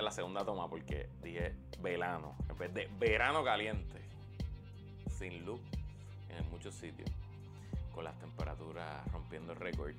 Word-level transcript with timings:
esta 0.00 0.08
es 0.08 0.16
la 0.16 0.22
segunda 0.22 0.44
toma 0.46 0.66
porque 0.66 1.10
dije 1.22 1.52
verano, 1.82 2.34
en 2.48 2.56
vez 2.56 2.72
de 2.72 2.88
verano 2.98 3.44
caliente, 3.44 4.00
sin 5.10 5.44
luz 5.44 5.60
en 6.30 6.50
muchos 6.50 6.74
sitios, 6.74 7.10
con 7.94 8.04
las 8.04 8.18
temperaturas 8.18 9.06
rompiendo 9.12 9.54
récord, 9.54 9.92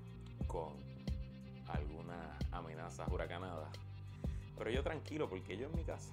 con 0.48 0.74
algunas 1.68 2.18
amenazas 2.52 3.08
huracanadas. 3.12 3.70
Pero 4.58 4.72
yo 4.72 4.82
tranquilo 4.82 5.30
porque 5.30 5.56
yo 5.56 5.68
en 5.68 5.76
mi 5.76 5.84
casa 5.84 6.12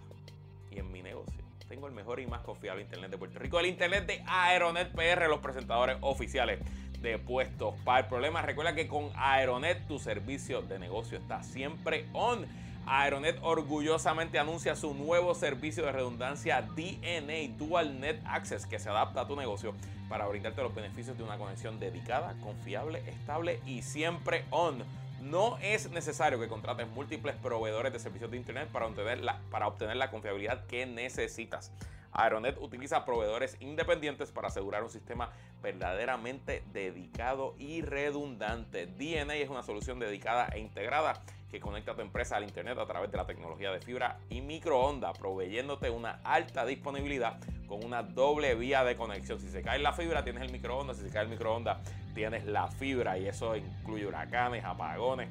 y 0.70 0.80
en 0.80 0.92
mi 0.92 1.02
negocio 1.02 1.42
tengo 1.66 1.86
el 1.86 1.94
mejor 1.94 2.20
y 2.20 2.26
más 2.26 2.42
confiable 2.42 2.82
internet 2.82 3.10
de 3.10 3.16
Puerto 3.16 3.38
Rico, 3.38 3.58
el 3.58 3.66
internet 3.66 4.06
de 4.06 4.22
Aeronet 4.26 4.92
PR, 4.92 5.28
los 5.28 5.40
presentadores 5.40 5.96
oficiales 6.02 6.60
de 7.00 7.18
puestos 7.18 7.74
para 7.86 8.00
el 8.00 8.06
problema. 8.06 8.42
Recuerda 8.42 8.74
que 8.74 8.86
con 8.86 9.10
Aeronet 9.14 9.86
tu 9.86 9.98
servicio 9.98 10.60
de 10.60 10.78
negocio 10.78 11.16
está 11.16 11.42
siempre 11.42 12.06
on. 12.12 12.46
Aeronet 12.86 13.38
orgullosamente 13.42 14.38
anuncia 14.38 14.74
su 14.76 14.94
nuevo 14.94 15.34
servicio 15.34 15.84
de 15.84 15.92
redundancia 15.92 16.62
DNA 16.62 17.56
Dual 17.58 18.00
Net 18.00 18.20
Access 18.24 18.66
que 18.66 18.78
se 18.78 18.88
adapta 18.88 19.22
a 19.22 19.26
tu 19.26 19.36
negocio 19.36 19.74
para 20.08 20.26
brindarte 20.26 20.62
los 20.62 20.74
beneficios 20.74 21.16
de 21.18 21.24
una 21.24 21.36
conexión 21.36 21.78
dedicada, 21.78 22.34
confiable, 22.42 23.02
estable 23.06 23.60
y 23.66 23.82
siempre 23.82 24.44
on. 24.50 24.82
No 25.20 25.58
es 25.58 25.90
necesario 25.90 26.38
que 26.38 26.48
contrates 26.48 26.88
múltiples 26.88 27.34
proveedores 27.36 27.92
de 27.92 27.98
servicios 27.98 28.30
de 28.30 28.36
Internet 28.36 28.68
para 28.72 28.86
obtener 28.86 29.20
la, 29.20 29.40
para 29.50 29.66
obtener 29.66 29.96
la 29.96 30.10
confiabilidad 30.10 30.64
que 30.66 30.86
necesitas. 30.86 31.72
Aeronet 32.12 32.56
utiliza 32.60 33.04
proveedores 33.04 33.56
independientes 33.60 34.32
para 34.32 34.48
asegurar 34.48 34.82
un 34.82 34.90
sistema 34.90 35.30
verdaderamente 35.62 36.62
dedicado 36.72 37.54
y 37.58 37.82
redundante. 37.82 38.86
DNA 38.86 39.36
es 39.36 39.50
una 39.50 39.62
solución 39.62 39.98
dedicada 39.98 40.48
e 40.48 40.58
integrada 40.58 41.20
que 41.50 41.60
conecta 41.60 41.92
a 41.92 41.94
tu 41.94 42.02
empresa 42.02 42.36
al 42.36 42.44
Internet 42.44 42.76
a 42.78 42.84
través 42.86 43.10
de 43.10 43.16
la 43.16 43.24
tecnología 43.26 43.72
de 43.72 43.80
fibra 43.80 44.18
y 44.28 44.42
microondas, 44.42 45.16
proveyéndote 45.18 45.88
una 45.90 46.20
alta 46.22 46.64
disponibilidad 46.66 47.38
con 47.66 47.82
una 47.84 48.02
doble 48.02 48.54
vía 48.54 48.84
de 48.84 48.96
conexión. 48.96 49.40
Si 49.40 49.48
se 49.48 49.62
cae 49.62 49.78
la 49.78 49.92
fibra, 49.92 50.24
tienes 50.24 50.42
el 50.42 50.52
microondas. 50.52 50.98
Si 50.98 51.04
se 51.04 51.10
cae 51.10 51.22
el 51.24 51.28
microondas, 51.28 51.78
tienes 52.14 52.44
la 52.44 52.68
fibra. 52.68 53.16
Y 53.18 53.28
eso 53.28 53.56
incluye 53.56 54.06
huracanes, 54.06 54.64
apagones, 54.64 55.30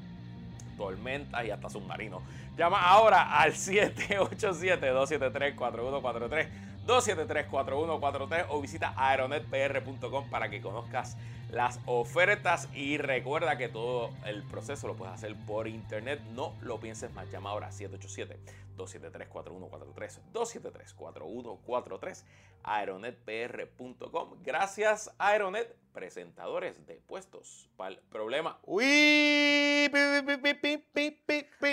tormentas 0.77 1.45
y 1.45 1.52
hasta 1.52 1.69
submarinos. 1.69 2.23
Llama 2.55 2.81
ahora 2.81 3.39
al 3.39 3.53
787-273-4143. 3.53 6.47
273-4143 6.88 8.45
o 8.49 8.61
visita 8.61 8.94
aeronetpr.com 8.95 10.30
para 10.30 10.49
que 10.49 10.61
conozcas 10.61 11.17
las 11.50 11.80
ofertas 11.86 12.67
y 12.73 12.98
recuerda 12.98 13.58
que 13.58 13.70
todo 13.70 14.09
el 14.26 14.44
proceso 14.44 14.88
lo 14.88 14.95
puedes 14.95 15.14
hacer 15.14 15.36
por 15.45 15.67
internet. 15.67 16.20
No 16.34 16.54
lo 16.62 16.80
pienses 16.80 17.14
más. 17.14 17.30
Llama 17.31 17.52
ahora 17.52 17.70
787-273-4143. 17.70 20.20
273-4143 20.34 22.23
aeronetpr.com. 22.64 24.44
Gracias 24.44 25.09
Aeronet, 25.17 25.73
presentadores 25.94 26.86
de 26.86 26.95
puestos 26.95 27.70
para 27.78 27.92
el 27.92 28.00
problema. 28.09 28.59
Uy, 28.64 29.89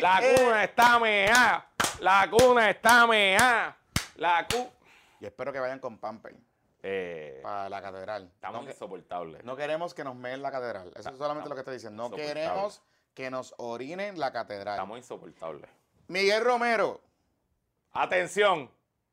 La 0.00 0.20
eh. 0.22 0.36
cuna 0.38 0.64
está 0.64 1.00
mea. 1.00 1.69
La 2.00 2.31
cuna 2.31 2.70
está 2.70 3.06
mea. 3.09 3.77
La 4.16 4.47
cuna. 4.48 4.70
Y 5.20 5.27
espero 5.27 5.53
que 5.53 5.59
vayan 5.59 5.81
con 5.81 5.98
Pamper 5.98 6.36
Eh, 6.86 7.40
para 7.42 7.68
la 7.70 7.80
catedral. 7.80 8.30
estamos 8.34 8.60
no, 8.60 8.66
que- 8.66 8.72
insoportables. 8.72 9.42
no 9.42 9.56
queremos 9.56 9.94
que 9.94 10.04
nos 10.04 10.14
meen 10.14 10.42
la 10.42 10.50
catedral. 10.52 10.92
Eso 10.94 11.08
es 11.10 11.16
solamente 11.16 11.48
lo 11.48 11.54
que 11.54 11.60
estoy 11.62 11.74
diciendo. 11.74 12.08
No 12.10 12.14
queremos 12.14 12.82
que 13.14 13.30
nos 13.30 13.54
orinen 13.56 14.18
la 14.20 14.32
catedral. 14.32 14.74
Estamos 14.74 14.98
insoportables. 14.98 15.70
Miguel 16.08 16.44
Romero. 16.44 17.00
Atención. 17.92 18.70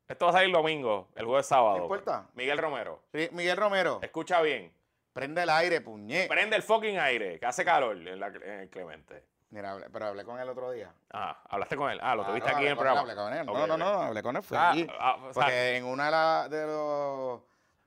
Esto 0.07 0.25
va 0.25 0.31
a 0.31 0.33
salir 0.33 0.53
domingo, 0.53 1.07
el 1.15 1.25
jueves 1.25 1.45
sábado. 1.45 1.77
¿No 1.77 1.83
importa? 1.83 2.27
Miguel 2.33 2.57
Romero, 2.57 3.01
Sí, 3.13 3.29
Miguel 3.31 3.55
Romero. 3.55 3.99
escucha 4.01 4.41
bien. 4.41 4.73
Prende 5.13 5.43
el 5.43 5.49
aire, 5.49 5.79
puñet. 5.79 6.27
Prende 6.27 6.55
el 6.57 6.63
fucking 6.63 6.99
aire, 6.99 7.39
que 7.39 7.45
hace 7.45 7.63
calor 7.63 7.95
en, 7.95 8.19
la- 8.19 8.27
en 8.27 8.59
el 8.61 8.69
Clemente. 8.69 9.23
Mira, 9.51 9.77
pero 9.91 10.07
hablé 10.07 10.23
con 10.25 10.39
él 10.39 10.47
otro 10.49 10.71
día. 10.71 10.93
Ah, 11.11 11.41
hablaste 11.49 11.75
con 11.77 11.89
él. 11.91 11.99
Ah, 12.01 12.15
lo 12.15 12.25
tuviste 12.25 12.49
aquí 12.49 12.63
en 12.65 12.71
el 12.71 12.75
con 12.77 12.87
él, 12.87 12.93
programa. 12.93 12.99
hablé 13.01 13.15
con 13.15 13.33
él. 13.33 13.45
No, 13.45 13.67
no, 13.67 13.77
no, 13.77 14.01
hablé 14.01 14.23
con 14.23 14.35
él. 14.35 14.43
Fue 14.43 14.57
Ah, 14.57 14.71
allí. 14.71 14.87
ah, 14.99 15.17
Porque 15.33 15.77
en 15.77 15.85
una 15.85 16.05
de, 16.05 16.11
la- 16.11 16.47
de 16.49 16.67
los 16.67 17.41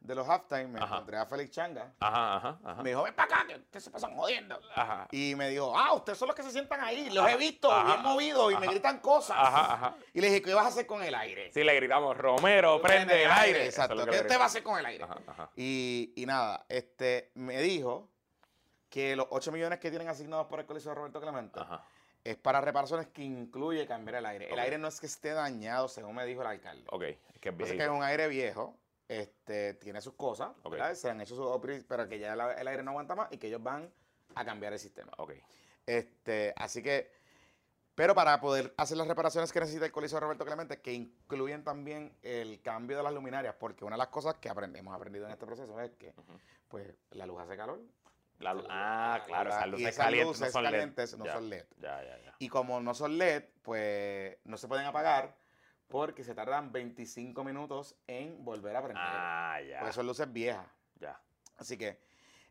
de 0.04 0.14
los 0.14 0.28
halftime 0.28 0.66
me 0.68 0.78
Ajá. 0.78 0.96
encontré 0.96 1.16
a 1.16 1.24
Félix 1.24 1.50
Changa. 1.50 1.94
Ajá, 1.98 2.36
ajá, 2.36 2.58
ajá. 2.62 2.82
Me 2.82 2.90
dijo, 2.90 3.02
ven 3.02 3.14
para 3.14 3.34
acá, 3.34 3.46
que 3.48 3.54
ustedes 3.54 3.84
se 3.84 3.90
pasan 3.90 4.14
jodiendo. 4.14 4.60
Ajá. 4.74 5.08
Y 5.10 5.34
me 5.34 5.48
dijo, 5.48 5.76
ah, 5.76 5.94
ustedes 5.94 6.18
son 6.18 6.28
los 6.28 6.36
que 6.36 6.42
se 6.42 6.50
sientan 6.50 6.82
ahí. 6.82 7.08
Los 7.08 7.26
he 7.28 7.36
visto, 7.38 7.68
bien 7.86 8.02
movidos, 8.02 8.52
y 8.52 8.56
me 8.58 8.66
gritan 8.66 9.00
cosas. 9.00 9.36
Ajá, 9.40 9.72
ajá. 9.74 9.96
Y 10.12 10.20
le 10.20 10.26
dije, 10.28 10.42
¿qué 10.42 10.52
vas 10.52 10.66
a 10.66 10.68
hacer 10.68 10.86
con 10.86 11.02
el 11.02 11.14
aire? 11.14 11.50
Sí, 11.54 11.64
le 11.64 11.74
gritamos, 11.74 12.16
Romero, 12.18 12.82
prende 12.82 13.24
el 13.24 13.30
aire. 13.30 13.62
Es 13.62 13.68
Exacto. 13.70 14.04
¿Qué 14.04 14.20
usted 14.20 14.38
va 14.38 14.42
a 14.42 14.46
hacer 14.46 14.62
con 14.62 14.78
el 14.78 14.84
aire? 14.84 15.06
Y, 15.56 16.12
y 16.16 16.26
nada, 16.26 16.66
este, 16.68 17.30
me 17.34 17.62
dijo 17.62 18.10
que 18.90 19.16
los 19.16 19.26
8 19.30 19.52
millones 19.52 19.78
que 19.80 19.88
tienen 19.88 20.08
asignados 20.08 20.46
por 20.48 20.60
el 20.60 20.66
Coliseo 20.66 20.90
de 20.90 20.96
Roberto 20.96 21.20
Clemente 21.20 21.60
es 22.22 22.36
para 22.36 22.60
reparaciones 22.60 23.06
que 23.08 23.22
incluye 23.22 23.86
cambiar 23.86 24.16
el 24.16 24.26
aire. 24.26 24.52
El 24.52 24.58
aire 24.58 24.76
no 24.76 24.88
es 24.88 25.00
que 25.00 25.06
esté 25.06 25.30
dañado, 25.30 25.88
según 25.88 26.14
me 26.14 26.26
dijo 26.26 26.42
el 26.42 26.48
alcalde. 26.48 26.84
Ok, 26.90 27.02
es 27.04 27.18
que 27.40 27.48
es 27.48 27.54
Pasa 27.54 27.72
que 27.74 27.82
es 27.82 27.88
un 27.88 28.02
aire 28.02 28.28
viejo, 28.28 28.76
este, 29.08 29.74
tiene 29.74 30.00
sus 30.00 30.14
cosas, 30.14 30.52
se 30.94 31.10
han 31.10 31.20
hecho 31.20 31.36
sus 31.36 31.46
upgrades, 31.46 31.84
pero 31.84 32.08
que 32.08 32.18
ya 32.18 32.32
el 32.34 32.68
aire 32.68 32.82
no 32.82 32.92
aguanta 32.92 33.14
más 33.14 33.28
y 33.32 33.38
que 33.38 33.48
ellos 33.48 33.62
van 33.62 33.92
a 34.34 34.44
cambiar 34.44 34.72
el 34.72 34.78
sistema. 34.78 35.12
Ok. 35.18 35.32
Este, 35.86 36.54
así 36.56 36.82
que, 36.82 37.10
pero 37.94 38.14
para 38.14 38.40
poder 38.40 38.74
hacer 38.76 38.96
las 38.96 39.06
reparaciones 39.06 39.52
que 39.52 39.60
necesita 39.60 39.84
el 39.86 39.92
Coliseo 39.92 40.18
Roberto 40.20 40.44
Clemente, 40.44 40.80
que 40.80 40.92
incluyen 40.92 41.62
también 41.62 42.16
el 42.22 42.60
cambio 42.62 42.96
de 42.96 43.02
las 43.02 43.12
luminarias, 43.12 43.54
porque 43.58 43.84
una 43.84 43.94
de 43.96 43.98
las 43.98 44.08
cosas 44.08 44.34
que 44.36 44.48
aprendemos, 44.48 44.90
hemos 44.90 44.96
aprendido 44.96 45.26
en 45.26 45.32
este 45.32 45.46
proceso 45.46 45.78
es 45.80 45.90
que, 45.92 46.12
pues, 46.68 46.92
la 47.10 47.26
luz 47.26 47.40
hace 47.40 47.56
calor. 47.56 47.80
La 48.40 48.52
lu- 48.52 48.64
ah, 48.68 49.22
claro, 49.26 49.50
La- 49.50 49.56
esas 49.56 49.66
y 49.66 49.70
luces 49.70 49.86
esas 49.88 50.04
calientes 50.04 50.40
no 50.40 50.50
son 50.50 50.64
LED. 50.64 50.70
calientes 50.72 51.18
no 51.18 51.24
Ya, 51.24 51.32
son 51.34 51.48
LED. 51.50 51.64
Ya, 51.78 52.02
ya, 52.02 52.18
ya. 52.20 52.34
Y 52.40 52.48
como 52.48 52.80
no 52.80 52.94
son 52.94 53.16
LED, 53.16 53.44
pues 53.62 54.38
no 54.44 54.56
se 54.56 54.66
pueden 54.66 54.86
apagar 54.86 55.36
porque 55.94 56.24
se 56.24 56.34
tardan 56.34 56.72
25 56.72 57.44
minutos 57.44 57.94
en 58.08 58.44
volver 58.44 58.74
a 58.74 58.82
prender. 58.82 59.04
Ah, 59.06 59.60
ya. 59.60 59.78
Porque 59.78 59.92
son 59.92 60.08
luces 60.08 60.32
viejas. 60.32 60.66
Ya. 60.96 61.20
Así 61.56 61.78
que 61.78 62.00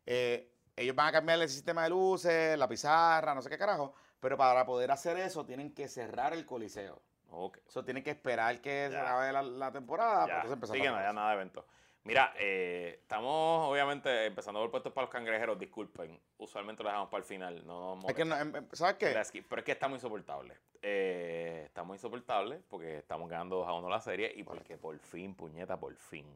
eh, 0.05 0.49
ellos 0.77 0.95
van 0.95 1.07
a 1.07 1.11
cambiar 1.11 1.41
el 1.41 1.49
sistema 1.49 1.83
de 1.83 1.89
luces, 1.89 2.57
la 2.57 2.69
pizarra, 2.69 3.35
no 3.35 3.41
sé 3.41 3.49
qué 3.49 3.57
carajo. 3.57 3.93
Pero 4.21 4.37
para 4.37 4.65
poder 4.65 4.91
hacer 4.91 5.17
eso 5.17 5.45
tienen 5.45 5.73
que 5.73 5.89
cerrar 5.89 6.31
el 6.31 6.45
coliseo. 6.45 7.01
Ok. 7.31 7.57
Eso 7.67 7.83
tienen 7.83 8.01
que 8.01 8.11
esperar 8.11 8.61
que 8.61 8.85
se 8.87 8.93
Ya. 8.93 9.01
acabe 9.01 9.33
la, 9.33 9.41
la 9.41 9.71
temporada. 9.73 10.21
para 10.21 10.27
Ya. 10.27 10.35
entonces 10.35 10.53
empezar 10.53 10.75
Sí, 10.77 10.81
que 10.81 10.87
no 10.87 10.95
haya 10.95 11.11
nada 11.11 11.27
de 11.31 11.35
evento. 11.35 11.65
Mira, 12.05 12.33
eh, 12.37 12.97
estamos 13.01 13.69
obviamente 13.69 14.25
empezando 14.25 14.59
por 14.59 14.71
puestos 14.71 14.91
para 14.91 15.05
los 15.05 15.11
cangrejeros, 15.11 15.57
disculpen. 15.57 16.19
Usualmente 16.37 16.83
lo 16.83 16.89
dejamos 16.89 17.09
para 17.09 17.19
el 17.19 17.25
final. 17.25 17.65
No 17.65 17.97
Es 18.05 18.13
que, 18.13 18.25
no, 18.25 18.35
em- 18.37 18.53
em, 18.57 18.67
¿sabes 18.73 18.95
qué? 18.95 19.07
Pero 19.47 19.59
es 19.59 19.63
que 19.65 19.71
estamos 19.71 19.95
insoportables. 19.97 20.59
Eh, 20.81 21.63
estamos 21.65 21.95
insoportables 21.95 22.61
porque 22.67 22.97
estamos 22.97 23.29
ganando 23.29 23.55
2 23.57 23.67
a 23.69 23.73
1 23.73 23.89
la 23.89 24.01
serie 24.01 24.33
y 24.35 24.43
porque 24.43 24.77
por 24.77 24.99
fin, 24.99 25.33
puñeta, 25.33 25.79
por 25.79 25.95
fin, 25.95 26.27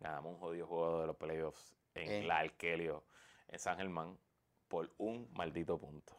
ganamos 0.00 0.32
un 0.34 0.40
jodido 0.40 0.66
juego 0.66 1.00
de 1.02 1.06
los 1.06 1.16
playoffs 1.16 1.76
en 1.94 2.10
Eh. 2.10 2.26
la 2.26 2.38
Arkelio, 2.38 3.04
en 3.46 3.58
San 3.60 3.76
Germán, 3.76 4.18
por 4.66 4.90
un 4.98 5.28
maldito 5.34 5.78
punto. 5.78 6.16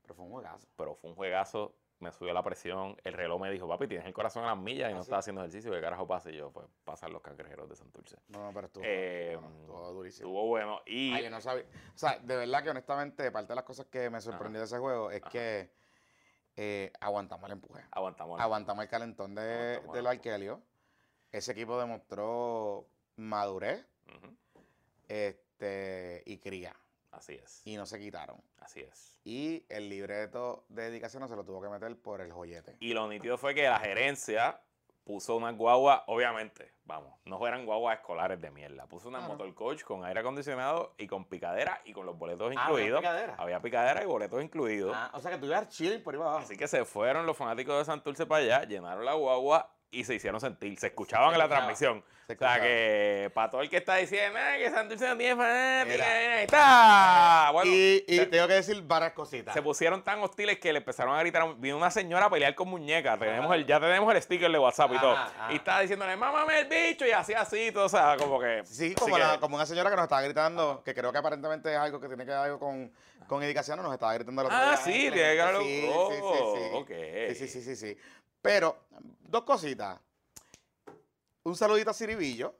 Pero 0.00 0.14
fue 0.14 0.24
un 0.24 0.30
juegazo. 0.32 0.66
Pero 0.76 0.94
fue 0.94 1.10
un 1.10 1.16
juegazo, 1.16 1.74
me 2.04 2.12
subió 2.12 2.32
la 2.32 2.42
presión, 2.42 2.96
el 3.02 3.14
reloj 3.14 3.40
me 3.40 3.50
dijo, 3.50 3.66
papi, 3.66 3.88
tienes 3.88 4.06
el 4.06 4.12
corazón 4.12 4.44
a 4.44 4.48
las 4.48 4.58
millas 4.58 4.90
y 4.90 4.92
¿Ah, 4.92 4.96
no 4.96 5.02
sí? 5.02 5.06
estás 5.06 5.20
haciendo 5.20 5.40
ejercicio, 5.42 5.72
¿qué 5.72 5.80
carajo 5.80 6.06
pasa? 6.06 6.30
Y 6.30 6.36
yo, 6.36 6.52
pues, 6.52 6.66
pasan 6.84 7.12
los 7.12 7.22
cangrejeros 7.22 7.68
de 7.68 7.74
Santurce. 7.76 8.16
No, 8.28 8.44
no, 8.44 8.52
pero 8.52 8.66
estuvo, 8.66 8.84
Eh, 8.86 9.36
bueno, 9.40 9.56
estuvo 9.60 9.92
durísimo. 9.92 10.28
Estuvo 10.28 10.46
bueno 10.46 10.80
y... 10.86 11.12
Ay, 11.12 11.24
yo 11.24 11.30
no 11.30 11.40
sabía. 11.40 11.64
O 11.64 11.98
sea, 11.98 12.18
de 12.18 12.36
verdad 12.36 12.62
que 12.62 12.70
honestamente, 12.70 13.32
parte 13.32 13.48
de 13.48 13.56
las 13.56 13.64
cosas 13.64 13.86
que 13.86 14.10
me 14.10 14.20
sorprendió 14.20 14.60
de 14.60 14.66
ese 14.66 14.78
juego 14.78 15.10
es 15.10 15.22
Ajá. 15.22 15.30
que 15.30 15.70
eh, 16.56 16.92
aguantamos 17.00 17.46
el 17.46 17.52
empuje. 17.52 17.82
Aguantamos. 17.90 18.40
Aguantamos 18.40 18.84
el 18.84 18.90
calentón 18.90 19.34
de, 19.34 19.42
Aguantamos 19.42 19.92
de 19.92 19.98
el 19.98 20.04
los 20.04 20.12
Arkelio. 20.12 20.62
Ese 21.32 21.52
equipo 21.52 21.78
demostró 21.80 22.86
madurez 23.16 23.84
este, 25.08 26.22
y 26.26 26.38
cría. 26.38 26.74
Así 27.16 27.34
es. 27.34 27.62
Y 27.64 27.76
no 27.76 27.86
se 27.86 27.98
quitaron. 27.98 28.40
Así 28.58 28.80
es. 28.80 29.16
Y 29.24 29.64
el 29.68 29.88
libreto 29.88 30.64
de 30.68 30.84
dedicación 30.90 31.20
no 31.22 31.28
se 31.28 31.36
lo 31.36 31.44
tuvo 31.44 31.62
que 31.62 31.68
meter 31.68 31.96
por 32.00 32.20
el 32.20 32.32
joyete. 32.32 32.76
Y 32.80 32.92
lo 32.92 33.08
nítido 33.08 33.38
fue 33.38 33.54
que 33.54 33.62
la 33.64 33.78
gerencia 33.78 34.60
puso 35.04 35.36
una 35.36 35.52
guagua, 35.52 36.02
obviamente, 36.06 36.72
vamos, 36.86 37.12
no 37.26 37.46
eran 37.46 37.66
guaguas 37.66 37.98
escolares 37.98 38.40
de 38.40 38.50
mierda. 38.50 38.86
Puso 38.86 39.08
una 39.08 39.18
Ah, 39.18 39.22
no. 39.22 39.28
motorcoach 39.34 39.82
con 39.84 40.02
aire 40.02 40.20
acondicionado 40.20 40.94
y 40.96 41.06
con 41.06 41.26
picadera 41.26 41.80
y 41.84 41.92
con 41.92 42.06
los 42.06 42.16
boletos 42.16 42.46
Ah, 42.56 42.64
había 42.64 42.64
incluidos. 42.64 43.00
picadera. 43.00 43.34
Había 43.38 43.60
picadera 43.60 44.02
y 44.02 44.06
boletos 44.06 44.42
incluidos. 44.42 44.94
Ah, 44.96 45.10
o 45.12 45.20
sea 45.20 45.30
que 45.30 45.36
tú 45.38 45.44
ibas 45.46 45.68
chilling 45.68 46.02
por 46.02 46.14
ahí 46.14 46.20
abajo. 46.20 46.38
Así 46.38 46.56
que 46.56 46.66
se 46.66 46.84
fueron 46.86 47.26
los 47.26 47.36
fanáticos 47.36 47.76
de 47.78 47.84
Santurce 47.84 48.24
para 48.24 48.42
allá, 48.44 48.64
llenaron 48.64 49.04
la 49.04 49.12
guagua 49.12 49.70
y 49.94 50.04
se 50.04 50.14
hicieron 50.14 50.40
sentir. 50.40 50.78
Se 50.78 50.88
escuchaban 50.88 51.30
Se 51.30 51.34
en 51.34 51.38
la 51.38 51.48
transmisión. 51.48 52.04
se 52.26 52.32
O 52.34 52.36
sea 52.38 52.60
que 52.60 53.30
para 53.34 53.50
todo 53.50 53.60
el 53.60 53.68
que 53.68 53.76
está 53.76 53.96
diciendo 53.96 54.38
"Ay, 54.42 54.62
que 54.62 54.70
Santurce 54.70 55.06
no 55.08 55.16
tiene 55.16 55.36
fanática, 55.36 55.84
Mira. 55.92 56.06
ahí 56.38 56.44
está. 56.44 57.50
Bueno, 57.52 57.70
y 57.70 58.04
y 58.08 58.16
se, 58.16 58.26
tengo 58.26 58.46
que 58.48 58.54
decir 58.54 58.82
varias 58.82 59.12
cositas. 59.12 59.52
se 59.54 59.60
pusieron 59.62 60.02
tan 60.02 60.20
hostiles 60.22 60.58
que 60.58 60.72
le 60.72 60.78
empezaron 60.78 61.14
a 61.16 61.20
gritar. 61.20 61.54
Vino 61.58 61.76
una 61.76 61.90
señora 61.90 62.26
a 62.26 62.30
pelear 62.30 62.54
con 62.54 62.68
muñecas. 62.68 63.18
Tenemos 63.18 63.54
el, 63.54 63.66
ya 63.66 63.78
tenemos 63.80 64.14
el 64.14 64.22
sticker 64.22 64.50
de 64.50 64.58
WhatsApp 64.58 64.92
y 64.94 64.98
todo. 64.98 65.12
Ajá. 65.16 65.52
Y 65.52 65.56
estaba 65.56 65.80
diciéndole, 65.80 66.16
mámame 66.16 66.60
el 66.60 66.66
bicho. 66.66 67.06
Y 67.06 67.10
así, 67.12 67.34
así, 67.34 67.70
todo. 67.72 67.84
O 67.84 67.88
sea, 67.88 68.16
como 68.18 68.40
que. 68.40 68.62
Sí, 68.64 68.94
como, 68.94 69.16
que- 69.16 69.22
la- 69.22 69.38
como 69.40 69.56
una 69.56 69.66
señora 69.66 69.90
que 69.90 69.96
nos 69.96 70.04
estaba 70.04 70.22
gritando, 70.22 70.82
que 70.84 70.94
creo 70.94 71.12
que 71.12 71.18
aparentemente 71.18 71.72
es 71.72 71.78
algo 71.78 72.00
que 72.00 72.08
tiene 72.08 72.24
que 72.24 72.30
ver 72.30 72.38
algo 72.40 72.58
con, 72.58 72.90
con 73.34 73.42
edificación, 73.42 73.82
nos 73.82 73.92
estaba 73.92 74.14
gritando 74.14 74.42
otro 74.42 74.54
Ah, 74.54 74.76
sí, 74.76 74.90
"Ay, 74.92 75.10
tiene 75.10 75.16
que 75.16 75.42
sí, 75.58 75.64
sí, 75.64 75.80
sí, 75.82 75.90
oh, 75.94 76.54
sí. 76.56 76.62
ok. 76.74 76.90
Sí, 77.28 77.34
sí, 77.34 77.48
sí, 77.48 77.62
sí, 77.62 77.76
sí. 77.76 77.98
Pero, 78.40 78.76
dos 79.20 79.42
cositas. 79.44 79.98
Un 81.44 81.56
saludito 81.56 81.90
a 81.90 81.94
Ciribillo, 81.94 82.54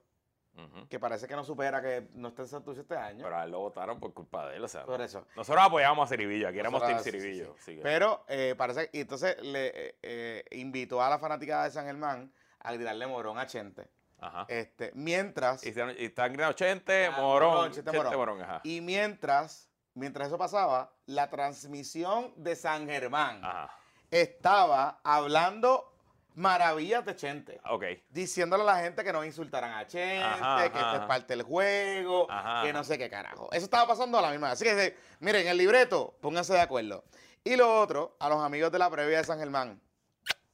que 0.88 1.00
parece 1.00 1.26
que 1.26 1.34
no 1.34 1.42
supera 1.44 1.80
que 1.82 2.08
no 2.14 2.28
esté 2.28 2.42
en 2.42 2.48
Santurce 2.48 2.82
este 2.82 2.96
año. 2.96 3.24
Pero 3.24 3.36
a 3.36 3.44
él 3.44 3.50
lo 3.50 3.58
votaron 3.60 3.98
por 3.98 4.12
culpa 4.14 4.48
de 4.48 4.56
él. 4.56 4.64
O 4.64 4.68
sea, 4.68 4.84
por 4.84 5.00
eso. 5.00 5.26
nosotros 5.36 5.64
apoyamos 5.64 6.06
a 6.06 6.08
Ciribillo. 6.08 6.48
Aquí 6.48 6.58
éramos 6.58 6.80
Team 6.82 6.92
Nosotros- 6.98 7.12
sí, 7.14 7.20
sí, 7.20 7.26
Ciribillo. 7.28 7.56
que- 7.64 7.82
Pero 7.82 8.24
eh, 8.28 8.54
parece, 8.56 8.90
y 8.92 9.00
entonces 9.00 9.40
le 9.42 9.96
eh, 10.02 10.44
invitó 10.52 11.02
a 11.02 11.08
la 11.10 11.18
fanaticada 11.18 11.64
de 11.64 11.70
San 11.70 11.86
Germán 11.86 12.32
a 12.60 12.72
gritarle 12.72 13.06
morón 13.06 13.38
a 13.38 13.46
Chente. 13.46 13.88
Ajá. 14.20 14.46
Este, 14.48 14.90
mientras, 14.94 15.64
Y, 15.66 15.70
están 15.70 16.32
gritando 16.32 16.52
Chente, 16.52 17.06
Ah, 17.06 17.20
Morón, 17.20 17.72
Chente, 17.72 17.90
Chente, 17.90 17.96
Morón. 17.98 18.16
Morón, 18.16 18.42
ajá. 18.42 18.60
y 18.64 18.80
mientras, 18.80 19.68
mientras 19.94 20.28
eso 20.28 20.38
pasaba, 20.38 20.92
la 21.06 21.30
transmisión 21.30 22.32
de 22.36 22.56
San 22.56 22.86
Germán 22.86 23.44
Ajá. 23.44 23.70
estaba 24.10 25.00
hablando 25.02 25.90
maravillas 26.34 27.04
de 27.04 27.14
Chente. 27.14 27.60
Ok. 27.70 27.84
Diciéndole 28.10 28.64
a 28.64 28.66
la 28.66 28.80
gente 28.80 29.04
que 29.04 29.12
no 29.12 29.24
insultaran 29.24 29.72
a 29.72 29.86
Chente, 29.86 30.22
Ajá, 30.24 30.70
que 30.70 30.78
esto 30.78 30.94
es 30.96 31.06
parte 31.06 31.36
del 31.36 31.42
juego, 31.44 32.26
Ajá, 32.30 32.62
que 32.64 32.72
no 32.72 32.82
sé 32.84 32.98
qué 32.98 33.08
carajo. 33.08 33.48
Eso 33.52 33.64
estaba 33.64 33.86
pasando 33.86 34.18
a 34.18 34.22
la 34.22 34.30
misma. 34.30 34.50
Así 34.50 34.64
que, 34.64 34.96
miren, 35.20 35.46
el 35.46 35.56
libreto, 35.56 36.16
pónganse 36.20 36.52
de 36.52 36.60
acuerdo. 36.60 37.04
Y 37.44 37.56
lo 37.56 37.80
otro, 37.80 38.16
a 38.18 38.28
los 38.28 38.42
amigos 38.42 38.72
de 38.72 38.78
la 38.78 38.90
previa 38.90 39.18
de 39.18 39.24
San 39.24 39.38
Germán. 39.38 39.80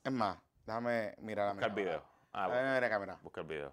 Es 0.04 0.12
más, 0.12 0.36
déjame 0.66 1.14
mirar 1.18 1.48
a 1.48 1.54
mi 1.54 1.60
Busca 1.60 1.66
el 1.66 1.72
video. 1.74 2.04
Ah, 2.32 2.48
Déjame 2.48 2.72
ver 2.72 2.82
la 2.82 2.90
cámara. 2.90 3.18
busca 3.22 3.40
el 3.40 3.46
video. 3.46 3.72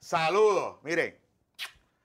Saludos. 0.00 0.78
Miren, 0.82 1.18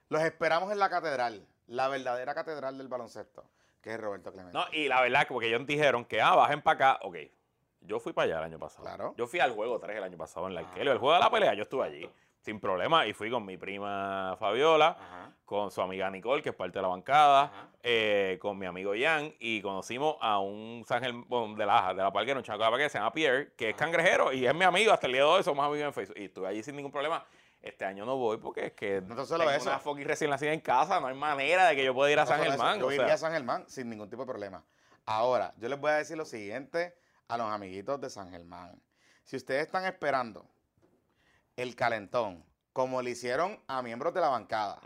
los 0.09 0.21
esperamos 0.21 0.71
en 0.71 0.79
la 0.79 0.89
catedral, 0.89 1.47
la 1.67 1.87
verdadera 1.87 2.33
catedral 2.33 2.77
del 2.77 2.87
baloncesto, 2.87 3.45
que 3.81 3.93
es 3.93 3.99
Roberto 3.99 4.31
Clemente. 4.31 4.57
No, 4.57 4.65
y 4.71 4.87
la 4.87 5.01
verdad, 5.01 5.21
que 5.27 5.33
porque 5.33 5.47
ellos 5.47 5.65
dijeron 5.65 6.05
que, 6.05 6.21
ah, 6.21 6.35
bajen 6.35 6.61
para 6.61 6.91
acá. 6.93 6.99
Ok. 7.03 7.17
Yo 7.81 7.99
fui 7.99 8.11
para 8.11 8.25
allá 8.25 8.37
el 8.39 8.43
año 8.45 8.59
pasado. 8.59 8.83
Claro. 8.83 9.13
Yo 9.17 9.27
fui 9.27 9.39
al 9.39 9.51
juego 9.53 9.79
3 9.79 9.97
el 9.97 10.03
año 10.03 10.17
pasado 10.17 10.47
en 10.47 10.55
la 10.55 10.61
Ah. 10.61 10.63
Arkelio. 10.67 10.91
El 10.91 10.97
juego 10.97 11.13
de 11.13 11.19
la 11.21 11.29
pelea, 11.29 11.53
yo 11.53 11.63
estuve 11.63 11.85
allí. 11.85 12.09
Sin 12.41 12.59
problema. 12.59 13.05
Y 13.05 13.13
fui 13.13 13.29
con 13.29 13.45
mi 13.45 13.57
prima 13.57 14.35
Fabiola. 14.39 14.97
Ajá. 14.99 15.31
con 15.45 15.71
su 15.71 15.81
amiga 15.81 16.09
Nicole, 16.11 16.41
que 16.43 16.49
es 16.49 16.55
parte 16.55 16.77
de 16.77 16.81
la 16.81 16.89
bancada, 16.89 17.69
eh, 17.81 18.37
con 18.41 18.57
mi 18.57 18.65
amigo 18.65 18.91
Jan, 18.99 19.33
y 19.39 19.61
conocimos 19.61 20.17
a 20.19 20.39
un 20.39 20.83
bueno, 21.29 21.55
de 21.55 21.65
la 21.65 21.93
de 21.93 22.01
la 22.03 22.09
un 22.09 22.43
chaco 22.43 22.57
de 22.57 22.65
la 22.65 22.69
Parquera, 22.69 22.83
que 22.83 22.89
se 22.89 22.97
llama 22.97 23.13
Pierre, 23.13 23.53
que 23.55 23.69
es 23.69 23.75
cangrejero 23.77 24.33
y 24.33 24.45
es 24.45 24.53
mi 24.53 24.65
amigo 24.65 24.91
hasta 24.91 25.07
el 25.07 25.13
día 25.13 25.21
de 25.21 25.27
hoy, 25.29 25.43
somos 25.43 25.65
amigos 25.65 25.87
en 25.87 25.93
Facebook. 25.93 26.17
Y 26.19 26.25
estuve 26.25 26.49
allí 26.49 26.61
sin 26.63 26.75
ningún 26.75 26.91
problema. 26.91 27.25
Este 27.61 27.85
año 27.85 28.05
no 28.05 28.15
voy 28.17 28.37
porque 28.37 28.67
es 28.67 28.73
que 28.73 29.01
No 29.01 29.25
solo 29.25 29.43
tengo 29.43 29.57
eso. 29.57 29.69
una 29.69 29.79
fucking 29.79 30.05
recién 30.05 30.29
nacida 30.29 30.53
en 30.53 30.61
casa, 30.61 30.99
no 30.99 31.07
hay 31.07 31.15
manera 31.15 31.67
de 31.67 31.75
que 31.75 31.83
yo 31.83 31.93
pueda 31.93 32.11
ir 32.11 32.19
a 32.19 32.23
No 32.23 32.27
San 32.29 32.43
Germán. 32.43 32.79
Yo 32.79 32.87
o 32.87 32.91
iría 32.91 33.13
a 33.13 33.17
San 33.17 33.31
Germán 33.33 33.65
sin 33.67 33.89
ningún 33.89 34.09
tipo 34.09 34.21
de 34.23 34.27
problema. 34.27 34.63
Ahora, 35.05 35.53
yo 35.57 35.67
les 35.69 35.79
voy 35.79 35.91
a 35.91 35.95
decir 35.95 36.17
lo 36.17 36.25
siguiente 36.25 36.95
a 37.27 37.37
los 37.37 37.47
amiguitos 37.51 37.99
de 37.99 38.09
San 38.09 38.29
Germán. 38.31 38.81
Si 39.23 39.35
ustedes 39.35 39.63
están 39.65 39.85
esperando 39.85 40.45
el 41.55 41.75
calentón, 41.75 42.45
como 42.73 43.01
le 43.01 43.09
hicieron 43.11 43.61
a 43.67 43.81
miembros 43.81 44.13
de 44.13 44.21
la 44.21 44.29
bancada, 44.29 44.79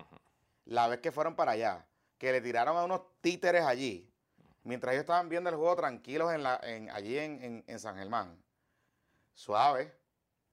la 0.66 0.88
vez 0.88 1.00
que 1.02 1.12
fueron 1.12 1.36
para 1.36 1.52
allá, 1.52 1.86
que 2.18 2.32
le 2.32 2.40
tiraron 2.42 2.78
a 2.78 2.84
unos 2.86 3.02
títeres 3.20 3.64
allí, 3.64 4.10
mientras 4.64 4.94
ellos 4.94 5.02
estaban 5.02 5.28
viendo 5.28 5.50
el 5.50 5.56
juego 5.58 5.76
tranquilos 5.76 6.32
en 6.34 6.44
la, 6.44 6.60
en, 6.64 6.90
allí 6.92 7.18
en, 7.18 7.44
en- 7.44 7.64
en 7.68 7.80
San 7.80 7.98
Germán. 7.98 8.42
Suave, 9.34 9.94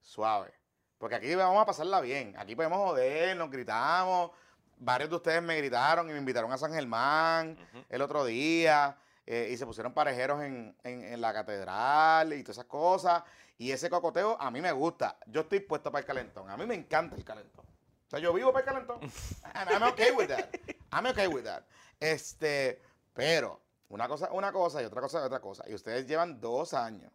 suave. 0.01 0.51
Porque 0.99 1.15
aquí 1.15 1.33
vamos 1.33 1.59
a 1.61 1.65
pasarla 1.65 1.99
bien. 2.01 2.35
Aquí 2.37 2.55
podemos 2.55 2.77
joder, 2.77 3.35
nos 3.35 3.49
gritamos. 3.49 4.29
Varios 4.77 5.09
de 5.09 5.15
ustedes 5.15 5.41
me 5.41 5.57
gritaron 5.57 6.07
y 6.09 6.13
me 6.13 6.19
invitaron 6.19 6.51
a 6.51 6.57
San 6.57 6.71
Germán 6.73 7.57
el 7.89 8.01
otro 8.03 8.23
día. 8.25 8.95
eh, 9.25 9.49
y 9.51 9.57
se 9.57 9.65
pusieron 9.65 9.93
parejeros 9.93 10.41
en, 10.41 10.75
en- 10.83 11.03
en 11.03 11.21
la 11.21 11.31
catedral 11.33 12.33
y 12.33 12.41
todas 12.43 12.57
esas 12.57 12.65
cosas. 12.65 13.23
Y 13.59 13.71
ese 13.71 13.89
cocoteo 13.89 14.35
a 14.41 14.49
mí 14.51 14.59
me 14.61 14.71
gusta. 14.71 15.17
Yo 15.27 15.41
estoy 15.41 15.59
puesto 15.59 15.91
para 15.91 15.99
el 16.01 16.05
calentón. 16.05 16.49
A 16.49 16.57
mí 16.57 16.65
me 16.65 16.73
encanta 16.75 17.15
el 17.15 17.23
calentón. 17.23 17.63
O 17.65 18.09
sea, 18.09 18.19
yo 18.19 18.33
vivo 18.33 18.51
para 18.51 18.65
el 18.65 18.71
calentón. 18.71 18.99
I'm, 19.53 19.67
I'm 19.69 19.83
okay 19.91 20.11
with 20.11 20.27
that. 20.29 20.49
I'm 20.91 21.05
okay 21.05 21.27
with 21.27 21.43
that. 21.43 21.63
Este, 21.99 22.81
pero 23.13 23.61
una 23.89 24.07
cosa, 24.07 24.29
una 24.31 24.51
cosa 24.51 24.81
y 24.81 24.85
otra 24.85 24.99
cosa, 25.01 25.23
otra 25.23 25.39
cosa. 25.39 25.63
Y 25.67 25.75
ustedes 25.75 26.07
llevan 26.07 26.41
dos 26.41 26.73
años 26.73 27.11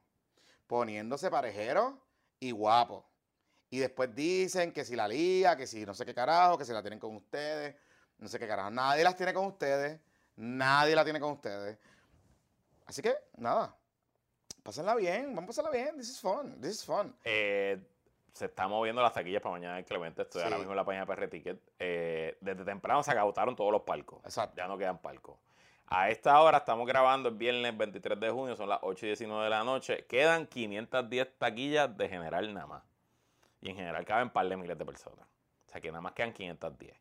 poniéndose 0.67 1.31
parejeros 1.31 1.95
y 2.39 2.53
guapos. 2.53 3.05
Y 3.75 3.79
después 3.81 4.15
dicen 4.15 4.71
que 4.71 4.85
si 4.85 4.95
la 4.95 5.09
liga, 5.09 5.57
que 5.57 5.67
si 5.67 5.85
no 5.85 5.95
sé 5.95 6.07
qué 6.07 6.15
carajo, 6.15 6.57
que 6.57 6.65
si 6.65 6.73
la 6.73 6.81
tienen 6.81 7.01
con 7.01 7.17
ustedes, 7.17 7.75
no 8.19 8.29
sé 8.29 8.39
qué 8.39 8.47
carajo. 8.47 8.71
Nadie 8.71 9.03
las 9.03 9.17
tiene 9.17 9.35
con 9.35 9.47
ustedes. 9.47 9.99
Nadie 10.37 10.95
la 10.95 11.03
tiene 11.03 11.19
con 11.19 11.33
ustedes. 11.33 11.77
Así 12.87 13.03
que, 13.03 13.17
nada. 13.37 13.75
Pásenla 14.63 14.95
bien. 14.95 15.35
Vamos 15.35 15.43
a 15.43 15.47
pasarla 15.49 15.71
bien. 15.73 15.97
This 15.97 16.09
is 16.09 16.21
fun. 16.21 16.61
This 16.61 16.71
is 16.71 16.85
fun. 16.85 17.17
Eh, 17.25 17.85
se 18.33 18.45
están 18.45 18.71
moviendo 18.71 19.03
las 19.03 19.13
taquillas 19.13 19.43
para 19.43 19.57
mañana 19.57 19.77
en 19.81 19.85
Clemente. 19.85 20.23
Estoy 20.23 20.43
Sí. 20.43 20.45
ahora 20.45 20.59
mismo 20.59 20.71
en 20.73 20.77
la 20.77 20.85
página 20.85 21.05
de 21.05 21.13
PR 21.13 21.27
Ticket. 21.29 21.61
Eh, 21.81 22.39
desde 22.41 22.65
temprano 22.65 23.03
se 23.03 23.11
agotaron 23.11 23.57
todos 23.57 23.73
los 23.73 23.83
palcos. 23.83 24.21
Exacto. 24.25 24.55
Ya 24.57 24.69
no 24.69 24.79
quedan 24.79 24.99
palcos. 24.99 25.37
A 25.89 26.11
esta 26.11 26.41
hora 26.41 26.59
estamos 26.59 26.87
grabando 26.87 27.29
el 27.29 27.35
viernes 27.35 27.77
23 27.77 28.21
de 28.21 28.31
junio, 28.31 28.55
son 28.55 28.69
las 28.69 28.79
8 28.83 29.07
y 29.07 29.09
19 29.09 29.43
de 29.43 29.51
la 29.51 29.65
noche. 29.65 30.07
Quedan 30.07 30.47
510 30.47 31.39
taquillas 31.39 31.97
de 31.97 32.09
general 32.09 32.55
nada 32.55 32.67
más. 32.69 32.83
Y 33.65 33.71
en 33.71 33.77
general 33.77 34.05
caben 34.05 34.29
par 34.29 34.47
de 34.47 34.57
miles 34.59 34.77
de 34.79 34.85
personas. 34.85 35.27
O 35.67 35.71
sea 35.73 35.81
que 35.81 35.89
nada 35.89 36.03
más 36.03 36.13
quedan 36.13 36.35
510. 36.35 36.95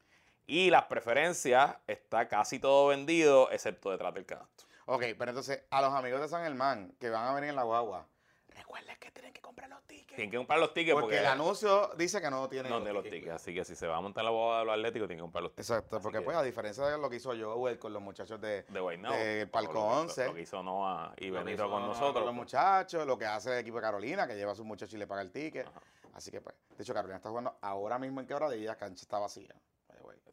Y 0.48 0.69
las 0.69 0.86
preferencias 0.86 1.75
está 1.88 2.30
casi 2.30 2.57
todo 2.57 2.88
vendido, 2.88 3.51
excepto 3.51 3.92
detrás 3.92 4.13
del 4.13 4.25
canasto. 4.25 4.63
Ok, 4.86 5.04
pero 5.18 5.31
entonces, 5.31 5.62
a 5.69 5.81
los 5.81 5.94
amigos 5.94 6.21
de 6.21 6.30
San 6.30 6.44
Germán 6.44 6.95
que 7.00 7.10
van 7.10 7.27
a 7.27 7.33
venir 7.33 7.50
en 7.50 7.57
la 7.57 7.63
guagua, 7.63 8.07
recuerden 8.48 8.95
que 8.98 9.12
tienen 9.12 9.33
que 9.33 9.42
comprar 9.42 9.69
los 9.69 9.81
tickets. 9.83 10.15
Tienen 10.15 10.31
que 10.31 10.38
comprar 10.38 10.60
los 10.60 10.74
tickets 10.74 10.94
Porque, 10.94 11.06
porque, 11.06 11.19
el 11.19 11.25
anuncio 11.25 11.92
dice 11.98 12.21
que 12.21 12.30
no 12.30 12.48
tienen 12.48 12.71
no 12.71 12.77
tienen 12.77 12.94
los 12.94 13.04
tickets. 13.04 13.31
Así 13.33 13.54
que 13.54 13.65
si 13.65 13.75
se 13.75 13.88
va 13.88 13.98
a 13.98 14.01
montar 14.01 14.24
la 14.24 14.30
boda 14.30 14.60
de 14.60 14.65
los 14.65 14.74
atléticos, 14.74 15.07
tienen 15.10 15.19
que 15.19 15.24
comprar 15.24 15.44
los 15.44 15.51
tickets. 15.51 15.69
Exacto, 15.69 15.98
Así 15.98 16.04
porque 16.04 16.19
que- 16.19 16.24
pues 16.25 16.38
a 16.38 16.44
diferencia 16.44 16.86
de 16.86 16.98
lo 16.98 17.10
que 17.10 17.18
hizo 17.18 17.33
Joel 17.38 17.77
con 17.77 17.92
los 17.92 18.01
muchachos 18.01 18.39
de, 18.39 18.63
De 18.63 18.81
de 19.18 19.48
Palco 19.48 19.74
Lo 19.74 19.80
que- 19.81 19.86
11. 19.86 20.25
Lo 20.27 20.33
que 20.33 20.42
hizo 20.42 20.63
Noah 20.63 21.13
y 21.18 21.30
Benito 21.30 21.69
con 21.69 21.86
nosotros. 21.86 22.15
los 22.15 22.24
pues, 22.25 22.36
muchachos, 22.36 23.06
lo 23.06 23.18
que 23.18 23.25
hace 23.25 23.51
el 23.51 23.60
equipo 23.60 23.77
de 23.77 23.81
Carolina, 23.83 24.27
que 24.27 24.36
lleva 24.36 24.54
a 24.54 24.56
sus 24.56 24.65
muchachos 24.65 24.94
y 24.94 24.98
le 24.98 25.07
paga 25.07 25.22
el 25.22 25.32
ticket. 25.32 25.67
Ajá. 25.67 25.82
Así 26.13 26.32
que 26.32 26.41
pues, 26.41 26.55
de 26.77 26.84
hecho 26.84 26.93
Carolina 26.93 27.17
está 27.17 27.29
jugando 27.29 27.58
ahora 27.62 27.98
mismo 28.00 28.22
en 28.22 28.27
quebradilla, 28.27 28.75
cancha 28.75 29.01
está 29.03 29.20
vacía. 29.20 29.53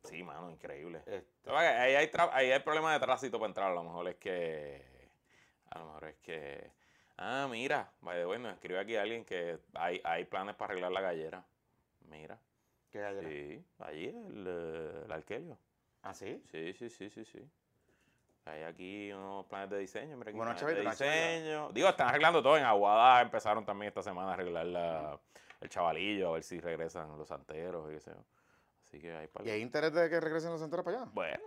Sí, 0.04 0.22
mano, 0.22 0.50
increíble. 0.50 1.02
Este, 1.06 1.50
Ahí 1.50 1.94
hay, 1.94 2.10
ahí 2.32 2.50
hay 2.52 2.60
problema 2.60 2.92
de 2.94 3.00
tránsito 3.00 3.38
para 3.38 3.48
entrar. 3.48 3.70
A 3.70 3.74
lo 3.74 3.84
mejor 3.84 4.08
es 4.08 4.16
que. 4.16 4.82
A 5.70 5.78
lo 5.78 5.86
mejor 5.86 6.04
es 6.06 6.16
que. 6.16 6.70
Ah, 7.18 7.46
mira. 7.50 7.92
Bueno, 8.00 8.48
escribe 8.50 8.78
aquí 8.80 8.96
alguien 8.96 9.24
que 9.26 9.58
hay, 9.74 10.00
hay 10.02 10.24
planes 10.24 10.54
para 10.56 10.72
arreglar 10.72 10.90
la 10.92 11.00
gallera. 11.02 11.44
Mira. 12.08 12.38
¿qué 12.90 13.04
allá? 13.04 13.20
Sí, 13.20 13.64
allí 13.78 14.06
el, 14.08 14.44
eh, 14.48 15.02
el 15.04 15.12
Arkelio. 15.12 15.58
¿Ah, 16.02 16.14
sí? 16.14 16.42
Sí, 16.50 16.72
sí, 16.72 16.88
sí, 16.88 17.10
sí, 17.10 17.24
sí. 17.26 17.48
Hay 18.46 18.62
aquí 18.62 19.12
unos 19.12 19.44
planes 19.46 19.70
de 19.70 19.78
diseño. 19.78 20.16
Mira 20.16 20.30
aquí, 20.30 20.36
Bueno, 20.38 20.54
de 20.54 20.58
chavito, 20.60 20.82
chavita. 20.82 21.04
diseño. 21.04 21.70
Digo, 21.72 21.88
están 21.90 22.08
arreglando 22.08 22.42
todo. 22.42 22.56
En 22.56 22.64
Aguada 22.64 23.20
empezaron 23.20 23.64
también 23.66 23.88
esta 23.88 24.02
semana 24.02 24.30
a 24.30 24.34
arreglar 24.34 24.66
la- 24.66 25.20
el 25.60 25.68
chavalillo, 25.68 26.28
a 26.28 26.32
ver 26.32 26.42
si 26.42 26.58
regresan 26.60 27.16
los 27.18 27.28
santeros 27.28 27.90
y 27.90 27.94
qué 27.94 28.00
sé 28.00 28.10
yo. 28.10 28.24
Así 28.84 29.00
que 29.00 29.12
hay 29.12 29.28
¿Y 29.44 29.50
hay 29.50 29.60
interés 29.60 29.92
de 29.92 30.08
que 30.10 30.20
regresen 30.20 30.50
los 30.50 30.60
centros 30.60 30.84
para 30.84 31.02
allá? 31.02 31.10
bueno, 31.12 31.44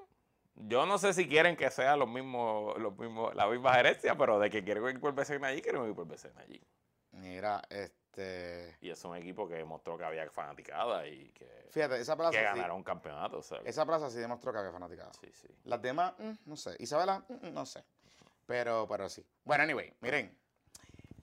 yo 0.55 0.85
no 0.85 0.97
sé 0.97 1.13
si 1.13 1.27
quieren 1.27 1.55
que 1.55 1.69
sea 1.71 1.97
los 1.97 2.07
mismos, 2.07 2.77
los 2.77 2.97
mismos, 2.97 3.33
la 3.35 3.47
misma 3.47 3.73
gerencia, 3.73 4.15
pero 4.15 4.39
de 4.39 4.49
que 4.49 4.63
quieren 4.63 4.83
del 4.83 4.97
BCN 4.99 5.43
allí, 5.43 5.61
quieren 5.61 5.83
del 5.83 5.93
BCN 5.93 6.37
allí. 6.37 6.61
Mira, 7.11 7.61
este... 7.69 8.77
Y 8.81 8.89
es 8.91 9.03
un 9.05 9.15
equipo 9.15 9.47
que 9.47 9.63
mostró 9.63 9.97
que 9.97 10.03
había 10.03 10.29
fanaticada 10.29 11.07
y 11.07 11.29
que, 11.31 11.67
Fíjate, 11.71 11.99
esa 11.99 12.15
plaza 12.15 12.31
que 12.31 12.37
sí, 12.37 12.43
ganaron 12.43 12.77
un 12.77 12.83
campeonato. 12.83 13.39
O 13.39 13.41
sea, 13.41 13.59
esa 13.65 13.85
plaza 13.85 14.09
sí 14.09 14.19
demostró 14.19 14.51
que 14.51 14.59
había 14.59 14.71
fanaticada. 14.71 15.11
sí, 15.19 15.29
sí. 15.33 15.47
Las 15.63 15.81
demás, 15.81 16.13
mm, 16.19 16.31
no 16.45 16.55
sé. 16.55 16.75
Isabela, 16.79 17.23
mm, 17.27 17.47
mm, 17.47 17.53
no 17.53 17.65
sé. 17.65 17.83
Pero, 18.45 18.87
pero 18.87 19.09
sí. 19.09 19.25
Bueno, 19.43 19.63
anyway, 19.63 19.91
miren. 20.01 20.37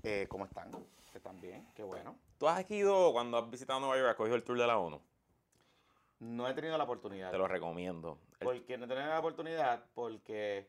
eh, 0.03 0.27
¿Cómo 0.29 0.45
están? 0.47 0.71
¿Están 1.15 1.41
bien? 1.41 1.69
Qué 1.75 1.83
bueno. 1.85 2.17
¿Tú 2.41 2.49
has 2.49 2.69
ido, 2.71 3.13
cuando 3.13 3.37
has 3.37 3.51
visitado 3.51 3.81
Nueva 3.81 3.99
York, 3.99 4.09
has 4.09 4.17
cogido 4.17 4.35
el 4.35 4.43
tour 4.43 4.57
de 4.59 4.67
la 4.67 4.79
ONU? 4.79 4.99
No 6.21 6.49
he 6.49 6.55
tenido 6.55 6.79
la 6.79 6.85
oportunidad. 6.85 7.31
Te 7.31 7.37
lo 7.37 7.47
recomiendo. 7.47 8.19
Porque 8.39 8.79
no 8.79 8.87
he 8.87 8.89
tenido 8.89 9.09
la 9.09 9.19
oportunidad 9.19 9.85
porque 9.93 10.67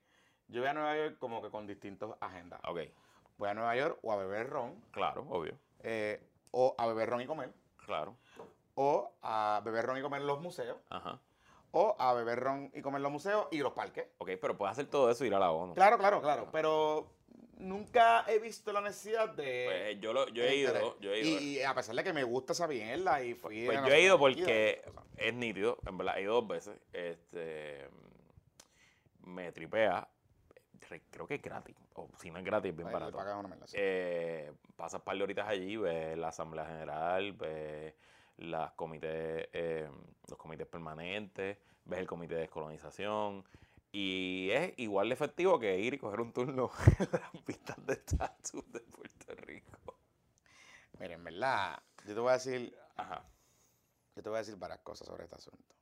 yo 0.50 0.60
voy 0.60 0.70
a 0.70 0.74
Nueva 0.74 0.98
York 0.98 1.18
como 1.18 1.42
que 1.42 1.50
con 1.50 1.66
distintas 1.68 2.10
agendas. 2.20 2.60
ok. 2.68 2.80
voy 3.38 3.48
a 3.50 3.54
Nueva 3.54 3.74
York 3.78 4.00
o 4.02 4.12
a 4.12 4.18
beber 4.18 4.50
ron, 4.50 4.76
Claro, 4.92 5.26
obvio. 5.30 5.58
eh, 5.80 6.22
o 6.52 6.76
a 6.78 6.86
beber 6.88 7.10
ron 7.10 7.22
y 7.22 7.26
comer, 7.26 7.54
Claro. 7.86 8.18
o 8.76 9.10
a 9.22 9.62
beber 9.64 9.86
ron 9.86 9.98
y 9.98 10.02
comer 10.02 10.20
en 10.22 10.28
los 10.28 10.42
museos, 10.42 10.78
Ajá. 10.90 11.20
o 11.72 11.96
a 11.98 12.14
beber 12.14 12.38
ron 12.42 12.70
y 12.76 12.82
comer 12.82 12.98
en 13.00 13.04
los 13.04 13.12
museos 13.14 13.48
y 13.50 13.60
los 13.60 13.72
parques. 13.72 14.08
Ok, 14.18 14.32
pero 14.42 14.58
puedes 14.58 14.74
hacer 14.74 14.88
todo 14.88 15.10
eso 15.10 15.24
y 15.24 15.28
ir 15.28 15.36
a 15.36 15.40
la 15.40 15.52
ONU. 15.52 15.74
Claro, 15.74 15.98
claro, 15.98 16.22
claro, 16.22 16.50
pero 16.52 17.08
nunca 17.62 18.26
he 18.28 18.40
visto 18.40 18.74
la 18.74 18.82
necesidad 18.82 19.30
de... 19.30 19.66
Pues 19.66 20.02
yo, 20.02 20.14
lo, 20.14 20.28
yo 20.30 20.44
he 20.44 20.56
ido, 20.56 21.00
yo 21.00 21.14
he 21.14 21.22
ido. 21.22 21.40
Y, 21.40 21.58
y 21.60 21.62
a 21.64 21.74
pesar 21.74 21.96
de 21.96 22.04
que 22.04 22.12
me 22.14 22.24
gusta 22.24 22.54
esa 22.54 22.68
mierda 22.68 23.24
y 23.24 23.34
fui... 23.34 23.66
Pues 23.66 23.78
a 23.78 23.88
yo 23.88 23.94
he 23.94 24.02
ido 24.02 24.20
porque 24.20 24.84
es 25.18 25.34
nítido, 25.34 25.78
en 25.86 25.98
verdad, 25.98 26.18
he 26.18 26.24
ido 26.24 26.34
dos 26.34 26.48
veces. 26.48 26.78
Este, 26.92 27.88
me 29.24 29.52
tripea, 29.52 30.08
re- 30.90 31.04
creo 31.10 31.28
que 31.28 31.36
es 31.36 31.42
gratis, 31.42 31.76
o 31.94 32.10
si 32.20 32.32
no 32.32 32.40
es 32.40 32.46
gratis, 32.46 32.72
es 32.72 32.76
bien 32.76 32.88
le 32.88 32.94
barato. 32.94 33.18
mierda, 33.18 33.68
sí. 33.68 33.78
Eh, 33.80 34.52
pasas 34.76 35.02
par 35.02 35.16
de 35.18 35.24
horitas 35.24 35.48
allí, 35.48 35.78
ves 35.78 36.18
la 36.18 36.30
Asamblea 36.30 36.66
General, 36.66 37.32
ves 37.34 37.94
las 38.38 38.72
comités, 38.74 39.48
eh, 39.54 39.88
los 40.28 40.38
comités 40.38 40.66
permanentes, 40.68 41.58
ves 41.86 42.00
el 42.00 42.08
comité 42.08 42.36
de 42.36 42.42
descolonización. 42.42 43.46
Y 43.92 44.50
es 44.52 44.74
igual 44.78 45.10
de 45.10 45.14
efectivo 45.16 45.60
que 45.60 45.78
ir 45.80 45.94
y 45.94 45.98
coger 45.98 46.22
un 46.22 46.32
turno 46.32 46.72
en 47.00 47.10
las 47.12 47.44
pistas 47.44 47.86
de 47.86 47.94
estatus 47.94 48.72
de 48.72 48.80
Puerto 48.80 49.36
Rico. 49.36 49.98
Mira, 51.00 51.16
en 51.16 51.24
verdad, 51.24 51.82
yo 52.06 52.14
te 52.14 52.20
voy 52.20 52.30
a 52.30 52.34
decir, 52.34 52.78
Ajá. 52.96 53.26
yo 54.16 54.24
te 54.24 54.30
voy 54.30 54.38
a 54.38 54.40
decir 54.42 54.56
varias 54.56 54.80
cosas 54.80 55.08
sobre 55.08 55.24
este 55.26 55.36
asunto. 55.36 55.76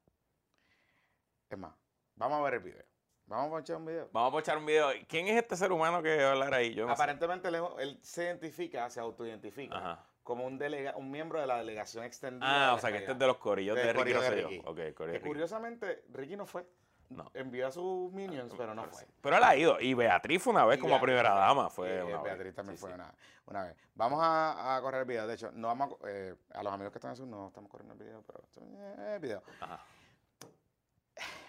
Es 1.50 1.58
más, 1.58 1.74
vamos 2.16 2.39
a 2.39 2.44
ver 2.44 2.54
el 2.56 2.60
video. 2.62 2.84
Vamos 3.25 3.56
a 3.58 3.62
echar 3.62 3.75
un 3.75 3.86
video. 3.86 4.10
Vamos 4.12 4.34
a 4.34 4.39
echar 4.39 4.58
un 4.58 4.66
video. 4.66 4.89
¿Quién 5.08 5.28
es 5.28 5.36
este 5.38 5.56
ser 5.56 5.72
humano 5.72 6.01
que 6.01 6.18
va 6.18 6.30
a 6.30 6.32
hablar 6.32 6.54
ahí? 6.54 6.74
Yo 6.74 6.88
no. 6.88 6.94
Aparentemente 6.94 7.48
él, 7.50 8.00
se 8.01 8.24
identifica, 8.24 8.89
se 8.89 9.00
autoidentifica 9.00 9.78
Ajá. 9.78 10.06
como 10.24 10.48
un, 10.48 10.58
delega, 10.58 10.96
un 10.98 11.12
miembro 11.12 11.39
de 11.39 11.46
la 11.46 11.58
delegación 11.58 12.04
extendida. 12.06 12.70
Ah, 12.70 12.72
de 12.72 12.75
o 12.78 12.80
sea 12.80 12.92
que 12.92 12.98
este 13.00 13.12
es 13.12 13.20
de 13.20 13.28
los 13.28 13.38
corillos 13.38 13.75
Del 13.75 13.86
de 13.86 13.94
Ricky 13.94 14.00
corillo 14.01 14.22
de 14.22 14.30
Rosselló. 14.30 14.48
Ricky. 14.50 14.63
Ok, 14.66 14.78
el 14.80 14.94
corillo 14.96 15.13
de 15.13 15.20
Que 15.20 15.20
Ricky. 15.20 15.28
curiosamente, 15.28 16.06
Ricky 16.10 16.38
no 16.38 16.48
fue. 16.48 16.66
No. 17.10 17.30
Envió 17.34 17.68
a 17.68 17.72
sus 17.72 18.12
minions, 18.13 18.54
pero 18.56 18.75
no 18.75 18.86
fue. 18.86 19.08
Pero 19.22 19.38
él 19.38 19.44
ha 19.44 19.56
ido. 19.56 19.80
Y 19.80 19.96
Beatriz 19.96 20.44
fue 20.44 20.54
una 20.54 20.63
vez 20.66 20.78
Y 20.78 20.82
como 20.82 20.94
Beatriz 20.94 21.06
primera 21.16 21.34
dama. 21.34 21.70
Fue 21.70 21.98
eh, 21.98 22.04
una 22.04 22.16
vez. 22.18 22.24
Beatriz 22.24 22.56
también 22.56 22.78
Sí, 22.78 22.82
fue 22.82 22.89
sí. 22.92 22.96
Una, 22.96 23.13
una 23.48 23.63
vez. 23.63 23.75
Vamos 23.96 24.20
a, 24.22 24.75
a 24.75 24.82
correr 24.82 25.01
el 25.01 25.08
video. 25.08 25.25
De 25.25 25.34
hecho, 25.34 25.51
no 25.54 25.68
vamos 25.70 25.89
a, 26.04 26.08
eh, 26.08 26.36
a 26.54 26.62
los 26.62 26.72
amigos 26.72 26.92
que 26.94 27.00
están 27.00 27.12
en 27.12 27.18
Zoom 27.18 27.32
no 27.32 27.48
estamos 27.48 27.70
corriendo 27.72 27.96
el 27.96 28.00
video, 28.00 28.22
pero 28.28 28.44
esto 28.44 28.62
es 28.62 29.00
el 29.16 29.20
video. 29.20 29.42
Ajá. 29.60 29.84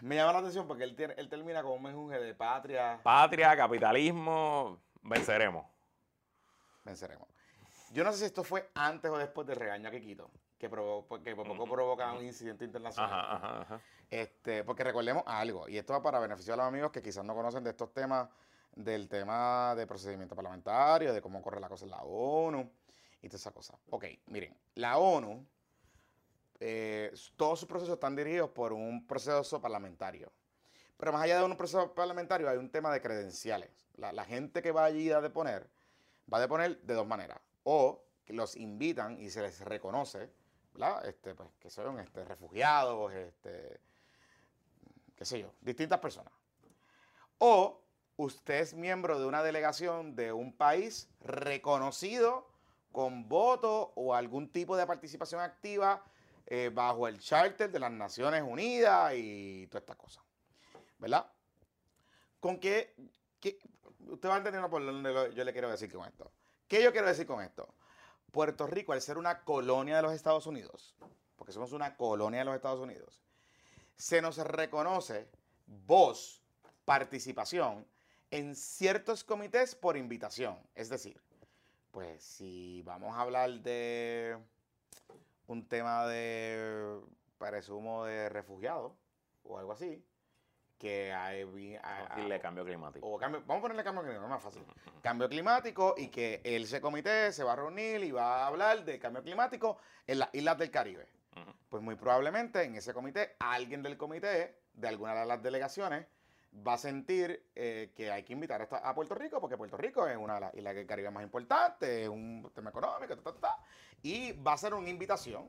Me 0.01 0.17
llama 0.17 0.33
la 0.33 0.39
atención 0.39 0.67
porque 0.67 0.83
él, 0.85 0.97
tiene, 0.97 1.13
él 1.19 1.29
termina 1.29 1.63
como 1.63 1.75
un 1.75 1.83
menjunje 1.83 2.19
de 2.19 2.35
patria. 2.35 2.99
Patria, 3.03 3.55
capitalismo, 3.55 4.81
venceremos. 5.03 5.67
Venceremos. 6.85 7.29
Yo 7.93 8.03
no 8.03 8.13
sé 8.13 8.19
si 8.19 8.25
esto 8.25 8.43
fue 8.45 8.71
antes 8.75 9.11
o 9.11 9.19
después 9.19 9.47
del 9.47 9.57
regaño 9.57 9.89
a 9.89 9.91
Kikito, 9.93 10.31
que, 10.59 10.71
provo- 10.71 11.23
que 11.23 11.37
por 11.37 11.47
poco 11.47 11.69
provoca 11.71 12.13
un 12.15 12.25
incidente 12.25 12.65
internacional. 12.65 13.13
Ajá, 13.13 13.37
ajá, 13.37 13.61
ajá. 13.63 13.81
Este, 14.11 14.65
porque 14.65 14.83
recordemos 14.83 15.23
algo, 15.27 15.69
y 15.69 15.79
esto 15.79 15.93
va 15.93 16.03
para 16.03 16.19
beneficio 16.19 16.55
de 16.55 16.57
los 16.57 16.67
amigos 16.67 16.91
que 16.91 17.01
quizás 17.01 17.25
no 17.25 17.33
conocen 17.33 17.63
de 17.63 17.71
estos 17.71 17.95
temas, 17.95 18.29
del 18.75 19.09
tema 19.09 19.75
de 19.77 19.87
procedimiento 19.87 20.35
parlamentario, 20.35 21.13
de 21.13 21.21
cómo 21.21 21.41
corre 21.43 21.61
la 21.61 21.69
cosa 21.69 21.85
en 21.85 21.93
la 21.93 22.03
ONU 22.03 22.71
y 23.23 23.29
toda 23.29 23.37
esa 23.37 23.53
cosa. 23.53 23.79
Ok, 23.91 24.07
miren, 24.27 24.57
la 24.75 24.99
ONU, 24.99 25.47
eh, 26.59 27.13
todos 27.37 27.61
sus 27.61 27.69
procesos 27.69 27.95
están 27.95 28.17
dirigidos 28.17 28.51
por 28.51 28.73
un 28.73 29.07
proceso 29.07 29.61
parlamentario. 29.61 30.33
Pero 30.97 31.13
más 31.13 31.23
allá 31.23 31.39
de 31.39 31.45
un 31.45 31.57
proceso 31.57 31.95
parlamentario 31.95 32.49
hay 32.49 32.59
un 32.59 32.71
tema 32.71 32.93
de 32.93 33.01
credenciales. 33.01 33.71
La, 33.97 34.25
gente 34.25 34.61
que 34.61 34.73
va 34.73 34.85
allí 34.85 35.11
a 35.11 35.21
deponer, 35.21 35.69
va 36.33 36.39
a 36.39 36.41
deponer 36.41 36.81
de 36.83 36.95
dos 36.95 37.07
maneras. 37.07 37.39
O 37.63 38.03
que 38.25 38.33
los 38.33 38.57
invitan 38.57 39.19
y 39.19 39.31
se 39.31 39.41
les 39.41 39.61
reconoce, 39.61 40.31
¿verdad? 40.73 41.07
Este, 41.07 41.35
pues, 41.35 41.49
que 41.59 41.71
son 41.71 42.01
este, 42.01 42.25
refugiados, 42.25 43.13
este, 43.13 43.81
qué 45.21 45.27
sé 45.27 45.39
yo, 45.39 45.53
distintas 45.61 45.99
personas. 46.01 46.33
O 47.37 47.83
usted 48.17 48.55
es 48.61 48.73
miembro 48.73 49.21
de 49.21 49.27
una 49.27 49.43
delegación 49.43 50.17
de 50.17 50.33
un 50.33 50.57
país 50.57 51.11
reconocido 51.21 52.49
con 52.91 53.29
voto 53.29 53.93
o 53.97 54.15
algún 54.15 54.51
tipo 54.51 54.79
de 54.79 54.87
participación 54.87 55.43
activa 55.43 56.03
eh, 56.47 56.71
bajo 56.73 57.07
el 57.07 57.21
charter 57.21 57.71
de 57.71 57.79
las 57.79 57.93
Naciones 57.93 58.43
Unidas 58.43 59.13
y 59.15 59.67
todas 59.67 59.83
estas 59.83 59.97
cosas. 59.97 60.25
¿Verdad? 60.99 61.31
¿Con 62.41 62.59
qué, 62.59 62.95
qué- 63.41 63.59
Usted 64.09 64.27
va 64.27 64.39
entendiendo 64.39 64.71
por 64.71 64.83
dónde 64.83 65.35
yo 65.35 65.45
le 65.45 65.53
quiero 65.53 65.71
decir 65.71 65.93
con 65.93 66.09
esto. 66.09 66.33
¿Qué 66.67 66.83
yo 66.83 66.93
quiero 66.93 67.09
decir 67.09 67.27
con 67.27 67.43
esto? 67.45 67.75
Puerto 68.33 68.67
Rico, 68.67 68.95
al 68.95 69.03
ser 69.03 69.19
una 69.19 69.45
colonia 69.45 69.97
de 69.97 70.03
los 70.03 70.15
Estados 70.15 70.47
Unidos, 70.47 70.97
porque 71.37 71.53
somos 71.53 71.73
una 71.75 71.95
colonia 71.99 72.39
de 72.41 72.45
los 72.47 72.55
Estados 72.55 72.81
Unidos, 72.81 73.23
se 74.01 74.23
nos 74.23 74.39
reconoce 74.39 75.29
voz, 75.67 76.43
participación 76.87 77.87
en 78.31 78.57
ciertos 78.57 79.23
comités 79.25 79.75
por 79.75 79.97
invitación. 79.97 80.59
Es 80.75 80.89
decir, 80.89 81.21
pues 81.91 82.23
si 82.23 82.83
vamos 82.83 83.15
a 83.15 83.21
hablar 83.21 83.51
de 83.61 84.39
un 85.49 85.69
tema 85.69 86.07
de 86.07 86.99
presumo 87.39 88.07
de 88.07 88.31
refugiados 88.31 88.93
o 89.45 89.59
algo 89.59 89.73
así, 89.73 90.03
que 90.79 91.13
hay, 91.13 91.45
decirle 91.45 92.41
cambio 92.41 92.65
climático. 92.65 93.07
o 93.07 93.19
cambio, 93.19 93.43
vamos 93.47 93.59
a 93.59 93.63
ponerle 93.63 93.85
cambio 93.85 94.03
climático, 94.03 94.25
es 94.25 94.31
más 94.31 94.43
fácil. 94.43 94.63
Cambio 95.03 95.29
climático 95.29 95.95
y 95.99 96.09
que 96.09 96.41
ese 96.43 96.81
comité 96.81 97.33
se 97.33 97.45
va 97.45 97.53
a 97.53 97.57
reunir 97.57 98.03
y 98.03 98.13
va 98.13 98.45
a 98.45 98.47
hablar 98.47 98.83
de 98.83 98.99
cambio 98.99 99.23
climático 99.23 99.77
en 100.07 100.21
las 100.21 100.31
islas 100.33 100.57
del 100.57 100.71
Caribe. 100.71 101.20
Pues 101.69 101.83
muy 101.83 101.95
probablemente 101.95 102.63
en 102.63 102.75
ese 102.75 102.93
comité, 102.93 103.37
alguien 103.39 103.83
del 103.83 103.97
comité, 103.97 104.63
de 104.75 104.89
alguna 104.89 105.15
de 105.15 105.27
las 105.27 105.43
delegaciones, 105.43 106.07
va 106.67 106.75
a 106.75 106.79
sentir 106.79 107.49
eh, 107.55 107.93
que 107.95 108.11
hay 108.11 108.25
que 108.25 108.33
invitar 108.33 108.69
a, 108.71 108.95
Puerto 108.95 109.15
Rico, 109.15 109.41
porque 109.41 109.57
Puerto 109.57 109.77
Rico 109.77 110.07
es 110.07 110.17
una 110.17 110.35
de 110.35 110.41
las 110.41 110.55
islas 110.55 110.75
del 110.75 110.87
Caribe 110.87 111.11
más 111.11 111.23
importantes, 111.23 111.89
es 111.89 112.09
un 112.09 112.51
tema 112.55 112.71
económico, 112.71 113.15
y 114.03 114.33
va 114.33 114.55
a 114.55 114.59
ser 114.59 114.75
una 114.75 114.89
invitación. 114.89 115.49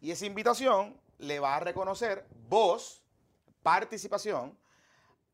Y 0.00 0.10
esa 0.10 0.26
invitación 0.26 0.98
le 1.18 1.40
va 1.40 1.56
a 1.56 1.60
reconocer 1.60 2.26
voz, 2.48 3.04
participación 3.62 4.58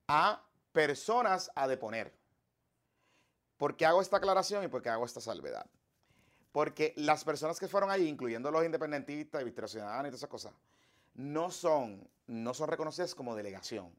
a 0.09 0.43
personas 0.73 1.51
a 1.55 1.69
deponer. 1.69 2.13
¿Por 3.57 3.77
qué 3.77 3.87
hago 3.87 4.03
esta 4.03 4.17
aclaración 4.17 4.65
y 4.65 4.69
por 4.69 4.83
qué 4.83 4.89
hago 4.89 5.05
esta 5.05 5.21
salvedad? 5.21 5.67
Porque 6.55 6.93
las 6.95 7.25
personas 7.25 7.59
que 7.59 7.67
fueron 7.67 7.91
allí, 7.91 8.07
incluyendo 8.07 8.49
los 8.49 8.65
independentistas 8.65 9.43
y 9.43 9.45
Victoria 9.45 9.67
Ciudadana 9.67 10.07
y 10.07 10.13
todas 10.13 10.21
esas 10.21 10.31
cosas, 10.31 10.55
no 11.15 11.51
son, 11.51 12.09
no 12.29 12.55
son 12.55 12.69
reconocidas 12.69 13.13
como 13.17 13.35
delegación. 13.35 13.93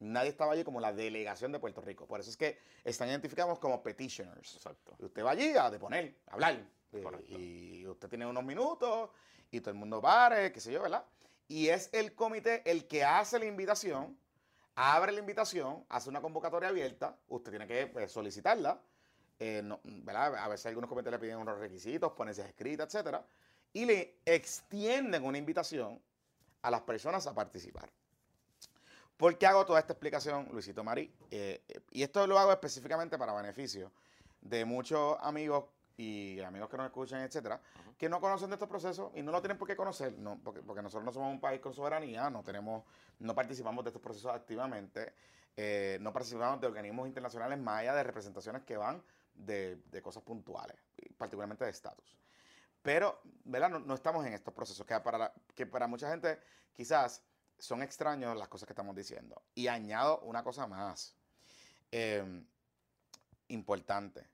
Nadie 0.00 0.28
estaba 0.28 0.52
allí 0.52 0.64
como 0.64 0.80
la 0.80 0.92
delegación 0.92 1.50
de 1.50 1.58
Puerto 1.58 1.80
Rico. 1.80 2.06
Por 2.06 2.20
eso 2.20 2.28
es 2.28 2.36
que 2.36 2.58
están 2.84 3.08
identificados 3.08 3.58
como 3.58 3.82
petitioners. 3.82 4.56
Exacto. 4.56 4.96
Usted 4.98 5.24
va 5.24 5.30
allí 5.30 5.56
a 5.56 5.70
deponer, 5.70 6.14
a 6.26 6.34
hablar. 6.34 6.62
Eh, 6.92 7.02
Correcto. 7.02 7.38
Y 7.38 7.86
usted 7.86 8.06
tiene 8.10 8.26
unos 8.26 8.44
minutos 8.44 9.08
y 9.50 9.62
todo 9.62 9.70
el 9.70 9.78
mundo 9.78 10.02
pare, 10.02 10.52
qué 10.52 10.60
sé 10.60 10.70
yo, 10.70 10.82
¿verdad? 10.82 11.06
Y 11.48 11.68
es 11.68 11.88
el 11.94 12.14
comité 12.14 12.70
el 12.70 12.86
que 12.86 13.02
hace 13.02 13.38
la 13.38 13.46
invitación, 13.46 14.14
abre 14.74 15.12
la 15.12 15.20
invitación, 15.20 15.86
hace 15.88 16.10
una 16.10 16.20
convocatoria 16.20 16.68
abierta, 16.68 17.16
usted 17.28 17.50
tiene 17.50 17.66
que 17.66 17.86
pues, 17.86 18.12
solicitarla, 18.12 18.78
eh, 19.38 19.62
no, 19.62 19.80
¿verdad? 19.84 20.36
A 20.36 20.48
veces 20.48 20.66
algunos 20.66 20.88
comités 20.88 21.12
le 21.12 21.18
piden 21.18 21.38
unos 21.38 21.58
requisitos, 21.58 22.12
ponencias 22.12 22.48
escritas, 22.48 22.86
etcétera, 22.86 23.24
y 23.72 23.84
le 23.84 24.16
extienden 24.24 25.24
una 25.24 25.38
invitación 25.38 26.00
a 26.62 26.70
las 26.70 26.80
personas 26.82 27.26
a 27.26 27.34
participar. 27.34 27.88
¿Por 29.16 29.36
qué 29.36 29.46
hago 29.46 29.66
toda 29.66 29.80
esta 29.80 29.92
explicación, 29.92 30.48
Luisito 30.52 30.84
Marí? 30.84 31.12
Eh, 31.30 31.62
eh, 31.68 31.80
y 31.90 32.02
esto 32.02 32.26
lo 32.26 32.38
hago 32.38 32.52
específicamente 32.52 33.18
para 33.18 33.32
beneficio 33.32 33.90
de 34.40 34.64
muchos 34.64 35.16
amigos 35.20 35.64
y 35.96 36.40
amigos 36.40 36.68
que 36.68 36.76
nos 36.76 36.86
escuchan, 36.86 37.22
etcétera, 37.22 37.60
que 37.98 38.08
no 38.08 38.20
conocen 38.20 38.48
de 38.50 38.54
estos 38.54 38.68
procesos 38.68 39.10
y 39.16 39.22
no 39.22 39.32
lo 39.32 39.40
tienen 39.40 39.58
por 39.58 39.66
qué 39.66 39.74
conocer, 39.74 40.16
no, 40.18 40.38
porque, 40.42 40.62
porque 40.62 40.80
nosotros 40.80 41.04
no 41.04 41.12
somos 41.12 41.32
un 41.32 41.40
país 41.40 41.60
con 41.60 41.74
soberanía, 41.74 42.30
no 42.30 42.44
tenemos, 42.44 42.84
no 43.18 43.34
participamos 43.34 43.84
de 43.84 43.90
estos 43.90 44.00
procesos 44.00 44.32
activamente, 44.32 45.12
eh, 45.56 45.98
no 46.00 46.12
participamos 46.12 46.60
de 46.60 46.68
organismos 46.68 47.08
internacionales 47.08 47.58
más 47.58 47.80
allá 47.80 47.96
de 47.96 48.04
representaciones 48.04 48.62
que 48.62 48.76
van 48.76 49.02
de, 49.38 50.00
cosas 50.02 50.22
puntuales, 50.22 50.76
particularmente 51.16 51.64
de 51.64 51.70
estatus. 51.70 52.16
Pero, 52.82 53.20
¿verdad? 53.44 53.70
No, 53.70 53.94
estamos 53.94 54.24
en 54.26 54.34
estos 54.34 54.54
procesos 54.54 54.86
que 54.86 54.98
para, 55.00 55.32
que 55.54 55.66
para 55.66 55.86
mucha 55.86 56.08
gente 56.10 56.38
quizás 56.72 57.22
son 57.58 57.82
extraños 57.82 58.36
las 58.36 58.48
cosas 58.48 58.66
que 58.66 58.72
estamos 58.72 58.94
diciendo. 58.94 59.42
Y 59.54 59.66
añado 59.66 60.20
una 60.20 60.42
cosa 60.42 60.66
más 60.66 61.14
eh, 61.90 62.44
importante. 63.48 64.26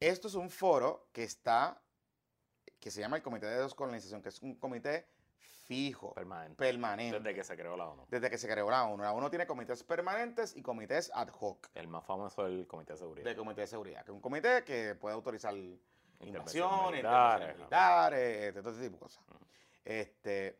Esto 0.00 0.28
es 0.28 0.34
un 0.34 0.50
foro 0.50 1.08
que 1.12 1.24
está, 1.24 1.80
que 2.80 2.90
se 2.90 3.00
llama 3.00 3.16
el 3.16 3.22
Comité 3.22 3.46
de 3.46 3.62
Descolonización, 3.62 4.22
que 4.22 4.28
es 4.28 4.42
un 4.42 4.54
comité 4.56 5.06
fijo, 5.68 6.14
Permanente. 6.14 6.56
permanente. 6.56 7.18
Desde 7.20 7.34
que 7.34 7.44
se 7.44 7.56
creó 7.56 7.76
la 7.76 7.86
ONU. 7.88 8.06
Desde 8.08 8.30
que 8.30 8.38
se 8.38 8.48
creó 8.48 8.70
la 8.70 8.84
ONU. 8.84 9.02
La 9.02 9.12
ONU 9.12 9.28
tiene 9.28 9.46
comités 9.46 9.84
permanentes 9.84 10.56
y 10.56 10.62
comités 10.62 11.10
ad 11.14 11.28
hoc 11.38 11.68
El 11.74 11.86
más 11.88 12.04
famoso 12.04 12.46
es 12.46 12.54
el 12.54 12.66
Comité 12.66 12.94
de 12.94 12.98
Seguridad. 12.98 13.26
de 13.30 13.36
comité 13.36 13.60
de 13.60 13.66
seguridad, 13.66 14.02
que 14.04 14.10
es 14.10 14.14
un 14.14 14.20
comité 14.22 14.64
que 14.64 14.94
puede 14.94 15.14
autorizar 15.14 15.54
Intervenciones 15.54 16.72
invasiones, 16.72 17.02
militares, 17.04 17.56
militares, 17.58 18.44
este, 18.48 18.60
todo 18.62 18.72
ese 18.72 18.82
tipo 18.82 18.94
de 18.96 19.00
cosas. 19.00 19.22
Este, 19.84 20.58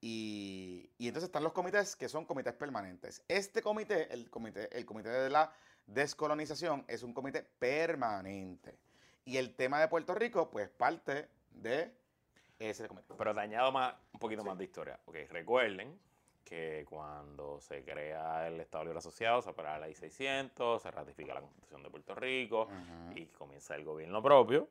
y, 0.00 0.90
y 0.98 1.06
entonces 1.06 1.28
están 1.28 1.44
los 1.44 1.52
comités 1.52 1.94
que 1.94 2.08
son 2.08 2.24
comités 2.24 2.54
permanentes. 2.54 3.22
Este 3.28 3.62
comité, 3.62 4.12
el 4.12 4.28
comité, 4.30 4.68
el 4.76 4.84
comité 4.84 5.10
de 5.10 5.30
la 5.30 5.52
descolonización, 5.86 6.84
es 6.88 7.02
un 7.02 7.12
comité 7.12 7.42
permanente. 7.42 8.78
Y 9.24 9.36
el 9.36 9.54
tema 9.54 9.80
de 9.80 9.88
Puerto 9.88 10.14
Rico, 10.14 10.50
pues 10.50 10.68
parte 10.70 11.28
de 11.50 11.94
ese. 12.58 12.88
Pero 13.18 13.34
te 13.34 13.40
añado 13.40 13.72
más, 13.72 13.94
un 14.12 14.20
poquito 14.20 14.42
Sí. 14.42 14.48
más 14.48 14.58
de 14.58 14.64
historia. 14.64 14.98
Ok, 15.06 15.16
recuerden 15.30 15.98
que 16.44 16.84
cuando 16.88 17.60
se 17.60 17.82
crea 17.84 18.46
el 18.46 18.60
Estado 18.60 18.84
Libre 18.84 18.98
Asociado, 18.98 19.42
se 19.42 19.50
aprueba 19.50 19.78
la 19.78 19.86
ley 19.86 19.94
600, 19.96 20.80
se 20.80 20.90
ratifica 20.90 21.34
la 21.34 21.40
Constitución 21.40 21.82
de 21.82 21.90
Puerto 21.90 22.14
Rico 22.14 22.68
y 23.16 23.26
comienza 23.26 23.74
el 23.74 23.84
gobierno 23.84 24.22
propio, 24.22 24.68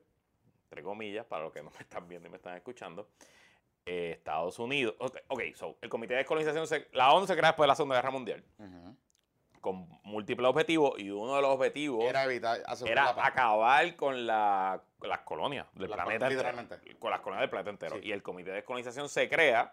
entre 0.64 0.82
comillas, 0.82 1.26
para 1.26 1.44
los 1.44 1.52
que 1.52 1.62
no 1.62 1.70
me 1.70 1.80
están 1.80 2.08
viendo 2.08 2.28
y 2.28 2.30
me 2.30 2.36
están 2.38 2.56
escuchando. 2.56 3.08
eh, 3.88 4.14
Estados 4.16 4.58
Unidos. 4.58 4.96
Ok, 4.98 5.16
ok, 5.28 5.42
so, 5.54 5.76
el 5.80 5.88
Comité 5.88 6.14
de 6.14 6.18
Descolonización, 6.18 6.66
se- 6.66 6.88
la 6.92 7.12
ONU 7.12 7.24
se 7.24 7.36
crea 7.36 7.50
después 7.50 7.66
de 7.66 7.68
la 7.68 7.76
Segunda 7.76 7.94
Guerra 7.94 8.10
Mundial, 8.10 8.42
con 9.60 9.86
múltiples 10.02 10.48
objetivos, 10.48 10.98
y 10.98 11.10
uno 11.10 11.36
de 11.36 11.42
los 11.42 11.50
objetivos 11.52 12.04
Era 12.04 12.24
evitar 12.24 12.62
era 12.84 13.10
acabar 13.24 13.94
con 13.94 14.26
la- 14.26 14.82
las 15.02 15.20
colonias 15.20 15.66
del 15.74 15.90
Las 15.90 16.00
planeta 16.00 16.28
entero. 16.28 16.98
Con 16.98 17.10
las 17.10 17.20
colonias 17.20 17.42
del 17.42 17.50
planeta 17.50 17.70
entero. 17.70 17.96
Sí. 17.96 18.08
Y 18.08 18.12
el 18.12 18.22
Comité 18.22 18.50
de 18.50 18.56
Descolonización 18.56 19.08
se 19.08 19.28
crea 19.28 19.72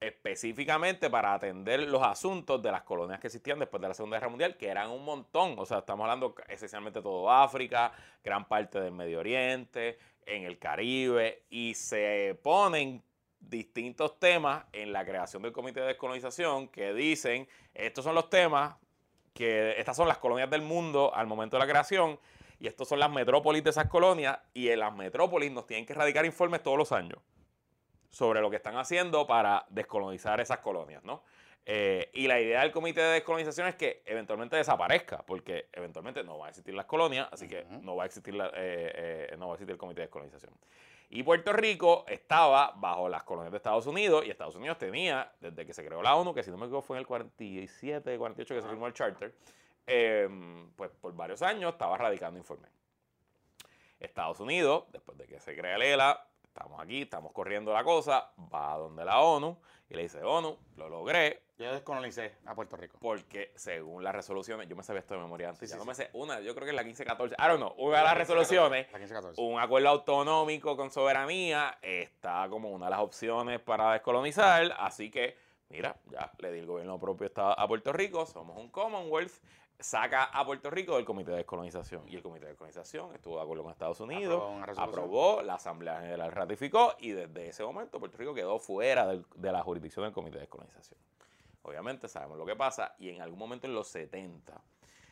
específicamente 0.00 1.08
para 1.10 1.34
atender 1.34 1.80
los 1.88 2.02
asuntos 2.02 2.60
de 2.60 2.72
las 2.72 2.82
colonias 2.82 3.20
que 3.20 3.28
existían 3.28 3.58
después 3.58 3.80
de 3.80 3.88
la 3.88 3.94
Segunda 3.94 4.16
Guerra 4.16 4.28
Mundial, 4.28 4.56
que 4.56 4.68
eran 4.68 4.90
un 4.90 5.04
montón. 5.04 5.54
O 5.58 5.64
sea, 5.64 5.78
estamos 5.78 6.04
hablando 6.04 6.34
esencialmente 6.48 6.98
de 6.98 7.02
todo 7.04 7.30
África, 7.30 7.92
gran 8.24 8.46
parte 8.48 8.80
del 8.80 8.92
Medio 8.92 9.20
Oriente, 9.20 9.98
en 10.26 10.44
el 10.44 10.58
Caribe, 10.58 11.44
y 11.50 11.74
se 11.74 12.38
ponen 12.42 13.02
distintos 13.38 14.18
temas 14.18 14.64
en 14.72 14.92
la 14.92 15.04
creación 15.04 15.42
del 15.42 15.52
Comité 15.52 15.80
de 15.80 15.86
Descolonización 15.86 16.68
que 16.68 16.92
dicen, 16.94 17.48
estos 17.74 18.04
son 18.04 18.14
los 18.14 18.28
temas 18.30 18.76
que 19.34 19.78
estas 19.78 19.96
son 19.96 20.08
las 20.08 20.18
colonias 20.18 20.50
del 20.50 20.62
mundo 20.62 21.14
al 21.14 21.26
momento 21.26 21.56
de 21.56 21.60
la 21.60 21.70
creación 21.70 22.18
y 22.62 22.68
estos 22.68 22.86
son 22.88 23.00
las 23.00 23.10
metrópolis 23.10 23.64
de 23.64 23.70
esas 23.70 23.88
colonias 23.88 24.38
y 24.54 24.68
en 24.68 24.78
las 24.78 24.94
metrópolis 24.94 25.50
nos 25.50 25.66
tienen 25.66 25.84
que 25.84 25.94
radicar 25.94 26.24
informes 26.24 26.62
todos 26.62 26.78
los 26.78 26.92
años 26.92 27.18
sobre 28.08 28.40
lo 28.40 28.50
que 28.50 28.56
están 28.56 28.76
haciendo 28.76 29.26
para 29.26 29.66
descolonizar 29.68 30.40
esas 30.40 30.58
colonias, 30.58 31.02
¿no? 31.02 31.24
Eh, 31.66 32.10
y 32.14 32.28
la 32.28 32.40
idea 32.40 32.60
del 32.60 32.70
comité 32.70 33.00
de 33.00 33.14
descolonización 33.14 33.66
es 33.66 33.74
que 33.74 34.04
eventualmente 34.06 34.54
desaparezca, 34.54 35.24
porque 35.26 35.70
eventualmente 35.72 36.22
no 36.22 36.38
va 36.38 36.46
a 36.46 36.48
existir 36.50 36.72
las 36.72 36.86
colonias, 36.86 37.28
así 37.32 37.48
que 37.48 37.64
no 37.80 37.96
va 37.96 38.04
a 38.04 38.06
existir 38.06 38.32
la- 38.32 38.46
eh, 38.54 39.28
eh, 39.32 39.36
no 39.38 39.48
va 39.48 39.54
a 39.54 39.56
existir 39.56 39.72
el 39.72 39.78
comité 39.78 40.02
de 40.02 40.06
descolonización. 40.06 40.54
Y 41.10 41.24
Puerto 41.24 41.52
Rico 41.52 42.04
estaba 42.06 42.74
bajo 42.76 43.08
las 43.08 43.24
colonias 43.24 43.50
de 43.50 43.56
Estados 43.56 43.86
Unidos 43.88 44.24
y 44.24 44.30
Estados 44.30 44.54
Unidos 44.54 44.78
tenía, 44.78 45.32
desde 45.40 45.66
que 45.66 45.72
se 45.74 45.84
creó 45.84 46.00
la 46.00 46.14
ONU, 46.14 46.32
que 46.32 46.44
si 46.44 46.50
no 46.52 46.58
me 46.58 46.66
equivoco 46.66 46.86
fue 46.86 46.96
en 46.96 47.00
el 47.00 47.06
47, 47.08 48.16
48 48.18 48.54
que 48.54 48.62
se 48.62 48.68
firmó 48.68 48.86
el 48.86 48.92
charter, 48.92 49.34
eh, 49.86 50.28
pues 50.76 50.90
por 51.00 51.14
varios 51.14 51.42
años 51.42 51.72
estaba 51.72 51.96
radicando 51.98 52.38
informes. 52.38 52.70
Estados 54.00 54.40
Unidos, 54.40 54.84
después 54.92 55.16
de 55.18 55.26
que 55.26 55.38
se 55.40 55.56
crea 55.56 55.76
el 55.76 55.82
ELA, 55.82 56.26
estamos 56.42 56.80
aquí, 56.80 57.02
estamos 57.02 57.32
corriendo 57.32 57.72
la 57.72 57.84
cosa, 57.84 58.32
va 58.52 58.72
a 58.74 58.76
donde 58.78 59.04
la 59.04 59.20
ONU 59.20 59.56
y 59.88 59.94
le 59.94 60.02
dice, 60.02 60.22
ONU, 60.22 60.58
lo 60.76 60.88
logré 60.88 61.42
Yo 61.58 61.72
descolonicé 61.72 62.34
a 62.46 62.54
Puerto 62.54 62.76
Rico. 62.76 62.98
porque 63.00 63.52
según 63.54 64.02
las 64.02 64.14
resoluciones, 64.14 64.68
yo 64.68 64.74
me 64.74 64.82
sabía 64.82 65.00
esto 65.00 65.14
de 65.14 65.20
memoria 65.20 65.50
antes, 65.50 65.68
Sí, 65.70 65.76
ya 65.76 65.78
sí, 65.78 65.78
no 65.78 65.82
sí. 65.84 65.88
me 65.88 65.94
sé 65.94 66.10
una, 66.14 66.40
yo 66.40 66.52
creo 66.54 66.64
que 66.64 66.70
es 66.70 66.76
la 66.76 66.82
1514, 66.82 67.36
I 67.38 67.46
don't 67.46 67.58
know, 67.60 67.74
una 67.78 67.98
de 67.98 68.04
las 68.04 68.16
resoluciones 68.18 68.86
La 68.90 68.98
1514. 68.98 69.40
un 69.40 69.60
acuerdo 69.60 69.88
autonómico 69.90 70.76
con 70.76 70.90
soberanía 70.90 71.78
está 71.80 72.48
como 72.50 72.70
una 72.70 72.86
de 72.86 72.90
las 72.90 73.00
opciones 73.00 73.60
para 73.60 73.92
descolonizar. 73.92 74.74
Así 74.78 75.10
que, 75.10 75.36
mira, 75.68 75.94
ya 76.10 76.32
le 76.38 76.50
di 76.50 76.58
el 76.58 76.66
gobierno 76.66 76.98
propio 76.98 77.30
a 77.36 77.68
Puerto 77.68 77.92
Rico, 77.92 78.26
somos 78.26 78.56
un 78.56 78.68
Commonwealth, 78.70 79.32
saca 79.82 80.24
a 80.24 80.44
Puerto 80.44 80.70
Rico 80.70 80.96
del 80.96 81.04
Comité 81.04 81.30
de 81.32 81.38
Descolonización. 81.38 82.08
Y 82.08 82.16
el 82.16 82.22
Comité 82.22 82.46
de 82.46 82.52
Descolonización 82.52 83.14
estuvo 83.14 83.36
de 83.36 83.42
acuerdo 83.42 83.62
con 83.64 83.72
Estados 83.72 84.00
Unidos, 84.00 84.42
Aprobó 84.82 85.42
la 85.42 85.54
Asamblea 85.54 86.00
General 86.00 86.30
ratificó 86.32 86.94
y 86.98 87.10
desde 87.10 87.48
ese 87.48 87.64
momento 87.64 87.98
Puerto 87.98 88.16
Rico 88.18 88.34
quedó 88.34 88.58
fuera 88.58 89.06
del- 89.06 89.24
de 89.34 89.52
la 89.52 89.62
jurisdicción 89.62 90.04
del 90.04 90.12
Comité 90.12 90.36
de 90.36 90.40
Descolonización. 90.42 90.98
Obviamente 91.62 92.08
sabemos 92.08 92.38
lo 92.38 92.44
que 92.46 92.56
pasa 92.56 92.94
y 92.98 93.10
en 93.10 93.22
algún 93.22 93.38
momento 93.38 93.66
en 93.66 93.74
los 93.74 93.88
70 93.88 94.60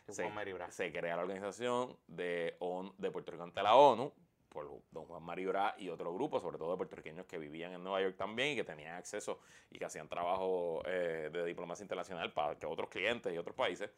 se, 0.09 0.25
se 0.73 0.93
crea 0.93 1.15
la 1.17 1.23
organización 1.23 1.97
de, 2.09 2.57
ONU 2.59 2.93
de 2.99 3.11
Puerto 3.11 3.31
Rico 3.31 3.45
ante 3.45 3.63
la 3.63 3.77
ONU 3.77 4.13
por 4.49 4.69
don 4.91 5.05
Juan 5.05 5.23
Mario 5.23 5.51
Bra 5.51 5.77
y 5.79 5.89
otro 5.91 6.13
grupo, 6.13 6.41
sobre 6.41 6.59
todo 6.59 6.73
de 6.73 6.77
puertorriqueños 6.77 7.25
que 7.27 7.39
vivían 7.39 7.73
en 7.73 7.85
Nueva 7.85 8.01
York 8.03 8.17
también 8.17 8.49
y 8.55 8.57
que 8.57 8.65
tenían 8.65 8.97
acceso 8.97 9.39
y 9.71 9.79
que 9.79 9.85
hacían 9.85 10.09
trabajo 10.09 10.83
eh, 10.87 11.31
de 11.33 11.45
diplomacia 11.45 11.85
internacional 11.85 12.33
para 12.33 12.57
que 12.59 12.67
otros 12.67 12.89
clientes 12.91 13.33
y 13.33 13.39
otros 13.39 13.55
países. 13.55 13.91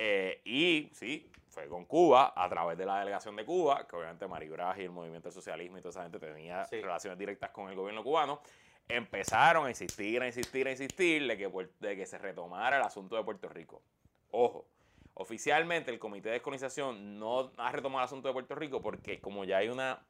Eh, 0.00 0.40
y 0.44 0.90
sí, 0.92 1.28
fue 1.48 1.66
con 1.68 1.84
Cuba, 1.84 2.32
a 2.36 2.48
través 2.48 2.78
de 2.78 2.86
la 2.86 3.00
delegación 3.00 3.34
de 3.34 3.44
Cuba, 3.44 3.84
que 3.86 3.96
obviamente 3.96 4.28
Mario 4.28 4.52
Bra 4.52 4.74
y 4.78 4.82
el 4.82 4.90
movimiento 4.90 5.30
socialismo 5.30 5.76
y 5.76 5.80
toda 5.80 5.90
esa 5.90 6.02
gente 6.04 6.20
tenía 6.20 6.64
Sí. 6.64 6.80
relaciones 6.80 7.18
directas 7.18 7.50
con 7.50 7.68
el 7.68 7.74
gobierno 7.74 8.04
cubano, 8.04 8.40
empezaron 8.88 9.66
a 9.66 9.68
insistir, 9.70 10.22
a 10.22 10.26
insistir, 10.26 10.68
a 10.68 10.70
insistir 10.70 11.26
de 11.26 11.36
que, 11.36 11.50
de 11.80 11.96
que 11.96 12.06
se 12.06 12.16
retomara 12.16 12.76
el 12.76 12.82
asunto 12.84 13.16
de 13.16 13.24
Puerto 13.24 13.48
Rico. 13.48 13.82
Ojo, 14.30 14.66
oficialmente 15.14 15.90
el 15.90 15.98
Comité 15.98 16.28
de 16.28 16.34
Descolonización 16.34 17.18
no 17.18 17.50
ha 17.56 17.72
retomado 17.72 18.00
el 18.00 18.04
asunto 18.04 18.28
de 18.28 18.34
Puerto 18.34 18.54
Rico 18.54 18.80
porque 18.80 19.20
como 19.20 19.44
ya 19.44 19.58
hay 19.58 19.68
una 19.68 20.00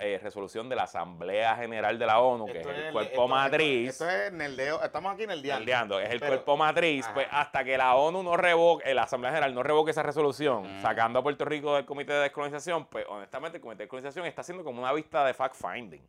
eh, 0.00 0.18
resolución 0.22 0.68
de 0.68 0.76
la 0.76 0.82
Asamblea 0.84 1.56
General 1.56 1.98
de 1.98 2.06
la 2.06 2.20
ONU, 2.20 2.46
que 2.46 2.60
es 2.60 2.66
el 2.66 2.74
el- 2.74 2.92
cuerpo 2.92 3.10
esto- 3.12 3.28
matriz, 3.28 3.88
Esto, 3.90 4.08
esto 4.08 4.24
es 4.26 4.32
Neldeo. 4.32 4.82
Estamos 4.82 5.14
aquí 5.14 5.22
en 5.24 5.30
el 5.30 5.42
día. 5.42 5.58
Neldando, 5.58 5.98
es 6.00 6.10
el 6.10 6.20
Pero- 6.20 6.32
cuerpo 6.32 6.56
matriz, 6.56 7.04
Ajá. 7.04 7.14
pues 7.14 7.26
hasta 7.30 7.64
que 7.64 7.76
la 7.78 7.94
ONU 7.94 8.22
no 8.22 8.36
revoque, 8.36 8.90
eh, 8.90 8.94
la 8.94 9.04
Asamblea 9.04 9.30
General 9.32 9.54
no 9.54 9.62
revoque 9.62 9.90
esa 9.92 10.02
resolución, 10.02 10.78
Mm. 10.78 10.82
sacando 10.82 11.18
a 11.18 11.22
Puerto 11.22 11.44
Rico 11.44 11.74
del 11.76 11.84
Comité 11.86 12.12
de 12.12 12.20
Descolonización, 12.20 12.86
pues 12.86 13.06
honestamente 13.08 13.58
el 13.58 13.62
Comité 13.62 13.78
de 13.78 13.84
Descolonización 13.84 14.26
está 14.26 14.40
haciendo 14.42 14.64
como 14.64 14.80
una 14.80 14.92
vista 14.92 15.24
de 15.24 15.34
fact-finding. 15.34 16.02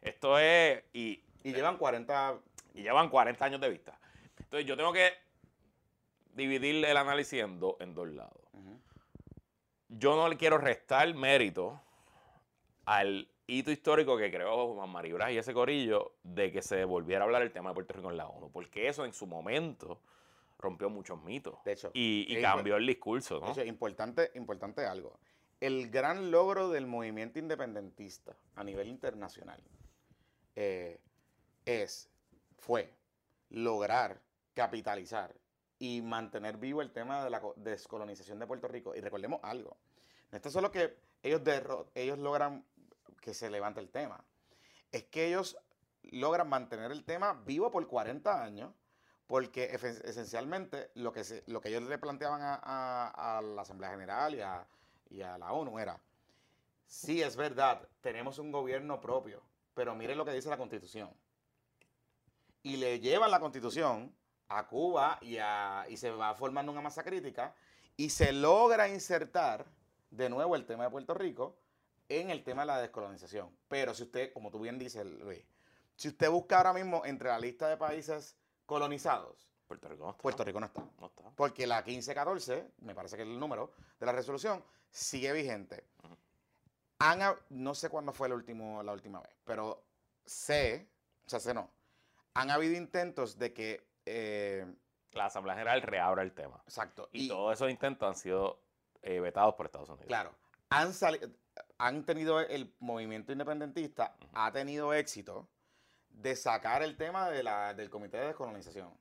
Esto 0.00 0.38
es, 0.38 0.84
y 0.92 1.22
Y 1.42 1.52
llevan 1.52 1.76
40. 1.76 2.34
y 2.74 2.82
llevan 2.82 3.08
40 3.08 3.44
años 3.44 3.60
de 3.60 3.68
vista. 3.70 3.98
Entonces 4.38 4.66
yo 4.66 4.76
tengo 4.76 4.92
que 4.92 5.12
dividir 6.34 6.84
el 6.84 6.96
análisis 6.96 7.40
en, 7.42 7.58
dos 7.58 7.74
en 7.80 7.94
dos 7.94 8.08
lados. 8.08 8.32
Yo 9.88 10.14
no 10.16 10.28
le 10.28 10.36
quiero 10.36 10.58
restar 10.58 11.12
mérito 11.14 11.80
al 12.88 13.28
hito 13.46 13.70
histórico 13.70 14.16
que 14.16 14.30
creó 14.30 14.74
Juan 14.74 14.88
María 14.88 15.12
Braz 15.14 15.30
y 15.32 15.36
ese 15.38 15.52
corillo 15.52 16.14
de 16.22 16.50
que 16.50 16.62
se 16.62 16.84
volviera 16.84 17.22
a 17.22 17.26
hablar 17.26 17.42
el 17.42 17.52
tema 17.52 17.70
de 17.70 17.74
Puerto 17.74 17.92
Rico 17.92 18.10
en 18.10 18.16
la 18.16 18.26
ONU, 18.28 18.50
porque 18.50 18.88
eso 18.88 19.04
en 19.04 19.12
su 19.12 19.26
momento 19.26 20.00
rompió 20.58 20.88
muchos 20.88 21.22
mitos 21.22 21.62
De 21.64 21.72
hecho, 21.72 21.90
y, 21.92 22.40
cambió 22.40 22.76
el 22.76 22.86
discurso, 22.86 23.40
de 23.40 23.46
¿no? 23.46 23.52
hecho, 23.52 23.62
importante, 23.64 24.30
importante 24.34 24.86
algo. 24.86 25.18
El 25.60 25.90
gran 25.90 26.30
logro 26.30 26.70
del 26.70 26.86
movimiento 26.86 27.38
independentista 27.38 28.34
a 28.56 28.64
nivel 28.64 28.88
internacional 28.88 29.62
eh, 30.56 30.98
es, 31.66 32.08
fue 32.56 32.90
lograr 33.50 34.18
capitalizar 34.54 35.34
y 35.78 36.00
mantener 36.00 36.56
vivo 36.56 36.80
el 36.80 36.90
tema 36.90 37.22
de 37.22 37.30
la 37.30 37.40
co- 37.40 37.54
descolonización 37.56 38.38
de 38.38 38.46
Puerto 38.46 38.66
Rico. 38.66 38.94
Y 38.96 39.00
recordemos 39.00 39.40
algo, 39.42 39.76
no 40.32 40.38
es 40.38 40.52
solo 40.52 40.70
que 40.72 40.96
ellos, 41.22 41.42
ellos 41.94 42.18
logran 42.18 42.64
que 43.20 43.34
se 43.34 43.50
levante 43.50 43.80
el 43.80 43.90
tema, 43.90 44.24
es 44.92 45.04
que 45.04 45.26
ellos 45.28 45.58
logran 46.02 46.48
mantener 46.48 46.92
el 46.92 47.04
tema 47.04 47.34
vivo 47.44 47.70
por 47.70 47.86
40 47.86 48.42
años, 48.42 48.72
porque 49.26 49.64
esencialmente 50.04 50.90
lo 50.94 51.12
que, 51.12 51.22
lo 51.46 51.60
que 51.60 51.68
ellos 51.68 51.82
le 51.82 51.98
planteaban 51.98 52.40
a, 52.42 53.42
la 53.44 53.62
Asamblea 53.62 53.90
General 53.90 54.34
y 55.10 55.20
a, 55.22 55.38
la 55.38 55.52
ONU 55.52 55.78
era, 55.78 56.00
sí 56.86 57.22
es 57.22 57.36
verdad, 57.36 57.86
tenemos 58.00 58.38
un 58.38 58.50
gobierno 58.50 59.00
propio, 59.00 59.42
pero 59.74 59.94
miren 59.94 60.16
lo 60.16 60.24
que 60.24 60.32
dice 60.32 60.48
la 60.48 60.56
Constitución. 60.56 61.10
Y 62.62 62.76
le 62.76 63.00
llevan 63.00 63.30
la 63.30 63.38
Constitución 63.38 64.14
a 64.48 64.66
Cuba 64.66 65.18
y 65.20 65.96
se 65.96 66.10
va 66.10 66.34
formando 66.34 66.72
una 66.72 66.80
masa 66.80 67.04
crítica 67.04 67.54
y 67.96 68.10
se 68.10 68.32
logra 68.32 68.88
insertar 68.88 69.66
de 70.10 70.30
nuevo 70.30 70.56
el 70.56 70.64
tema 70.64 70.84
de 70.84 70.90
Puerto 70.90 71.12
Rico 71.12 71.58
en 72.08 72.30
el 72.30 72.42
tema 72.44 72.62
de 72.62 72.66
la 72.66 72.80
descolonización. 72.80 73.50
Pero 73.68 73.94
si 73.94 74.04
usted, 74.04 74.32
como 74.32 74.50
tú 74.50 74.60
bien 74.60 74.78
dices, 74.78 75.04
Luis, 75.04 75.42
si 75.96 76.08
usted 76.08 76.30
busca 76.30 76.58
ahora 76.58 76.72
mismo 76.72 77.02
entre 77.04 77.28
la 77.28 77.38
lista 77.38 77.68
de 77.68 77.76
países 77.76 78.36
colonizados, 78.66 79.50
Puerto 79.66 79.88
Rico 79.88 80.04
no 80.04 80.10
está. 80.10 80.22
Puerto 80.22 80.44
Rico 80.44 80.60
no 80.60 80.66
está. 80.66 80.82
no 80.98 81.06
está. 81.08 81.22
Porque 81.36 81.66
la 81.66 81.82
1514, 81.82 82.70
me 82.78 82.94
parece 82.94 83.16
que 83.16 83.22
es 83.22 83.28
el 83.28 83.38
número 83.38 83.72
de 84.00 84.06
la 84.06 84.12
resolución, 84.12 84.64
sigue 84.90 85.32
vigente. 85.32 85.84
Han 87.00 87.20
no 87.50 87.74
sé 87.74 87.90
cuándo 87.90 88.12
fue 88.12 88.26
el 88.26 88.32
último, 88.32 88.82
la 88.82 88.92
última 88.92 89.20
vez, 89.20 89.30
pero 89.44 89.84
sé, 90.24 90.88
o 91.26 91.30
sea, 91.30 91.38
sé 91.38 91.54
no, 91.54 91.70
han 92.34 92.50
habido 92.50 92.76
intentos 92.76 93.38
de 93.38 93.52
que... 93.52 93.86
eh, 94.04 94.66
La 95.12 95.26
Asamblea 95.26 95.54
General 95.54 95.80
reabra 95.82 96.22
el 96.22 96.32
tema. 96.32 96.60
exacto. 96.64 97.08
Y, 97.12 97.28
todos 97.28 97.52
esos 97.52 97.70
intentos 97.70 98.08
han 98.08 98.16
sido 98.16 98.60
eh, 99.02 99.20
vetados 99.20 99.54
por 99.54 99.66
Estados 99.66 99.88
Unidos. 99.90 100.06
Claro, 100.08 100.34
han, 100.70 100.92
sali- 100.92 101.20
han 101.78 102.04
tenido 102.04 102.40
el 102.40 102.74
movimiento 102.80 103.32
independentista, 103.32 104.16
ha 104.32 104.52
tenido 104.52 104.92
éxito 104.92 105.48
de 106.10 106.34
sacar 106.34 106.82
el 106.82 106.96
tema 106.96 107.30
de 107.30 107.42
la, 107.42 107.74
del 107.74 107.90
Comité 107.90 108.18
de 108.18 108.26
Descolonización, 108.28 108.92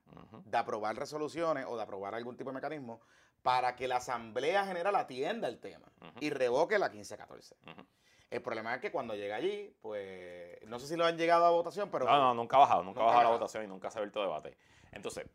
de 0.46 0.58
aprobar 0.58 0.96
resoluciones 0.96 1.66
o 1.68 1.76
de 1.76 1.84
aprobar 1.84 2.14
algún 2.14 2.38
tipo 2.38 2.52
de 2.52 2.56
mecanismo 2.56 3.02
para 3.42 3.76
que 3.76 3.88
la 3.88 3.98
Asamblea 3.98 4.66
General 4.66 4.96
atienda 4.96 5.48
el 5.48 5.60
tema 5.60 5.92
y 6.20 6.30
revoque 6.30 6.78
la 6.78 6.90
1514. 6.90 7.56
Ujú. 7.66 7.86
El 8.30 8.42
problema 8.42 8.76
es 8.76 8.82
que 8.82 8.92
cuando 8.92 9.16
llega 9.16 9.38
allí, 9.38 9.74
pues 9.82 10.60
no 10.68 10.80
sé 10.80 10.88
si 10.88 10.96
lo 10.98 11.06
han 11.06 11.18
llegado 11.18 11.46
a 11.46 11.50
votación, 11.50 11.90
pero 11.90 12.06
No, 12.06 12.20
no, 12.20 12.34
nunca 12.34 12.58
ha 12.58 12.60
bajado, 12.60 12.84
nunca, 12.84 13.00
Nunca 13.00 13.04
ha 13.04 13.16
bajado 13.16 13.32
la 13.32 13.38
votación 13.38 13.64
y 13.64 13.68
nunca 13.68 13.90
se 13.90 13.98
ha 13.98 14.02
abierto 14.02 14.22
debate. 14.22 14.58
Entonces, 14.92 15.26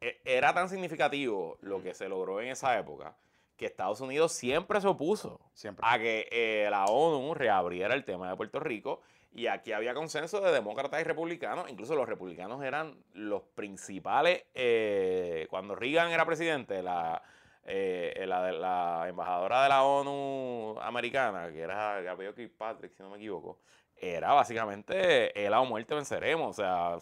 e- 0.00 0.20
era 0.24 0.52
tan 0.52 0.68
significativo 0.68 1.56
lo 1.62 1.82
que 1.82 1.94
se 1.94 2.08
logró 2.08 2.40
en 2.40 2.48
esa 2.48 2.78
época 2.78 3.16
que 3.56 3.66
Estados 3.66 4.00
Unidos 4.00 4.32
siempre 4.32 4.80
se 4.80 4.88
opuso 4.88 5.40
siempre. 5.54 5.84
a 5.88 5.98
que 5.98 6.28
eh, 6.30 6.68
la 6.70 6.84
ONU 6.86 7.34
reabriera 7.34 7.94
el 7.94 8.04
tema 8.04 8.30
de 8.30 8.36
Puerto 8.36 8.60
Rico 8.60 9.00
y 9.32 9.48
aquí 9.48 9.72
había 9.72 9.92
consenso 9.92 10.40
de 10.40 10.50
demócratas 10.50 11.00
y 11.00 11.04
republicanos, 11.04 11.68
incluso 11.68 11.94
los 11.94 12.08
republicanos 12.08 12.64
eran 12.64 12.96
los 13.12 13.42
principales, 13.42 14.44
eh, 14.54 15.46
cuando 15.50 15.74
Reagan 15.74 16.10
era 16.10 16.24
presidente, 16.24 16.82
la, 16.82 17.22
eh, 17.64 18.24
la, 18.26 18.50
la 18.50 19.08
embajadora 19.08 19.64
de 19.64 19.68
la 19.68 19.82
ONU 19.84 20.80
americana, 20.80 21.52
que 21.52 21.60
era 21.60 22.00
Gabriel 22.00 22.34
Kirkpatrick, 22.34 22.94
si 22.94 23.02
no 23.02 23.10
me 23.10 23.18
equivoco, 23.18 23.58
era 23.98 24.32
básicamente 24.32 25.44
el 25.46 25.52
o 25.54 25.64
muerte 25.64 25.94
venceremos, 25.94 26.50
o 26.50 26.62
sea, 26.62 26.96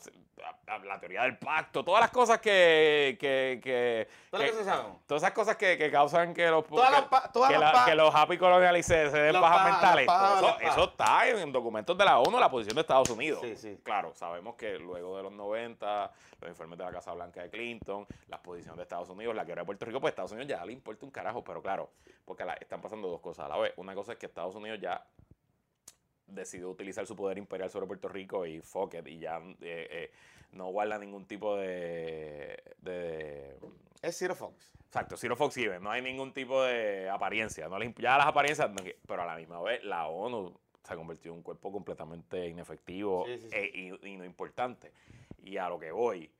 la, 0.66 0.78
la 0.78 1.00
teoría 1.00 1.22
del 1.22 1.38
pacto, 1.38 1.84
todas 1.84 2.00
las 2.02 2.10
cosas 2.10 2.38
que... 2.38 3.16
que, 3.20 3.60
que- 3.62 4.08
¿Todo 4.30 4.42
lo 4.42 4.46
que- 4.48 4.64
todas 5.06 5.22
esas 5.22 5.32
cosas 5.32 5.56
que, 5.56 5.78
que 5.78 5.90
causan 5.90 6.34
que 6.34 6.48
los... 6.48 6.66
Todas 6.66 6.88
que- 6.90 6.92
las 6.96 7.04
pa- 7.04 7.32
todas 7.32 7.50
que, 7.50 7.58
las 7.58 7.72
la- 7.72 7.72
pa- 7.72 7.84
que 7.86 7.94
los 7.94 8.14
happy 8.14 8.36
coloniales 8.38 8.84
se, 8.84 9.10
se 9.10 9.18
den 9.18 9.40
pajas, 9.40 9.72
mentales. 9.72 10.06
eso, 10.60 10.84
está 10.84 11.28
en, 11.28 11.52
documentos 11.52 11.96
de 11.96 12.04
la 12.04 12.18
ONU, 12.18 12.38
la 12.38 12.50
posición 12.50 12.74
de 12.74 12.80
Estados 12.82 13.08
Unidos. 13.10 13.40
Sí, 13.42 13.56
sí. 13.56 13.78
Claro, 13.82 14.12
sabemos 14.14 14.54
que 14.56 14.78
luego 14.78 15.16
de 15.16 15.22
los 15.22 15.32
90, 15.32 16.10
los 16.40 16.50
informes 16.50 16.78
de 16.78 16.84
la 16.84 16.92
Casa 16.92 17.12
Blanca 17.12 17.42
de 17.42 17.50
Clinton, 17.50 18.06
las 18.28 18.40
posiciones 18.40 18.76
de 18.76 18.82
Estados 18.82 19.08
Unidos, 19.08 19.34
la 19.34 19.44
quiebra 19.44 19.62
de 19.62 19.66
Puerto 19.66 19.84
Rico, 19.86 20.00
pues 20.00 20.12
Estados 20.12 20.32
Unidos 20.32 20.48
ya 20.48 20.64
le 20.64 20.72
importa 20.72 21.04
un 21.06 21.10
carajo, 21.12 21.42
pero 21.44 21.62
claro, 21.62 21.90
porque 22.24 22.44
la- 22.44 22.54
están 22.54 22.80
pasando 22.82 23.08
dos 23.08 23.20
cosas 23.20 23.46
a 23.46 23.48
la 23.48 23.56
vez. 23.58 23.72
Una 23.76 23.94
cosa 23.94 24.12
es 24.12 24.18
que 24.18 24.26
Estados 24.26 24.54
Unidos 24.54 24.78
ya 24.80 25.02
decidió 26.26 26.70
utilizar 26.70 27.06
su 27.06 27.14
poder 27.16 27.38
imperial 27.38 27.70
sobre 27.70 27.86
Puerto 27.86 28.08
Rico 28.08 28.46
y 28.46 28.60
fuck 28.60 28.94
it, 28.94 29.06
y 29.06 29.18
ya 29.18 29.38
eh, 29.60 29.88
eh, 29.90 30.10
no 30.52 30.68
guarda 30.70 30.98
ningún 30.98 31.26
tipo 31.26 31.56
de- 31.56 32.62
de 32.82 33.56
Es 34.02 34.16
Zero 34.16 34.34
Fox. 34.34 34.70
Exacto, 34.86 35.16
Zero 35.16 35.34
Fox 35.36 35.56
Even, 35.56 35.82
no 35.82 35.90
hay 35.90 36.02
ningún 36.02 36.32
tipo 36.32 36.62
de 36.62 37.08
apariencia, 37.10 37.68
no 37.68 37.78
imp- 37.78 38.00
ya 38.00 38.16
las 38.16 38.26
apariencias, 38.28 38.70
pero 39.06 39.22
a 39.22 39.26
la 39.26 39.36
misma 39.36 39.60
vez 39.60 39.82
la 39.82 40.06
ONU 40.06 40.56
se 40.84 40.92
ha 40.92 40.96
convertido 40.96 41.32
en 41.32 41.38
un 41.38 41.42
cuerpo 41.42 41.72
completamente 41.72 42.46
inefectivo 42.46 43.24
Sí, 43.26 43.38
sí, 43.38 43.48
sí. 43.50 43.56
e- 43.56 43.70
y, 44.02 44.08
y 44.12 44.16
no 44.16 44.24
importante. 44.24 44.92
Y 45.42 45.56
a 45.56 45.68
lo 45.68 45.78
que 45.80 45.90
voy, 45.90 46.30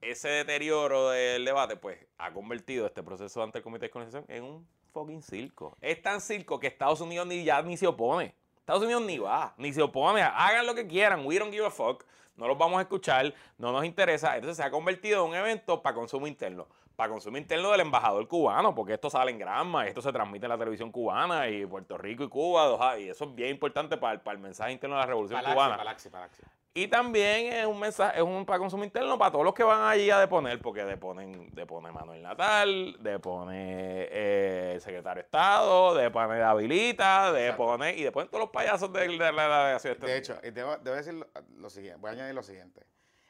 ese 0.00 0.28
deterioro 0.28 1.10
del 1.10 1.44
debate, 1.44 1.76
pues 1.76 1.98
ha 2.18 2.32
convertido 2.32 2.86
este 2.86 3.02
proceso 3.02 3.42
ante 3.42 3.58
el 3.58 3.64
Comité 3.64 3.80
de 3.80 3.86
Descolonización 3.88 4.24
en 4.28 4.44
un 4.44 4.68
fucking 4.92 5.22
circo. 5.22 5.76
Es 5.80 6.00
tan 6.02 6.20
circo 6.20 6.60
que 6.60 6.66
Estados 6.68 7.00
Unidos 7.00 7.26
ni 7.26 7.42
ya 7.42 7.60
ni 7.62 7.76
se 7.76 7.86
opone. 7.86 8.34
Estados 8.64 8.82
Unidos 8.82 9.02
ni 9.02 9.18
va, 9.18 9.52
ni 9.58 9.74
se 9.74 9.82
opone. 9.82 10.22
Hagan 10.22 10.64
lo 10.64 10.74
que 10.74 10.86
quieran. 10.86 11.26
We 11.26 11.38
don't 11.38 11.52
give 11.52 11.66
a 11.66 11.70
fuck. 11.70 12.04
No 12.36 12.48
los 12.48 12.56
vamos 12.56 12.78
a 12.78 12.80
escuchar. 12.80 13.32
No 13.58 13.72
nos 13.72 13.84
interesa. 13.84 14.34
Entonces 14.36 14.56
se 14.56 14.62
ha 14.62 14.70
convertido 14.70 15.22
en 15.22 15.30
un 15.32 15.36
evento 15.36 15.82
para 15.82 15.94
consumo 15.94 16.26
interno. 16.26 16.66
Para 16.96 17.10
consumo 17.10 17.36
interno 17.36 17.70
del 17.72 17.80
embajador 17.80 18.26
cubano, 18.26 18.74
porque 18.74 18.94
esto 18.94 19.10
sale 19.10 19.32
en 19.32 19.38
grama, 19.38 19.86
esto 19.86 20.00
se 20.00 20.12
transmite 20.12 20.46
en 20.46 20.50
la 20.50 20.56
televisión 20.56 20.90
cubana 20.92 21.46
y 21.48 21.66
Puerto 21.66 21.98
Rico 21.98 22.22
y 22.24 22.28
Cuba, 22.28 22.98
y 22.98 23.08
eso 23.10 23.24
es 23.24 23.34
bien 23.34 23.50
importante 23.50 23.96
para, 23.98 24.14
el- 24.14 24.20
para 24.20 24.36
el 24.36 24.42
mensaje 24.42 24.72
interno 24.72 24.94
de 24.96 25.00
la 25.02 25.06
revolución 25.06 25.38
Palaxi, 25.40 25.54
cubana. 25.54 25.76
Palaxi, 25.76 26.08
Palaxi. 26.08 26.42
Y 26.76 26.88
también 26.88 27.52
es 27.52 27.66
un 27.66 27.78
mensaje, 27.78 28.18
es 28.18 28.24
un 28.24 28.44
para 28.44 28.58
consumo 28.58 28.82
interno 28.82 29.16
para 29.16 29.30
todos 29.30 29.44
los 29.44 29.54
que 29.54 29.62
van 29.62 29.82
allí 29.82 30.10
a 30.10 30.18
deponer, 30.18 30.60
porque 30.60 30.84
deponen, 30.84 31.48
depone 31.54 31.92
Manuel 31.92 32.20
Natal, 32.20 32.96
depone 32.98 34.08
eh, 34.10 34.72
el 34.74 34.80
secretario 34.80 35.22
de 35.22 35.26
Estado, 35.26 35.94
depone 35.94 36.42
Habilita, 36.42 37.32
depone, 37.32 37.94
y 37.94 38.02
deponen 38.02 38.28
todos 38.28 38.40
los 38.40 38.50
payasos 38.50 38.92
de, 38.92 39.06
de 39.06 39.16
la 39.16 39.30
delegación 39.30 40.00
De 40.00 40.16
hecho, 40.16 40.36
debo, 40.42 40.76
debo 40.78 40.96
decir 40.96 41.14
lo, 41.14 41.28
lo 41.58 41.70
siguiente, 41.70 42.00
voy 42.00 42.10
a 42.10 42.12
añadir 42.14 42.34
lo 42.34 42.42
siguiente. 42.42 42.84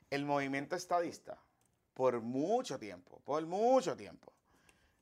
El 0.08 0.24
movimiento 0.24 0.74
estadista, 0.74 1.36
por 1.92 2.22
mucho 2.22 2.78
tiempo, 2.78 3.20
por 3.26 3.44
mucho 3.44 3.94
tiempo, 3.94 4.32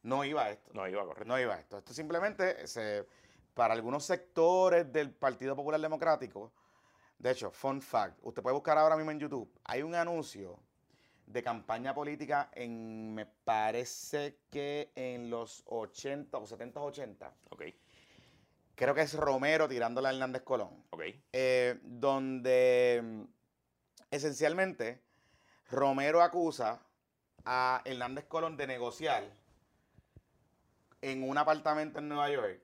no 0.02 0.24
iba 0.24 0.42
a 0.42 0.50
esto. 0.50 0.72
No 0.74 0.88
iba 0.88 1.00
a 1.00 1.05
correr. 1.05 1.28
No 1.28 1.38
iba 1.38 1.55
a 1.55 1.61
esto. 1.61 1.78
Esto 1.78 1.94
simplemente, 1.94 2.66
se, 2.66 3.07
para 3.55 3.72
algunos 3.72 4.05
sectores 4.05 4.92
del 4.92 5.12
Partido 5.12 5.55
Popular 5.55 5.81
Democrático, 5.81 6.50
de 7.22 7.30
hecho, 7.30 7.52
fun 7.52 7.80
fact, 7.80 8.18
usted 8.22 8.42
puede 8.42 8.54
buscar 8.54 8.76
ahora 8.76 8.96
mismo 8.96 9.12
en 9.12 9.20
YouTube, 9.20 9.48
hay 9.64 9.82
un 9.82 9.94
anuncio 9.94 10.58
de 11.24 11.40
campaña 11.40 11.94
política 11.94 12.50
en, 12.52 13.14
me 13.14 13.26
parece 13.26 14.40
que 14.50 14.90
en 14.96 15.30
los 15.30 15.62
80 15.66 16.37
o 16.37 16.46
70, 16.46 16.80
80, 16.80 17.35
Ok, 17.50 17.62
creo 18.74 18.92
que 18.92 19.02
es 19.02 19.14
Romero 19.14 19.68
tirándole 19.68 20.08
a 20.08 20.11
Hernández 20.11 20.42
Colón. 20.42 20.85
Ok. 20.90 21.02
eh, 21.32 21.78
donde 21.85 23.00
mm, 23.02 23.22
esencialmente 24.11 25.00
Romero 25.70 26.22
acusa 26.22 26.82
a 27.44 27.82
Hernández 27.85 28.24
Colón 28.26 28.56
de 28.56 28.66
negociar 28.66 29.22
en 31.00 31.22
un 31.28 31.38
apartamento 31.38 32.00
en 32.00 32.08
Nueva 32.08 32.30
York 32.30 32.61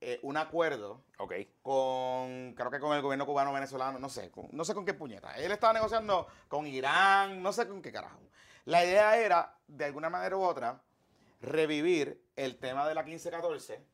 eh, 0.00 0.20
un 0.22 0.36
acuerdo 0.36 1.02
Ok, 1.18 1.32
con, 1.62 2.54
creo 2.54 2.70
que 2.70 2.78
con 2.78 2.94
el 2.96 3.02
gobierno 3.02 3.26
cubano 3.26 3.52
venezolano, 3.52 3.98
no 3.98 4.08
sé, 4.08 4.30
con- 4.30 4.48
no 4.52 4.64
sé 4.64 4.72
con 4.74 4.84
qué 4.84 4.94
puñeta. 4.94 5.32
Él 5.36 5.50
estaba 5.50 5.72
negociando 5.72 6.28
con 6.46 6.66
Irán, 6.66 7.42
no 7.42 7.52
sé 7.52 7.66
con 7.66 7.82
qué 7.82 7.90
carajo. 7.90 8.20
La 8.66 8.84
idea 8.84 9.16
era, 9.18 9.56
de 9.66 9.84
alguna 9.86 10.08
manera 10.10 10.36
u 10.36 10.42
otra, 10.42 10.80
revivir 11.40 12.22
el 12.36 12.58
tema 12.58 12.86
de 12.88 12.94
la 12.94 13.02
1514 13.02 13.84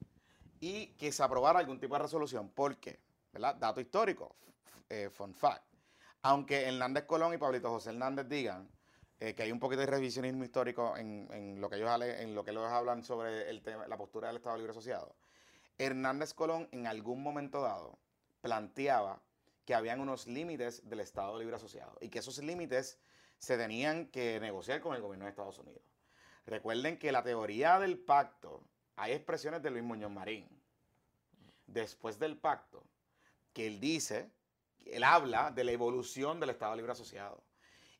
y 0.60 0.88
que 0.96 1.12
se 1.12 1.22
aprobara 1.22 1.58
algún 1.60 1.78
tipo 1.80 1.94
de 1.94 2.02
resolución. 2.02 2.50
¿Por 2.50 2.76
qué? 2.78 3.00
¿Verdad? 3.32 3.54
Dato 3.56 3.80
histórico, 3.80 4.36
eh, 4.88 5.08
fun 5.10 5.34
fact. 5.34 5.64
Aunque 6.22 6.68
Hernández 6.68 7.04
Colón 7.04 7.34
y 7.34 7.38
Pablito 7.38 7.70
José 7.70 7.90
Hernández 7.90 8.26
digan 8.28 8.68
eh, 9.20 9.34
que 9.34 9.42
hay 9.42 9.52
un 9.52 9.60
poquito 9.60 9.80
de 9.80 9.86
revisionismo 9.86 10.44
histórico 10.44 10.96
en, 10.96 11.28
en 11.32 11.60
lo 11.60 11.68
que 11.68 11.76
ellos 11.76 11.90
en 12.02 12.34
lo 12.34 12.44
que 12.44 12.50
ellos 12.50 12.70
hablan 12.70 13.02
sobre 13.02 13.48
el 13.50 13.62
tema, 13.62 13.86
la 13.88 13.96
postura 13.96 14.28
del 14.28 14.36
Estado 14.36 14.56
Libre 14.56 14.72
Asociado. 14.72 15.14
Hernández 15.78 16.34
Colón 16.34 16.68
en 16.72 16.86
algún 16.86 17.22
momento 17.22 17.60
dado 17.62 17.98
planteaba 18.40 19.20
que 19.64 19.74
habían 19.74 20.00
unos 20.00 20.26
límites 20.26 20.88
del 20.88 21.00
Estado 21.00 21.38
Libre 21.38 21.56
Asociado 21.56 21.96
y 22.00 22.08
que 22.08 22.18
esos 22.18 22.38
límites 22.38 22.98
se 23.38 23.56
tenían 23.56 24.06
que 24.08 24.38
negociar 24.40 24.80
con 24.80 24.94
el 24.94 25.02
gobierno 25.02 25.24
de 25.24 25.30
Estados 25.30 25.58
Unidos. 25.58 25.82
Recuerden 26.46 26.98
que 26.98 27.12
la 27.12 27.22
teoría 27.22 27.78
del 27.78 27.98
pacto, 27.98 28.62
hay 28.96 29.12
expresiones 29.12 29.62
de 29.62 29.70
Luis 29.70 29.82
Muñoz 29.82 30.10
Marín, 30.10 30.48
después 31.66 32.18
del 32.18 32.36
pacto, 32.36 32.84
que 33.52 33.66
él 33.66 33.80
dice, 33.80 34.30
él 34.84 35.04
habla 35.04 35.50
de 35.50 35.64
la 35.64 35.72
evolución 35.72 36.38
del 36.38 36.50
Estado 36.50 36.76
Libre 36.76 36.92
Asociado. 36.92 37.42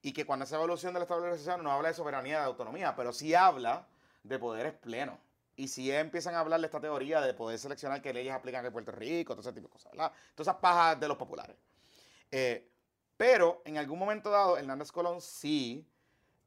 Y 0.02 0.12
que 0.12 0.26
cuando 0.26 0.44
esa 0.44 0.56
evolución 0.56 0.92
del 0.92 1.04
Estado 1.04 1.20
Libre 1.20 1.34
Asociado 1.36 1.62
no 1.62 1.72
habla 1.72 1.88
de 1.88 1.94
soberanía, 1.94 2.40
de 2.40 2.44
autonomía, 2.44 2.94
pero 2.94 3.12
sí 3.12 3.34
habla 3.34 3.88
de 4.22 4.38
poderes 4.38 4.74
plenos. 4.74 5.18
Y 5.56 5.68
si 5.68 5.90
empiezan 5.92 6.34
a 6.34 6.40
hablar 6.40 6.60
de 6.60 6.66
esta 6.66 6.80
teoría 6.80 7.20
de 7.20 7.32
poder 7.34 7.58
seleccionar 7.58 8.02
qué 8.02 8.12
leyes 8.12 8.32
aplican 8.34 8.64
en 8.66 8.72
Puerto 8.72 8.90
Rico, 8.92 9.34
todo 9.34 9.40
ese 9.42 9.52
tipo 9.52 9.68
de 9.68 9.72
cosas, 9.72 9.92
¿verdad? 9.92 10.12
Todas 10.34 10.48
esas 10.48 10.60
pajas 10.60 10.98
de 10.98 11.06
los 11.08 11.16
populares. 11.16 11.56
Eh, 12.30 12.68
pero 13.16 13.62
en 13.64 13.78
algún 13.78 13.98
momento 13.98 14.30
dado, 14.30 14.58
Hernández 14.58 14.90
Colón 14.90 15.20
sí 15.20 15.86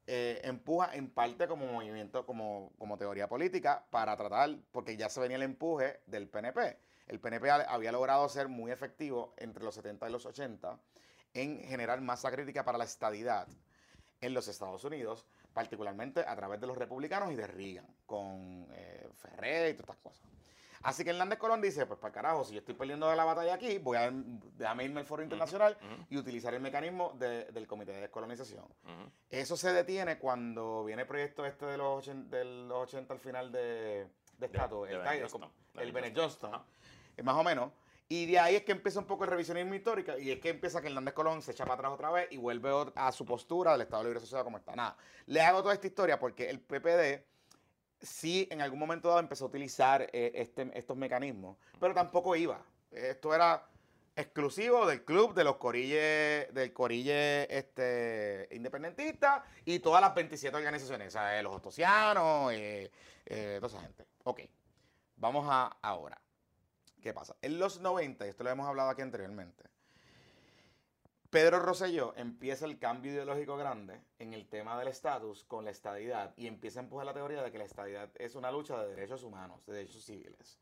eh, 0.05 0.41
empuja 0.43 0.93
en 0.93 1.09
parte 1.09 1.47
como 1.47 1.65
movimiento, 1.65 2.25
como, 2.25 2.73
como 2.77 2.97
teoría 2.97 3.29
política, 3.29 3.85
para 3.89 4.15
tratar, 4.17 4.57
porque 4.71 4.97
ya 4.97 5.09
se 5.09 5.19
venía 5.21 5.37
el 5.37 5.43
empuje 5.43 6.01
del 6.05 6.27
PNP. 6.27 6.77
El 7.07 7.19
PNP 7.21 7.49
ha- 7.49 7.61
había 7.73 7.93
logrado 7.93 8.27
ser 8.27 8.49
muy 8.49 8.71
efectivo 8.71 9.33
entre 9.37 9.63
los 9.63 9.75
70 9.75 10.09
y 10.09 10.11
los 10.11 10.25
80 10.25 10.77
en 11.33 11.59
generar 11.63 12.01
masa 12.01 12.31
crítica 12.31 12.65
para 12.65 12.77
la 12.77 12.83
estadidad 12.83 13.47
en 14.19 14.33
los 14.33 14.47
Estados 14.47 14.83
Unidos, 14.83 15.25
particularmente 15.61 16.19
a 16.19 16.35
través 16.35 16.61
de 16.61 16.67
los 16.67 16.77
republicanos 16.77 17.31
y 17.31 17.35
de 17.35 17.47
Reagan, 17.47 17.87
con 18.05 18.67
eh, 18.73 19.09
Ferrer 19.15 19.71
y 19.71 19.73
todas 19.73 19.89
estas 19.97 19.97
cosas. 20.03 20.23
Así 20.83 21.03
que 21.03 21.09
Hernández 21.09 21.39
Colón 21.39 21.59
dice, 21.61 21.87
pues 21.87 21.99
para 21.99 22.13
carajo, 22.13 22.43
si 22.45 22.53
yo 22.53 22.59
estoy 22.59 22.75
perdiendo 22.75 23.13
la 23.15 23.23
batalla 23.25 23.55
aquí, 23.55 23.79
voy 23.79 23.97
a 23.97 24.11
déjame 24.11 24.83
irme 24.85 24.99
al 24.99 25.07
foro 25.07 25.23
internacional 25.23 25.75
y 26.11 26.17
utilizar 26.17 26.53
el 26.53 26.61
mecanismo 26.61 27.13
de- 27.17 27.45
del 27.45 27.65
Comité 27.65 27.91
de 27.93 28.01
Descolonización. 28.01 28.65
Eso 29.31 29.57
se 29.57 29.73
detiene 29.73 30.19
cuando 30.19 30.85
viene 30.85 31.01
el 31.01 31.07
proyecto 31.07 31.43
este 31.43 31.65
de 31.65 31.77
los 31.79 31.97
80, 32.07 32.37
de 32.37 32.45
los 32.45 32.77
80 32.83 33.11
al 33.15 33.19
final 33.19 33.51
de, 33.51 34.07
de 34.37 34.45
estatus, 34.45 34.87
de 34.87 34.93
el, 34.93 34.99
el 35.81 35.91
Bennett 35.91 36.15
Johnston. 36.15 36.51
Johnston, 36.51 36.71
eh, 37.17 37.23
más 37.23 37.35
o 37.35 37.43
menos, 37.43 37.71
Y 38.09 38.25
de 38.25 38.39
ahí 38.39 38.55
es 38.55 38.63
que 38.63 38.71
empieza 38.71 38.99
un 38.99 39.05
poco 39.05 39.25
el 39.25 39.29
revisionismo 39.29 39.75
histórico 39.75 40.17
y 40.17 40.31
es 40.31 40.39
que 40.39 40.49
empieza 40.49 40.81
que 40.81 40.87
Hernández 40.87 41.13
Colón 41.13 41.41
se 41.41 41.51
echa 41.51 41.65
para 41.65 41.75
atrás 41.75 41.91
otra 41.91 42.09
vez 42.09 42.27
y 42.31 42.37
vuelve 42.37 42.69
a 42.95 43.11
su 43.11 43.25
postura 43.25 43.73
del 43.73 43.81
Estado 43.81 44.03
Libre 44.03 44.19
Asociado 44.19 44.45
como 44.45 44.57
está. 44.57 44.75
Nada, 44.75 44.95
le 45.25 45.41
hago 45.41 45.61
toda 45.61 45.73
esta 45.73 45.87
historia 45.87 46.17
porque 46.17 46.49
el 46.49 46.61
PPD 46.61 47.21
sí 47.99 48.47
en 48.49 48.61
algún 48.61 48.79
momento 48.79 49.09
dado 49.09 49.19
empezó 49.19 49.45
a 49.45 49.47
utilizar 49.49 50.03
eh, 50.13 50.31
este- 50.35 50.71
estos 50.73 50.95
mecanismos, 50.95 51.57
pero 51.79 51.93
tampoco 51.93 52.33
iba. 52.35 52.63
Esto 52.91 53.33
era 53.35 53.67
exclusivo 54.15 54.85
del 54.87 55.03
club 55.03 55.33
de 55.33 55.43
los 55.43 55.57
corilles, 55.57 56.53
del 56.53 56.71
corille 56.73 57.43
este, 57.55 58.47
independentista 58.51 59.43
y 59.65 59.79
todas 59.79 60.01
las 60.01 60.15
27 60.15 60.55
organizaciones, 60.55 61.09
o 61.09 61.11
sea, 61.11 61.37
eh, 61.37 61.43
los 61.43 61.53
ostosianos, 61.55 62.51
eh, 62.53 62.89
toda 63.59 63.67
esa 63.67 63.81
gente. 63.81 64.05
Ok, 64.23 64.41
vamos 65.17 65.45
a 65.49 65.77
ahora. 65.81 66.19
¿Qué 67.07 67.13
pasa? 67.13 67.37
En 67.41 67.57
los 67.57 67.79
90, 67.79 68.25
y 68.25 68.29
esto 68.31 68.43
lo 68.43 68.49
hemos 68.49 68.67
hablado 68.67 68.89
aquí 68.89 69.01
anteriormente, 69.01 69.63
Pedro 71.29 71.61
Rosselló 71.61 72.13
empieza 72.17 72.65
el 72.65 72.79
cambio 72.79 73.13
ideológico 73.13 73.55
grande 73.55 74.01
en 74.19 74.33
el 74.33 74.49
tema 74.49 74.77
del 74.77 74.89
estatus 74.89 75.45
con 75.45 75.63
la 75.63 75.71
estadidad 75.71 76.33
y 76.35 76.47
empieza 76.47 76.81
a 76.81 76.83
empujar 76.83 77.05
la 77.05 77.13
teoría 77.13 77.41
de 77.41 77.49
que 77.49 77.59
la 77.59 77.63
estadidad 77.63 78.09
es 78.15 78.35
una 78.35 78.51
lucha 78.51 78.77
de 78.83 78.89
derechos 78.89 79.23
humanos, 79.23 79.65
de 79.65 79.75
derechos 79.75 80.03
civiles. 80.03 80.59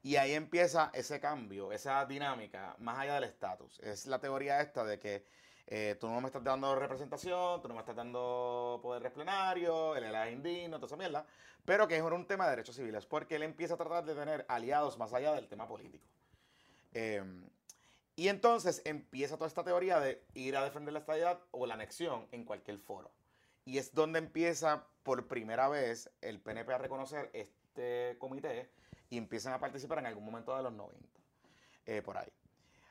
Y 0.00 0.14
ahí 0.14 0.34
empieza 0.34 0.92
ese 0.94 1.18
cambio, 1.18 1.72
esa 1.72 2.06
dinámica 2.06 2.76
más 2.78 3.00
allá 3.00 3.14
del 3.14 3.24
estatus. 3.24 3.80
Es 3.80 4.06
la 4.06 4.20
teoría 4.20 4.60
esta 4.60 4.84
de 4.84 5.00
que 5.00 5.24
eh, 5.70 5.96
tú 6.00 6.08
no 6.08 6.18
me 6.22 6.28
estás 6.28 6.42
dando 6.42 6.74
representación, 6.74 7.60
tú 7.60 7.68
no 7.68 7.74
me 7.74 7.80
estás 7.80 7.94
dando 7.94 8.80
poder 8.82 9.12
plenario, 9.12 9.94
el 9.94 10.04
es 10.04 10.32
indigno, 10.32 10.78
toda 10.78 10.86
esa 10.86 10.96
mierda, 10.96 11.26
pero 11.66 11.86
que 11.86 11.96
es 11.96 12.02
un 12.02 12.26
tema 12.26 12.44
de 12.44 12.50
derechos 12.50 12.74
civiles, 12.74 13.04
porque 13.04 13.36
él 13.36 13.42
empieza 13.42 13.74
a 13.74 13.76
tratar 13.76 14.02
de 14.06 14.14
tener 14.14 14.46
aliados 14.48 14.96
más 14.96 15.12
allá 15.12 15.34
del 15.34 15.46
tema 15.46 15.68
político. 15.68 16.06
Eh, 16.94 17.22
y 18.16 18.28
entonces 18.28 18.80
empieza 18.86 19.36
toda 19.36 19.46
esta 19.46 19.62
teoría 19.62 20.00
de 20.00 20.24
ir 20.32 20.56
a 20.56 20.64
defender 20.64 20.94
la 20.94 21.00
estadidad 21.00 21.38
o 21.50 21.66
la 21.66 21.74
anexión 21.74 22.26
en 22.32 22.44
cualquier 22.44 22.78
foro. 22.78 23.10
Y 23.66 23.76
es 23.76 23.92
donde 23.92 24.18
empieza 24.20 24.86
por 25.02 25.28
primera 25.28 25.68
vez 25.68 26.10
el 26.22 26.40
PNP 26.40 26.72
a 26.72 26.78
reconocer 26.78 27.30
este 27.34 28.16
comité 28.18 28.70
y 29.10 29.18
empiezan 29.18 29.52
a 29.52 29.60
participar 29.60 29.98
en 29.98 30.06
algún 30.06 30.24
momento 30.24 30.56
de 30.56 30.62
los 30.62 30.72
90. 30.72 30.98
eh, 31.86 32.02
por 32.02 32.16
ahí. 32.16 32.28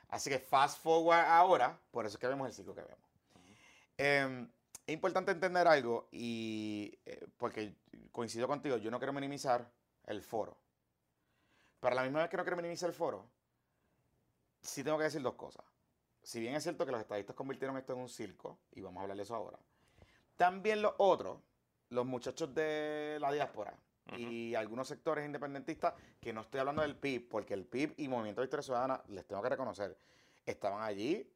Así 0.08 0.30
que 0.30 0.38
fast 0.38 0.82
forward 0.82 1.24
ahora, 1.26 1.78
por 1.90 2.06
eso 2.06 2.16
es 2.16 2.20
que 2.20 2.26
vemos 2.26 2.46
el 2.48 2.54
ciclo 2.54 2.74
que 2.74 2.82
vemos. 2.82 3.08
Eh, 3.98 4.46
es 4.86 4.94
importante 4.94 5.32
entender 5.32 5.68
algo 5.68 6.08
y 6.10 6.98
eh, 7.04 7.26
porque 7.36 7.74
coincido 8.10 8.48
contigo, 8.48 8.78
yo 8.78 8.90
no 8.90 8.98
quiero 8.98 9.12
minimizar 9.12 9.70
el 10.06 10.22
foro. 10.22 10.56
Pero 11.80 11.92
a 11.92 11.96
la 11.96 12.02
misma 12.02 12.20
vez 12.20 12.30
que 12.30 12.36
no 12.36 12.42
quiero 12.42 12.56
minimizar 12.56 12.88
el 12.88 12.94
foro, 12.94 13.26
sí 14.62 14.82
tengo 14.82 14.96
que 14.96 15.04
decir 15.04 15.20
dos 15.20 15.34
cosas. 15.34 15.64
Si 16.22 16.40
bien 16.40 16.54
es 16.54 16.62
cierto 16.62 16.86
que 16.86 16.92
los 16.92 17.00
estadistas 17.00 17.36
convirtieron 17.36 17.76
esto 17.76 17.92
en 17.92 18.00
un 18.00 18.08
circo, 18.08 18.58
y 18.72 18.80
vamos 18.80 19.00
a 19.00 19.02
hablar 19.02 19.16
de 19.16 19.22
eso 19.22 19.34
ahora, 19.34 19.58
también 20.36 20.80
los 20.80 20.94
otros, 20.98 21.38
los 21.90 22.06
muchachos 22.06 22.54
de 22.54 23.18
la 23.20 23.30
diáspora 23.30 23.74
y 24.16 24.54
algunos 24.54 24.88
sectores 24.88 25.24
independentistas, 25.26 25.94
que 26.20 26.32
no 26.32 26.40
estoy 26.42 26.60
hablando 26.60 26.82
del 26.82 26.96
PIB, 26.96 27.28
porque 27.28 27.54
el 27.54 27.64
PIB 27.66 27.94
y 27.98 28.08
Movimiento 28.08 28.40
de 28.40 28.46
Historia 28.46 28.62
Ciudadana, 28.62 29.02
les 29.08 29.26
tengo 29.26 29.42
que 29.42 29.48
reconocer, 29.48 29.96
estaban 30.46 30.82
allí 30.82 31.30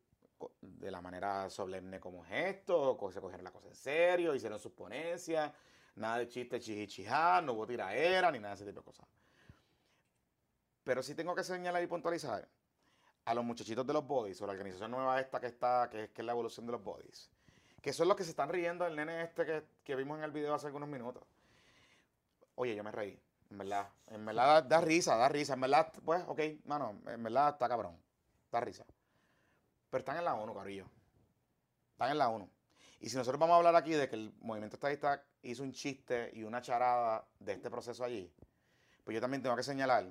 de 0.61 0.90
la 0.90 1.00
manera 1.00 1.48
solemne 1.50 2.00
como 2.00 2.24
es 2.24 2.32
esto, 2.56 2.96
co- 2.96 3.12
se 3.12 3.20
cogieron 3.20 3.44
la 3.44 3.52
cosa 3.52 3.68
en 3.68 3.74
serio, 3.76 4.35
hicieron 4.35 4.58
sus 4.58 4.72
ponencias, 4.72 5.52
nada 5.96 6.18
de 6.18 6.28
chiste 6.28 6.58
chichichijá, 6.58 7.40
no 7.42 7.52
hubo 7.52 7.66
tiraera, 7.66 8.32
ni 8.32 8.38
nada 8.38 8.54
de 8.54 8.62
ese 8.62 8.64
tipo 8.64 8.80
de 8.80 8.85
cosas. 8.87 9.06
Pero 10.85 11.02
sí 11.02 11.14
tengo 11.14 11.35
que 11.35 11.44
señalar 11.44 11.82
y 11.82 11.87
puntualizar 11.87 12.48
a 13.24 13.35
los 13.35 13.44
muchachitos 13.44 13.87
de 13.87 13.92
los 13.92 14.04
bodies, 14.04 14.40
o 14.42 14.46
la 14.46 14.52
organización 14.52 14.90
nueva 14.90 15.20
esta 15.20 15.38
que 15.38 15.46
está, 15.46 15.88
que 15.88 16.04
es, 16.04 16.11
que 16.11 16.22
es 16.22 16.26
la 16.26 16.32
evolución 16.32 16.66
de 16.66 16.72
los 16.72 16.82
bodies, 16.82 17.30
que 17.80 17.92
son 17.92 18.08
los 18.08 18.16
que 18.16 18.24
se 18.24 18.30
están 18.30 18.48
riendo 18.48 18.85
del 18.85 18.96
nene 18.96 19.22
este 19.22 19.44
que, 19.46 19.62
que 19.85 19.94
vimos 19.94 20.18
en 20.18 20.24
el 20.24 20.32
video 20.32 20.54
hace 20.54 20.66
algunos 20.66 20.88
minutos. 20.88 21.22
Oye, 22.62 22.77
yo 22.77 22.85
me 22.85 22.92
reí, 22.92 23.20
en 23.51 23.59
verdad, 23.59 23.88
en 24.07 24.25
verdad 24.25 24.62
da, 24.62 24.81
risa, 24.81 25.16
da 25.16 25.29
risa, 25.29 25.55
en 25.55 25.62
verdad, 25.62 25.92
pues, 26.05 26.22
ok, 26.29 26.40
mano, 26.64 26.96
en 27.09 27.20
verdad 27.20 27.48
está 27.48 27.68
cabrón, 27.68 28.01
da 28.53 28.61
risa. 28.61 28.85
Pero 29.90 29.98
están 29.98 30.16
en 30.16 30.25
la 30.25 30.37
ONU, 30.37 30.55
carillo. 30.55 30.87
Están 31.90 32.12
en 32.12 32.18
la 32.18 32.29
ONU. 32.29 32.48
Y 33.01 33.09
si 33.09 33.16
nosotros 33.16 33.40
vamos 33.40 33.55
a 33.55 33.57
hablar 33.57 33.75
aquí 33.75 33.90
de 33.90 34.09
que 34.09 34.14
el 34.14 34.33
movimiento 34.38 34.77
estadista 34.77 35.25
hizo 35.42 35.64
un 35.64 35.72
chiste 35.72 36.31
y 36.35 36.44
una 36.44 36.62
charada 36.62 37.27
de 37.40 37.55
este 37.55 37.68
proceso 37.68 38.05
allí, 38.05 38.33
pues 39.03 39.12
yo 39.12 39.20
también 39.20 39.42
tengo 39.42 39.57
que 39.57 39.64
señalar 39.64 40.07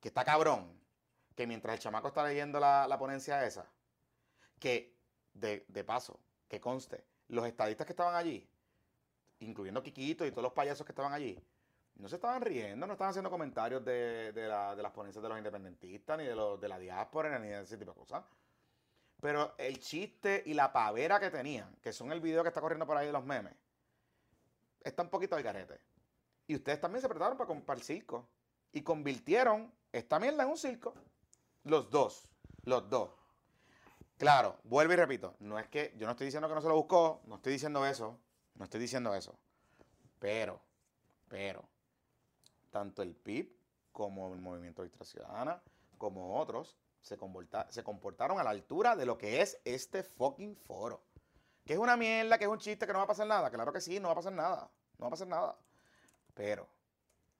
que 0.00 0.08
está 0.08 0.24
cabrón 0.24 0.80
que 1.36 1.46
mientras 1.46 1.74
el 1.74 1.78
chamaco 1.78 2.08
está 2.08 2.26
leyendo 2.26 2.58
la, 2.58 2.88
la 2.88 2.98
ponencia 2.98 3.46
esa, 3.46 3.70
que 4.58 4.96
de, 5.32 5.64
de 5.68 5.84
paso, 5.84 6.18
que 6.48 6.60
conste, 6.60 7.04
los 7.28 7.46
estadistas 7.46 7.86
que 7.86 7.92
estaban 7.92 8.16
allí, 8.16 8.50
incluyendo 9.38 9.80
Kikito 9.80 10.26
y 10.26 10.32
todos 10.32 10.42
los 10.42 10.52
payasos 10.52 10.84
que 10.84 10.90
estaban 10.90 11.12
allí, 11.12 11.40
no 11.98 12.08
se 12.08 12.16
estaban 12.16 12.40
riendo, 12.42 12.86
no 12.86 12.92
estaban 12.94 13.10
haciendo 13.10 13.30
comentarios 13.30 13.84
de, 13.84 14.32
de 14.32 14.48
la- 14.48 14.74
de 14.74 14.82
las 14.82 14.92
ponencias 14.92 15.22
de 15.22 15.28
los 15.28 15.38
independentistas, 15.38 16.16
ni 16.18 16.24
de, 16.24 16.34
de 16.60 16.68
la 16.68 16.78
diáspora, 16.78 17.38
ni 17.38 17.48
de 17.48 17.62
ese 17.62 17.76
tipo 17.76 17.92
de 17.92 17.98
cosas. 17.98 18.24
Pero 19.20 19.54
el 19.58 19.80
chiste 19.80 20.42
y 20.46 20.54
la 20.54 20.72
pavera 20.72 21.18
que 21.18 21.30
tenían, 21.30 21.74
que 21.82 21.92
son 21.92 22.12
el 22.12 22.20
video 22.20 22.42
que 22.42 22.48
está 22.48 22.60
corriendo 22.60 22.86
por 22.86 22.96
ahí 22.96 23.06
de 23.06 23.12
los 23.12 23.24
memes, 23.24 23.54
está 24.82 25.02
un 25.02 25.08
poquito 25.10 25.34
al 25.34 25.42
garete. 25.42 25.80
Y 26.46 26.54
ustedes 26.54 26.80
también 26.80 27.02
se 27.02 27.08
prepararon 27.08 27.36
para, 27.36 27.52
para 27.60 27.78
el 27.78 27.84
circo. 27.84 28.28
Y 28.72 28.82
convirtieron 28.82 29.72
esta 29.92 30.18
mierda 30.18 30.44
en 30.44 30.50
un 30.50 30.56
circo. 30.58 30.94
Los 31.64 31.90
dos. 31.90 32.30
Los 32.64 32.88
dos. 32.88 33.10
Claro, 34.18 34.56
vuelvo 34.64 34.92
y 34.92 34.96
repito. 34.96 35.34
No 35.40 35.58
es 35.58 35.66
que 35.68 35.94
yo 35.96 36.06
no 36.06 36.12
estoy 36.12 36.26
diciendo 36.26 36.48
que 36.48 36.54
no 36.54 36.60
se 36.60 36.68
lo 36.68 36.74
buscó. 36.76 37.20
No 37.26 37.36
estoy 37.36 37.54
diciendo 37.54 37.84
eso. 37.84 38.18
No 38.54 38.64
estoy 38.64 38.80
diciendo 38.80 39.14
eso. 39.14 39.38
Pero, 40.18 40.60
pero, 41.28 41.68
tanto 42.70 43.02
el 43.02 43.14
PIB 43.14 43.52
como 43.92 44.32
el 44.32 44.40
Movimiento 44.40 44.82
de 44.82 44.90
Ciudadana, 45.04 45.62
como 45.96 46.38
otros, 46.38 46.76
se, 47.00 47.16
comporta- 47.16 47.66
se 47.70 47.82
comportaron 47.82 48.38
a 48.38 48.44
la 48.44 48.50
altura 48.50 48.94
de 48.96 49.06
lo 49.06 49.18
que 49.18 49.40
es 49.42 49.60
este 49.64 50.02
fucking 50.02 50.56
foro. 50.56 51.02
Que 51.64 51.74
es 51.74 51.78
una 51.78 51.96
mierda, 51.96 52.38
que 52.38 52.44
es 52.44 52.50
un 52.50 52.58
chiste, 52.58 52.86
que 52.86 52.92
no 52.92 52.98
va 52.98 53.04
a 53.04 53.08
pasar 53.08 53.26
nada. 53.26 53.50
Claro 53.50 53.72
que 53.72 53.80
sí, 53.80 54.00
no 54.00 54.08
va 54.08 54.12
a 54.12 54.16
pasar 54.16 54.32
nada. 54.32 54.70
No 54.98 55.02
va 55.02 55.06
a 55.08 55.10
pasar 55.10 55.26
nada. 55.28 55.56
Pero, 56.34 56.66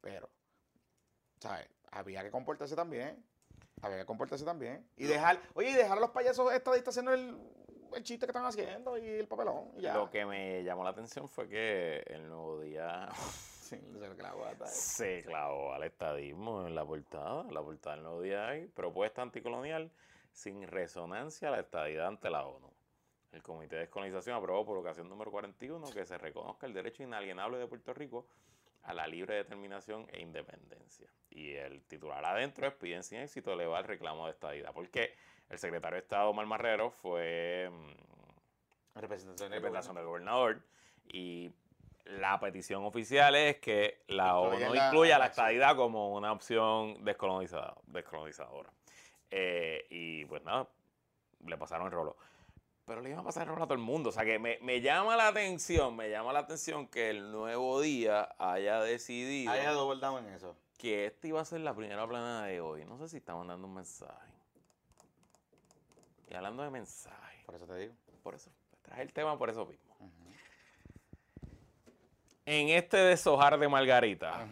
pero, 0.01 0.29
¿sabes? 1.39 1.67
Había 1.91 2.23
que 2.23 2.31
comportarse 2.31 2.77
también. 2.77 3.25
Había 3.81 3.99
que 3.99 4.05
comportarse 4.07 4.45
también. 4.45 4.87
Y 4.97 5.05
dejar, 5.05 5.41
oye, 5.55 5.71
y 5.71 5.75
dejar 5.75 5.97
a 5.99 6.01
los 6.01 6.11
payasos 6.11 6.53
estadistas 6.53 6.93
haciendo 6.93 7.13
el, 7.15 7.39
el 7.95 8.03
chiste 8.03 8.27
que 8.27 8.31
están 8.33 8.45
haciendo 8.45 8.99
y 8.99 9.07
el 9.07 9.29
papelón. 9.29 9.71
Y 9.77 9.83
ya. 9.83 9.95
Lo 9.95 10.11
que 10.11 10.27
me 10.27 10.63
llamó 10.65 10.85
la 10.85 10.91
atención 10.91 11.29
fue 11.29 11.49
que 11.49 12.03
el 12.09 12.29
nuevo 12.29 12.61
día 12.61 13.09
Sí, 13.69 13.77
se 13.99 14.17
clavó 14.17 14.47
ahí. 14.47 14.57
se 14.65 15.23
clavó 15.25 15.75
al 15.75 15.83
estadismo 15.83 16.67
en 16.67 16.75
la 16.75 16.87
portada. 16.87 17.43
En 17.43 17.53
la 17.53 17.63
portada 17.63 17.97
del 17.97 18.05
nuevo 18.05 18.23
día 18.23 18.49
hay 18.49 18.67
propuesta 18.67 19.21
anticolonial 19.21 19.91
sin 20.33 20.67
resonancia 20.67 21.49
a 21.49 21.51
la 21.51 21.61
estadidad 21.61 22.07
ante 22.07 22.31
la 22.31 22.47
ONU. 22.47 22.73
El 23.33 23.43
Comité 23.43 23.77
de 23.77 23.83
Descolonización 23.83 24.37
aprobó 24.37 24.65
por 24.65 24.79
ocasión 24.79 25.07
número 25.07 25.31
41 25.31 25.91
que 25.91 26.07
se 26.07 26.17
reconozca 26.17 26.67
el 26.67 26.73
derecho 26.73 27.03
inalienable 27.03 27.59
de 27.59 27.67
Puerto 27.67 27.93
Rico 27.93 28.27
a 28.85 28.95
la 28.95 29.07
libre 29.07 29.35
determinación 29.35 30.07
e 30.13 30.23
independencia. 30.23 31.11
Y 31.29 31.53
el 31.53 31.83
titular 31.83 32.25
adentro 32.25 32.67
es 32.67 32.73
piden 32.73 33.03
sin 33.03 33.19
éxito 33.19 33.53
elevar 33.53 33.83
el 33.83 33.89
reclamo 33.89 34.25
de 34.25 34.33
estadidad. 34.33 34.73
Porque 34.73 35.15
el 35.51 35.59
secretario 35.59 35.97
de 35.97 36.03
Estado, 36.03 36.31
Omar 36.31 36.47
Marrero, 36.47 36.91
fue 36.91 37.69
mm, 37.71 38.99
Representación 38.99 39.51
del 39.51 39.61
representación 39.61 39.97
del 39.97 40.07
gobernador 40.07 40.63
y 41.05 41.51
la 42.09 42.39
petición 42.41 42.85
oficial 42.85 43.35
es 43.37 43.57
que 43.59 44.03
la 44.09 44.29
Incluya 44.41 44.67
ONU 44.67 44.75
la- 44.75 44.87
incluya 44.87 45.19
la 45.19 45.27
estadidad 45.27 45.77
como 45.77 46.15
una 46.15 46.33
opción 46.33 47.05
descolonizada, 47.05 47.77
descolonizadora. 47.87 48.71
Eh, 49.31 49.87
y 49.91 50.25
pues 50.25 50.43
nada, 50.45 50.67
le 51.47 51.57
pasaron 51.59 51.87
el 51.87 51.93
rolo. 51.93 52.17
Pero 52.87 53.03
le 53.03 53.11
iban 53.11 53.21
a 53.21 53.25
pasar 53.25 53.43
el 53.43 53.51
rolo 53.51 53.65
a 53.65 53.67
todo 53.67 53.75
el 53.75 53.81
mundo. 53.85 54.09
O 54.09 54.13
sea 54.13 54.25
que 54.25 54.39
me, 54.39 54.59
me 54.63 54.81
llama 54.81 55.15
la 55.17 55.29
atención, 55.29 55.95
me 55.95 56.09
llama 56.09 56.33
la 56.33 56.39
atención 56.41 56.89
que 56.89 57.11
el 57.11 57.31
nuevo 57.31 57.81
día 57.83 58.35
haya 58.39 58.81
decidido 58.81 59.53
Haya 59.53 59.73
double 59.73 60.01
down 60.01 60.25
en 60.27 60.33
eso. 60.33 60.57
que 60.79 61.05
esta 61.05 61.27
iba 61.29 61.41
a 61.43 61.45
ser 61.45 61.61
la 61.61 61.75
primera 61.75 62.07
planada 62.09 62.45
de 62.47 62.63
hoy. 62.63 62.87
No 62.87 62.97
sé 62.97 63.09
si 63.11 63.19
está 63.19 63.35
mandando 63.35 63.67
un 63.67 63.75
mensaje. 63.75 64.33
Y 66.31 66.35
hablando 66.35 66.63
de 66.63 66.71
mensajes, 66.71 67.45
Por 67.45 67.55
eso 67.57 67.67
te 67.67 67.75
digo. 67.77 67.95
por 68.23 68.35
eso, 68.35 68.51
traje 68.83 69.03
el 69.03 69.13
tema 69.13 69.37
por 69.39 69.51
eso 69.51 69.67
mismo. 69.67 69.88
En 72.51 72.71
este 72.71 72.97
deshojar 72.97 73.59
de 73.59 73.69
Margarita, 73.69 74.49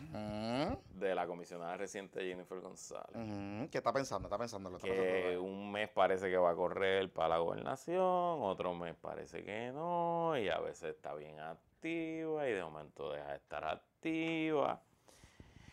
de 0.90 1.14
la 1.14 1.26
comisionada 1.26 1.78
reciente 1.78 2.20
Jennifer 2.20 2.60
González, 2.60 3.14
Ujú. 3.14 3.70
¿Qué 3.70 3.78
está 3.78 3.90
pensando? 3.90 4.28
Está 4.28 4.36
pensando. 4.36 4.68
Lo 4.68 4.76
está 4.76 4.86
que 4.86 4.94
pensando. 4.94 5.42
un 5.42 5.72
mes 5.72 5.88
parece 5.88 6.28
que 6.28 6.36
va 6.36 6.50
a 6.50 6.54
correr 6.54 7.10
para 7.10 7.30
la 7.30 7.38
gobernación, 7.38 7.96
otro 8.42 8.74
mes 8.74 8.94
parece 9.00 9.42
que 9.42 9.72
no, 9.72 10.36
y 10.36 10.50
a 10.50 10.58
veces 10.58 10.94
está 10.94 11.14
bien 11.14 11.40
activa 11.40 12.46
y 12.46 12.52
de 12.52 12.62
momento 12.62 13.12
deja 13.12 13.30
de 13.30 13.36
estar 13.36 13.64
activa. 13.64 14.82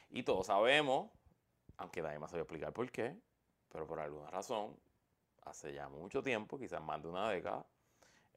Y 0.09 0.23
todos 0.23 0.47
sabemos, 0.47 1.09
aunque 1.75 2.01
nadie 2.01 2.19
más 2.19 2.31
sabe 2.31 2.43
explicar 2.43 2.71
por 2.71 2.89
qué, 2.89 3.17
Pero 3.69 3.86
por 3.86 3.99
alguna 3.99 4.29
razón, 4.29 4.77
hace 5.43 5.73
ya 5.73 5.89
mucho 5.89 6.23
tiempo, 6.23 6.57
quizás 6.57 6.81
más 6.81 7.01
de 7.01 7.09
una 7.09 7.29
década, 7.29 7.65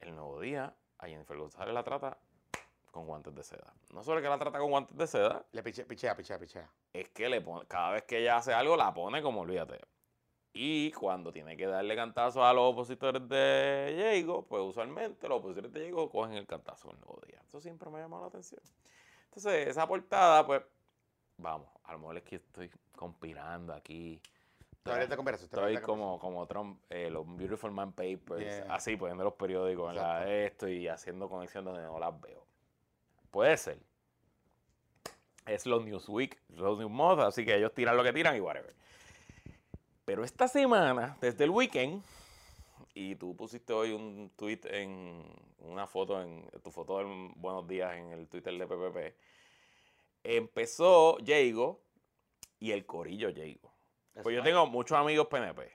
el 0.01 0.13
nuevo 0.17 0.41
día 0.41 0.75
a 0.99 1.07
Jennifer 1.07 1.37
González 1.37 1.73
la 1.73 1.85
trata 1.85 2.19
con 2.97 3.07
guantes 3.07 3.35
de 3.35 3.43
seda. 3.43 3.73
No 3.93 4.03
solo 4.03 4.21
que 4.21 4.29
la 4.29 4.39
trata 4.39 4.59
con 4.59 4.71
guantes 4.71 4.97
de 4.97 5.07
seda, 5.07 5.45
Le 5.53 5.63
piche, 5.63 5.85
pichea, 5.85 6.17
pichea, 6.17 6.39
pichea. 6.39 6.69
es 6.93 7.09
que 7.11 7.29
le 7.29 7.41
pone, 7.41 7.67
cada 7.67 7.93
vez 7.93 8.03
que 8.05 8.19
ella 8.19 8.37
hace 8.39 8.53
algo, 8.53 8.77
la 8.77 8.93
pone 8.93 9.23
como 9.23 9.43
olvídate. 9.43 9.81
Y 10.53 10.91
cuando 10.93 11.31
tiene 11.33 11.55
que 11.57 11.67
darle 11.67 11.95
cantazo 11.95 12.43
a 12.45 12.53
los 12.55 12.73
opositores 12.73 13.29
de 13.29 13.93
Diego, 13.95 14.47
pues 14.47 14.63
usualmente 14.63 15.29
los 15.29 15.39
opositores 15.41 15.71
de 15.73 15.81
Diego 15.81 16.09
cogen 16.09 16.33
el 16.33 16.47
cantazo 16.47 16.91
el 16.91 16.99
nuevo 17.01 17.21
día. 17.27 17.41
Eso 17.47 17.61
siempre 17.61 17.91
me 17.91 17.99
ha 17.99 18.03
llamado 18.03 18.23
la 18.23 18.29
atención. 18.29 18.63
Entonces, 19.27 19.69
esa 19.69 19.87
portada, 19.87 20.47
pues, 20.47 20.63
vamos, 21.37 21.69
a 21.85 21.93
lo 21.93 21.99
mejor 21.99 22.17
es 22.17 22.23
que 22.23 22.37
estoy 22.37 22.71
conspirando 22.97 23.75
aquí. 23.75 24.19
Te. 24.83 25.03
Estoy 25.03 25.79
como, 25.83 26.19
como 26.19 26.47
Trump, 26.47 26.81
eh, 26.89 27.11
los 27.11 27.27
Beautiful 27.37 27.73
Man 27.73 27.93
Papers, 27.93 28.41
Yeah. 28.65 28.67
así 28.75 28.97
poniendo 28.97 29.25
los 29.25 29.35
periódicos 29.35 29.91
en 29.91 29.97
la 29.97 30.03
Exacto. 30.23 30.31
esto 30.31 30.69
y 30.69 30.87
haciendo 30.89 31.29
conexiones 31.29 31.75
donde 31.75 31.87
no 31.87 31.99
las 31.99 32.19
veo. 32.21 32.46
Puede 33.37 33.59
ser. 33.59 33.79
Es 35.45 35.67
los 35.67 35.85
Newsweek, 35.85 36.41
los 36.55 36.79
Newsmoth, 36.79 37.19
así 37.19 37.45
que 37.45 37.55
ellos 37.55 37.75
tiran 37.75 37.95
lo 37.95 38.03
que 38.03 38.15
tiran 38.15 38.35
y 38.35 38.41
whatever. 38.41 38.75
Pero 40.07 40.25
esta 40.25 40.49
semana, 40.49 41.19
desde 41.21 41.45
el 41.45 41.51
weekend, 41.51 42.03
y 42.95 43.15
tú 43.17 43.37
pusiste 43.37 43.75
hoy 43.75 43.93
un 43.93 44.33
tweet 44.37 44.61
en 44.65 45.23
una 45.59 45.87
foto, 45.87 46.23
en 46.23 46.49
tu 46.65 46.71
foto 46.71 46.97
del 46.97 47.31
Buenos 47.37 47.69
Días 47.69 47.95
en 47.97 48.13
el 48.13 48.27
Twitter 48.27 48.57
de 48.57 48.67
PPP, 48.67 49.15
empezó 50.25 51.19
Jago 51.23 51.83
y 52.59 52.71
el 52.71 52.87
corillo 52.87 53.29
Jago. 53.37 53.71
Pues 54.23 54.35
yo 54.35 54.43
tengo 54.43 54.67
muchos 54.67 54.97
amigos 54.97 55.27
PNP. 55.27 55.71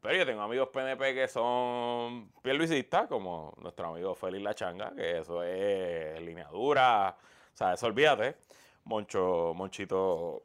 Pero 0.00 0.14
yo 0.16 0.24
tengo 0.26 0.42
amigos 0.42 0.68
PNP 0.68 1.12
que 1.14 1.26
son 1.28 2.30
pierluisistas, 2.42 3.08
como 3.08 3.52
nuestro 3.58 3.88
amigo 3.88 4.14
Félix 4.14 4.44
La 4.44 4.54
Changa, 4.54 4.92
que 4.94 5.18
eso 5.18 5.42
es 5.42 6.20
línea 6.20 6.46
dura. 6.48 7.16
O 7.52 7.56
sea, 7.56 7.72
eso 7.74 7.86
olvídate. 7.86 8.36
Moncho, 8.84 9.52
Monchito, 9.56 10.44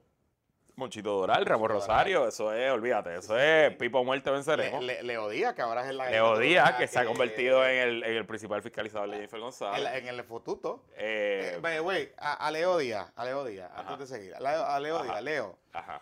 Monchito 0.76 1.12
Doral, 1.14 1.46
Ramos. 1.46 1.70
Rosario, 1.70 2.28
eso 2.28 2.52
es, 2.52 2.72
olvídate, 2.72 3.16
eso 3.16 3.38
es 3.38 3.76
Pipo 3.78 4.04
Muerte 4.04 4.32
Venceremos. 4.32 4.84
Le, 4.84 4.96
le- 4.96 5.04
Leo 5.04 5.30
Díaz, 5.30 5.54
que 5.54 5.62
ahora 5.62 5.88
es 5.88 5.94
la. 5.96 6.10
Leo 6.10 6.38
Díaz, 6.40 6.74
que 6.74 6.88
se 6.88 6.98
ha 7.00 7.06
convertido 7.06 7.64
en 7.66 7.78
el, 7.78 8.04
en 8.04 8.16
el 8.18 8.26
principal 8.26 8.62
fiscalizador 8.64 9.08
de 9.12 9.16
Jennifer 9.18 9.38
En, 9.38 9.44
González. 9.44 9.94
en 9.94 10.08
el 10.08 10.24
fotuto. 10.24 10.86
Eh, 10.98 11.54
Eh, 11.54 11.60
by 11.62 11.76
the 11.76 11.82
way, 11.82 12.12
a, 12.18 12.34
a 12.48 12.50
Leo 12.52 12.76
Díaz, 12.80 13.14
a 13.16 13.24
Leo 13.24 13.46
Díaz, 13.46 13.70
antes 13.76 14.10
de 14.10 14.18
seguir. 14.18 14.36
A 14.36 14.40
Leo, 14.40 14.66
a 14.66 14.80
Leo. 14.80 15.04
Díaz, 15.04 15.22
Leo. 15.24 15.58
ajá. 15.74 16.02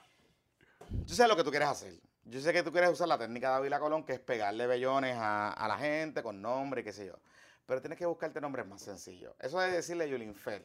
Yo 1.06 1.16
sé 1.16 1.28
lo 1.28 1.36
que 1.36 1.44
tú 1.44 1.50
quieres 1.52 1.68
hacer. 1.68 1.94
Yo 2.24 2.40
sé 2.40 2.54
que 2.54 2.64
tú 2.64 2.72
quieres 2.72 2.90
usar 2.90 3.08
la 3.08 3.18
técnica 3.18 3.50
de 3.50 3.56
Ávila 3.56 3.80
Colón, 3.80 4.04
que 4.06 4.14
es 4.14 4.20
pegarle 4.20 4.68
bellones 4.68 5.16
a, 5.18 5.52
a 5.52 5.68
la 5.68 5.78
gente 5.78 6.22
con 6.22 6.42
nombre 6.42 6.82
y 6.82 6.84
qué 6.84 6.94
sé 6.94 7.08
yo. 7.08 7.20
Pero 7.66 7.82
tienes 7.82 7.98
que 7.98 8.06
buscarte 8.06 8.40
nombres 8.42 8.66
más 8.68 8.82
sencillos. 8.82 9.34
Eso 9.40 9.62
es 9.62 9.72
decirle 9.72 10.10
Yulin 10.10 10.36
Fer 10.36 10.64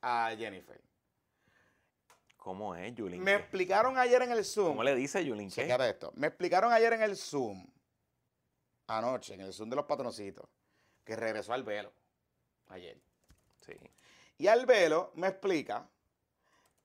a 0.00 0.34
Jennifer. 0.36 0.80
¿Cómo 2.44 2.74
es, 2.76 2.94
Yulín? 2.94 3.22
Me 3.22 3.36
explicaron 3.36 3.96
ayer 3.96 4.20
en 4.20 4.30
el 4.30 4.44
Zoom. 4.44 4.68
¿Cómo 4.68 4.84
le 4.84 4.94
dice 4.94 5.24
Yulín? 5.24 5.50
qué? 5.50 5.64
Fíjate 5.64 5.88
esto. 5.88 6.12
Me 6.14 6.26
explicaron 6.26 6.72
ayer 6.74 6.92
en 6.92 7.02
el 7.02 7.16
Zoom, 7.16 7.66
anoche, 8.86 9.32
en 9.32 9.40
el 9.40 9.52
Zoom 9.54 9.70
de 9.70 9.76
los 9.76 9.86
patroncitos, 9.86 10.46
que 11.04 11.16
regresó 11.16 11.54
al 11.54 11.62
velo. 11.62 11.90
Ayer. 12.66 13.00
Sí. 13.60 13.72
Y 14.36 14.46
al 14.46 14.66
velo 14.66 15.10
me 15.14 15.28
explica 15.28 15.88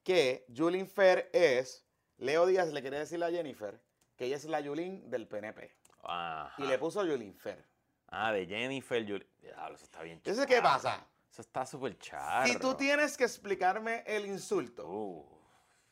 que 0.01 0.45
Julin 0.55 0.87
Fer 0.87 1.29
es. 1.33 1.85
Leo 2.19 2.45
Díaz 2.45 2.71
le 2.71 2.81
quiere 2.81 2.99
decirle 2.99 3.25
a 3.25 3.31
Jennifer 3.31 3.79
que 4.15 4.25
ella 4.25 4.35
es 4.35 4.45
la 4.45 4.59
Yulin 4.59 5.09
del 5.09 5.27
PNP. 5.27 5.75
Ajá. 6.03 6.53
Y 6.61 6.67
le 6.67 6.77
puso 6.77 7.01
Julin 7.01 7.33
Fer. 7.35 7.65
Ah, 8.07 8.31
de 8.31 8.45
Jennifer 8.45 9.03
Yulín. 9.05 9.27
Diablo, 9.41 9.75
eso 9.75 9.85
está 9.85 10.01
bien 10.01 10.17
Entonces, 10.17 10.45
¿qué 10.45 10.55
charro. 10.55 10.63
pasa? 10.69 11.07
Eso 11.31 11.41
está 11.41 11.65
súper 11.65 11.97
charro. 11.99 12.47
Si 12.47 12.57
tú 12.59 12.73
tienes 12.75 13.15
que 13.17 13.23
explicarme 13.25 14.03
el 14.05 14.25
insulto, 14.25 14.85
Uh, 14.87 15.39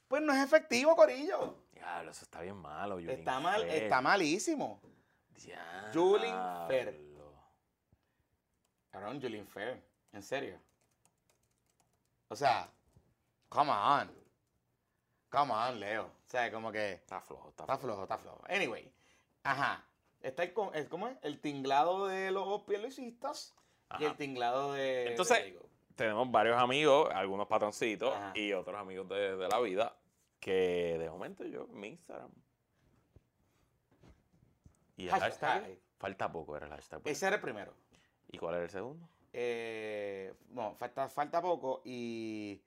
pues 0.07 0.21
no 0.21 0.33
es 0.33 0.43
efectivo, 0.43 0.95
Corillo. 0.95 1.63
diablo, 1.73 2.11
eso 2.11 2.23
está 2.23 2.41
bien 2.41 2.55
malo, 2.57 2.99
Yulín 2.99 3.19
Está 3.19 3.39
mal, 3.39 3.61
Fer. 3.61 3.83
está 3.83 4.01
malísimo. 4.01 4.81
Diablo. 5.29 5.91
Yulín 5.93 6.35
Fer. 6.67 7.01
Cabrón, 8.89 9.21
Julin 9.21 9.47
Fer. 9.47 9.83
En 10.13 10.23
serio. 10.23 10.59
O 12.29 12.35
sea, 12.35 12.69
come 13.49 13.71
on. 13.71 14.11
Come 15.29 15.51
on, 15.53 15.79
Leo. 15.79 16.03
O 16.05 16.29
sea, 16.29 16.51
como 16.51 16.71
que. 16.71 16.93
Está 16.93 17.21
flojo, 17.21 17.49
está, 17.49 17.63
Está 17.63 17.77
flojo. 17.77 17.95
flojo, 17.97 18.03
está 18.03 18.17
flojo. 18.17 18.43
Anyway, 18.49 18.91
ajá. 19.43 19.83
Está 20.21 20.43
el, 20.43 20.53
¿cómo 20.89 21.07
es? 21.07 21.17
El 21.21 21.39
tinglado 21.39 22.07
de 22.07 22.31
los 22.31 22.61
pierluisistas 22.63 23.55
y 23.99 24.05
el 24.05 24.15
tinglado 24.15 24.73
de. 24.73 25.09
Entonces- 25.11 25.37
de. 25.43 25.67
Tenemos 25.95 26.29
varios 26.29 26.57
amigos, 26.57 27.09
algunos 27.11 27.47
patroncitos 27.47 28.13
Ajá. 28.15 28.31
y 28.35 28.53
otros 28.53 28.79
amigos 28.79 29.09
de, 29.09 29.35
de 29.35 29.47
la 29.47 29.59
vida 29.59 29.97
que 30.39 30.95
de 30.99 31.09
momento 31.09 31.43
yo 31.43 31.65
mi 31.69 31.87
Instagram. 31.87 32.29
Y 34.95 35.05
el 35.05 35.09
Hashtag. 35.11 35.31
hashtag, 35.63 35.79
falta 35.97 36.31
poco 36.31 36.55
era 36.55 36.65
el 36.67 36.71
hashtag. 36.71 37.01
ese 37.05 37.25
era 37.27 37.35
el 37.37 37.41
primero. 37.41 37.73
¿Y 38.29 38.37
cuál 38.37 38.55
era 38.55 38.63
el 38.65 38.69
segundo? 38.69 39.07
Eh, 39.33 40.33
no, 40.49 40.75
falta, 40.75 41.07
falta 41.09 41.41
poco 41.41 41.81
y 41.85 42.61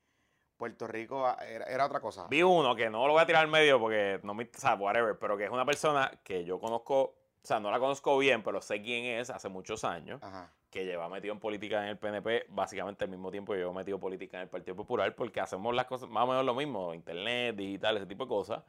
Puerto 0.60 0.86
Rico 0.86 1.26
ah, 1.26 1.38
era, 1.48 1.64
era 1.64 1.86
otra 1.86 2.00
cosa. 2.00 2.26
Vi 2.28 2.42
uno 2.42 2.76
que 2.76 2.90
no 2.90 3.06
lo 3.06 3.14
voy 3.14 3.22
a 3.22 3.26
tirar 3.26 3.42
al 3.42 3.50
medio 3.50 3.80
porque 3.80 4.20
no 4.22 4.34
me, 4.34 4.44
o 4.44 4.58
sea, 4.58 4.74
whatever, 4.74 5.18
pero 5.18 5.34
que 5.38 5.44
es 5.44 5.50
una 5.50 5.64
persona 5.64 6.12
que 6.22 6.44
yo 6.44 6.60
conozco, 6.60 7.00
o 7.00 7.14
sea, 7.42 7.58
no 7.60 7.70
la 7.70 7.78
conozco 7.78 8.18
bien, 8.18 8.42
pero 8.42 8.60
sé 8.60 8.82
quién 8.82 9.06
es 9.06 9.30
hace 9.30 9.48
muchos 9.48 9.84
años, 9.84 10.22
Ajá. 10.22 10.52
que 10.68 10.84
lleva 10.84 11.08
metido 11.08 11.32
en 11.32 11.40
política 11.40 11.82
en 11.82 11.88
el 11.88 11.98
PNP 11.98 12.44
básicamente 12.50 13.04
al 13.04 13.10
mismo 13.10 13.30
tiempo 13.30 13.54
que 13.54 13.60
yo 13.60 13.72
metido 13.72 13.98
política 13.98 14.36
en 14.36 14.42
el 14.42 14.48
Partido 14.50 14.76
Popular, 14.76 15.14
porque 15.14 15.40
hacemos 15.40 15.74
las 15.74 15.86
cosas 15.86 16.10
más 16.10 16.24
o 16.24 16.26
menos 16.26 16.44
lo 16.44 16.54
mismo, 16.54 16.92
internet, 16.92 17.56
digital, 17.56 17.96
ese 17.96 18.04
tipo 18.04 18.24
de 18.24 18.28
cosas. 18.28 18.62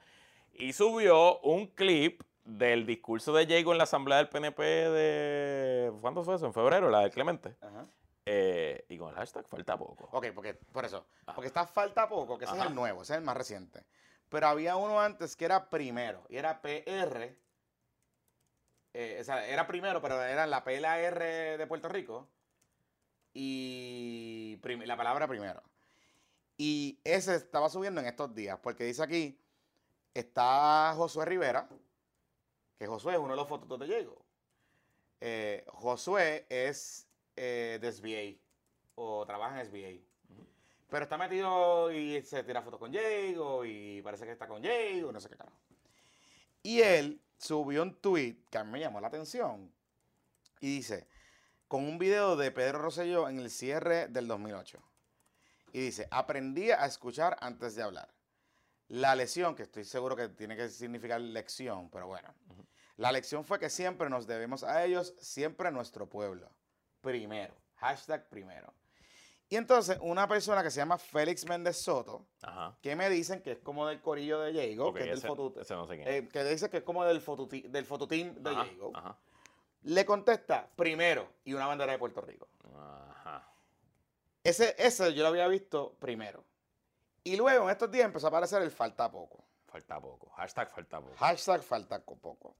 Y 0.53 0.71
subió 0.71 1.39
un 1.41 1.67
clip 1.67 2.23
del 2.45 2.85
discurso 2.85 3.33
de 3.33 3.45
Jago 3.47 3.73
en 3.73 3.77
la 3.77 3.83
asamblea 3.83 4.17
del 4.19 4.29
PNP 4.29 4.63
de... 4.63 5.91
¿Cuándo 5.99 6.23
fue 6.23 6.35
eso? 6.35 6.45
En 6.45 6.53
febrero, 6.53 6.89
la 6.89 7.01
del 7.01 7.11
Clemente. 7.11 7.57
Ajá. 7.59 7.85
Eh, 8.33 8.85
y 8.87 8.97
con 8.97 9.09
el 9.09 9.15
hashtag 9.15 9.45
falta 9.45 9.77
poco. 9.77 10.07
Ok, 10.13 10.27
porque, 10.33 10.53
por 10.53 10.85
eso. 10.85 11.05
Ajá. 11.25 11.35
Porque 11.35 11.47
está 11.47 11.67
falta 11.67 12.07
poco, 12.07 12.37
que 12.37 12.45
ese 12.45 12.53
es 12.53 12.61
Ajá. 12.61 12.69
el 12.69 12.75
nuevo, 12.75 13.01
ese 13.01 13.11
es 13.11 13.17
el 13.17 13.25
más 13.25 13.35
reciente. 13.35 13.83
Pero 14.29 14.47
había 14.47 14.77
uno 14.77 15.01
antes 15.01 15.35
que 15.35 15.43
era 15.43 15.69
primero, 15.69 16.23
y 16.29 16.37
era 16.37 16.61
PR. 16.61 17.35
eh, 18.93 19.17
o 19.19 19.23
sea, 19.25 19.45
era 19.45 19.67
primero, 19.67 20.01
pero 20.01 20.23
era 20.23 20.47
la 20.47 20.63
PLAR 20.63 21.19
de 21.19 21.65
Puerto 21.67 21.89
Rico. 21.89 22.29
Y 23.33 24.57
la 24.63 24.95
palabra 24.95 25.27
primero. 25.27 25.61
Y 26.55 27.01
ese 27.03 27.35
estaba 27.35 27.67
subiendo 27.67 27.99
en 27.99 28.07
estos 28.07 28.33
días, 28.33 28.57
porque 28.63 28.85
dice 28.85 29.03
aquí, 29.03 29.37
está 30.13 30.93
Josué 30.95 31.25
Rivera, 31.25 31.67
que 32.79 32.87
Josué 32.87 33.15
es 33.15 33.19
uno 33.19 33.31
de 33.31 33.35
los 33.37 33.49
fotos 33.49 33.77
de 33.77 33.87
Diego. 33.87 34.25
Eh, 35.19 35.65
Josué 35.67 36.45
es 36.47 37.10
eh, 37.35 37.79
de 37.81 37.91
SBA, 37.91 38.41
o 38.95 39.25
trabaja 39.25 39.61
en 39.61 39.65
SBA. 39.65 40.05
Pero 40.89 41.03
está 41.03 41.17
metido 41.17 41.91
y 41.91 42.21
se 42.21 42.43
tira 42.43 42.61
fotos 42.61 42.79
con 42.79 42.91
Diego 42.91 43.63
y 43.63 44.01
parece 44.01 44.25
que 44.25 44.31
está 44.31 44.47
con 44.47 44.61
Diego, 44.61 45.11
no 45.11 45.19
sé 45.19 45.29
qué 45.29 45.37
carajo. 45.37 45.57
Y 46.63 46.81
él 46.81 47.21
subió 47.37 47.81
un 47.81 47.95
tweet 47.95 48.37
que 48.49 48.57
a 48.57 48.63
mí 48.63 48.71
me 48.71 48.79
llamó 48.79 48.99
la 48.99 49.07
atención 49.07 49.73
y 50.59 50.75
dice, 50.75 51.07
con 51.67 51.85
un 51.85 51.97
video 51.97 52.35
de 52.35 52.51
Pedro 52.51 52.79
Rosselló 52.79 53.29
en 53.29 53.39
el 53.39 53.49
cierre 53.49 54.07
del 54.07 54.27
2008. 54.27 54.79
Y 55.73 55.79
dice, 55.79 56.07
aprendí 56.11 56.71
a 56.71 56.85
escuchar 56.85 57.37
antes 57.39 57.75
de 57.75 57.83
hablar. 57.83 58.13
La 58.89 59.15
lección, 59.15 59.55
que 59.55 59.63
estoy 59.63 59.85
seguro 59.85 60.17
que 60.17 60.27
tiene 60.27 60.57
que 60.57 60.67
significar 60.67 61.21
lección, 61.21 61.89
pero 61.89 62.07
bueno. 62.07 62.33
La 62.97 63.11
lección 63.11 63.45
fue 63.45 63.57
que 63.57 63.69
siempre 63.69 64.09
nos 64.09 64.27
debemos 64.27 64.63
a 64.63 64.83
ellos, 64.83 65.15
siempre 65.17 65.69
a 65.69 65.71
nuestro 65.71 66.09
pueblo. 66.09 66.51
Primero. 67.01 67.53
Hashtag 67.77 68.29
primero. 68.29 68.73
Y 69.49 69.57
entonces, 69.57 69.97
una 70.01 70.27
persona 70.29 70.63
que 70.63 70.71
se 70.71 70.77
llama 70.77 70.97
Félix 70.97 71.45
Méndez 71.45 71.75
Soto, 71.77 72.25
Ajá. 72.41 72.77
que 72.81 72.95
me 72.95 73.09
dicen 73.09 73.41
que 73.41 73.51
es 73.53 73.59
como 73.59 73.85
del 73.85 73.99
corillo 74.01 74.39
de 74.39 74.53
Diego, 74.53 74.93
que 74.93 75.01
es 75.11 75.21
del 75.21 75.29
foto, 75.29 75.53
no 75.75 75.87
sé 75.87 76.03
eh, 76.05 76.29
que 76.29 76.43
dice 76.45 76.69
que 76.69 76.77
es 76.77 76.83
como 76.83 77.03
del, 77.03 77.21
fotuti- 77.21 77.67
del 77.67 77.85
fototeam 77.85 78.35
de 78.41 78.49
ajá, 78.49 78.63
Diego, 78.63 78.91
ajá, 78.95 79.17
le 79.83 80.05
contesta 80.05 80.69
primero 80.75 81.27
y 81.43 81.53
una 81.53 81.67
bandera 81.67 81.91
de 81.91 81.97
Puerto 81.99 82.21
Rico. 82.21 82.47
Ese, 84.43 84.75
ese 84.77 85.13
yo 85.13 85.21
lo 85.23 85.29
había 85.29 85.47
visto 85.47 85.93
primero. 85.99 86.43
Y 87.23 87.35
luego 87.35 87.65
en 87.65 87.71
estos 87.71 87.91
días 87.91 88.05
empezó 88.05 88.27
a 88.27 88.29
aparecer 88.29 88.61
el 88.61 88.71
falta 88.71 89.11
poco. 89.11 89.43
Falta 89.67 89.99
poco. 90.01 90.29
Hashtag 90.31 90.69
falta 90.71 90.99
poco. 90.99 91.15
Hashtag 91.17 91.61
falta 91.61 92.03
co- 92.03 92.15
poco. 92.17 92.55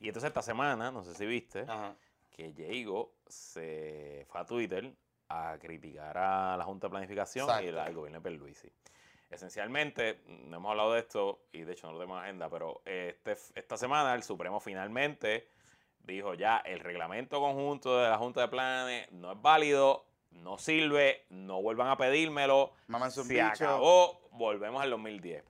Y 0.00 0.08
entonces 0.08 0.28
esta 0.28 0.42
semana, 0.42 0.90
no 0.90 1.04
sé 1.04 1.14
si 1.14 1.26
viste, 1.26 1.60
Ajá. 1.62 1.94
Que 2.34 2.52
Diego 2.52 3.14
se 3.28 4.26
fue 4.28 4.40
a 4.40 4.44
Twitter 4.44 4.92
a 5.28 5.56
criticar 5.60 6.18
a 6.18 6.56
la 6.56 6.64
Junta 6.64 6.88
de 6.88 6.90
Planificación 6.90 7.46
y 7.64 7.68
al 7.68 7.94
gobierno 7.94 8.18
de 8.20 8.28
Pierluisi. 8.28 8.68
esencialmente, 9.30 10.20
no 10.26 10.56
hemos 10.56 10.70
hablado 10.70 10.92
de 10.94 11.00
esto 11.00 11.40
y 11.52 11.62
de 11.62 11.72
hecho 11.72 11.86
no 11.86 11.92
lo 11.94 11.98
tenemos 12.00 12.18
en 12.18 12.24
agenda, 12.24 12.48
pero 12.50 12.82
este, 12.84 13.32
esta 13.54 13.76
semana 13.76 14.14
el 14.14 14.22
Supremo 14.22 14.60
finalmente 14.60 15.48
dijo 16.00 16.34
ya 16.34 16.58
el 16.58 16.80
reglamento 16.80 17.40
conjunto 17.40 17.98
de 17.98 18.10
la 18.10 18.18
Junta 18.18 18.42
de 18.42 18.48
Planes 18.48 19.10
no 19.12 19.32
es 19.32 19.40
válido, 19.40 20.04
no 20.32 20.58
sirve, 20.58 21.24
no 21.30 21.62
vuelvan 21.62 21.88
a 21.88 21.96
pedírmelo, 21.96 22.72
un 23.22 23.26
se 23.28 23.34
bicho. 23.34 23.64
acabó, 23.64 24.20
volvemos 24.32 24.82
al 24.82 24.90
2010. 24.90 25.42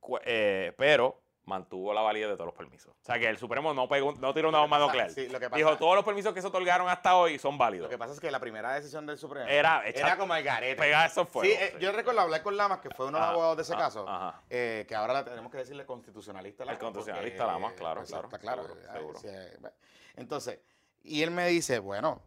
Cu- 0.00 0.18
eh, 0.24 0.72
pero 0.76 1.22
mantuvo 1.46 1.92
la 1.92 2.00
validez 2.00 2.28
de 2.28 2.34
todos 2.34 2.46
los 2.46 2.54
permisos. 2.54 2.92
O 2.92 3.04
sea 3.04 3.18
que 3.18 3.28
el 3.28 3.36
Supremo 3.36 3.74
no, 3.74 3.88
pegó, 3.88 4.12
no 4.14 4.32
tiró 4.32 4.48
una 4.48 4.60
bomba 4.60 4.78
nuclear. 4.78 5.10
sí, 5.10 5.28
Dijo, 5.54 5.76
todos 5.76 5.94
los 5.94 6.04
permisos 6.04 6.32
que 6.32 6.40
se 6.40 6.46
otorgaron 6.46 6.88
hasta 6.88 7.16
hoy 7.16 7.38
son 7.38 7.58
válidos. 7.58 7.84
Lo 7.86 7.90
que 7.90 7.98
pasa 7.98 8.12
es 8.14 8.20
que 8.20 8.30
la 8.30 8.40
primera 8.40 8.72
decisión 8.74 9.04
del 9.06 9.18
Supremo 9.18 9.46
Era 9.46 9.86
echar- 9.86 10.16
como 10.16 10.34
el 10.34 10.42
garete. 10.42 10.80
Pegar 10.80 11.10
esos 11.10 11.26
Sí, 11.26 11.32
fuegos. 11.32 11.56
eh, 11.58 11.76
yo 11.80 11.92
recuerdo 11.92 12.20
hablar 12.22 12.42
con 12.42 12.56
Lamas, 12.56 12.80
que 12.80 12.90
fue 12.90 13.06
uno 13.06 13.18
de 13.18 13.22
los 13.22 13.30
abogados 13.30 13.56
de 13.58 13.62
ese 13.64 13.74
caso, 13.74 14.08
ajá. 14.08 14.42
eh, 14.48 14.84
que 14.88 14.94
ahora 14.94 15.12
la 15.12 15.24
tenemos 15.24 15.50
que 15.52 15.58
decirle 15.58 15.84
constitucionalista. 15.84 16.62
El 16.62 16.68
Lamas, 16.68 16.80
constitucionalista 16.80 17.44
porque, 17.44 17.52
Lamas, 17.60 17.72
claro, 17.74 18.00
pues, 18.00 18.10
claro, 18.10 18.24
Está 18.26 18.38
claro. 18.38 18.62
seguro, 18.62 18.80
eh, 18.80 18.92
seguro. 18.92 19.18
sí, 19.20 19.28
bueno. 19.60 19.76
Entonces, 20.16 20.60
y 21.02 21.22
él 21.22 21.30
me 21.30 21.46
dice, 21.48 21.78
bueno, 21.78 22.22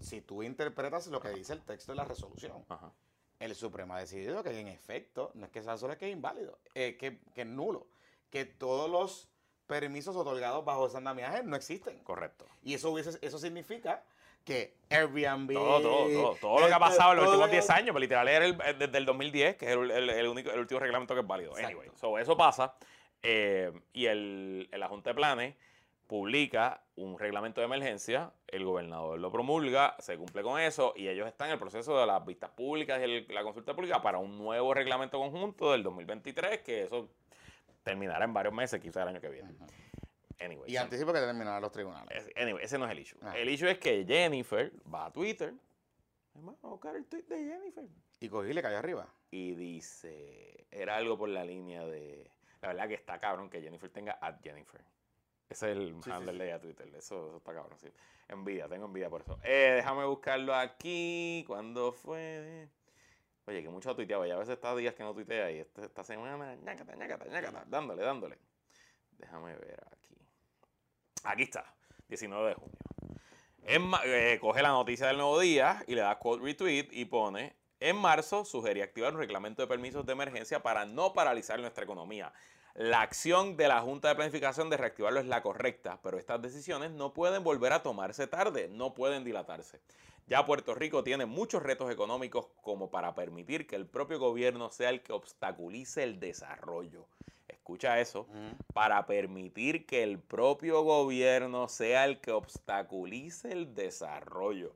si 0.00 0.20
tú 0.22 0.42
interpretas 0.42 1.06
lo 1.08 1.20
que 1.20 1.28
dice 1.30 1.52
el 1.52 1.62
texto 1.62 1.92
de 1.92 1.96
la 1.96 2.04
resolución, 2.04 2.64
Ajá. 2.68 2.90
el 3.40 3.54
Supremo 3.54 3.94
ha 3.94 4.00
decidido 4.00 4.42
que 4.42 4.58
en 4.58 4.68
efecto, 4.68 5.30
no 5.34 5.46
es 5.46 5.52
que 5.52 5.62
sea 5.62 5.76
solo 5.76 5.92
es 5.92 5.98
que 5.98 6.06
es 6.08 6.12
inválido, 6.16 6.58
eh, 6.74 6.96
que, 6.98 7.18
que 7.34 7.42
es 7.42 7.46
nulo, 7.46 7.86
que 8.34 8.44
todos 8.44 8.90
los 8.90 9.28
permisos 9.68 10.16
otorgados 10.16 10.64
bajo 10.64 10.88
ese 10.88 10.96
andamiaje 10.96 11.44
no 11.44 11.54
existen. 11.54 12.00
Correcto. 12.02 12.44
Y 12.64 12.74
eso, 12.74 12.90
hubiese, 12.90 13.16
eso 13.22 13.38
significa 13.38 14.02
que 14.44 14.74
Airbnb... 14.90 15.52
Todo, 15.52 15.80
todo, 15.80 16.08
todo. 16.08 16.34
Todo 16.40 16.58
lo 16.58 16.66
que 16.66 16.72
ha 16.72 16.80
pasado 16.80 17.12
en 17.12 17.18
los 17.18 17.26
últimos 17.28 17.46
lo- 17.46 17.52
10 17.52 17.70
años, 17.70 17.92
pues, 17.92 18.00
literal, 18.00 18.26
era 18.26 18.44
el- 18.44 18.60
eh, 18.60 18.74
desde 18.76 18.98
el 18.98 19.06
2010, 19.06 19.54
que 19.54 19.66
es 19.66 19.70
el, 19.76 19.88
el- 19.88 20.10
el 20.10 20.26
único, 20.26 20.50
el 20.50 20.58
último 20.58 20.80
reglamento 20.80 21.14
que 21.14 21.20
es 21.20 21.26
válido. 21.28 21.52
Exacto. 21.52 21.68
Anyway, 21.78 21.90
so, 21.94 22.18
eso 22.18 22.36
pasa. 22.36 22.74
eh, 23.22 23.72
y 23.92 24.06
el, 24.06 24.68
la 24.72 24.88
Junta 24.88 25.10
de 25.10 25.14
Planes 25.14 25.54
publica 26.08 26.82
un 26.96 27.18
reglamento 27.18 27.60
de 27.60 27.66
emergencia, 27.66 28.32
el 28.48 28.64
gobernador 28.64 29.18
lo 29.18 29.30
promulga, 29.30 29.96
se 30.00 30.18
cumple 30.18 30.42
con 30.42 30.60
eso, 30.60 30.92
y 30.96 31.06
ellos 31.08 31.26
están 31.28 31.46
en 31.48 31.52
el 31.54 31.58
proceso 31.60 31.98
de 31.98 32.04
las 32.06 32.26
vistas 32.26 32.50
públicas 32.50 33.00
y 33.00 33.04
el- 33.04 33.26
la 33.30 33.44
consulta 33.44 33.74
pública 33.74 34.02
para 34.02 34.18
un 34.18 34.36
nuevo 34.36 34.74
reglamento 34.74 35.18
conjunto 35.20 35.70
del 35.72 35.82
2023, 35.84 36.58
que 36.62 36.82
eso 36.82 37.08
terminará 37.84 38.24
en 38.24 38.32
varios 38.34 38.52
meses, 38.52 38.80
quizás 38.80 39.02
el 39.02 39.08
año 39.08 39.20
que 39.20 39.28
viene. 39.28 39.54
Anyway, 40.40 40.70
Y 40.70 40.76
anticipo 40.76 41.12
que 41.12 41.20
terminarán 41.20 41.62
los 41.62 41.70
tribunales. 41.70 42.28
Anyway, 42.36 42.64
ese 42.64 42.76
no 42.76 42.86
es 42.86 42.90
el 42.90 42.98
issue. 42.98 43.18
Ah. 43.22 43.38
El 43.38 43.48
issue 43.48 43.68
es 43.70 43.78
que 43.78 44.04
Jennifer 44.04 44.72
va 44.92 45.06
a 45.06 45.12
Twitter. 45.12 45.54
Vamos 46.34 46.56
a 46.64 46.66
buscar 46.66 46.96
el 46.96 47.06
tweet 47.06 47.22
de 47.28 47.36
Jennifer. 47.36 47.84
Y 48.18 48.28
cogí 48.28 48.50
y 48.50 48.52
le 48.54 48.62
cayó 48.62 48.78
arriba. 48.78 49.06
Y 49.30 49.54
dice, 49.54 50.66
era 50.72 50.96
algo 50.96 51.16
por 51.16 51.28
la 51.28 51.44
línea 51.44 51.84
de... 51.86 52.28
La 52.60 52.68
verdad 52.68 52.88
que 52.88 52.94
está 52.94 53.18
cabrón 53.18 53.48
que 53.50 53.60
Jennifer 53.60 53.90
tenga 53.90 54.18
at 54.20 54.40
Jennifer. 54.42 54.80
Ese 55.48 55.70
es 55.70 55.76
el 55.76 55.94
Sí, 55.96 56.00
sí, 56.04 56.10
handle 56.10 56.32
sí. 56.32 56.38
de 56.38 56.44
ella 56.46 56.60
Twitter. 56.60 56.88
Eso, 56.88 57.26
eso 57.28 57.36
está 57.36 57.52
cabrón, 57.54 57.78
sí. 57.78 57.88
Envidia, 58.28 58.66
tengo 58.68 58.86
envidia 58.86 59.10
por 59.10 59.20
eso. 59.20 59.38
Eh, 59.44 59.74
déjame 59.76 60.04
buscarlo 60.06 60.54
aquí. 60.54 61.44
¿Cuándo 61.46 61.92
fue? 61.92 62.68
Oye, 63.46 63.62
que 63.62 63.68
mucho 63.68 63.90
ha 63.90 63.94
tuiteado. 63.96 64.24
Ya 64.26 64.34
a 64.34 64.38
veces 64.38 64.54
está 64.54 64.74
días 64.74 64.94
que 64.94 65.02
no 65.02 65.12
tuitea 65.14 65.50
y 65.50 65.58
este- 65.58 65.84
esta 65.84 66.02
semana, 66.02 66.54
ñácata, 66.56 66.94
ñácata, 66.96 67.26
ñácata, 67.26 67.64
dándole, 67.66 68.02
dándole. 68.02 68.38
Déjame 69.18 69.54
ver 69.56 69.84
aquí. 69.92 70.16
Aquí 71.24 71.42
está, 71.42 71.74
19 72.08 72.48
de 72.50 72.54
junio. 72.54 72.78
Eh, 73.66 74.38
coge 74.40 74.62
la 74.62 74.68
noticia 74.68 75.06
del 75.06 75.16
nuevo 75.16 75.38
día 75.38 75.82
y 75.86 75.94
le 75.94 76.02
da 76.02 76.18
quote 76.18 76.42
retweet 76.42 76.88
y 76.90 77.04
pone, 77.06 77.54
en 77.80 77.96
marzo 77.96 78.44
sugerí 78.44 78.82
activar 78.82 79.12
un 79.12 79.18
reglamento 79.18 79.62
de 79.62 79.68
permisos 79.68 80.04
de 80.04 80.12
emergencia 80.12 80.62
para 80.62 80.84
no 80.84 81.12
paralizar 81.14 81.58
nuestra 81.60 81.84
economía. 81.84 82.32
La 82.74 83.02
acción 83.02 83.56
de 83.56 83.68
la 83.68 83.80
Junta 83.82 84.08
de 84.08 84.16
Planificación 84.16 84.68
de 84.68 84.76
reactivarlo 84.76 85.20
es 85.20 85.26
la 85.26 85.42
correcta, 85.42 86.00
pero 86.02 86.18
estas 86.18 86.42
decisiones 86.42 86.90
no 86.90 87.14
pueden 87.14 87.44
volver 87.44 87.72
a 87.72 87.84
tomarse 87.84 88.26
tarde, 88.26 88.68
no 88.68 88.94
pueden 88.94 89.22
dilatarse. 89.22 89.80
Ya 90.26 90.44
Puerto 90.44 90.74
Rico 90.74 91.04
tiene 91.04 91.24
muchos 91.24 91.62
retos 91.62 91.92
económicos 91.92 92.48
como 92.62 92.90
para 92.90 93.14
permitir 93.14 93.68
que 93.68 93.76
el 93.76 93.86
propio 93.86 94.18
gobierno 94.18 94.70
sea 94.70 94.90
el 94.90 95.02
que 95.02 95.12
obstaculice 95.12 96.02
el 96.02 96.18
desarrollo. 96.18 97.06
Escucha 97.46 98.00
eso 98.00 98.26
para 98.72 99.06
permitir 99.06 99.86
que 99.86 100.02
el 100.02 100.18
propio 100.18 100.82
gobierno 100.82 101.68
sea 101.68 102.04
el 102.04 102.20
que 102.20 102.32
obstaculice 102.32 103.52
el 103.52 103.76
desarrollo. 103.76 104.74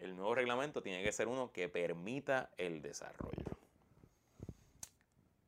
El 0.00 0.16
nuevo 0.16 0.34
reglamento 0.34 0.82
tiene 0.82 1.02
que 1.02 1.12
ser 1.12 1.28
uno 1.28 1.52
que 1.52 1.68
permita 1.68 2.48
el 2.56 2.80
desarrollo. 2.80 3.44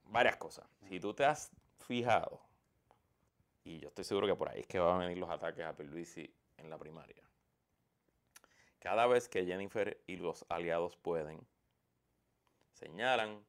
Varias 0.04 0.36
cosas. 0.36 0.66
Si 0.88 1.00
tú 1.00 1.14
te 1.14 1.24
has 1.24 1.50
fijado, 1.88 2.40
y 3.64 3.80
yo 3.80 3.88
estoy 3.88 4.04
seguro 4.04 4.26
que 4.26 4.34
por 4.34 4.50
ahí 4.50 4.60
es 4.60 4.66
que 4.66 4.78
van 4.78 4.96
a 4.96 5.04
venir 5.04 5.16
los 5.16 5.30
ataques 5.30 5.64
a 5.64 5.74
Pierluisi 5.74 6.30
en 6.58 6.68
la 6.68 6.78
primaria. 6.78 7.22
Cada 8.78 9.06
vez 9.06 9.28
que 9.28 9.46
Jennifer 9.46 9.98
y 10.06 10.16
los 10.16 10.44
aliados 10.50 10.96
pueden, 10.96 11.40
señalan 12.72 13.42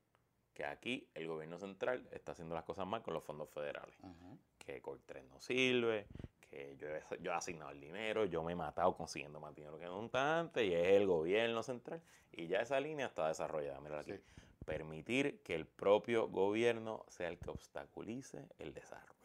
que 0.54 0.66
aquí 0.66 1.10
el 1.14 1.28
gobierno 1.28 1.60
central 1.60 2.08
está 2.12 2.32
haciendo 2.32 2.56
las 2.56 2.64
cosas 2.64 2.88
mal 2.88 3.04
con 3.04 3.14
los 3.14 3.24
fondos 3.24 3.50
federales. 3.50 3.98
Ujú. 4.02 4.40
Que 4.58 4.82
Coltrés 4.82 5.26
no 5.26 5.40
sirve, 5.42 6.08
que 6.50 6.78
yo 6.78 6.88
he, 6.88 7.04
yo 7.22 7.32
he 7.32 7.36
asignado 7.36 7.72
el 7.72 7.82
dinero, 7.82 8.26
yo 8.26 8.42
me 8.42 8.54
he 8.54 8.56
matado 8.56 8.96
consiguiendo 8.96 9.40
más 9.42 9.54
dinero 9.54 9.78
que 9.78 9.86
nunca 9.86 10.40
antes, 10.40 10.64
y 10.66 10.74
es 10.74 10.88
el 10.88 11.06
gobierno 11.08 11.62
central. 11.62 12.02
Y 12.32 12.48
ya 12.48 12.62
esa 12.62 12.80
línea 12.80 13.08
está 13.08 13.28
desarrollada. 13.28 13.80
Mira 13.82 14.00
aquí. 14.00 14.14
Sí. 14.14 14.22
Permitir 14.66 15.42
que 15.42 15.56
el 15.56 15.66
propio 15.66 16.28
gobierno 16.28 17.06
sea 17.10 17.28
el 17.28 17.40
que 17.40 17.50
obstaculice 17.50 18.48
el 18.60 18.74
desarrollo. 18.74 19.16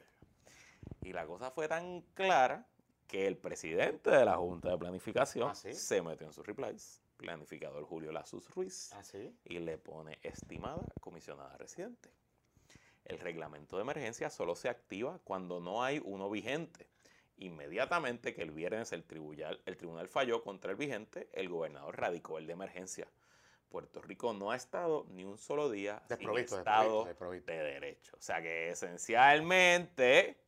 Y 1.03 1.12
la 1.12 1.26
cosa 1.26 1.51
fue 1.51 1.68
tan 1.68 2.03
clara 2.14 2.66
que 3.07 3.26
el 3.26 3.37
presidente 3.37 4.11
de 4.11 4.24
la 4.24 4.37
Junta 4.37 4.70
de 4.70 4.78
Planificación 4.78 5.51
¿Ah, 5.51 5.55
sí? 5.55 5.74
se 5.74 6.03
metió 6.03 6.26
en 6.26 6.32
sus 6.32 6.47
replies, 6.47 7.03
planificador 7.16 7.85
Julio 7.85 8.12
Lazus 8.12 8.49
Ruiz, 8.55 8.93
¿Ah, 8.95 9.03
sí? 9.03 9.35
y 9.45 9.59
le 9.59 9.78
pone 9.78 10.18
estimada 10.22 10.85
comisionada 11.01 11.57
residente. 11.59 12.11
El 13.05 13.18
reglamento 13.18 13.76
de 13.76 13.82
emergencia 13.82 14.30
solo 14.30 14.55
se 14.55 14.70
activa 14.70 15.20
cuando 15.24 15.61
no 15.61 15.82
hay 15.82 16.01
uno 16.03 16.30
vigente. 16.30 16.89
Inmediatamente 17.37 18.35
que 18.35 18.43
el 18.43 18.53
viernes 18.53 18.93
el 18.93 19.05
tribunal, 19.05 19.61
el 19.66 19.76
tribunal 19.76 20.09
falló 20.09 20.43
contra 20.43 20.70
el 20.70 20.76
vigente, 20.76 21.28
el 21.32 21.49
gobernador 21.49 21.99
radicó 21.99 22.39
el 22.39 22.47
de 22.47 22.55
emergencia. 22.55 23.07
Puerto 23.74 24.00
Rico 24.00 24.32
no 24.32 24.52
ha 24.52 24.56
estado 24.56 25.04
ni 25.10 25.24
un 25.24 25.36
solo 25.36 25.68
día 25.68 25.98
sin 26.06 26.16
Desprovisto, 26.16 26.58
estado 26.58 27.04
desprovisto, 27.06 27.08
desprovisto. 27.08 27.52
de 27.52 27.58
derecho. 27.58 28.16
O 28.16 28.22
sea 28.22 28.40
que 28.40 28.70
esencialmente 28.70 30.38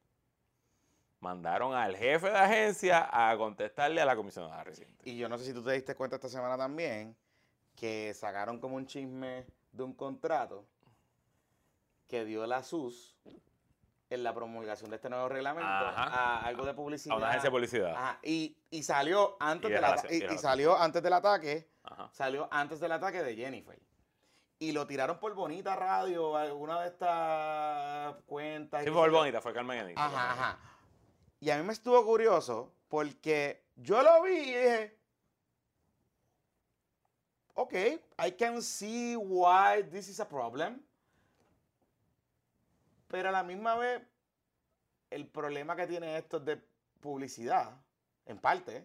mandaron 1.18 1.74
al 1.74 1.96
jefe 1.96 2.30
de 2.30 2.38
agencia 2.38 3.08
a 3.10 3.36
contestarle 3.36 4.00
a 4.00 4.04
la 4.04 4.14
comisionada 4.14 4.62
residente. 4.62 5.10
Y 5.10 5.16
yo 5.16 5.28
no 5.28 5.38
sé 5.38 5.44
si 5.44 5.52
tú 5.52 5.64
te 5.64 5.72
diste 5.72 5.96
cuenta 5.96 6.14
esta 6.16 6.28
semana 6.28 6.56
también 6.56 7.16
que 7.74 8.14
sacaron 8.14 8.60
como 8.60 8.76
un 8.76 8.86
chisme 8.86 9.44
de 9.72 9.82
un 9.82 9.92
contrato 9.94 10.64
que 12.06 12.24
dio 12.24 12.46
la 12.46 12.62
SUS 12.62 13.16
en 14.08 14.22
la 14.22 14.32
promulgación 14.32 14.88
de 14.90 14.96
este 14.96 15.10
nuevo 15.10 15.28
reglamento 15.28 15.68
Ajá. 15.68 16.04
a 16.04 16.46
algo 16.46 16.64
de 16.64 16.74
publicidad. 16.74 17.16
A 17.16 17.18
una 17.18 17.28
agencia 17.30 17.48
de 17.48 17.52
publicidad. 17.56 17.90
Ajá, 17.92 18.20
y, 18.22 18.56
y 18.70 18.84
salió 18.84 19.36
antes 19.40 19.68
Y 19.68 20.20
de 20.20 20.32
y- 20.32 20.38
salió 20.38 20.76
antes 20.78 21.02
del 21.02 21.12
ataque, 21.12 21.68
Ajá. 21.87 22.09
salió 22.12 22.49
antes 22.51 22.80
del 22.80 22.93
ataque 22.93 23.22
de 23.22 23.34
Jennifer. 23.37 23.78
Y 24.59 24.72
lo 24.72 24.87
tiraron 24.87 25.18
por 25.18 25.34
Bonita 25.34 25.76
Radio, 25.76 26.37
alguna 26.37 26.80
de 26.80 26.89
estas 26.89 28.16
cuentas. 28.26 28.82
y 28.82 28.87
Sí, 28.87 28.91
yo. 28.93 29.11
bonita, 29.11 29.41
fue 29.41 29.53
Carmen 29.53 29.78
Enix. 29.80 30.01
Ajá, 30.01 30.32
ajá. 30.32 30.59
Y 31.41 31.51
a 31.51 31.59
mí 31.59 31.62
me 31.62 31.72
estuvo 31.74 32.03
curioso 32.05 32.72
porque 32.89 33.64
yo 33.76 34.03
lo 34.03 34.22
vi 34.22 34.30
y 34.32 34.55
dije, 34.55 34.99
ok, 37.55 37.72
I 38.26 38.32
can 38.39 38.62
see 38.62 39.14
why 39.16 39.82
this 39.91 40.09
is 40.09 40.20
a 40.20 40.28
problem. 40.28 40.80
Pero 43.09 43.28
a 43.28 43.32
la 43.32 43.43
misma 43.43 43.76
vez, 43.76 44.03
el 45.11 45.26
problema 45.28 45.76
que 45.76 45.87
tiene 45.87 46.16
esto 46.16 46.39
es 46.39 46.45
de 46.47 46.57
publicidad, 47.01 47.76
en 48.24 48.39
parte. 48.39 48.84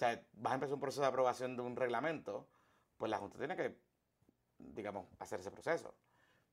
O 0.00 0.02
sea, 0.02 0.18
vas 0.32 0.52
a 0.52 0.54
empezar 0.54 0.72
un 0.72 0.80
proceso 0.80 1.02
de 1.02 1.08
aprobación 1.08 1.56
de 1.56 1.62
un 1.62 1.76
reglamento, 1.76 2.48
pues 2.96 3.10
la 3.10 3.18
Junta 3.18 3.36
tiene 3.36 3.54
que, 3.54 3.76
digamos, 4.56 5.06
hacer 5.18 5.40
ese 5.40 5.50
proceso. 5.50 5.94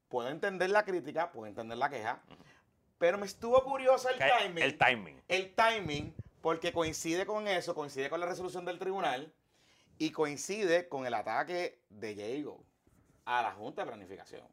Puedo 0.10 0.28
entender 0.28 0.70
la 0.70 0.84
crítica, 0.84 1.32
puedo 1.32 1.48
entender 1.48 1.78
la 1.78 1.90
queja, 1.90 2.22
pero 2.98 3.18
me 3.18 3.26
estuvo 3.26 3.64
curioso 3.64 4.10
el 4.10 4.18
timing. 4.18 4.62
El 4.62 4.78
timing. 4.78 5.24
el 5.30 5.56
timing, 5.56 6.14
porque 6.42 6.74
coincide 6.74 7.26
con 7.26 7.48
eso, 7.48 7.74
coincide 7.74 8.10
con 8.10 8.20
la 8.20 8.26
resolución 8.26 8.66
del 8.66 8.80
tribunal 8.80 9.34
y 9.98 10.12
coincide 10.12 10.90
con 10.90 11.06
el 11.06 11.14
ataque 11.14 11.80
de 11.88 12.16
Diego 12.16 12.66
a 13.24 13.44
la 13.44 13.54
Junta 13.54 13.84
de 13.84 13.88
Planificación. 13.88 14.46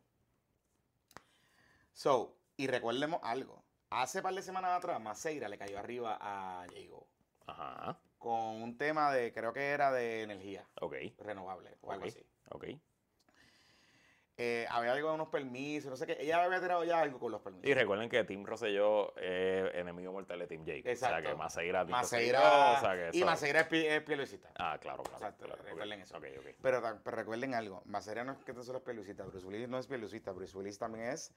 So, 1.93 2.37
y 2.57 2.69
recuerdemos 2.69 3.19
algo. 3.25 3.65
Hace 3.91 4.23
par 4.23 4.35
de 4.35 4.43
semanas 4.43 4.71
atrás, 4.71 5.01
Maceira 5.01 5.49
le 5.49 5.59
cayó 5.59 5.81
arriba 5.81 6.17
a 6.21 6.65
Diego 6.69 7.09
Ajá. 7.47 7.99
Con 8.25 8.63
un 8.63 8.79
tema 8.79 9.13
de, 9.13 9.35
creo 9.35 9.53
que 9.53 9.69
era 9.69 9.93
de 9.93 10.23
energía 10.23 10.67
Ok. 10.81 10.95
renovable 11.19 11.77
o 11.83 11.93
algo 11.93 12.07
así. 12.07 12.27
Ok. 12.53 12.65
eh, 14.39 14.67
había 14.71 14.93
algo 14.93 15.11
de 15.11 15.15
unos 15.15 15.29
permisos, 15.29 15.91
no 15.91 15.97
sé 15.97 16.07
qué. 16.07 16.17
Ella 16.19 16.43
había 16.43 16.59
tirado 16.59 16.83
ya 16.85 17.01
algo 17.03 17.21
con 17.21 17.31
los 17.31 17.43
permisos. 17.43 17.69
Y 17.69 17.75
recuerden 17.75 18.09
que 18.09 18.25
Tim 18.25 18.47
Rosselló 18.47 19.15
es 19.19 19.75
enemigo 19.75 20.11
mortal 20.11 20.39
de 20.39 20.47
Tim 20.47 20.65
Jake. 20.65 20.81
O 20.91 20.97
sea 20.97 21.09
Exacto. 21.11 21.29
que 21.29 21.35
Maceira, 21.37 21.85
Maceira, 21.85 22.73
o 22.79 22.81
sea 22.81 22.95
que 22.95 23.17
y 23.19 23.23
Maceira 23.25 23.61
es, 23.61 23.71
es 23.71 24.03
Pierluisita. 24.03 24.51
Ah, 24.59 24.79
claro, 24.81 25.03
claro. 25.03 25.19
Exacto, 25.19 25.45
claro, 25.45 25.63
recuerden 25.63 26.01
eso. 26.01 26.17
Ok, 26.17 26.25
ok. 26.39 26.47
Pero, 26.63 26.81
recuerden 27.05 27.53
algo, 27.55 27.83
Maceira 27.85 28.25
no 28.25 28.33
es 28.33 28.39
que 28.39 28.55
solo 28.65 28.79
es 28.79 28.85
Pierluisita, 28.85 29.25
Bruce 29.25 29.47
Willis 29.47 29.69
no 29.69 29.79
es 29.79 29.87
Pierluisita, 29.87 30.33
Bruce 30.33 30.57
Willis 30.57 30.79
también 30.79 31.09
es 31.09 31.31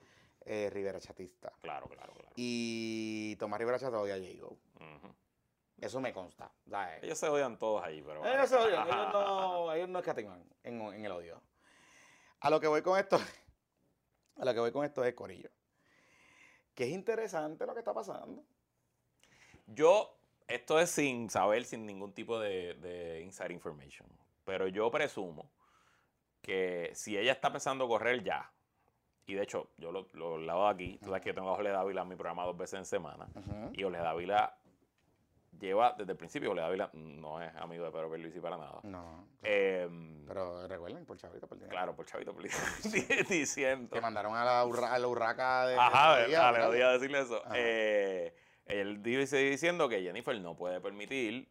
eh, 0.46 0.70
Rivera 0.72 0.98
Chatista. 1.00 1.52
Claro, 1.60 1.86
claro, 1.86 2.14
claro. 2.14 2.32
Y 2.34 3.36
Tomás 3.36 3.58
Rivera 3.58 3.78
Chat 3.78 3.92
odia 3.92 4.14
a 4.14 4.18
Jago. 4.18 4.56
Ujú. 4.76 5.14
Eso 5.80 6.00
me 6.00 6.12
consta. 6.12 6.50
o 6.66 6.70
sea, 6.70 6.98
Ellos 6.98 7.18
se 7.18 7.28
odian 7.28 7.56
todos 7.58 7.82
ahí, 7.84 8.02
pero. 8.02 8.24
ellos, 8.26 8.48
se 8.48 8.56
odian, 8.56 8.86
ellos 8.86 9.08
no, 9.12 9.72
ellos 9.72 9.88
no 9.88 9.98
escatiman 10.00 10.44
en, 10.64 10.80
en 10.80 11.04
el 11.04 11.12
odio. 11.12 11.40
A 12.40 12.50
lo 12.50 12.60
que 12.60 12.66
voy 12.66 12.82
con 12.82 12.98
esto, 12.98 13.16
a 14.36 14.44
lo 14.44 14.54
que 14.54 14.60
voy 14.60 14.72
con 14.72 14.84
esto 14.84 15.04
es 15.04 15.14
Corillo. 15.14 15.50
Que 16.74 16.84
es 16.84 16.90
interesante 16.90 17.66
lo 17.66 17.74
que 17.74 17.80
está 17.80 17.94
pasando. 17.94 18.44
Yo, 19.66 20.16
esto 20.46 20.78
es 20.80 20.90
sin 20.90 21.28
saber, 21.30 21.64
sin 21.64 21.84
ningún 21.86 22.12
tipo 22.12 22.38
de, 22.38 22.74
de 22.74 23.20
inside 23.22 23.52
information. 23.52 24.08
Pero 24.44 24.66
yo 24.68 24.90
presumo 24.90 25.50
que 26.40 26.90
si 26.94 27.18
ella 27.18 27.32
está 27.32 27.52
pensando 27.52 27.86
correr 27.86 28.22
ya, 28.22 28.50
y 29.26 29.34
de 29.34 29.42
hecho, 29.42 29.70
yo 29.76 29.92
lo, 29.92 30.06
lo 30.14 30.38
lavo 30.38 30.64
de 30.64 30.70
aquí, 30.70 30.98
tú 31.02 31.06
sabes 31.06 31.20
que 31.22 31.28
yo 31.30 31.34
tengo 31.34 31.50
a 31.50 31.56
Jorge 31.56 31.70
Dávila 31.70 32.02
en 32.02 32.08
mi 32.08 32.14
programa 32.16 32.44
dos 32.46 32.56
veces 32.56 32.78
en 32.78 32.86
semana, 32.86 33.28
y 33.74 33.82
Jorge 33.82 33.98
Dávila 33.98 34.57
lleva 35.58 35.94
desde 35.96 36.12
el 36.12 36.18
principio, 36.18 36.48
Jorge 36.50 36.62
Dávila 36.62 36.90
no 36.94 37.42
es 37.42 37.54
amigo 37.56 37.84
de 37.84 37.90
Pedro 37.90 38.08
Pierluisi 38.10 38.40
para 38.40 38.56
nada. 38.56 38.80
No. 38.82 39.28
Em, 39.42 40.24
Pero 40.26 40.66
recuerden, 40.66 41.04
por 41.06 41.16
chavito, 41.16 41.46
por 41.46 41.56
dinero. 41.58 41.70
claro, 41.70 41.94
por 41.96 42.06
Chavito 42.06 42.32
por 42.32 42.42
diciendo. 43.28 43.90
Que 43.94 44.00
mandaron 44.00 44.34
a 44.36 44.44
la, 44.44 44.64
urra- 44.64 44.92
a 44.94 44.98
la 44.98 45.08
urraca 45.08 45.66
de. 45.66 45.76
Ajá, 45.76 46.16
de 46.18 46.26
Díaz, 46.28 46.88
a 46.88 46.92
decirle 46.92 47.20
eso. 47.20 47.42
Eh, 47.54 48.34
él 48.66 49.02
dice 49.02 49.38
diciendo 49.38 49.88
que 49.88 50.02
Jennifer 50.02 50.38
no 50.40 50.56
puede 50.56 50.80
permitir 50.80 51.48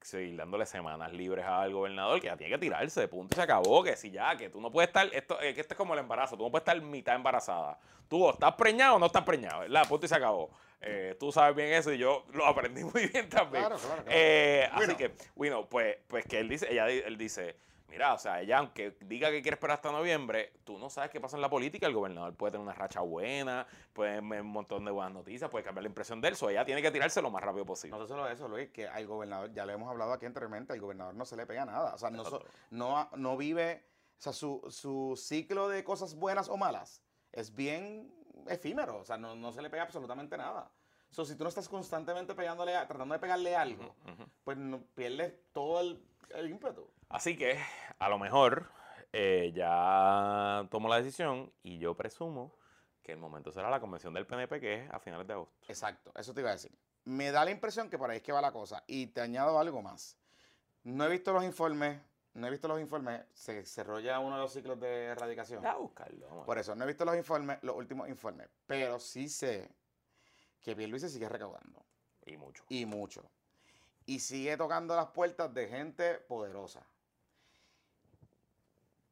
seguir 0.00 0.36
dándole 0.36 0.66
semanas 0.66 1.12
libres 1.12 1.44
al 1.44 1.72
gobernador, 1.72 2.20
que 2.20 2.26
ya 2.26 2.36
tiene 2.36 2.52
que 2.54 2.58
tirarse, 2.58 3.00
de 3.00 3.08
punto 3.08 3.34
y 3.34 3.36
se 3.36 3.42
acabó, 3.42 3.82
que 3.82 3.96
si 3.96 4.10
ya, 4.10 4.36
que 4.36 4.48
tú 4.50 4.60
no 4.60 4.70
puedes 4.70 4.88
estar, 4.88 5.08
esto, 5.12 5.40
eh, 5.40 5.54
que 5.54 5.60
esto 5.60 5.74
es 5.74 5.78
como 5.78 5.94
el 5.94 6.00
embarazo, 6.00 6.36
tú 6.36 6.44
no 6.44 6.50
puedes 6.50 6.62
estar 6.62 6.80
mitad 6.80 7.14
embarazada. 7.14 7.78
Tú 8.08 8.24
o 8.24 8.32
estás 8.32 8.54
preñado 8.54 8.96
o 8.96 8.98
no 8.98 9.06
estás 9.06 9.22
preñado, 9.24 9.60
¿verdad? 9.60 9.86
Punto 9.88 10.06
y 10.06 10.08
se 10.08 10.14
acabó. 10.14 10.50
Eh, 10.80 11.16
tú 11.18 11.32
sabes 11.32 11.56
bien 11.56 11.72
eso 11.72 11.92
y 11.92 11.98
yo 11.98 12.24
lo 12.32 12.46
aprendí 12.46 12.84
muy 12.84 13.08
bien 13.08 13.28
también. 13.28 13.64
Claro, 13.64 13.76
claro, 13.78 14.02
claro. 14.04 14.10
Eh, 14.10 14.68
Bueno. 14.74 14.92
Así 14.92 14.96
que, 14.96 15.14
bueno, 15.34 15.68
pues, 15.68 15.96
pues 16.06 16.24
que 16.24 16.38
él 16.38 16.48
dice, 16.48 16.68
ella, 16.70 16.88
él 16.88 17.18
dice, 17.18 17.56
mira, 17.88 18.14
o 18.14 18.18
sea, 18.18 18.40
ella 18.40 18.58
aunque 18.58 18.96
diga 19.00 19.30
que 19.30 19.42
quiere 19.42 19.54
esperar 19.54 19.76
hasta 19.76 19.90
noviembre, 19.90 20.52
tú 20.64 20.78
no 20.78 20.90
sabes 20.90 21.10
qué 21.10 21.20
pasa 21.20 21.36
en 21.36 21.42
la 21.42 21.50
política, 21.50 21.86
el 21.86 21.94
gobernador 21.94 22.34
puede 22.34 22.52
tener 22.52 22.64
una 22.64 22.74
racha 22.74 23.00
buena, 23.00 23.66
puede 23.92 24.16
tener 24.16 24.42
un 24.42 24.48
montón 24.48 24.84
de 24.84 24.90
buenas 24.90 25.12
noticias, 25.12 25.50
puede 25.50 25.64
cambiar 25.64 25.82
la 25.82 25.88
impresión 25.88 26.20
de 26.20 26.28
él, 26.28 26.36
so 26.36 26.50
ella 26.50 26.64
tiene 26.64 26.82
que 26.82 26.90
tirarse 26.90 27.22
lo 27.22 27.30
más 27.30 27.42
rápido 27.42 27.64
posible. 27.64 27.98
No 27.98 28.06
solo 28.06 28.28
eso, 28.28 28.48
Luis, 28.48 28.70
que 28.70 28.86
al 28.86 29.06
gobernador, 29.06 29.52
ya 29.52 29.66
lo 29.66 29.72
hemos 29.72 29.90
hablado 29.90 30.12
aquí 30.12 30.26
anteriormente, 30.26 30.72
al 30.72 30.80
gobernador 30.80 31.14
no 31.14 31.24
se 31.24 31.36
le 31.36 31.46
pega 31.46 31.64
nada. 31.64 31.94
O 31.94 31.98
sea, 31.98 32.10
no, 32.10 32.24
no, 32.70 33.10
no 33.16 33.36
vive, 33.36 33.84
o 34.18 34.20
sea, 34.20 34.32
su, 34.32 34.62
su 34.68 35.14
ciclo 35.16 35.68
de 35.68 35.84
cosas 35.84 36.14
buenas 36.14 36.48
o 36.48 36.56
malas 36.56 37.02
es 37.32 37.54
bien 37.54 38.12
efímero. 38.48 38.98
O 38.98 39.04
sea, 39.04 39.16
no, 39.16 39.34
no 39.34 39.52
se 39.52 39.62
le 39.62 39.70
pega 39.70 39.84
absolutamente 39.84 40.36
nada. 40.36 40.70
So, 41.10 41.24
si 41.24 41.36
tú 41.36 41.44
no 41.44 41.48
estás 41.48 41.68
constantemente 41.68 42.34
pegándole, 42.34 42.72
tratando 42.86 43.14
de 43.14 43.18
pegarle 43.18 43.56
algo, 43.56 43.94
pues 44.44 44.58
no, 44.58 44.82
pierdes 44.94 45.32
todo 45.52 45.80
el, 45.80 46.02
el 46.34 46.50
ímpetu. 46.50 46.90
Así 47.08 47.36
que, 47.36 47.58
a 47.98 48.08
lo 48.08 48.18
mejor, 48.18 48.70
eh, 49.12 49.52
ya 49.54 50.66
tomó 50.70 50.88
la 50.88 50.96
decisión 50.96 51.52
y 51.62 51.78
yo 51.78 51.96
presumo 51.96 52.54
que 53.02 53.12
el 53.12 53.18
momento 53.18 53.50
será 53.50 53.70
la 53.70 53.80
convención 53.80 54.12
del 54.12 54.26
PNP, 54.26 54.60
que 54.60 54.74
es 54.84 54.90
a 54.90 54.98
finales 54.98 55.26
de 55.26 55.32
agosto. 55.32 55.56
Exacto, 55.68 56.12
eso 56.14 56.34
te 56.34 56.40
iba 56.40 56.50
a 56.50 56.54
decir. 56.54 56.70
Me 57.04 57.30
da 57.30 57.44
la 57.44 57.50
impresión 57.50 57.88
que 57.88 57.96
por 57.96 58.10
ahí 58.10 58.18
es 58.18 58.22
que 58.22 58.32
va 58.32 58.42
la 58.42 58.52
cosa. 58.52 58.84
Y 58.86 59.06
te 59.06 59.22
añado 59.22 59.58
algo 59.58 59.80
más. 59.80 60.18
No 60.84 61.04
he 61.06 61.08
visto 61.08 61.32
los 61.32 61.42
informes, 61.44 61.98
no 62.34 62.46
he 62.46 62.50
visto 62.50 62.68
los 62.68 62.78
informes, 62.80 63.22
se 63.32 63.64
cerró 63.64 63.98
ya 64.00 64.18
uno 64.18 64.36
de 64.36 64.42
los 64.42 64.52
ciclos 64.52 64.78
de 64.78 65.06
erradicación. 65.06 65.64
A 65.66 65.76
buscarlo. 65.76 66.28
vamos. 66.28 66.44
Por 66.46 66.58
eso, 66.58 66.74
no 66.74 66.84
he 66.84 66.86
visto 66.86 67.04
los 67.06 67.16
informes, 67.16 67.58
los 67.62 67.76
últimos 67.76 68.08
informes, 68.10 68.48
pero 68.66 68.98
sí 69.00 69.28
sé 69.30 69.70
que 70.60 70.76
Pierluisi 70.76 71.08
sigue 71.08 71.28
recaudando, 71.28 71.84
Y 72.26 72.36
mucho. 72.36 72.62
y 72.68 72.84
mucho. 72.84 73.30
Y 74.04 74.20
sigue 74.20 74.56
tocando 74.58 74.94
las 74.94 75.06
puertas 75.08 75.52
de 75.54 75.68
gente 75.68 76.14
poderosa. 76.14 76.86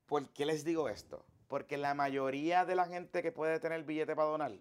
¿Por 0.07 0.29
qué 0.31 0.47
les 0.47 0.65
digo 0.65 0.89
esto? 0.89 1.25
Porque 1.49 1.77
la 1.77 1.95
mayoría 1.95 2.65
de 2.65 2.75
la 2.75 2.87
gente 2.87 3.23
que 3.23 3.33
puede 3.33 3.61
tener 3.61 3.85
billete 3.85 4.15
para 4.17 4.29
donar 4.29 4.53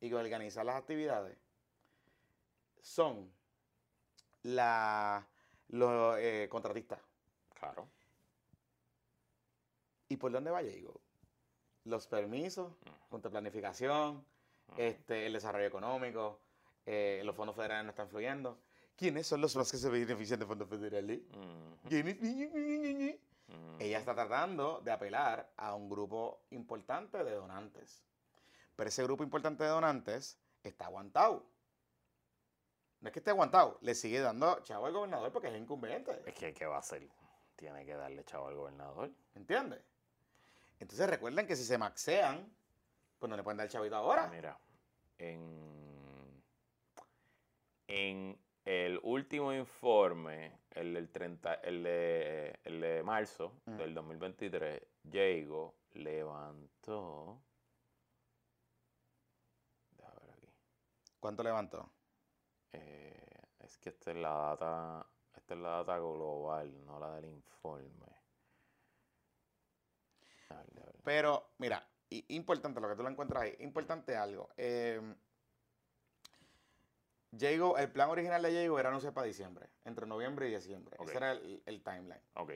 y 0.00 0.08
que 0.08 0.14
organizar 0.14 0.64
las 0.64 0.76
actividades 0.76 1.36
son 2.80 3.32
la, 4.42 5.26
los 5.68 6.16
eh, 6.18 6.48
contratistas. 6.50 7.00
Claro. 7.58 7.88
¿Y 10.08 10.16
por 10.16 10.32
dónde 10.32 10.50
va 10.50 10.62
Diego? 10.62 11.00
Los 11.84 12.06
permisos, 12.06 12.72
junto 13.08 13.28
a 13.28 13.30
planificación, 13.30 14.24
Ujú. 14.68 14.80
este, 14.80 15.26
el 15.26 15.32
desarrollo 15.32 15.66
económico, 15.66 16.40
eh, 16.86 17.22
los 17.24 17.34
fondos 17.34 17.56
federales 17.56 17.84
no 17.84 17.90
están 17.90 18.08
fluyendo. 18.08 18.58
¿Quiénes 18.96 19.26
son 19.26 19.40
los 19.40 19.56
más 19.56 19.70
que 19.70 19.78
se 19.78 19.88
benefician 19.88 20.38
de 20.38 20.46
fondos 20.46 20.68
federales? 20.68 21.20
¿Quiénes? 21.88 22.18
Ella 23.78 23.98
está 23.98 24.14
tratando 24.14 24.80
de 24.84 24.92
apelar 24.92 25.52
a 25.56 25.74
un 25.74 25.88
grupo 25.88 26.42
importante 26.50 27.24
de 27.24 27.34
donantes. 27.34 28.02
Pero 28.76 28.88
ese 28.88 29.02
grupo 29.02 29.24
importante 29.24 29.64
de 29.64 29.70
donantes 29.70 30.38
está 30.62 30.86
aguantado. 30.86 31.44
No 33.00 33.08
es 33.08 33.12
que 33.12 33.18
esté 33.18 33.30
aguantado, 33.30 33.78
le 33.80 33.94
sigue 33.94 34.20
dando 34.20 34.60
chavo 34.60 34.86
al 34.86 34.92
gobernador 34.92 35.32
porque 35.32 35.48
es 35.48 35.60
incumbente. 35.60 36.22
Es 36.24 36.34
que, 36.34 36.54
¿qué 36.54 36.66
va 36.66 36.76
a 36.76 36.80
hacer? 36.80 37.08
Tiene 37.56 37.84
que 37.84 37.94
darle 37.94 38.24
chavo 38.24 38.46
al 38.46 38.54
gobernador. 38.54 39.10
¿Entiendes? 39.34 39.82
Entonces 40.78 41.08
recuerden 41.10 41.46
que 41.46 41.56
si 41.56 41.64
se 41.64 41.78
maxean, 41.78 42.52
pues 43.18 43.28
no 43.28 43.36
le 43.36 43.42
pueden 43.42 43.58
dar 43.58 43.68
chavito 43.68 43.96
ahora. 43.96 44.28
Mira, 44.28 44.58
en, 45.18 46.42
en 47.88 48.38
el 48.64 49.00
último 49.02 49.52
informe, 49.52 50.52
el 50.74 50.94
del 50.94 51.10
30, 51.10 51.54
el 51.54 51.82
de, 51.82 52.60
el 52.64 52.80
de 52.80 53.02
marzo 53.02 53.60
Mm. 53.66 53.76
del 53.76 53.94
2023, 53.94 54.82
Diego 55.02 55.74
levantó. 55.94 57.42
Déjame 59.96 60.20
ver 60.20 60.30
aquí. 60.30 60.48
¿Cuánto 61.20 61.42
levantó? 61.42 61.90
Eh, 62.72 63.42
es 63.60 63.78
que 63.78 63.90
esta 63.90 64.10
es 64.10 64.16
la 64.16 64.30
data, 64.30 65.06
esta 65.34 65.54
es 65.54 65.60
la 65.60 65.68
data 65.70 65.98
global, 65.98 66.84
no 66.84 66.98
la 66.98 67.14
del 67.16 67.26
informe. 67.26 68.06
Pero, 71.04 71.54
mira, 71.58 71.84
importante 72.28 72.80
lo 72.80 72.88
que 72.88 72.94
tú 72.94 73.02
lo 73.02 73.08
encuentras 73.08 73.42
ahí. 73.42 73.56
Importante 73.60 74.16
algo. 74.16 74.50
Eh, 74.56 75.00
Jago- 77.38 77.78
el 77.78 77.90
plan 77.90 78.10
original 78.10 78.42
de 78.42 78.52
Jago 78.62 78.78
era 78.78 78.88
anunciar 78.90 79.12
para 79.14 79.26
diciembre, 79.26 79.68
entre 79.84 80.06
noviembre 80.06 80.48
y 80.48 80.54
diciembre. 80.54 80.96
Ese 81.00 81.16
era 81.16 81.32
el, 81.32 81.62
el 81.66 81.82
timeline. 81.82 82.20
Ok. 82.34 82.50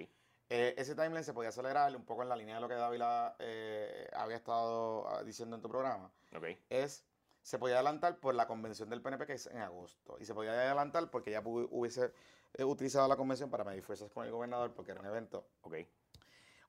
Eh, 0.48 0.74
ese 0.78 0.94
timeline 0.94 1.24
se 1.24 1.32
podía 1.34 1.48
acelerar 1.48 1.94
un 1.96 2.04
poco 2.04 2.22
en 2.22 2.28
la 2.28 2.36
línea 2.36 2.54
de 2.56 2.60
lo 2.60 2.68
que 2.68 2.74
Dávila 2.74 3.34
eh, 3.40 4.08
había 4.14 4.36
estado 4.36 5.08
ah, 5.08 5.22
diciendo 5.24 5.56
en 5.56 5.62
tu 5.62 5.68
programa. 5.68 6.10
Ok. 6.36 6.44
Es, 6.70 7.04
se 7.42 7.58
podía 7.58 7.76
adelantar 7.76 8.18
por 8.18 8.34
la 8.34 8.46
convención 8.46 8.88
del 8.88 9.02
PNP 9.02 9.26
que 9.26 9.32
es 9.32 9.46
en 9.46 9.58
agosto. 9.58 10.16
Y 10.20 10.24
se 10.24 10.34
podía 10.34 10.52
adelantar 10.52 11.10
porque 11.10 11.30
ya 11.32 11.40
hubiese 11.44 12.12
eh, 12.54 12.64
utilizado 12.64 13.08
la 13.08 13.16
convención 13.16 13.50
para 13.50 13.64
medir 13.64 13.82
fuerzas 13.82 14.10
con 14.12 14.24
el 14.24 14.30
gobernador 14.30 14.72
porque 14.72 14.92
era 14.92 15.00
un 15.00 15.06
evento. 15.06 15.48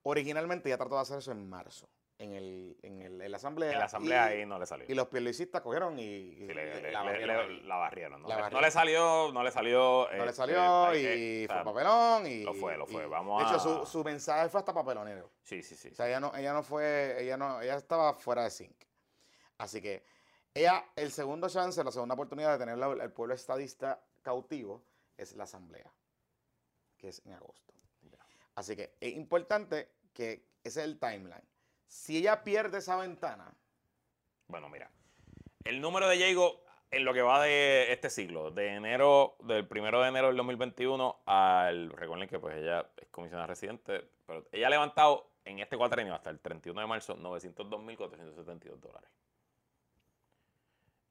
Originalmente 0.03 0.69
ya 0.69 0.77
trató 0.77 0.95
de 0.95 1.01
hacer 1.01 1.17
eso 1.19 1.31
en 1.31 1.47
marzo, 1.49 1.89
en, 2.19 2.33
el, 2.33 2.77
en, 2.81 3.01
el- 3.01 3.21
en 3.21 3.31
la 3.31 3.37
asamblea. 3.37 3.71
En 3.73 3.79
la 3.79 3.85
asamblea 3.85 4.33
y, 4.35 4.39
ahí 4.39 4.45
no 4.45 4.57
le 4.57 4.65
salió. 4.65 4.85
y 4.89 4.93
los 4.95 5.07
pierluisistas 5.07 5.61
cogieron 5.61 5.99
y, 5.99 6.33
Sí, 6.35 6.47
le, 6.47 6.53
le- 6.81 6.91
la 6.91 7.03
le- 7.03 7.09
barrieron 7.11 7.55
le- 7.57 7.63
la 7.63 7.75
barrieron. 7.75 8.21
No, 8.23 8.27
La 8.27 8.35
le, 8.35 8.39
no 8.39 8.43
barrieron. 8.45 8.63
le 8.63 8.71
salió, 8.71 9.31
no 9.31 9.43
le 9.43 9.51
salió. 9.51 10.07
No 10.17 10.25
le 10.25 10.31
eh, 10.31 10.33
salió 10.33 10.91
eh, 10.93 10.97
y 10.99 11.47
que- 11.47 11.53
fue 11.53 11.63
papelón. 11.63 12.25
Y, 12.27 12.43
lo 12.43 12.53
fue, 12.55 12.77
lo 12.77 12.87
fue. 12.87 13.03
y- 13.03 13.07
Vamos 13.07 13.43
de 13.43 13.49
hecho, 13.49 13.59
su, 13.59 13.85
su 13.85 14.03
mensaje 14.03 14.49
fue 14.49 14.59
hasta 14.59 14.73
papelonero. 14.73 15.29
Sí, 15.43 15.61
sí, 15.61 15.75
sí. 15.75 15.89
O 15.89 15.95
sea, 15.95 16.07
ella 16.07 16.19
no, 16.19 16.35
ella 16.35 16.53
no 16.53 16.63
fue, 16.63 17.21
ella 17.21 17.37
no, 17.37 17.61
ella 17.61 17.75
estaba 17.75 18.13
fuera 18.13 18.43
de 18.43 18.49
sync. 18.49 18.75
Así 19.59 19.81
que 19.81 20.03
ella, 20.53 20.85
el 20.95 21.11
segundo 21.11 21.49
chance, 21.49 21.83
la 21.83 21.91
segunda 21.91 22.15
oportunidad 22.15 22.53
de 22.53 22.57
tener 22.57 22.77
la- 22.77 23.03
el 23.03 23.11
pueblo 23.11 23.35
estadista 23.35 24.01
cautivo 24.23 24.83
es 25.17 25.35
la 25.35 25.43
asamblea, 25.43 25.91
que 26.97 27.09
es 27.09 27.21
en 27.25 27.33
agosto. 27.33 27.73
Así 28.55 28.75
que 28.75 28.95
es 28.99 29.13
importante 29.13 29.87
que 30.13 30.47
ese 30.63 30.79
es 30.81 30.85
el 30.85 30.97
timeline. 30.99 31.43
Si 31.87 32.17
ella 32.17 32.43
pierde 32.43 32.79
esa 32.79 32.95
ventana, 32.97 33.53
Bueno, 34.47 34.69
mira. 34.69 34.89
El 35.63 35.81
número 35.81 36.07
de 36.07 36.15
Diego 36.15 36.63
en 36.91 37.03
lo 37.03 37.13
que 37.13 37.21
va 37.21 37.41
de 37.43 37.91
este 37.91 38.09
siglo, 38.09 38.51
de 38.51 38.75
enero, 38.75 39.35
del 39.39 39.67
primero 39.67 40.01
de 40.01 40.07
enero 40.09 40.27
del 40.27 40.37
2021 40.37 41.21
al. 41.25 41.89
Recuerden 41.91 42.29
que 42.29 42.39
pues 42.39 42.55
ella 42.57 42.89
es 42.97 43.09
comisionada 43.09 43.47
residente, 43.47 44.09
pero 44.25 44.45
ella 44.51 44.67
ha 44.67 44.69
levantado 44.69 45.29
en 45.43 45.59
este 45.59 45.77
cuatrenio 45.77 46.13
hasta 46.15 46.29
el 46.29 46.39
31 46.39 46.79
de 46.79 46.87
marzo 46.87 47.17
902.472 47.17 48.79
dólares. 48.79 49.09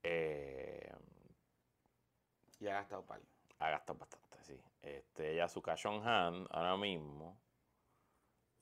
Eh, 0.02 0.92
Y 2.60 2.68
ha 2.68 2.74
gastado 2.74 3.02
palo. 3.04 3.24
ha 3.58 3.70
gastado 3.70 3.98
bastante, 3.98 4.36
sí. 4.42 4.58
Este, 4.82 5.34
ya 5.36 5.48
su 5.48 5.60
cash 5.60 5.86
on 5.86 6.06
hand 6.06 6.46
ahora 6.50 6.76
mismo 6.76 7.36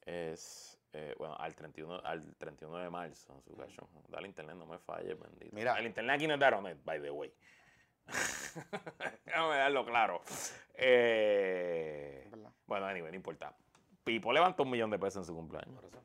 es, 0.07 0.79
eh, 0.95 1.14
bueno, 1.18 1.36
al 1.36 1.55
31, 1.55 2.01
al 2.05 2.34
31 2.36 2.78
de 2.78 2.88
marzo, 2.90 3.40
su 3.42 3.57
cash 3.57 3.76
on 3.80 3.88
hand. 3.97 4.09
Dale 4.09 4.28
internet, 4.28 4.57
no 4.57 4.64
me 4.66 4.78
falles, 4.78 5.18
bendito. 5.18 5.55
Mira. 5.55 5.76
El 5.78 5.86
internet 5.86 6.14
aquí 6.16 6.26
no 6.28 6.34
es 6.34 6.38
de 6.40 6.45
Aeronet, 6.47 6.84
by 6.84 7.03
the 7.03 7.11
way. 7.11 7.34
Déjame 9.24 9.57
darlo 9.57 9.84
claro. 9.84 10.22
Eh, 10.74 12.30
bueno, 12.66 12.86
anyway, 12.86 13.11
no 13.11 13.16
importa. 13.16 13.55
Pipo 14.05 14.32
levantó 14.32 14.62
un 14.62 14.70
millón 14.70 14.90
de 14.90 14.99
pesos 14.99 15.22
en 15.22 15.24
su 15.24 15.34
cumpleaños, 15.34 15.74
Por 15.74 15.84
eso. 15.86 16.01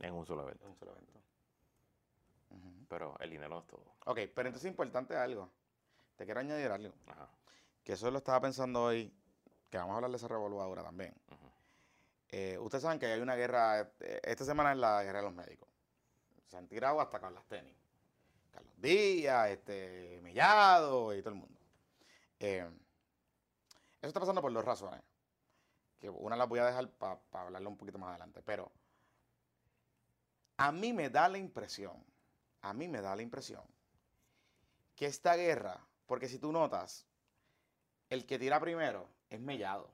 en 0.00 0.12
un 0.14 0.26
solo 0.26 0.42
evento. 0.42 0.66
Un 0.66 0.76
solo 0.76 0.92
evento. 0.92 1.20
Pero 2.88 3.16
el 3.20 3.30
dinero 3.30 3.48
no 3.48 3.58
es 3.60 3.66
todo. 3.66 3.84
Ok, 4.06 4.18
pero 4.34 4.48
entonces 4.48 4.64
es 4.66 4.70
importante 4.70 5.16
algo. 5.16 5.50
Te 6.16 6.24
quiero 6.26 6.40
añadir 6.40 6.70
algo. 6.70 6.94
Ajá. 7.06 7.28
Que 7.82 7.94
eso 7.94 8.10
lo 8.10 8.18
estaba 8.18 8.40
pensando 8.42 8.82
hoy. 8.84 9.12
Que 9.70 9.78
vamos 9.78 9.94
a 9.94 9.96
hablar 9.96 10.10
de 10.10 10.16
esa 10.18 10.28
revolvadora 10.28 10.82
también. 10.82 11.14
ujú. 11.30 11.50
Eh, 12.36 12.58
ustedes 12.58 12.82
saben 12.82 12.98
que 12.98 13.06
hay 13.06 13.20
una 13.20 13.36
guerra. 13.36 13.92
eh, 14.00 14.20
Esta 14.24 14.44
semana 14.44 14.72
es 14.72 14.78
la 14.78 15.04
guerra 15.04 15.20
de 15.20 15.24
los 15.24 15.34
médicos. 15.34 15.68
Se 16.48 16.56
han 16.56 16.66
tirado 16.66 17.00
hasta 17.00 17.20
con 17.20 17.32
las 17.32 17.46
tenis. 17.46 17.76
Carlos 18.50 18.72
Díaz, 18.76 19.50
este, 19.50 20.18
Mellado 20.20 21.14
y 21.14 21.20
todo 21.20 21.28
el 21.30 21.36
mundo. 21.36 21.60
Eh, 22.40 22.68
eso 24.00 24.08
está 24.08 24.18
pasando 24.18 24.42
por 24.42 24.52
dos 24.52 24.64
razones. 24.64 25.00
Que 26.00 26.10
una 26.10 26.34
las 26.34 26.48
voy 26.48 26.58
a 26.58 26.66
dejar 26.66 26.90
para 26.90 27.20
hablarlo 27.30 27.70
un 27.70 27.76
poquito 27.76 27.98
más 27.98 28.10
adelante. 28.10 28.42
Pero 28.42 28.72
a 30.56 30.72
mí 30.72 30.92
me 30.92 31.10
da 31.10 31.28
la 31.28 31.38
impresión, 31.38 32.04
a 32.62 32.72
mí 32.72 32.88
me 32.88 33.00
da 33.00 33.14
la 33.14 33.22
impresión 33.22 33.62
que 34.96 35.06
esta 35.06 35.36
guerra, 35.36 35.86
porque 36.06 36.28
si 36.28 36.40
tú 36.40 36.50
notas, 36.50 37.06
el 38.10 38.26
que 38.26 38.40
tira 38.40 38.58
primero 38.58 39.08
es 39.30 39.38
Mellado. 39.40 39.88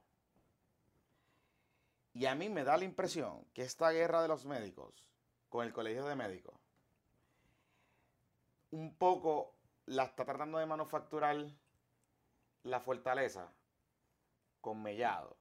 Y 2.13 2.27
a 2.27 2.35
mí 2.35 2.49
me 2.49 2.65
da 2.65 2.77
la 2.77 2.85
impresión 2.85 3.45
que 3.55 3.63
esta 3.63 3.91
guerra 3.91 4.23
de 4.23 4.29
los 4.29 4.45
médicos 4.45 5.09
con 5.49 5.65
el 5.67 5.73
colegio 5.73 6.05
de 6.07 6.17
médicos 6.17 6.55
un 8.71 8.95
poco 8.97 9.55
la 9.87 10.05
está 10.05 10.25
tratando 10.25 10.59
de 10.59 10.67
manufacturar 10.67 11.37
la 12.63 12.81
fortaleza 12.81 13.53
con 14.61 14.83
Mellado. 14.83 15.37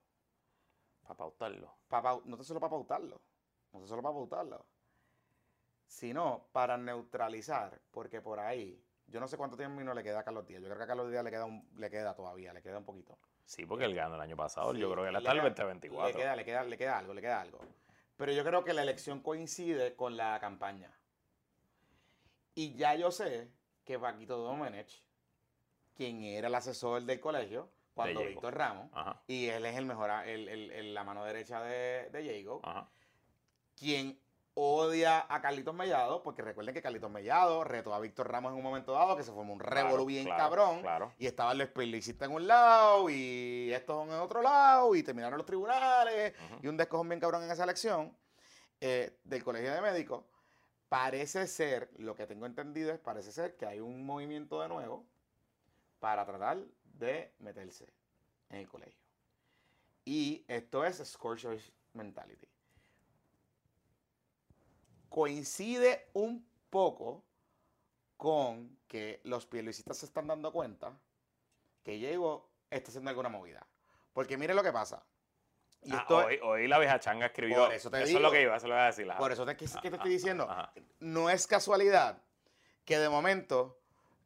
Para 1.04 1.16
pautarlo. 1.18 1.74
Pa 1.88 2.22
no 2.26 2.44
solo 2.44 2.60
para 2.60 2.70
pautarlo, 2.70 3.22
no 3.74 3.82
te 3.82 3.88
solo 3.88 4.02
para 4.02 4.14
pautarlo, 4.14 4.66
sino 5.88 6.48
para 6.52 6.78
neutralizar, 6.78 7.82
porque 7.92 8.22
por 8.22 8.40
ahí, 8.40 8.84
yo 9.08 9.20
no 9.20 9.28
sé 9.28 9.38
cuánto 9.38 9.58
tiempo 9.58 9.82
le 9.94 10.04
queda 10.04 10.20
a 10.20 10.24
Carlos 10.24 10.46
Díaz, 10.46 10.62
yo 10.62 10.68
creo 10.68 10.78
que 10.78 10.84
a 10.84 10.88
Carlos 10.88 11.10
Díaz 11.10 11.24
le 11.24 11.32
queda, 11.32 11.46
un- 11.46 11.68
le 11.78 11.90
queda 11.90 12.16
todavía, 12.16 12.54
le 12.54 12.62
queda 12.62 12.78
un 12.78 12.86
poquito. 12.86 13.18
Sí, 13.50 13.66
porque 13.66 13.86
él 13.86 13.96
ganó 13.96 14.14
el 14.14 14.22
año 14.22 14.36
pasado. 14.38 14.74
Sí, 14.74 14.80
Yo 14.80 14.92
creo 14.92 15.04
que 15.06 15.10
él 15.10 15.16
está 15.16 15.32
el 15.32 15.38
queda- 15.40 15.44
2024. 15.50 16.08
Le 16.08 16.14
queda, 16.24 16.36
le, 16.36 16.46
queda, 16.46 16.64
le 16.66 16.78
queda 16.78 16.98
algo, 17.00 17.14
le 17.16 17.22
queda 17.22 17.42
algo. 17.42 17.58
Pero 18.16 18.32
yo 18.32 18.44
creo 18.44 18.64
que 18.64 18.74
la 18.74 18.84
elección 18.84 19.22
coincide 19.22 19.96
con 19.96 20.16
la 20.16 20.40
campaña. 20.40 20.94
Y 22.54 22.76
ya 22.76 22.94
yo 22.94 23.10
sé 23.10 23.50
que 23.84 23.98
Paquito 23.98 24.38
Domenech, 24.38 25.02
quien 25.96 26.22
era 26.22 26.48
el 26.48 26.54
asesor 26.54 27.02
del 27.02 27.20
colegio, 27.20 27.72
cuando 27.96 28.20
Diego. 28.20 28.34
Víctor 28.36 28.54
Ramos, 28.56 28.92
Ajá, 28.94 29.20
y 29.26 29.48
él 29.48 29.66
es 29.66 29.76
el 29.78 29.86
mejor, 29.86 30.12
el, 30.28 30.48
el- 30.48 30.70
el- 30.72 30.94
la 30.94 31.04
mano 31.04 31.26
derecha 31.26 31.60
de, 31.64 32.08
de 32.12 32.48
ajá. 32.62 32.88
quien 33.76 34.20
odia 34.62 35.26
a 35.30 35.42
Carlitos 35.42 35.74
Mellado, 35.74 36.22
porque 36.22 36.42
recuerden 36.42 36.74
que 36.74 36.82
Carlitos 36.82 37.10
Mellado 37.10 37.64
retó 37.64 37.94
a 37.94 38.00
Víctor 38.00 38.30
Ramos 38.32 38.52
en 38.52 38.58
un 38.58 38.64
momento 38.64 38.92
dado, 38.92 39.16
que 39.16 39.24
se 39.24 39.32
formó 39.32 39.54
un 39.54 39.60
revolú 39.60 39.90
Claro, 39.90 40.06
bien 40.06 40.26
claro, 40.26 40.38
cabrón, 40.44 40.82
Claro. 40.82 41.14
y 41.18 41.28
estaban 41.28 41.58
los 41.58 41.70
publicistas 41.70 42.28
en 42.28 42.36
un 42.36 42.46
lado 42.48 43.10
y 43.10 43.72
estos 43.74 44.06
en 44.08 44.14
otro 44.16 44.42
lado 44.42 44.94
y 44.96 45.04
terminaron 45.04 45.38
los 45.38 45.46
tribunales 45.46 46.34
y 46.62 46.68
un 46.68 46.76
descojón 46.76 47.08
bien 47.08 47.20
cabrón 47.22 47.44
en 47.44 47.52
esa 47.52 47.64
elección 47.64 48.16
eh, 48.82 49.18
del 49.24 49.44
colegio 49.44 49.74
de 49.74 49.82
médicos. 49.82 50.24
Parece 50.90 51.46
ser, 51.48 51.92
lo 51.98 52.16
que 52.16 52.26
tengo 52.28 52.46
entendido 52.46 52.92
es, 52.92 53.00
parece 53.00 53.32
ser 53.32 53.56
que 53.56 53.66
hay 53.66 53.80
un 53.80 54.06
movimiento 54.06 54.60
de 54.62 54.68
nuevo 54.68 55.06
para 56.00 56.26
tratar 56.26 56.58
de 56.84 57.32
meterse 57.40 57.88
en 58.50 58.58
el 58.58 58.68
colegio. 58.68 59.00
Y 60.04 60.44
esto 60.48 60.84
es 60.84 60.98
Scorcher 60.98 61.62
Mentality. 61.94 62.49
Coincide 65.10 66.10
un 66.14 66.48
poco 66.70 67.24
con 68.18 68.78
que 68.88 69.22
los 69.24 69.46
pierluisistas 69.46 69.98
se 69.98 70.06
están 70.06 70.28
dando 70.28 70.52
cuenta 70.52 70.98
que 71.84 71.94
Diego 71.94 72.50
está 72.70 72.90
haciendo 72.90 73.10
alguna 73.10 73.30
movida. 73.30 73.66
Porque 74.14 74.38
mire 74.38 74.54
lo 74.54 74.64
que 74.64 74.72
pasa. 74.72 75.04
Y 75.82 75.94
Ah, 75.94 76.00
esto- 76.02 76.18
hoy, 76.18 76.40
hoy 76.44 76.68
la 76.68 76.78
vieja 76.80 77.00
changa 77.00 77.28
escribió. 77.28 77.66
Por 77.66 77.74
eso 77.74 77.90
te 77.90 78.02
es 78.04 78.10
digo. 78.10 78.20
lo 78.20 78.32
que 78.32 78.42
iba, 78.42 78.56
eso 78.58 78.68
lo 78.68 78.74
iba 78.74 78.84
a 78.84 78.88
decir. 78.88 79.08
por 79.18 79.32
eso 79.32 79.46
te, 79.46 79.56
que, 79.56 79.66
que 79.82 79.90
te 79.90 79.96
estoy 79.96 80.12
diciendo, 80.12 80.48
no 81.00 81.30
es 81.30 81.48
casualidad 81.48 82.22
que 82.84 82.98
de 83.00 83.08
momento 83.08 83.80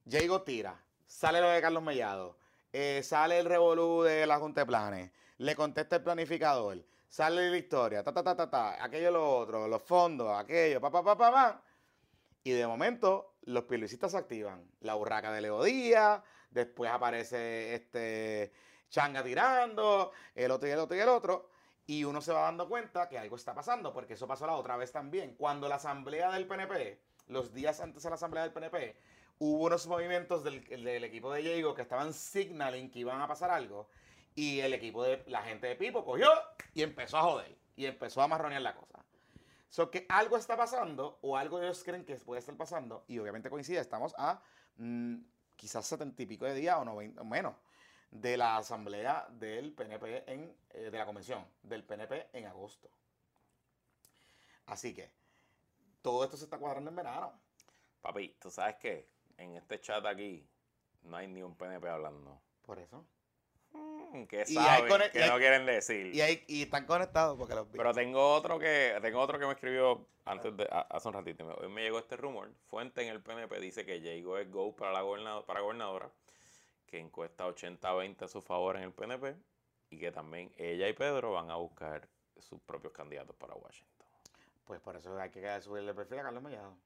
Diego 0.05 0.41
tira, 0.41 0.83
sale 1.05 1.41
lo 1.41 1.49
de 1.49 1.61
Carlos 1.61 1.83
Mellado, 1.83 2.37
eh, 2.71 3.01
sale 3.03 3.37
el 3.39 3.45
revolú 3.45 4.01
de 4.01 4.25
la 4.25 4.39
Junta 4.39 4.61
de 4.61 4.65
Planes, 4.65 5.11
le 5.37 5.55
contesta 5.55 5.97
el 5.97 6.03
planificador, 6.03 6.83
sale 7.13 7.51
la 7.51 7.57
historia, 7.57 8.03
ta, 8.03 8.11
ta, 8.11 8.23
ta, 8.23 8.35
ta, 8.35 8.49
ta, 8.49 8.83
aquello, 8.83 9.11
lo 9.11 9.37
otro, 9.37 9.67
los 9.67 9.83
fondos, 9.83 10.35
aquello, 10.35 10.81
pa, 10.81 10.89
pa, 10.89 11.03
pa, 11.03 11.15
pa, 11.15 11.31
pa. 11.31 11.63
Y 12.43 12.53
de 12.53 12.65
momento 12.65 13.35
los 13.43 13.65
pilucistas 13.65 14.13
se 14.13 14.17
activan. 14.17 14.67
La 14.79 14.95
burraca 14.95 15.31
de 15.31 15.41
Leo 15.41 15.63
Díaz, 15.63 16.23
después 16.49 16.89
aparece 16.89 17.75
este 17.75 18.51
Changa 18.89 19.23
tirando, 19.23 20.11
el 20.33 20.49
otro 20.49 20.67
y 20.67 20.71
el 20.71 20.79
otro 20.79 20.97
y 20.97 20.99
el 21.01 21.09
otro. 21.09 21.49
Y 21.85 22.03
uno 22.03 22.19
se 22.19 22.33
va 22.33 22.41
dando 22.45 22.67
cuenta 22.67 23.07
que 23.07 23.19
algo 23.19 23.35
está 23.35 23.53
pasando, 23.53 23.93
porque 23.93 24.13
eso 24.13 24.27
pasó 24.27 24.47
la 24.47 24.55
otra 24.55 24.75
vez 24.75 24.91
también. 24.91 25.35
Cuando 25.35 25.69
la 25.69 25.75
asamblea 25.75 26.31
del 26.31 26.47
PNP, 26.47 26.99
los 27.27 27.53
días 27.53 27.79
antes 27.79 28.01
de 28.01 28.09
la 28.09 28.15
asamblea 28.15 28.41
del 28.41 28.53
PNP, 28.53 28.97
hubo 29.37 29.65
unos 29.65 29.85
movimientos 29.85 30.43
del, 30.43 30.63
del 30.63 31.03
equipo 31.03 31.31
de 31.31 31.43
Diego 31.43 31.75
que 31.75 31.83
estaban 31.83 32.11
signaling 32.11 32.89
que 32.89 32.99
iban 32.99 33.21
a 33.21 33.27
pasar 33.27 33.51
algo. 33.51 33.87
Y 34.35 34.59
el 34.59 34.73
equipo 34.73 35.03
de 35.03 35.23
la 35.27 35.41
gente 35.43 35.67
de 35.67 35.75
Pipo 35.75 36.03
cogió 36.03 36.29
y 36.73 36.81
empezó 36.81 37.17
a 37.17 37.23
joder. 37.23 37.57
Y 37.75 37.85
empezó 37.85 38.21
a 38.21 38.27
marronear 38.27 38.61
la 38.61 38.75
cosa. 38.75 39.03
So 39.69 39.89
que 39.89 40.05
algo 40.09 40.37
está 40.37 40.55
pasando 40.55 41.17
o 41.21 41.35
algo 41.35 41.59
ellos 41.59 41.83
creen 41.83 42.05
que 42.05 42.15
puede 42.17 42.39
estar 42.39 42.55
pasando 42.55 43.05
y 43.07 43.17
obviamente 43.17 43.49
coincide, 43.49 43.79
estamos 43.79 44.13
a 44.19 44.39
mm, 44.77 45.15
quizás 45.55 45.87
setenta 45.87 46.21
y 46.21 46.27
pico 46.27 46.45
de 46.45 46.53
días 46.53 46.77
o, 46.77 46.85
90 46.85 47.21
o 47.21 47.25
menos 47.25 47.55
de 48.11 48.37
la 48.37 48.57
asamblea 48.57 49.27
del 49.31 49.73
PNP 49.73 50.31
en, 50.31 50.55
eh, 50.69 50.91
de 50.91 50.97
la 50.97 51.07
convención 51.07 51.43
del 51.63 51.83
PNP 51.83 52.29
en 52.33 52.45
agosto. 52.45 52.87
Así 54.67 54.93
que 54.93 55.09
todo 56.03 56.23
esto 56.23 56.37
se 56.37 56.43
está 56.43 56.59
cuadrando 56.59 56.91
en 56.91 56.95
verano. 56.95 57.33
Papi, 58.01 58.35
tú 58.39 58.51
sabes 58.51 58.75
que 58.75 59.09
en 59.37 59.55
este 59.55 59.81
chat 59.81 60.05
aquí 60.05 60.47
no 61.01 61.17
hay 61.17 61.27
ni 61.27 61.41
un 61.41 61.55
PNP 61.55 61.89
hablando. 61.89 62.39
Por 62.61 62.77
eso. 62.77 63.03
Mm, 63.73 64.23
¿Qué 64.25 64.43
Y 64.47 64.57
hay 64.57 64.87
saben? 64.87 65.11
que 65.11 65.19
y 65.19 65.21
hay- 65.21 65.29
no 65.29 65.37
quieren 65.37 65.65
decir? 65.65 66.15
Y, 66.15 66.21
hay, 66.21 66.43
y 66.47 66.63
están 66.63 66.85
conectados 66.85 67.37
porque 67.37 67.55
los 67.55 67.69
vi. 67.71 67.77
Pero 67.77 67.93
tengo 67.93 68.33
otro 68.33 68.59
que 68.59 68.97
tengo 69.01 69.19
otro 69.19 69.39
que 69.39 69.45
me 69.45 69.53
escribió 69.53 70.05
antes 70.25 70.55
de 70.55 70.67
hace 70.71 71.07
un 71.07 71.13
ratito. 71.15 71.43
Me- 71.45 71.53
Hoy 71.53 71.69
me 71.69 71.81
llegó 71.81 71.99
este 71.99 72.15
rumor. 72.15 72.51
Fuente 72.67 73.01
en 73.01 73.09
el 73.09 73.21
PNP 73.21 73.59
dice 73.59 73.85
que 73.85 73.99
Diego 73.99 74.37
es 74.37 74.49
go 74.51 74.75
para 74.75 74.91
la 74.91 75.01
gobernadora, 75.01 75.45
para 75.45 75.61
gobernadora, 75.61 76.09
que 76.85 76.99
encuesta 76.99 77.47
80-20 77.47 78.25
a 78.25 78.27
su 78.27 78.41
favor 78.41 78.77
en 78.77 78.83
el 78.83 78.91
PNP 78.93 79.35
y 79.89 79.97
que 79.97 80.11
también 80.11 80.51
ella 80.57 80.87
y 80.87 80.93
Pedro 80.93 81.31
van 81.33 81.49
a 81.49 81.55
buscar 81.55 82.07
sus 82.39 82.59
propios 82.61 82.93
candidatos 82.93 83.35
para 83.35 83.55
Washington. 83.55 84.07
Pues 84.65 84.79
por 84.79 84.95
eso 84.95 85.19
hay 85.19 85.29
que 85.29 85.59
subirle 85.61 85.89
el 85.89 85.95
perfil 85.95 86.19
a 86.19 86.23
Carlos 86.23 86.43
Mellado. 86.43 86.77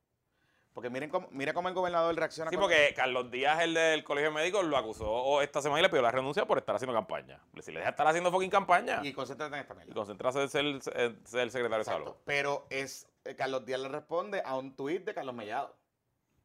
Porque 0.78 0.92
miren 0.92 1.10
cómo, 1.10 1.28
mira 1.32 1.56
cómo 1.56 1.70
el 1.70 1.74
gobernador 1.74 2.16
reacciona. 2.16 2.52
Sí, 2.52 2.56
con- 2.56 2.66
porque 2.66 2.94
Carlos 2.96 3.32
Díaz, 3.32 3.64
el 3.64 3.74
del 3.74 4.04
Colegio 4.04 4.32
Médico, 4.32 4.62
lo 4.62 4.78
acusó 4.78 5.42
esta 5.42 5.60
semana 5.60 5.80
y 5.80 5.82
le 5.82 5.90
pidió 5.90 6.04
la 6.04 6.12
renuncia 6.12 6.46
por 6.46 6.60
estar 6.60 6.76
haciendo 6.76 6.94
campaña. 6.94 7.42
Si 7.64 7.72
le 7.72 7.80
deja 7.80 7.90
estar 7.90 8.06
haciendo 8.06 8.32
fucking 8.32 8.52
campaña 8.52 9.00
Y 9.04 9.12
concéntrate 9.12 9.56
en 9.56 9.62
esta 9.62 9.74
mierda. 9.74 9.92
y 9.92 9.96
concentrarse 9.96 10.40
en 10.44 10.50
ser, 10.50 10.66
el- 10.66 11.24
secretario 11.24 11.80
de 11.80 11.84
salud. 11.84 12.14
Pero 12.26 12.68
es 12.70 13.08
eh, 13.26 13.36
Carlos 13.36 13.66
Díaz 13.66 13.80
le 13.82 13.88
responde 13.88 14.44
a 14.46 14.56
un 14.56 14.76
tuit 14.76 15.04
de 15.04 15.16
Carlos 15.16 15.34
Mellado 15.34 15.76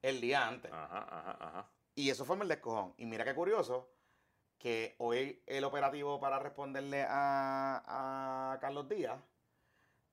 el 0.01 0.19
día 0.23 0.49
antes. 0.49 0.73
Ajá, 0.73 1.07
ajá, 1.11 1.37
ajá. 1.39 1.71
Y 1.95 2.09
eso 2.09 2.25
fue 2.25 2.37
el 2.41 2.49
descojón. 2.49 2.95
Y 2.97 3.05
mira 3.05 3.27
qué 3.27 3.35
curioso 3.35 3.93
que 4.57 4.95
hoy 4.97 5.43
el 5.47 5.63
operativo 5.65 6.19
para 6.19 6.39
responderle 6.39 7.05
a, 7.07 8.53
a 8.55 8.59
Carlos 8.61 8.89
Díaz, 8.89 9.21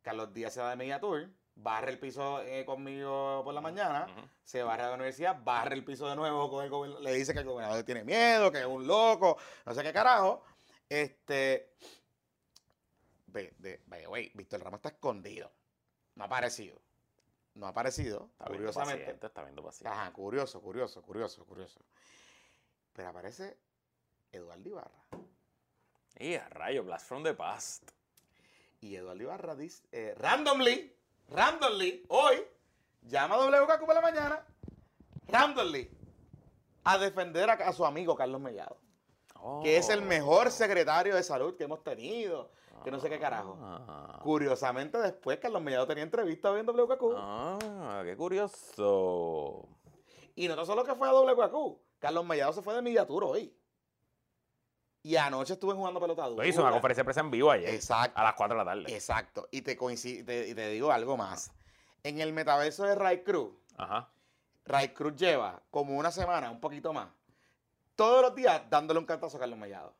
Carlos 0.01 0.33
Díaz 0.33 0.53
se 0.55 0.59
va 0.59 0.71
de 0.71 0.75
media 0.75 0.99
tour, 0.99 1.29
barre 1.61 1.91
el 1.91 1.99
piso 1.99 2.41
eh, 2.43 2.65
conmigo 2.65 3.41
por 3.43 3.53
la 3.53 3.61
mañana, 3.61 4.07
se 4.43 4.63
barre 4.63 4.83
a 4.83 4.89
la 4.89 4.95
universidad, 4.95 5.41
barre 5.43 5.75
el 5.75 5.83
piso 5.83 6.07
de 6.07 6.15
nuevo 6.15 6.49
con 6.49 6.63
el 6.63 6.69
gobernador, 6.69 7.03
le 7.03 7.13
dice 7.13 7.33
que 7.33 7.39
el 7.39 7.45
gobernador 7.45 7.83
tiene 7.83 8.03
miedo, 8.03 8.51
que 8.51 8.59
es 8.59 8.65
un 8.65 8.87
loco, 8.87 9.37
no 9.65 9.73
sé 9.73 9.83
qué 9.83 9.93
carajo. 9.93 10.43
Este, 10.87 11.73
ve, 13.27 13.53
de, 13.57 14.07
way, 14.07 14.31
Víctor 14.33 14.63
Ramos 14.63 14.79
está 14.79 14.89
escondido. 14.89 15.51
no 16.15 16.23
ha 16.23 16.27
aparecido. 16.27 16.81
No 17.55 17.65
ha 17.65 17.69
aparecido, 17.69 18.29
Está 18.33 18.45
curiosamente. 18.45 18.99
paciente, 19.03 19.27
está 19.27 19.43
viendo 19.43 19.63
paciente. 19.63 19.89
Ajá, 19.89 20.13
curioso, 20.13 20.61
curioso, 20.61 21.01
curioso, 21.01 21.45
curioso. 21.45 21.81
Pero 22.93 23.09
aparece 23.09 23.57
Eduardo 24.31 24.69
Ibarra. 24.69 25.03
Y 26.17 26.35
a 26.35 26.47
rayo, 26.49 26.83
Blast 26.83 27.07
from 27.07 27.23
the 27.23 27.33
Past. 27.33 27.91
Y 28.81 28.95
Eduardo 28.95 29.23
Ibarra 29.23 29.55
dice, 29.55 29.83
eh, 29.91 30.13
randomly, 30.17 30.95
randomly, 31.31 32.03
hoy, 32.09 32.43
llama 33.03 33.35
a 33.35 33.39
WKQ 33.49 33.85
por 33.85 33.95
la 33.95 34.01
mañana, 34.01 34.45
randomly, 35.27 35.89
a 36.83 36.97
defender 36.97 37.49
a, 37.49 37.53
a 37.53 37.73
su 37.73 37.85
amigo 37.85 38.15
Carlos 38.15 38.41
Mellado, 38.41 38.77
que 39.63 39.77
es 39.77 39.89
el 39.89 39.99
Oh. 39.99 40.05
mejor 40.05 40.51
secretario 40.51 41.15
de 41.15 41.23
salud 41.23 41.55
que 41.55 41.63
hemos 41.65 41.83
tenido, 41.83 42.51
que 42.83 42.91
no 42.91 42.99
sé 42.99 43.09
qué 43.09 43.19
carajo. 43.19 43.57
Ah. 43.61 44.19
Curiosamente, 44.23 44.97
después 44.99 45.37
Carlos 45.39 45.61
Mellado 45.61 45.87
tenía 45.87 46.03
entrevista 46.03 46.49
hoy 46.51 46.61
en 46.61 46.65
WKQ. 46.65 47.13
Ah, 47.17 48.01
qué 48.05 48.15
curioso. 48.15 49.67
Y 50.35 50.47
no 50.47 50.65
solo 50.65 50.83
que 50.85 50.95
fue 50.95 51.09
a 51.09 51.13
WKQ, 51.13 51.77
Carlos 51.99 52.25
Mellado 52.25 52.53
se 52.53 52.61
fue 52.61 52.73
de 52.73 52.81
Mediatur 52.81 53.23
hoy. 53.25 53.53
Y 55.01 55.15
anoche 55.15 55.53
estuve 55.53 55.73
jugando 55.73 55.99
pelota 55.99 56.27
dura. 56.27 56.45
Hizo 56.45 56.61
una 56.61 56.71
conferencia 56.71 57.01
de 57.01 57.05
prensa 57.05 57.21
en 57.21 57.31
vivo 57.31 57.51
ayer. 57.51 57.73
Exacto. 57.73 58.19
A 58.19 58.23
las 58.23 58.33
4 58.33 58.57
de 58.57 58.65
la 58.65 58.71
tarde. 58.71 58.93
Exacto. 58.93 59.47
Y 59.51 59.61
te, 59.61 59.77
coincide, 59.77 60.23
te, 60.23 60.49
y 60.49 60.53
te 60.53 60.69
digo 60.69 60.91
algo 60.91 61.15
más. 61.15 61.51
En 62.03 62.19
el 62.19 62.33
metaverso 62.33 62.83
de 62.83 62.95
Ray 62.95 63.23
Cruz, 63.23 63.53
Ajá. 63.77 64.09
Ray 64.65 64.89
Cruz 64.89 65.15
lleva 65.15 65.61
como 65.71 65.97
una 65.97 66.11
semana, 66.11 66.51
un 66.51 66.59
poquito 66.59 66.93
más, 66.93 67.09
todos 67.95 68.21
los 68.21 68.33
días 68.35 68.61
dándole 68.69 68.99
un 68.99 69.05
cantazo 69.05 69.37
a 69.37 69.39
Carlos 69.41 69.59
Mellado. 69.59 69.93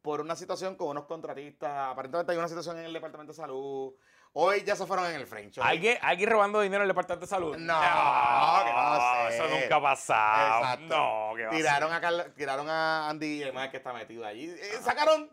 Por 0.00 0.20
una 0.20 0.36
situación 0.36 0.76
con 0.76 0.88
unos 0.88 1.04
contratistas. 1.04 1.92
Aparentemente 1.92 2.32
hay 2.32 2.38
una 2.38 2.48
situación 2.48 2.78
en 2.78 2.84
el 2.84 2.92
Departamento 2.92 3.32
de 3.32 3.36
Salud. 3.36 3.92
Hoy 4.38 4.64
ya 4.64 4.76
se 4.76 4.84
fueron 4.84 5.06
en 5.06 5.16
el 5.16 5.26
French. 5.26 5.56
¿Alguien, 5.62 5.96
¿Alguien 6.02 6.28
robando 6.30 6.60
dinero 6.60 6.82
en 6.82 6.90
el 6.90 6.94
departamento 6.94 7.24
de 7.24 7.30
salud? 7.30 7.56
No, 7.56 7.80
que 7.80 8.70
no 8.70 9.30
sé. 9.30 9.34
Eso 9.34 9.48
nunca 9.48 9.76
ha 9.76 9.80
pasado. 9.80 10.58
Exacto. 10.58 10.86
No, 10.94 11.32
que 11.36 11.44
va 11.46 11.50
tiraron, 11.52 11.92
a 11.92 12.00
Carl- 12.02 12.34
tiraron 12.34 12.68
a 12.68 13.08
Andy 13.08 13.44
que 13.70 13.76
está 13.78 13.94
metido 13.94 14.26
allí. 14.26 14.50
Eh, 14.50 14.78
sacaron 14.82 15.30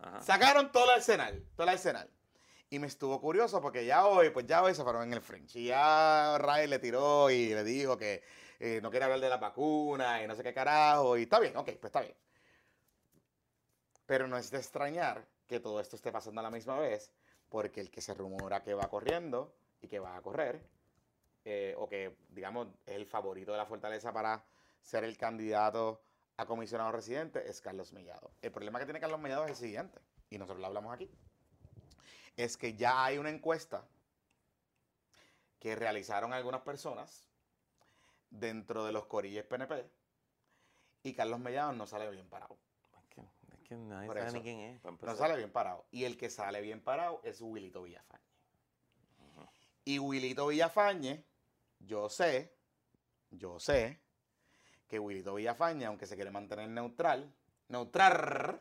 Ajá. 0.00 0.20
Sacaron 0.20 0.70
todo 0.70 0.84
el 0.84 0.90
arsenal, 0.90 1.42
todo 1.56 1.64
el 1.66 1.72
arsenal. 1.72 2.08
Y 2.70 2.78
me 2.78 2.86
estuvo 2.86 3.20
curioso 3.20 3.60
porque 3.60 3.84
ya 3.86 4.06
hoy, 4.06 4.30
pues 4.30 4.46
ya 4.46 4.62
hoy 4.62 4.72
se 4.74 4.84
fueron 4.84 5.02
en 5.02 5.14
el 5.14 5.20
French. 5.20 5.56
Y 5.56 5.66
ya 5.66 6.36
Ray 6.38 6.68
le 6.68 6.78
tiró 6.78 7.30
y 7.30 7.48
le 7.48 7.64
dijo 7.64 7.96
que 7.96 8.22
eh, 8.60 8.78
no 8.82 8.90
quiere 8.90 9.06
hablar 9.06 9.18
de 9.18 9.30
la 9.30 9.38
vacuna 9.38 10.22
y 10.22 10.28
no 10.28 10.36
sé 10.36 10.44
qué 10.44 10.54
carajo. 10.54 11.16
Y 11.16 11.22
está 11.24 11.40
bien, 11.40 11.56
ok, 11.56 11.64
pues 11.80 11.84
está 11.86 12.02
bien. 12.02 12.14
Pero 14.06 14.28
no 14.28 14.36
es 14.36 14.50
de 14.50 14.58
extrañar 14.58 15.24
que 15.48 15.58
todo 15.58 15.80
esto 15.80 15.96
esté 15.96 16.12
pasando 16.12 16.40
a 16.40 16.44
la 16.44 16.50
misma 16.50 16.78
vez, 16.78 17.10
porque 17.48 17.80
el 17.80 17.90
que 17.90 18.00
se 18.00 18.14
rumora 18.14 18.62
que 18.62 18.74
va 18.74 18.88
corriendo 18.88 19.54
y 19.80 19.88
que 19.88 19.98
va 19.98 20.16
a 20.16 20.22
correr, 20.22 20.60
eh, 21.44 21.74
o 21.76 21.88
que, 21.88 22.16
digamos, 22.30 22.68
es 22.86 22.94
el 22.94 23.06
favorito 23.06 23.52
de 23.52 23.58
la 23.58 23.66
fortaleza 23.66 24.12
para 24.12 24.44
ser 24.80 25.04
el 25.04 25.16
candidato 25.16 26.02
a 26.36 26.46
comisionado 26.46 26.90
residente, 26.90 27.48
es 27.48 27.60
Carlos 27.60 27.92
Mellado. 27.92 28.30
El 28.42 28.50
problema 28.50 28.78
que 28.78 28.86
tiene 28.86 29.00
Carlos 29.00 29.20
Mellado 29.20 29.44
es 29.44 29.50
el 29.50 29.56
siguiente, 29.56 30.00
y 30.30 30.38
nosotros 30.38 30.60
lo 30.60 30.66
hablamos 30.66 30.92
aquí, 30.92 31.10
es 32.36 32.56
que 32.56 32.74
ya 32.74 33.04
hay 33.04 33.18
una 33.18 33.30
encuesta 33.30 33.86
que 35.60 35.76
realizaron 35.76 36.32
algunas 36.32 36.62
personas 36.62 37.28
dentro 38.30 38.84
de 38.84 38.92
los 38.92 39.06
corilles 39.06 39.44
PNP, 39.44 39.88
y 41.04 41.14
Carlos 41.14 41.38
Mellado 41.38 41.72
no 41.72 41.86
sale 41.86 42.10
bien 42.10 42.28
parado. 42.28 42.56
Que, 43.74 43.88
nadie 43.88 44.06
Por 44.06 44.16
sabe 44.16 44.28
eso. 44.28 44.36
ni 44.38 44.42
quién 44.42 44.60
es. 44.60 44.84
No 44.84 45.16
sale 45.16 45.36
bien 45.36 45.50
parado. 45.50 45.86
Y 45.90 46.04
el 46.04 46.16
que 46.16 46.30
sale 46.30 46.60
bien 46.60 46.82
parado 46.82 47.20
es 47.24 47.40
Wilito 47.40 47.82
Villafañe. 47.82 48.22
Y 49.84 49.98
Wilito 49.98 50.46
Villafañe, 50.46 51.24
yo 51.78 52.08
sé, 52.08 52.56
yo 53.30 53.60
sé, 53.60 54.00
que 54.88 54.98
Wilito 54.98 55.34
Villafañe, 55.34 55.84
aunque 55.84 56.06
se 56.06 56.14
quiere 56.14 56.30
mantener 56.30 56.68
neutral, 56.70 57.34
neutral, 57.68 58.60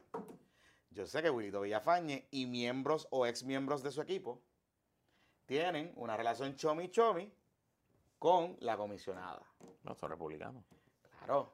yo 0.90 1.08
sé 1.08 1.22
que 1.22 1.30
Wilito 1.30 1.62
Villafañe 1.62 2.28
y 2.32 2.46
miembros 2.46 3.08
o 3.12 3.26
ex 3.26 3.44
miembros 3.44 3.84
de 3.84 3.92
su 3.92 4.02
equipo 4.02 4.42
tienen 5.46 5.94
una 5.96 6.18
relación 6.18 6.56
chomi 6.56 6.90
chomi 6.90 7.32
con 8.20 8.58
la 8.60 8.78
comisionada. 8.78 9.46
No, 9.84 9.96
son 9.96 10.10
republicanos. 10.10 10.64
Claro. 11.20 11.54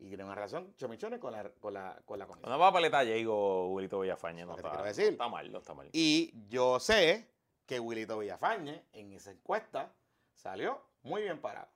Y 0.00 0.08
tienen 0.08 0.24
una 0.26 0.34
relación 0.34 0.74
chomi 0.76 0.96
chomi 0.96 1.18
con 1.18 1.32
la, 1.32 1.50
con 1.60 1.74
la, 1.74 2.00
con 2.06 2.18
la 2.18 2.26
comisionada. 2.26 2.56
Una 2.56 2.66
papeleta 2.70 3.00
Diego 3.02 3.68
Wilito 3.68 4.00
Villafañe. 4.00 4.44
No 4.46 4.52
Lo 4.52 4.56
que 4.56 4.62
te 4.62 4.68
está, 4.68 4.70
quiero 4.70 4.84
no 4.84 4.88
decir. 4.88 5.12
está 5.12 5.28
mal, 5.28 5.52
no 5.52 5.58
está 5.58 5.74
mal. 5.74 5.90
Y 5.92 6.32
yo 6.48 6.80
sé 6.80 7.28
que 7.66 7.78
Wilito 7.78 8.18
Villafañe 8.18 8.82
en 8.92 9.12
esa 9.12 9.30
encuesta 9.30 9.92
salió 10.32 10.82
muy 11.02 11.22
bien 11.22 11.38
parado. 11.40 11.68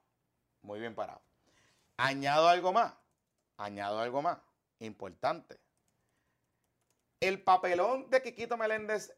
Muy 0.62 0.81
bien 0.81 0.95
parado. 0.95 1.20
Añado 1.99 2.49
algo 2.49 2.72
más. 2.72 2.95
Añado 3.59 4.01
algo 4.01 4.22
más. 4.22 4.39
Importante. 4.79 5.61
El 7.20 7.43
papelón 7.43 8.09
de 8.11 8.22
Quiquito 8.22 8.57
Meléndez 8.57 9.14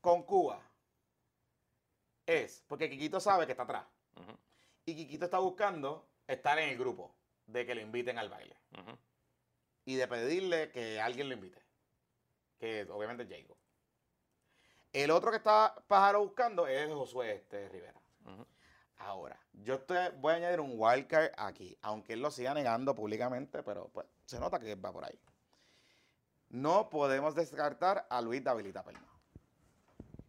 con 0.00 0.22
Cuba 0.22 0.60
es 2.26 2.64
porque 2.66 2.88
Quiquito 2.88 3.20
sabe 3.20 3.44
que 3.46 3.52
está 3.52 3.64
atrás. 3.64 3.84
Ujú, 4.16 4.32
Y 4.86 4.94
Quiquito 4.96 5.26
está 5.26 5.38
buscando 5.38 6.06
estar 6.26 6.58
en 6.58 6.70
el 6.70 6.78
grupo 6.78 7.14
de 7.52 7.66
que 7.66 7.74
lo 7.74 7.80
inviten 7.80 8.18
al 8.18 8.28
baile. 8.28 8.56
y 9.84 9.96
de 9.96 10.06
pedirle 10.06 10.70
que 10.70 11.00
alguien 11.00 11.28
lo 11.28 11.34
invite. 11.34 11.60
Que 12.58 12.86
obviamente 12.90 13.24
es 13.24 13.30
Jacob. 13.30 13.56
El 14.92 15.10
otro 15.10 15.30
que 15.30 15.38
está 15.38 15.74
Pájaro 15.86 16.20
buscando 16.20 16.66
es 16.66 16.88
Josué 16.92 17.34
este, 17.34 17.68
Rivera. 17.68 18.00
Ahora, 18.98 19.40
yo 19.52 19.80
te 19.80 20.10
voy 20.10 20.34
a 20.34 20.36
añadir 20.36 20.60
un 20.60 20.74
wildcard 20.74 21.32
aquí, 21.38 21.76
aunque 21.80 22.12
él 22.12 22.20
lo 22.20 22.30
siga 22.30 22.52
negando 22.52 22.94
públicamente, 22.94 23.62
pero 23.62 23.88
pues 23.88 24.06
se 24.26 24.38
nota 24.38 24.60
que 24.60 24.74
va 24.74 24.92
por 24.92 25.04
ahí. 25.04 25.18
No 26.50 26.90
podemos 26.90 27.34
descartar 27.34 28.06
a 28.10 28.20
Luis 28.20 28.44
Davilita 28.44 28.84
Perna. 28.84 29.06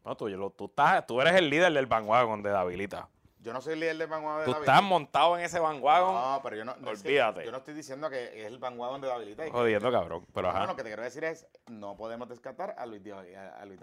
No, 0.05 0.15
tú, 0.15 0.29
tú, 0.51 0.65
estás, 0.65 1.05
tú 1.05 1.19
eres 1.19 1.35
el 1.35 1.49
líder 1.49 1.73
del 1.73 1.85
bandwagon 1.85 2.41
de 2.41 2.49
Davilita. 2.49 3.09
Yo 3.41 3.53
no 3.53 3.61
soy 3.61 3.73
el 3.73 3.79
líder 3.79 3.97
del 3.97 4.07
vanguardia 4.07 4.45
de 4.45 4.53
Tú 4.53 4.59
estás 4.59 4.83
montado 4.83 5.35
en 5.37 5.43
ese 5.43 5.59
bandwagon. 5.59 6.13
No, 6.13 6.39
pero 6.43 6.55
yo 6.57 6.63
no, 6.63 6.75
no 6.77 6.91
es 6.91 7.01
que- 7.01 7.07
Olvídate. 7.09 7.43
yo 7.45 7.51
no 7.51 7.57
estoy 7.57 7.73
diciendo 7.73 8.07
que 8.09 8.39
es 8.39 8.45
el 8.45 8.59
vanguardia 8.59 9.17
de 9.17 9.35
que- 9.35 9.49
Jodiendo, 9.51 9.91
cabrón. 9.91 10.25
Pero 10.33 10.51
No, 10.51 10.57
ajá. 10.57 10.67
lo 10.67 10.75
que 10.75 10.83
te 10.83 10.89
quiero 10.89 11.01
decir 11.01 11.23
es, 11.23 11.47
no 11.67 11.97
podemos 11.97 12.29
descartar 12.29 12.75
a 12.77 12.85
Luis, 12.85 13.03
Di- 13.03 13.11
a, 13.11 13.65
Luis 13.65 13.79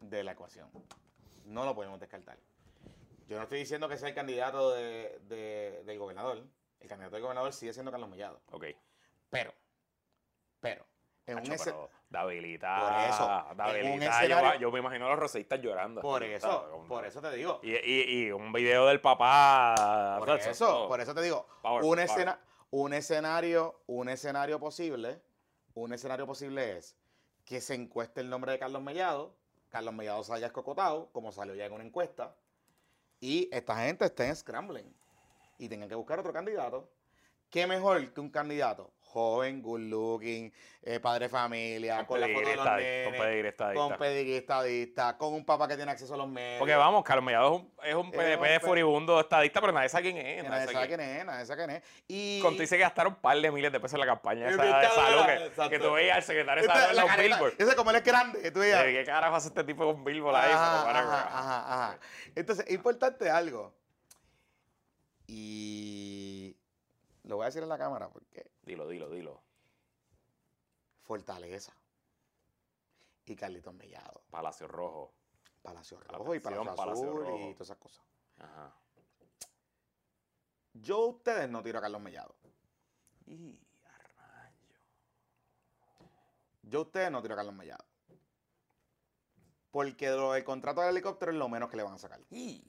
de 0.00 0.24
la 0.24 0.32
ecuación. 0.32 0.70
No 1.44 1.64
lo 1.66 1.74
podemos 1.74 2.00
descartar. 2.00 2.38
Yo 3.28 3.36
no 3.36 3.42
estoy 3.42 3.58
diciendo 3.58 3.88
que 3.88 3.98
sea 3.98 4.08
el 4.08 4.14
candidato 4.14 4.70
de- 4.72 5.20
de- 5.28 5.82
del 5.84 5.98
gobernador. 5.98 6.42
El 6.80 6.88
candidato 6.88 7.14
del 7.16 7.22
gobernador 7.22 7.52
sigue 7.52 7.72
siendo 7.74 7.90
Carlos 7.90 8.08
Mellado. 8.08 8.40
Ok. 8.50 8.64
Pero, 9.30 9.52
pero, 10.60 10.84
en 11.26 11.36
un 11.36 11.42
Hacho, 11.42 11.52
ese- 11.54 11.64
pero 11.70 11.90
Davilita. 12.10 12.78
Por 12.80 13.00
eso, 13.08 13.54
Davilita. 13.56 14.20
un 14.22 14.28
yo, 14.28 14.54
yo 14.60 14.70
me 14.72 14.78
imagino 14.80 15.06
a 15.06 15.10
los 15.10 15.18
rosistas 15.18 15.60
llorando. 15.60 16.00
por 16.02 16.22
así, 16.22 16.32
eso, 16.32 16.48
¿sabes? 16.70 16.88
por 16.88 17.04
eso 17.06 17.20
te 17.22 17.30
digo. 17.32 17.60
Y, 17.62 17.72
y, 17.74 18.26
y 18.26 18.30
un 18.32 18.52
video 18.52 18.86
del 18.86 19.00
papá. 19.00 20.16
Por 20.18 20.28
¿sabes? 20.28 20.46
eso, 20.48 20.88
por 20.88 21.00
eso 21.00 21.14
te 21.14 21.22
digo, 21.22 21.46
Power, 21.62 21.82
un, 21.84 21.90
power. 21.90 22.00
escena, 22.00 22.40
un 22.70 22.92
escenario, 22.92 23.82
un 23.86 24.08
escenario 24.08 24.58
posible, 24.60 25.20
un 25.74 25.92
escenario 25.92 26.26
posible 26.26 26.76
es 26.78 26.96
que 27.44 27.60
se 27.60 27.74
encueste 27.74 28.20
el 28.20 28.28
nombre 28.28 28.52
de 28.52 28.58
Carlos 28.58 28.82
Mellado, 28.82 29.34
Carlos 29.68 29.94
Mellado 29.94 30.22
salga 30.24 30.46
escocotado, 30.48 31.10
como 31.12 31.32
salió 31.32 31.54
ya 31.54 31.64
en 31.66 31.72
una 31.72 31.84
encuesta, 31.84 32.36
y 33.20 33.48
esta 33.52 33.76
gente 33.84 34.04
esté 34.04 34.26
en 34.26 34.36
scrambling 34.36 34.92
y 35.58 35.68
tengan 35.68 35.88
que 35.88 35.94
buscar 35.94 36.18
otro 36.18 36.32
candidato. 36.32 36.90
¿Qué 37.50 37.66
mejor 37.66 38.12
que 38.12 38.20
un 38.20 38.30
candidato 38.30 38.90
joven, 39.12 39.60
good 39.60 39.80
looking, 39.80 40.52
eh, 40.82 40.98
padre 40.98 41.26
de 41.26 41.28
familia, 41.28 42.04
con, 42.06 42.18
la 42.20 42.28
foto 42.28 42.48
de 42.48 42.56
los 42.56 42.64
Con 42.64 42.76
nenes, 42.76 43.20
pedigrí 43.20 43.48
estadista. 43.48 43.80
con 43.80 43.98
pedigrí 43.98 44.34
estadista, 44.34 45.18
con 45.18 45.34
un 45.34 45.44
papá 45.44 45.68
que 45.68 45.76
tiene 45.76 45.92
acceso 45.92 46.14
a 46.14 46.16
los 46.16 46.28
medios? 46.28 46.58
Porque 46.58 46.74
vamos, 46.74 47.04
Carlos 47.04 47.24
Mellado 47.24 47.54
es 47.54 47.60
un, 47.60 47.72
es 47.82 47.94
un 47.94 48.06
Es 48.06 48.38
PNP 48.38 48.54
un 48.54 48.60
furibundo 48.60 49.20
estadista, 49.20 49.60
pero 49.60 49.72
nadie 49.72 49.88
sabe 49.90 50.04
quién 50.04 50.16
es. 50.16 50.36
Nadie 50.44 50.48
nadie 50.48 50.72
sabe 50.72 50.88
quién 50.88 51.00
es, 51.00 51.24
nadie 51.26 51.46
sabe 51.46 51.64
quién 51.64 51.76
es. 51.76 51.82
Y 52.08 52.40
Con 52.40 52.56
dice 52.56 52.76
que 52.76 52.82
gastaron 52.82 53.12
un 53.12 53.20
par 53.20 53.38
de 53.38 53.50
miles 53.50 53.70
de 53.70 53.80
pesos 53.80 53.94
en 53.94 54.00
la 54.00 54.06
campaña 54.06 54.48
esa 54.48 54.62
de 54.62 54.88
salud 54.88 55.26
que, 55.26 55.70
que 55.70 55.78
tú 55.78 55.92
veías 55.92 56.16
al 56.16 56.22
secretario 56.22 56.62
de 56.62 56.68
salud 56.68 56.90
en 56.90 56.96
los 56.96 57.16
billboards. 57.16 57.60
Ese 57.60 57.76
como 57.76 57.90
él 57.90 57.96
es 57.96 58.04
grande, 58.04 58.50
tú 58.50 58.60
veías. 58.60 58.84
Eh, 58.84 58.92
¿Qué 58.92 59.04
carajo 59.04 59.36
hace 59.36 59.48
este 59.48 59.64
tipo 59.64 59.84
con 59.84 60.02
billboard 60.02 60.36
ahí? 60.36 60.52
Ajá, 60.52 60.90
ajá, 60.90 61.28
ajá, 61.38 61.74
ajá. 61.74 61.98
Entonces, 62.34 62.64
es 62.66 62.74
importante 62.74 63.28
algo. 63.28 63.74
Y 65.26 66.21
lo 67.24 67.36
voy 67.36 67.44
a 67.44 67.46
decir 67.46 67.62
en 67.62 67.68
la 67.68 67.78
cámara 67.78 68.08
porque 68.10 68.50
Dilo, 68.62 68.88
dilo, 68.88 69.08
dilo. 69.10 69.42
Fortaleza. 71.02 71.76
Y 73.24 73.36
Carlitos 73.36 73.74
Mellado. 73.74 74.22
Palacio 74.30 74.68
Rojo. 74.68 75.12
Palacio 75.62 76.00
La 76.10 76.18
Rojo 76.18 76.34
y 76.34 76.40
Palacio, 76.40 76.74
Palacio 76.74 77.04
Azul 77.04 77.20
Rojo. 77.24 77.38
y 77.50 77.54
todas 77.54 77.68
esas 77.68 77.78
cosas. 77.78 78.04
Ajá. 78.38 78.74
Yo 80.74 80.98
ustedes 81.06 81.48
no 81.48 81.62
tiro 81.62 81.78
a 81.78 81.82
Carlos 81.82 82.00
Mellado. 82.00 82.34
Y 83.26 83.60
a 83.84 83.98
rayo. 83.98 84.76
Yo 86.62 86.82
ustedes 86.82 87.10
no 87.10 87.22
tiro 87.22 87.34
a 87.34 87.36
Carlos 87.36 87.54
Mellado. 87.54 87.84
Porque 89.70 90.10
lo 90.10 90.32
del 90.32 90.44
contrato 90.44 90.80
del 90.80 90.90
helicóptero 90.90 91.32
es 91.32 91.38
lo 91.38 91.48
menos 91.48 91.70
que 91.70 91.76
le 91.76 91.82
van 91.82 91.94
a 91.94 91.98
sacar. 91.98 92.20
Y, 92.30 92.62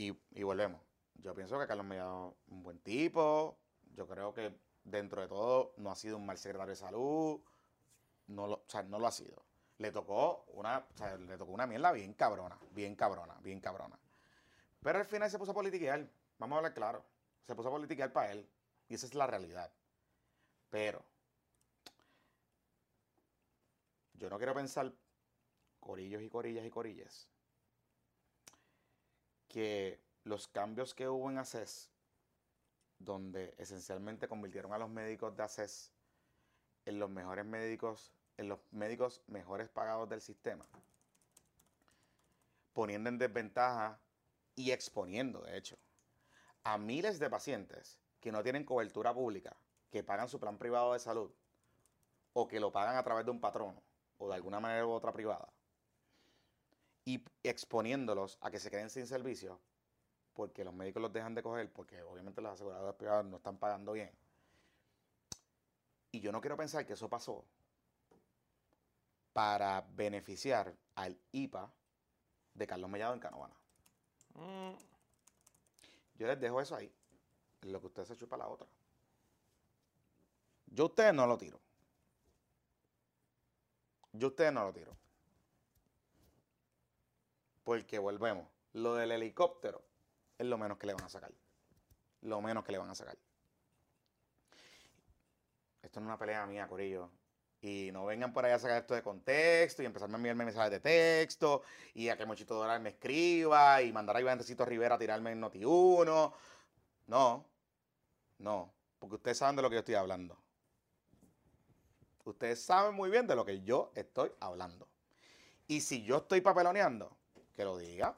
Y, 0.00 0.42
volvemos. 0.42 0.80
Yo 1.16 1.34
pienso 1.34 1.58
que 1.58 1.66
Carlos 1.66 1.84
Mellado 1.84 2.34
es 2.46 2.52
un 2.52 2.62
buen 2.62 2.78
tipo. 2.78 3.58
Yo 3.94 4.08
creo 4.08 4.32
que 4.32 4.58
dentro 4.82 5.20
de 5.20 5.28
todo 5.28 5.74
no 5.76 5.90
ha 5.90 5.94
sido 5.94 6.16
un 6.16 6.24
mal 6.24 6.38
secretario 6.38 6.70
de 6.70 6.76
salud. 6.76 7.42
No 8.28 8.46
lo, 8.46 8.54
o 8.54 8.64
sea, 8.66 8.82
no 8.82 8.98
lo 8.98 9.06
ha 9.06 9.12
sido. 9.12 9.44
Le 9.76 9.92
tocó 9.92 10.46
una, 10.54 10.78
o 10.78 10.96
sea, 10.96 11.18
le 11.18 11.36
tocó 11.36 11.52
una 11.52 11.66
mierda 11.66 11.92
bien 11.92 12.14
cabrona, 12.14 12.58
bien 12.70 12.96
cabrona, 12.96 13.34
bien 13.42 13.60
cabrona. 13.60 13.98
Pero 14.82 14.98
al 15.00 15.04
final 15.04 15.30
se 15.30 15.38
puso 15.38 15.50
a 15.50 15.54
politiquear. 15.54 16.08
Vamos 16.38 16.56
a 16.56 16.58
hablar 16.60 16.72
claro. 16.72 17.04
Se 17.42 17.54
puso 17.54 17.68
a 17.68 17.72
politiquear 17.72 18.10
para 18.10 18.32
él. 18.32 18.48
Y 18.88 18.94
esa 18.94 19.04
es 19.04 19.14
la 19.14 19.26
realidad. 19.26 19.70
Pero 20.70 21.04
yo 24.14 24.30
no 24.30 24.38
quiero 24.38 24.54
pensar 24.54 24.94
corillos 25.78 26.22
y 26.22 26.30
corillas 26.30 26.64
y 26.64 26.70
corillas 26.70 27.28
que 29.50 30.00
los 30.24 30.48
cambios 30.48 30.94
que 30.94 31.08
hubo 31.08 31.28
en 31.28 31.38
ACES, 31.38 31.90
donde 32.98 33.54
esencialmente 33.58 34.28
convirtieron 34.28 34.72
a 34.72 34.78
los 34.78 34.88
médicos 34.88 35.36
de 35.36 35.42
ACES 35.42 35.92
en 36.86 36.98
los 36.98 37.10
mejores 37.10 37.44
médicos, 37.44 38.12
en 38.36 38.48
los 38.48 38.60
médicos 38.70 39.22
mejores 39.26 39.68
pagados 39.68 40.08
del 40.08 40.20
sistema, 40.20 40.64
poniendo 42.72 43.10
en 43.10 43.18
desventaja 43.18 44.00
y 44.54 44.70
exponiendo, 44.70 45.42
de 45.42 45.58
hecho, 45.58 45.76
a 46.62 46.78
miles 46.78 47.18
de 47.18 47.28
pacientes 47.28 47.98
que 48.20 48.30
no 48.30 48.42
tienen 48.42 48.64
cobertura 48.64 49.12
pública, 49.12 49.56
que 49.90 50.04
pagan 50.04 50.28
su 50.28 50.38
plan 50.38 50.58
privado 50.58 50.92
de 50.92 51.00
salud, 51.00 51.32
o 52.34 52.46
que 52.46 52.60
lo 52.60 52.70
pagan 52.70 52.96
a 52.96 53.02
través 53.02 53.24
de 53.24 53.32
un 53.32 53.40
patrono, 53.40 53.82
o 54.18 54.28
de 54.28 54.34
alguna 54.36 54.60
manera 54.60 54.86
u 54.86 54.90
otra 54.90 55.12
privada, 55.12 55.49
y 57.10 57.24
exponiéndolos 57.42 58.38
a 58.40 58.50
que 58.50 58.60
se 58.60 58.70
queden 58.70 58.88
sin 58.88 59.06
servicio 59.06 59.58
porque 60.32 60.64
los 60.64 60.72
médicos 60.72 61.02
los 61.02 61.12
dejan 61.12 61.34
de 61.34 61.42
coger 61.42 61.72
porque 61.72 62.02
obviamente 62.02 62.40
las 62.40 62.54
aseguradoras 62.54 62.94
privadas 62.94 63.24
no 63.24 63.38
están 63.38 63.58
pagando 63.58 63.92
bien. 63.92 64.10
Y 66.12 66.20
yo 66.20 66.30
no 66.30 66.40
quiero 66.40 66.56
pensar 66.56 66.86
que 66.86 66.92
eso 66.92 67.08
pasó 67.08 67.44
para 69.32 69.80
beneficiar 69.94 70.74
al 70.94 71.18
IPA 71.32 71.72
de 72.54 72.66
Carlos 72.66 72.90
Mellado 72.90 73.14
en 73.14 73.20
Canovana. 73.20 73.54
mm, 74.34 74.72
Yo 76.14 76.26
les 76.26 76.40
dejo 76.40 76.60
eso 76.60 76.76
ahí, 76.76 76.92
lo 77.62 77.80
que 77.80 77.86
usted 77.86 78.04
se 78.04 78.16
chupa 78.16 78.36
la 78.36 78.48
otra. 78.48 78.68
Yo 80.66 80.84
a 80.84 80.86
ustedes 80.86 81.14
no 81.14 81.26
lo 81.26 81.36
tiro. 81.36 81.58
Yo 84.12 84.28
a 84.28 84.30
ustedes 84.30 84.52
no 84.52 84.64
lo 84.64 84.72
tiro. 84.72 84.99
Porque 87.64 87.98
volvemos. 87.98 88.48
Lo 88.72 88.94
del 88.94 89.12
helicóptero 89.12 89.82
es 90.38 90.46
lo 90.46 90.56
menos 90.58 90.78
que 90.78 90.86
le 90.86 90.94
van 90.94 91.04
a 91.04 91.08
sacar. 91.08 91.32
Lo 92.22 92.40
menos 92.40 92.64
que 92.64 92.72
le 92.72 92.78
van 92.78 92.90
a 92.90 92.94
sacar. 92.94 93.16
Esto 95.82 96.00
no 96.00 96.06
es 96.06 96.08
una 96.08 96.18
pelea 96.18 96.46
mía, 96.46 96.68
Corillo. 96.68 97.10
Y 97.62 97.90
no 97.92 98.06
vengan 98.06 98.32
por 98.32 98.44
ahí 98.44 98.52
a 98.52 98.58
sacar 98.58 98.78
esto 98.78 98.94
de 98.94 99.02
contexto 99.02 99.82
y 99.82 99.86
empezarme 99.86 100.14
a 100.14 100.16
enviarme 100.16 100.46
mensajes 100.46 100.70
de 100.70 100.80
texto 100.80 101.62
y 101.92 102.08
a 102.08 102.16
que 102.16 102.24
Mochito 102.24 102.54
Doral 102.54 102.80
me 102.80 102.90
escriba 102.90 103.82
y 103.82 103.92
mandar 103.92 104.16
a 104.16 104.20
Iván 104.20 104.40
Rivera 104.40 104.94
a 104.94 104.98
tirarme 104.98 105.32
en 105.32 105.42
Noti1. 105.42 106.32
No, 107.06 107.44
no, 108.38 108.72
porque 108.98 109.16
ustedes 109.16 109.38
saben 109.38 109.56
de 109.56 109.62
lo 109.62 109.68
que 109.68 109.74
yo 109.74 109.80
estoy 109.80 109.96
hablando. 109.96 110.38
Ustedes 112.24 112.62
saben 112.62 112.94
muy 112.94 113.10
bien 113.10 113.26
de 113.26 113.36
lo 113.36 113.44
que 113.44 113.60
yo 113.60 113.92
estoy 113.94 114.30
hablando. 114.40 114.88
Y 115.66 115.80
si 115.82 116.02
yo 116.02 116.18
estoy 116.18 116.40
papeloneando, 116.40 117.14
que 117.60 117.64
lo 117.66 117.76
diga. 117.76 118.14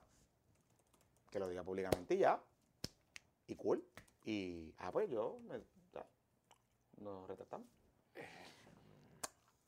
Que 1.33 1.41
lo 1.41 1.49
diga 1.49 1.65
públicamente 1.65 2.15
y 2.15 2.19
ya. 2.19 2.41
Y 3.49 3.57
cool. 3.57 3.85
Y, 4.25 4.73
ah, 4.79 4.93
pues 4.93 5.11
yo, 5.11 5.41
me- 5.49 5.59
ya, 5.93 6.07
nos 6.99 7.27
retratamos. 7.27 7.67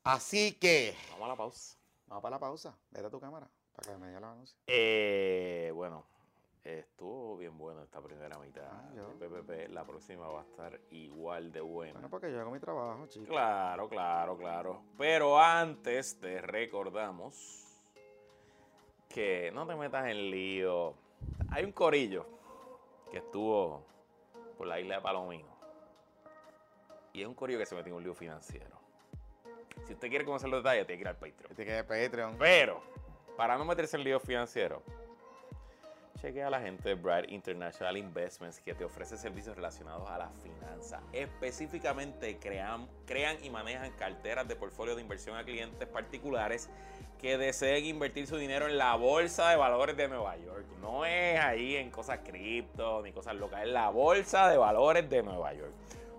Así 0.05 0.53
que, 0.61 0.95
vamos 1.11 1.25
a 1.25 1.29
la 1.29 1.37
pausa. 1.37 1.77
vamos 2.07 2.23
para 2.23 2.37
la 2.37 2.39
pausa. 2.39 2.79
Vete 2.93 3.07
a 3.07 3.11
tu 3.11 3.19
cámara 3.19 3.49
para 3.75 3.93
que 3.95 3.99
me 3.99 4.07
diga 4.07 4.21
los 4.21 4.31
anuncios. 4.31 4.61
Eh, 4.69 5.73
bueno, 5.75 6.05
estuvo 6.63 7.37
bien 7.37 7.59
bueno 7.59 7.83
esta 7.83 8.01
primera 8.01 8.39
mitad 8.39 8.69
Ah, 8.71 8.93
PPP. 9.19 9.71
La 9.71 9.85
próxima 9.85 10.29
va 10.29 10.43
a 10.43 10.45
estar 10.45 10.81
igual 10.91 11.51
de 11.51 11.63
buena. 11.63 11.95
Bueno, 11.95 12.11
porque 12.11 12.31
yo 12.31 12.41
hago 12.41 12.53
mi 12.53 12.61
trabajo, 12.61 13.07
chicos. 13.09 13.29
Claro, 13.29 13.89
claro, 13.89 14.37
claro. 14.39 14.85
Pero 14.97 15.41
antes 15.41 16.17
te 16.21 16.41
recordamos 16.43 17.64
que 19.15 19.53
no 19.53 19.65
te 19.65 19.77
metas 19.77 20.07
en 20.09 20.29
lío. 20.29 20.93
Hay 21.51 21.65
un 21.65 21.71
corillo 21.71 22.27
que 23.13 23.19
estuvo 23.19 23.81
por 24.59 24.67
la 24.67 24.81
isla 24.81 24.97
de 24.97 25.03
Palomino. 25.03 25.55
Y 27.13 27.23
es 27.23 27.29
un 27.29 27.35
corillo 27.35 27.61
que 27.61 27.67
se 27.67 27.77
metió 27.77 27.93
en 27.93 27.99
un 27.99 28.03
lío 28.03 28.15
financiero. 28.15 28.77
Si 29.87 29.93
usted 29.93 30.09
quiere 30.09 30.25
conocer 30.25 30.51
los 30.51 30.65
detalles, 30.65 30.85
tiene 30.87 30.99
que 30.99 31.03
ir 31.03 31.09
al 31.09 31.15
Patreon. 31.15 31.51
Este 31.53 31.65
que 31.65 31.79
es 31.79 31.85
Patreon. 31.85 32.37
Pero, 32.39 32.83
para 33.37 33.57
no 33.57 33.65
meterse 33.65 33.97
en 33.97 34.03
lío 34.03 34.19
financiero, 34.19 34.83
chequea 36.21 36.49
a 36.49 36.51
la 36.51 36.61
gente 36.61 36.89
de 36.89 36.95
Bright 36.97 37.31
International 37.31 37.97
Investments 37.97 38.59
que 38.59 38.75
te 38.75 38.85
ofrece 38.85 39.17
servicios 39.17 39.55
relacionados 39.55 40.11
a 40.11 40.19
la 40.19 40.31
finanza. 40.31 41.01
Específicamente 41.13 42.39
crean, 42.39 42.89
crean 43.07 43.37
y 43.45 43.51
manejan 43.51 43.93
carteras 43.93 44.49
de 44.49 44.57
portfolio 44.57 44.97
de 44.97 45.03
inversión 45.03 45.37
a 45.37 45.45
clientes 45.45 45.87
particulares 45.87 46.69
que 47.25 47.39
deseen 47.39 47.87
invertir 47.87 48.27
su 48.27 48.37
dinero 48.37 48.69
en 48.69 48.77
la 48.77 48.97
bolsa 48.97 49.49
de 49.49 49.57
valores 49.57 49.97
de 49.97 50.09
Nueva 50.09 50.37
York. 50.37 50.67
No 50.83 51.07
es 51.07 51.41
ahí 51.41 51.75
en 51.75 51.91
cosas 51.91 52.19
cripto 52.19 53.01
ni 53.01 53.13
cosas 53.13 53.35
locas, 53.37 53.63
es 53.63 53.71
la 53.71 53.89
bolsa 53.89 54.51
de 54.51 54.59
valores 54.59 55.09
de 55.09 55.23
Nueva 55.23 55.55
York. 55.55 55.73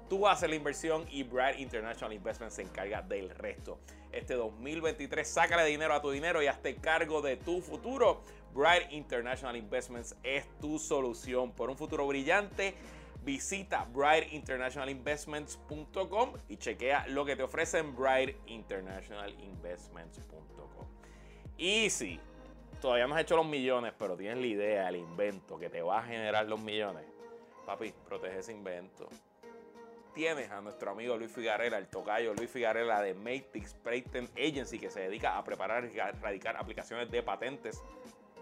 Tú 0.10 0.28
haces 0.28 0.50
la 0.50 0.56
inversión 0.56 1.06
y 1.12 1.22
Bright 1.22 1.60
International 1.60 2.12
Investments 2.12 2.56
se 2.56 2.64
encarga 2.64 3.04
del 3.04 3.30
resto. 3.30 3.78
Este 4.12 4.34
2023, 4.34 5.28
sácale 5.28 5.64
dinero 5.66 5.94
a 5.94 6.02
tu 6.02 6.10
dinero 6.10 6.42
y 6.42 6.48
hazte 6.48 6.78
cargo 6.78 7.22
de 7.22 7.38
tu 7.38 7.62
futuro. 7.62 8.24
Bright 8.56 8.92
International 8.92 9.56
Investments 9.56 10.16
es 10.24 10.48
tu 10.60 10.80
solución 10.80 11.52
por 11.52 11.70
un 11.70 11.78
futuro 11.78 12.08
brillante. 12.08 12.74
Visita 13.24 13.86
brightinternationalinvestments.com 13.94 16.34
y 16.50 16.58
chequea 16.58 17.06
lo 17.10 17.26
que 17.26 17.36
te 17.36 17.44
ofrecen 17.44 17.96
brightinternationalinvestments.com. 17.96 20.95
Y 21.58 21.90
si 21.90 22.20
todavía 22.82 23.08
no 23.08 23.16
has 23.16 23.22
hecho 23.22 23.38
los 23.38 23.46
millones, 23.46 23.94
pero 23.98 24.18
tienes 24.18 24.38
la 24.38 24.48
idea, 24.48 24.90
el 24.90 24.98
invento 24.98 25.58
que 25.58 25.70
te 25.70 25.82
va 25.82 26.00
a 26.00 26.04
generar 26.04 26.48
los 26.48 26.62
millones, 26.62 27.06
papi, 27.66 27.94
protege 28.08 28.40
ese 28.40 28.52
invento. 28.52 29.08
Tienes 30.14 30.50
a 30.52 30.62
nuestro 30.62 30.92
amigo 30.92 31.18
Luis 31.18 31.32
Figarela, 31.32 31.78
el 31.78 31.88
tocayo 31.88 32.34
Luis 32.34 32.50
Figarela 32.50 33.02
de 33.02 33.14
Matrix 33.14 33.74
Patent 33.74 34.30
Agency, 34.38 34.80
que 34.80 34.90
se 34.90 35.02
dedica 35.02 35.38
a 35.38 35.44
preparar 35.44 35.86
y 35.86 35.98
radicar 36.22 36.56
aplicaciones 36.58 37.12
de 37.12 37.22
patentes 37.22 37.82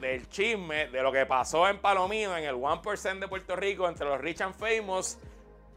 del 0.02 0.28
chisme 0.28 0.88
de 0.88 1.02
lo 1.02 1.10
que 1.10 1.24
pasó 1.24 1.66
en 1.68 1.78
Palomino, 1.78 2.36
en 2.36 2.44
el 2.44 2.54
1% 2.56 3.18
de 3.20 3.28
Puerto 3.28 3.56
Rico, 3.56 3.88
entre 3.88 4.06
los 4.06 4.20
rich 4.20 4.40
and 4.42 4.54
famous, 4.54 5.16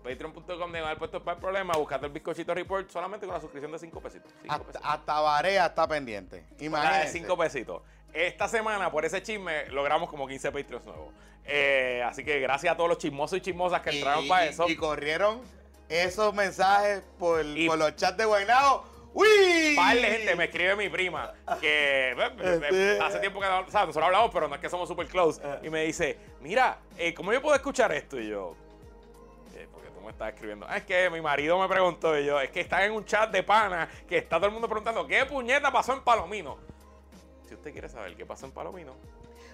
patreon.com 0.04 0.72
de 0.72 0.82
mal 0.82 0.98
puesto 0.98 1.24
para 1.24 1.36
el 1.36 1.42
problema, 1.42 1.74
buscate 1.78 2.06
el 2.08 2.12
bizcochito 2.12 2.54
report 2.54 2.90
solamente 2.90 3.26
con 3.26 3.34
la 3.36 3.42
suscripción 3.42 3.72
de 3.72 3.80
5 3.80 4.02
pesitos. 4.02 4.32
cinco 4.42 4.54
Hasta, 4.54 4.66
pesitos. 4.68 4.90
hasta 4.92 5.20
Barea 5.22 5.66
está 5.68 5.88
pendiente. 5.88 6.46
Imagínate. 6.60 7.08
5 7.10 7.38
pesitos. 7.38 7.82
esta 8.14 8.48
semana, 8.48 8.92
por 8.92 9.04
ese 9.06 9.22
chisme, 9.24 9.66
logramos 9.70 10.10
como 10.10 10.28
15 10.28 10.52
Patreons 10.52 10.86
nuevos. 10.86 11.14
Eh, 11.46 12.02
así 12.06 12.24
que 12.24 12.40
gracias 12.40 12.74
a 12.74 12.78
todos 12.78 12.90
los 12.90 12.98
chismosos 12.98 13.38
y 13.38 13.42
chismosas 13.42 13.82
que 13.82 13.90
entraron 13.92 14.26
Y- 14.26 14.30
para 14.30 14.46
eso. 14.46 14.68
Y 14.70 14.76
corrieron 14.76 15.42
esos 15.90 16.34
mensajes 16.34 17.04
por, 17.20 17.44
Y- 17.46 17.68
por 17.68 17.78
los 17.78 17.96
chats 17.96 18.18
de 18.18 18.26
Guaynabo. 18.26 18.95
¡Uy! 19.18 19.74
par 19.78 19.96
de 19.96 20.02
gente 20.04 20.36
me 20.36 20.44
escribe 20.46 20.76
mi 20.76 20.90
prima 20.90 21.34
que 21.62 22.12
eh, 22.12 22.16
eh, 22.18 22.60
Este- 22.62 23.00
hace 23.02 23.20
tiempo 23.20 23.40
que 23.40 23.46
o 23.48 23.70
sea, 23.72 23.82
nosotros 23.86 24.04
hablamos, 24.04 24.30
pero 24.34 24.48
no 24.50 24.56
es 24.56 24.62
que 24.62 24.70
somos 24.70 24.88
super 24.90 25.08
close. 25.08 25.42
Y 25.64 25.70
me 25.70 25.84
dice, 25.86 26.18
mira, 26.42 26.80
eh, 26.98 27.14
¿cómo 27.14 27.32
yo 27.32 27.42
puedo 27.42 27.56
escuchar 27.56 27.92
esto? 27.94 28.20
Y 28.20 28.28
yo, 28.30 28.56
eh, 29.56 29.68
porque 29.72 29.90
tú 29.90 30.02
me 30.02 30.12
estás 30.12 30.34
escribiendo. 30.34 30.66
"Ah, 30.70 30.78
es 30.78 30.84
que 30.84 31.10
mi 31.10 31.22
marido 31.22 31.58
me 31.60 31.68
preguntó 31.70 32.18
y 32.20 32.26
yo, 32.26 32.40
es 32.42 32.50
que 32.52 32.60
están 32.60 32.84
en 32.84 32.92
un 32.92 33.06
chat 33.06 33.32
de 33.32 33.42
pana 33.42 33.88
que 34.08 34.18
está 34.18 34.36
todo 34.36 34.48
el 34.48 34.52
mundo 34.52 34.68
preguntando, 34.68 35.08
¿qué 35.08 35.26
puñeta 35.26 35.72
pasó 35.72 35.94
en 35.94 36.02
Palomino? 36.02 36.58
Si 37.48 37.54
usted 37.56 37.72
quiere 37.72 37.88
saber 37.88 38.16
qué 38.18 38.26
pasó 38.26 38.46
en 38.48 38.52
Palomino, 38.52 38.96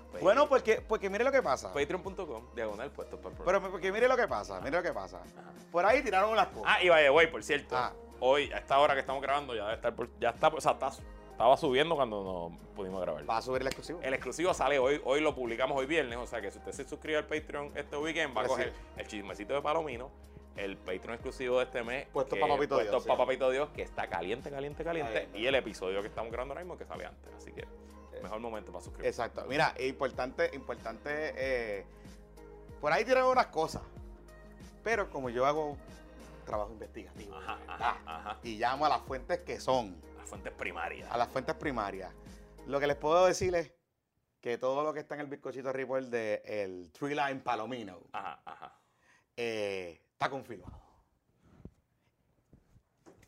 pues, 0.09 0.24
Bueno, 0.24 0.49
porque, 0.49 0.82
porque 0.82 1.09
mire 1.09 1.24
lo 1.24 1.32
que 1.32 1.41
pasa. 1.43 1.72
patreon.com, 1.72 2.47
diagonal 2.55 2.89
puesto 2.91 3.18
para. 3.22 3.36
Pero 3.36 3.62
porque 3.72 3.91
mire 3.91 4.07
lo 4.07 4.18
que 4.18 4.28
pasa, 4.28 4.59
mire 4.59 4.78
lo 4.78 4.84
que 4.84 4.91
pasa. 4.91 5.22
Por 5.72 5.86
ahí 5.86 6.01
tiraron 6.01 6.32
unas 6.32 6.47
cosas. 6.47 6.64
Ah, 6.66 6.84
y 6.84 6.88
the 6.89 7.09
way, 7.12 7.28
por 7.28 7.43
cierto, 7.43 7.78
Ah. 7.78 7.93
Hoy, 8.22 8.49
a 8.53 8.57
esta 8.59 8.80
hora 8.80 8.93
que 8.93 9.01
estamos 9.01 9.22
grabando, 9.22 9.53
ya 9.53 9.63
debe 9.63 9.76
estar, 9.76 9.93
por- 9.93 10.09
ya 10.19 10.30
está, 10.30 10.47
o 10.47 10.61
sea, 10.61 10.72
está- 10.72 10.91
estaba 11.32 11.57
subiendo 11.57 11.95
cuando 11.95 12.24
no 12.24 12.57
pudimos 12.76 13.01
grabar. 13.01 13.30
Va 13.30 13.38
a 13.38 13.41
subir 13.41 13.61
el 13.61 13.67
exclusivo. 13.67 13.99
El 14.01 14.13
exclusivo 14.13 14.53
sale 14.53 14.80
hoy, 14.80 15.01
hoy 15.03 15.19
lo 15.22 15.36
publicamos 15.36 15.78
hoy 15.78 15.86
viernes, 15.88 16.17
o 16.17 16.26
sea 16.28 16.39
que 16.41 16.49
si 16.51 16.59
usted 16.59 16.72
se 16.72 16.88
suscribe 16.88 17.17
al 17.17 17.26
Patreon 17.26 17.72
este 17.76 17.97
weekend, 17.97 18.36
va 18.38 18.43
a 18.43 18.47
coger 18.47 18.72
el 18.97 19.07
chismecito 19.07 19.53
de 19.53 19.61
Palomino, 19.61 20.09
el 20.55 20.78
Patreon 20.78 21.13
exclusivo 21.15 21.57
de 21.57 21.65
este 21.65 21.84
mes, 21.84 22.07
Puesto 22.13 22.36
que- 22.36 22.41
pa' 22.41 22.47
Papito 22.47 22.76
puesto 22.76 22.91
Dios, 22.91 23.03
pa' 23.07 23.13
sí. 23.13 23.17
Papito 23.17 23.49
Dios, 23.49 23.69
que 23.69 23.82
está 23.82 24.07
caliente, 24.07 24.49
caliente, 24.51 24.84
caliente, 24.84 25.11
Caliente. 25.13 25.39
y 25.39 25.45
el 25.47 25.55
episodio 25.55 26.01
que 26.01 26.07
estamos 26.09 26.32
grabando 26.32 26.53
ahora 26.53 26.63
mismo 26.63 26.78
que 26.78 26.86
sale 26.86 27.05
antes, 27.05 27.34
así 27.36 27.51
que 27.51 27.65
mejor 28.22 28.39
momento 28.39 28.72
para 28.72 28.84
suscribirse. 28.84 29.09
Exacto. 29.09 29.45
Mira, 29.47 29.74
importante, 29.80 30.51
importante. 30.53 31.09
eh, 31.36 31.86
por 32.80 32.91
ahí 32.93 33.03
tiraron 33.03 33.32
unas 33.32 33.47
cosas. 33.47 33.82
Pero 34.84 35.09
como 35.09 35.30
yo 35.30 35.45
hago 35.45 35.76
trabajo 36.44 36.72
investigativo 36.72 37.36
Ajá, 37.38 37.58
ajá, 37.68 38.02
ajá. 38.06 38.38
y 38.44 38.58
llamo 38.58 38.86
a 38.86 38.89
las 38.89 39.02
fuentes 39.02 39.39
que 39.39 39.60
son, 39.60 40.02
Las 40.18 40.28
fuentes 40.30 40.54
primarias. 40.54 41.10
a 41.12 41.18
las 41.18 41.28
fuentes 41.30 41.56
primarias, 41.56 42.12
lo 42.68 42.80
que 42.80 42.88
les 42.88 42.96
puedo 42.98 43.26
decir 43.26 43.54
es 43.56 43.72
que 44.39 44.58
todo 44.58 44.84
lo 44.84 44.94
que 44.94 45.00
está 45.02 45.16
en 45.16 45.22
el 45.22 45.28
bizcochito 45.28 45.72
report 45.72 46.06
de 46.08 46.42
el 46.46 46.92
Tree 46.92 47.16
Line 47.16 47.42
Palomino 47.42 48.00
Ajá, 48.12 48.42
ajá. 48.46 48.76
eh, 49.38 50.02
está 50.14 50.30
confirmado. 50.30 50.80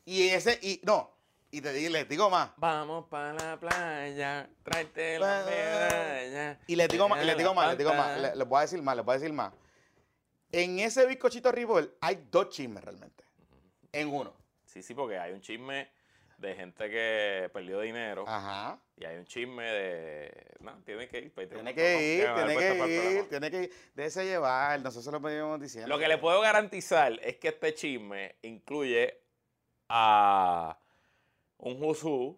Y 0.06 0.30
ese, 0.30 0.60
y 0.62 0.82
no, 0.84 1.12
y 1.50 1.62
te 1.62 1.72
digo, 1.72 1.92
les 1.92 2.10
digo 2.10 2.30
más. 2.30 2.50
Vamos 2.58 3.06
para 3.10 3.34
la 3.34 3.58
playa, 3.60 4.50
tráete 4.64 5.18
la 5.20 5.44
medalla. 5.46 6.60
Y 6.68 6.76
les 6.76 6.90
digo 6.90 7.08
más, 7.08 7.22
y 7.24 7.26
les 7.26 7.38
digo 7.38 7.54
más, 7.54 7.70
les 7.70 7.78
digo 7.78 7.94
más, 7.94 8.36
les 8.36 8.48
voy 8.48 8.58
a 8.58 8.62
decir 8.62 8.82
más, 8.82 8.96
les 8.98 9.06
voy 9.06 9.14
a 9.16 9.20
decir 9.20 9.34
más. 9.34 9.54
En 10.54 10.80
ese 10.80 11.06
bizcochito 11.08 11.52
report 11.52 11.96
hay 12.02 12.28
dos 12.32 12.50
chismes 12.50 12.84
realmente. 12.84 13.24
En 13.92 14.08
uno. 14.14 14.34
Sí, 14.66 14.82
sí, 14.84 14.94
porque 14.94 15.18
hay 15.18 15.34
un 15.34 15.42
chisme 15.42 15.90
de 16.38 16.56
gente 16.56 16.90
que 16.90 17.50
perdió 17.54 17.80
dinero. 17.82 18.24
Ajá. 18.28 18.80
Y 18.98 19.06
hay 19.06 19.18
un 19.18 19.26
chisme 19.26 19.64
de. 19.64 20.48
No, 20.60 20.82
tiene 20.84 21.08
que 21.08 21.20
ir. 21.20 21.34
Patreon.com, 21.34 21.64
Tiene 21.64 21.76
que 21.76 22.16
ir, 22.18 22.34
tiene 22.36 22.54
el 22.54 22.58
que 22.88 23.12
ir, 23.20 23.30
tiene 23.30 23.52
que 23.52 23.64
ir. 23.64 23.74
Déjese 23.96 24.26
llevar, 24.26 24.80
nosotros 24.82 25.12
lo 25.14 25.20
venimos 25.20 25.60
diciendo. 25.60 25.90
Lo 25.90 25.98
que 26.00 26.08
le 26.08 26.18
puedo 26.20 26.40
garantizar 26.42 27.14
es 27.24 27.38
que 27.38 27.48
este 27.50 27.74
chisme 27.74 28.36
incluye 28.44 29.20
a 29.90 30.78
un 31.58 31.82
who 31.82 32.38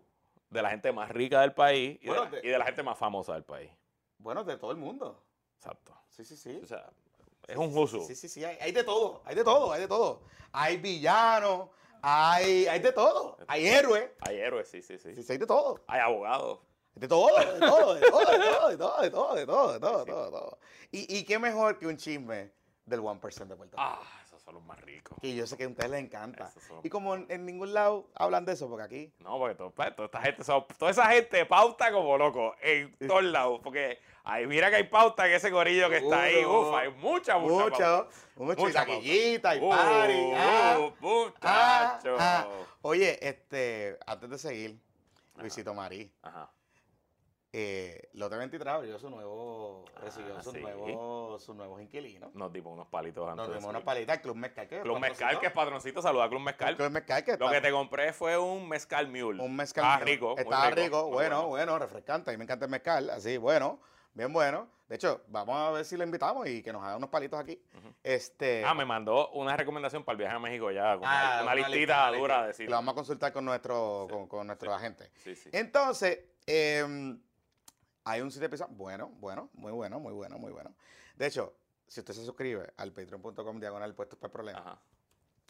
de 0.49 0.61
la 0.61 0.69
gente 0.69 0.91
más 0.93 1.09
rica 1.09 1.41
del 1.41 1.53
país 1.53 1.97
y, 2.01 2.07
Bueno, 2.07 2.25
de, 2.25 2.31
la, 2.31 2.41
de- 2.41 2.47
y 2.47 2.49
de 2.51 2.57
la 2.57 2.65
gente 2.65 2.83
más 2.83 2.97
famosa 2.97 3.33
del 3.33 3.43
país. 3.43 3.69
Bueno, 4.17 4.43
de 4.43 4.57
todo 4.57 4.71
el 4.71 4.77
mundo. 4.77 5.21
Exacto. 5.57 5.93
Sí, 6.09 6.23
sí, 6.23 6.37
sí. 6.37 6.59
O 6.63 6.65
sea, 6.65 6.89
es 7.47 7.57
un 7.57 7.77
uso. 7.77 8.01
Sí, 8.01 8.15
sí, 8.15 8.27
sí, 8.27 8.43
hay, 8.43 8.71
de 8.71 8.83
todo, 8.83 9.21
hay 9.25 9.35
de 9.35 9.43
todo, 9.43 9.71
hay 9.71 9.81
de 9.81 9.87
todo. 9.87 10.21
Hay 10.51 10.77
villanos, 10.77 11.69
hay, 12.01 12.67
hay 12.67 12.79
de 12.79 12.91
todo. 12.91 13.37
Hay 13.47 13.67
héroes. 13.67 14.09
Hay 14.21 14.37
héroes, 14.37 14.69
sí, 14.69 14.81
sí, 14.81 14.97
sí. 14.97 15.09
Hay 15.29 15.37
de 15.37 15.45
todo. 15.45 15.83
Hay 15.87 15.99
abogados. 15.99 16.59
De 16.95 17.07
todo, 17.07 17.27
de 17.37 17.59
todo, 17.59 17.93
de 17.95 18.01
todo, 18.01 18.31
de 18.31 18.37
todo, 18.37 18.61
de 18.61 18.77
todo, 18.77 19.01
de 19.01 19.09
todo, 19.09 19.35
de 19.35 19.45
todo, 19.45 19.73
sí. 19.73 19.79
todo, 20.11 20.31
todo. 20.31 20.59
¿Y, 20.91 21.17
¿Y, 21.17 21.25
qué 21.25 21.37
mejor 21.39 21.77
que 21.77 21.87
un 21.87 21.97
chisme 21.97 22.51
del 22.85 23.01
1% 23.01 23.19
de 23.19 23.55
Puerto 23.57 23.75
Rico? 23.75 23.75
Ah, 23.77 24.01
esos 24.23 24.41
son 24.41 24.53
los 24.53 24.63
más 24.63 24.79
ricos. 24.79 25.17
Que 25.19 25.35
yo 25.35 25.45
sé 25.45 25.57
que 25.57 25.65
a 25.65 25.67
ustedes 25.67 25.91
les 25.91 25.99
encanta. 25.99 26.53
Y 26.83 26.89
como 26.89 27.15
en, 27.15 27.45
ningún 27.45 27.73
lado 27.73 28.07
hablan 28.15 28.45
de 28.45 28.53
eso, 28.53 28.69
porque 28.69 28.83
aquí. 28.83 29.13
No, 29.19 29.37
porque 29.37 29.55
todo, 29.55 29.71
toda 29.71 30.05
esta 30.05 30.21
gente, 30.21 30.43
toda 30.77 30.91
esa 30.91 31.07
gente 31.07 31.45
pauta 31.45 31.91
como 31.91 32.17
loco 32.17 32.55
en 32.61 32.95
todos 33.05 33.25
lados. 33.25 33.59
Porque 33.61 33.99
ahí 34.25 34.47
mira 34.47 34.69
que 34.69 34.75
hay 34.77 34.83
pauta 34.83 35.25
en 35.27 35.33
ese 35.33 35.49
gorillo 35.49 35.89
que 35.89 35.97
está 35.97 36.23
ahí. 36.23 36.43
Uf, 36.45 36.73
hay 36.75 36.89
mucha, 36.91 37.37
mucha 37.37 37.53
Mucho, 37.63 37.69
pauta. 37.77 38.07
mucho. 38.35 38.61
Mucha 38.61 38.69
y 38.69 38.73
taquillita 38.73 39.55
y 39.55 39.59
Uh, 39.59 39.69
party. 39.69 40.31
ah, 40.35 40.77
uh, 40.79 40.83
ah, 41.41 41.97
muchacho. 41.99 42.15
ah. 42.19 42.47
Oye, 42.81 43.17
este, 43.27 43.97
antes 44.05 44.29
de 44.29 44.37
seguir, 44.37 44.79
Luisito 45.37 45.73
Marí. 45.73 46.11
Ajá. 46.21 46.51
Eh, 47.57 48.09
Lote 48.13 48.35
23 48.35 48.67
abrió 48.73 48.99
su 48.99 49.09
nuevo, 49.09 49.85
recibió 50.01 50.35
Ah, 50.37 50.43
sus, 50.43 50.51
sí. 50.51 50.59
nuevos, 50.59 51.41
sus 51.41 51.55
nuevos 51.55 51.81
inquilinos. 51.81 52.35
Nos 52.35 52.51
dimos 52.51 52.73
unos 52.73 52.87
palitos 52.87 53.23
antes 53.29 53.37
Nos 53.37 53.47
de 53.47 53.53
dimos 53.53 53.69
unas 53.69 53.79
subir. 53.81 53.85
palitas, 53.85 54.19
Club 54.19 54.35
Mezcal. 54.35 54.67
que 54.67 54.81
Club 54.81 54.99
Mezcal, 54.99 55.39
que 55.39 55.45
es 55.47 55.51
patroncito, 55.53 56.01
saluda 56.01 56.25
a 56.25 56.29
Club 56.29 56.41
Mezcal. 56.41 56.75
Club 56.75 56.91
Mezcal 56.91 57.23
que 57.23 57.37
Lo 57.37 57.49
que 57.49 57.61
te 57.61 57.71
compré 57.71 58.11
fue 58.11 58.37
un 58.37 58.67
mezcal 58.67 59.07
mule. 59.07 59.41
un 59.41 59.55
mezcal. 59.55 59.85
Estaba 59.85 59.97
mío. 60.03 60.05
rico. 60.05 60.35
Estaba 60.37 60.69
rico, 60.71 61.03
muy 61.03 61.13
bueno, 61.13 61.47
bueno, 61.47 61.79
refrescante. 61.79 62.29
A 62.29 62.33
mí 62.33 62.37
me 62.37 62.43
encanta 62.43 62.65
el 62.65 62.71
mezcal, 62.71 63.09
así, 63.09 63.37
bueno, 63.37 63.79
bien 64.15 64.33
bueno. 64.33 64.67
De 64.87 64.95
hecho, 64.95 65.21
vamos 65.27 65.55
a 65.55 65.71
ver 65.71 65.85
si 65.85 65.97
lo 65.97 66.03
invitamos 66.03 66.47
y 66.47 66.61
que 66.61 66.71
nos 66.71 66.83
haga 66.83 66.97
unos 66.97 67.09
palitos 67.09 67.39
aquí. 67.39 67.59
Este. 68.03 68.63
Ah, 68.63 68.73
me 68.73 68.85
mandó 68.85 69.29
una 69.31 69.57
recomendación 69.57 70.03
para 70.03 70.13
el 70.13 70.17
viaje 70.19 70.35
a 70.35 70.39
México 70.39 70.71
ya. 70.71 70.95
Con 70.97 71.07
ah, 71.07 71.41
una, 71.43 71.55
listita 71.55 72.11
dura 72.11 72.41
de 72.41 72.47
decir. 72.47 72.69
Lo 72.69 72.75
vamos 72.75 72.93
a 72.93 72.95
consultar 72.95 73.33
con 73.33 73.45
nuestro, 73.45 74.05
Sí, 74.07 74.13
con, 74.13 74.27
con 74.27 74.47
nuestro 74.47 74.73
agente. 74.73 75.11
Sí, 75.23 75.35
sí. 75.35 75.49
Entonces, 75.51 76.19
em, 76.45 77.19
hay 78.03 78.21
un 78.21 78.29
sitio 78.31 78.47
de 78.47 78.49
pizza 78.49 78.67
bueno, 78.69 79.09
bueno, 79.15 79.49
muy 79.53 79.71
bueno, 79.71 79.99
muy 79.99 80.13
bueno, 80.13 80.37
muy 80.37 80.51
bueno. 80.51 80.75
De 81.15 81.27
hecho, 81.27 81.55
si 81.87 81.99
usted 81.99 82.13
se 82.13 82.23
suscribe 82.23 82.71
al 82.77 82.91
patreon.com 82.91 83.59
diagonal 83.59 83.95
puestos 83.95 84.19
para 84.19 84.27
el 84.27 84.33
problema, 84.33 84.59
Ajá. 84.59 84.79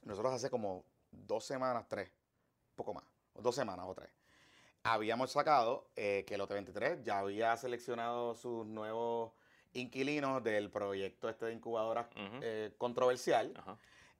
nosotros 0.06 0.34
hace 0.34 0.50
como 0.50 0.86
dos 1.12 1.46
semanas, 1.46 1.86
tres, 1.90 2.10
poco 2.76 2.94
más, 2.94 3.04
o 3.34 3.42
dos 3.42 3.54
semanas 3.54 3.86
o 3.88 3.94
tres, 3.94 4.10
habíamos 4.86 5.32
sacado 5.32 5.88
eh, 5.96 6.24
que 6.28 6.36
el 6.36 6.40
Lote 6.40 6.54
23 6.54 7.04
ya 7.04 7.20
había 7.20 7.58
seleccionado 7.58 8.36
sus 8.36 8.66
nuevos 8.68 9.32
inquilinos 9.74 10.44
del 10.44 10.70
proyecto 10.70 11.28
este 11.28 11.46
de 11.48 11.54
incubadora 11.54 12.08
Ujú. 12.16 12.40
eh, 12.42 12.72
controversial. 12.78 13.52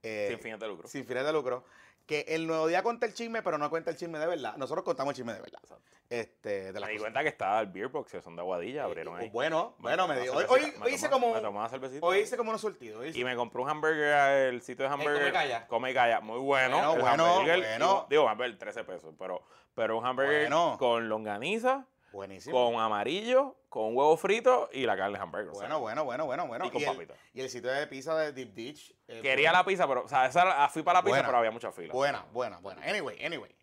Eh, 0.02 0.26
Sin 0.28 0.40
fines 0.40 0.60
de 0.60 0.68
lucro. 0.68 0.88
sin 0.88 1.06
fines 1.06 1.24
de 1.24 1.32
lucro. 1.32 1.64
Que 2.06 2.24
el 2.28 2.46
nuevo 2.46 2.68
día 2.68 2.82
cuenta 2.84 3.04
el 3.04 3.14
chisme, 3.14 3.42
pero 3.42 3.58
no 3.58 3.68
cuenta 3.68 3.90
el 3.90 3.96
chisme 3.96 4.18
de 4.20 4.26
verdad. 4.26 4.56
Nosotros 4.56 4.84
contamos 4.84 5.10
el 5.12 5.16
chisme 5.16 5.34
de 5.34 5.40
verdad. 5.40 5.58
Exacto. 5.62 5.84
Este, 6.08 6.72
de 6.72 6.80
Me 6.80 6.86
di 6.86 6.92
cosas. 6.94 7.00
cuenta 7.00 7.22
que 7.24 7.28
estaba 7.30 7.60
el 7.60 7.66
beer 7.66 7.88
box, 7.88 8.12
que 8.12 8.22
son 8.22 8.36
de 8.36 8.42
Aguadilla, 8.42 8.84
abrieron 8.84 9.16
Eh, 9.18 9.24
ahí. 9.24 9.30
Bueno, 9.30 9.74
bueno, 9.78 10.06
me 10.06 10.14
una 10.30 10.32
Hoy, 10.38 10.44
hoy, 10.48 10.92
hice 10.94 11.10
como. 11.10 11.34
Me 11.34 11.40
tomé 11.40 11.58
una 11.58 11.68
cervecita. 11.68 12.06
Hoy 12.06 12.18
hice 12.18 12.36
como 12.36 12.50
unos 12.50 12.60
surtidos. 12.60 13.04
hice- 13.06 13.18
Y 13.18 13.24
me 13.24 13.34
compré 13.34 13.60
un 13.60 13.68
hamburger, 13.68 14.54
el 14.54 14.62
sitio 14.62 14.86
de 14.86 14.92
hamburger. 14.92 15.16
Come 15.18 15.28
y 15.28 15.32
Calla. 15.32 15.66
Come 15.66 15.90
y 15.90 15.94
Calla, 15.94 16.20
muy 16.20 16.38
bueno. 16.38 16.76
Bueno, 16.76 16.94
el 16.94 17.00
bueno, 17.00 17.42
bueno. 17.42 17.62
Digo, 17.78 18.06
digo, 18.08 18.28
hamburger, 18.28 18.56
13 18.56 18.84
pesos, 18.84 19.12
pero, 19.18 19.42
pero 19.74 19.98
un 19.98 20.06
hamburger 20.06 20.42
Bueno. 20.42 20.76
con 20.78 21.08
longaniza, 21.08 21.86
Buenísimo. 22.12 22.54
con 22.72 22.80
amarillo, 22.80 23.56
con 23.68 23.96
huevo 23.96 24.16
frito 24.16 24.68
y 24.72 24.86
la 24.86 24.96
carne 24.96 25.18
de 25.18 25.22
hamburger. 25.22 25.50
Bueno, 25.52 25.80
bueno, 25.80 26.04
bueno, 26.04 26.24
bueno, 26.26 26.46
bueno. 26.46 26.64
Y 26.66 26.70
con 26.70 26.82
papitas. 26.84 27.16
y 27.34 27.40
el 27.40 27.50
sitio 27.50 27.70
de 27.70 27.86
pizza 27.86 28.16
de 28.16 28.32
Deep 28.32 28.54
Ditch. 28.54 28.94
eh, 29.08 29.20
Quería 29.22 29.52
la 29.52 29.64
pizza, 29.64 29.86
pero, 29.86 30.04
o 30.04 30.08
sea, 30.08 30.26
esa, 30.26 30.42
era- 30.42 30.68
fui 30.68 30.82
para 30.82 30.98
la 31.00 31.02
pizza, 31.02 31.10
Buena. 31.16 31.26
pero 31.28 31.38
había 31.38 31.50
mucha 31.50 31.72
fila. 31.72 31.92
Buena, 31.92 32.24
buena, 32.32 32.58
buena. 32.58 32.82
Anyway, 32.82 33.22
anyway. 33.24 33.54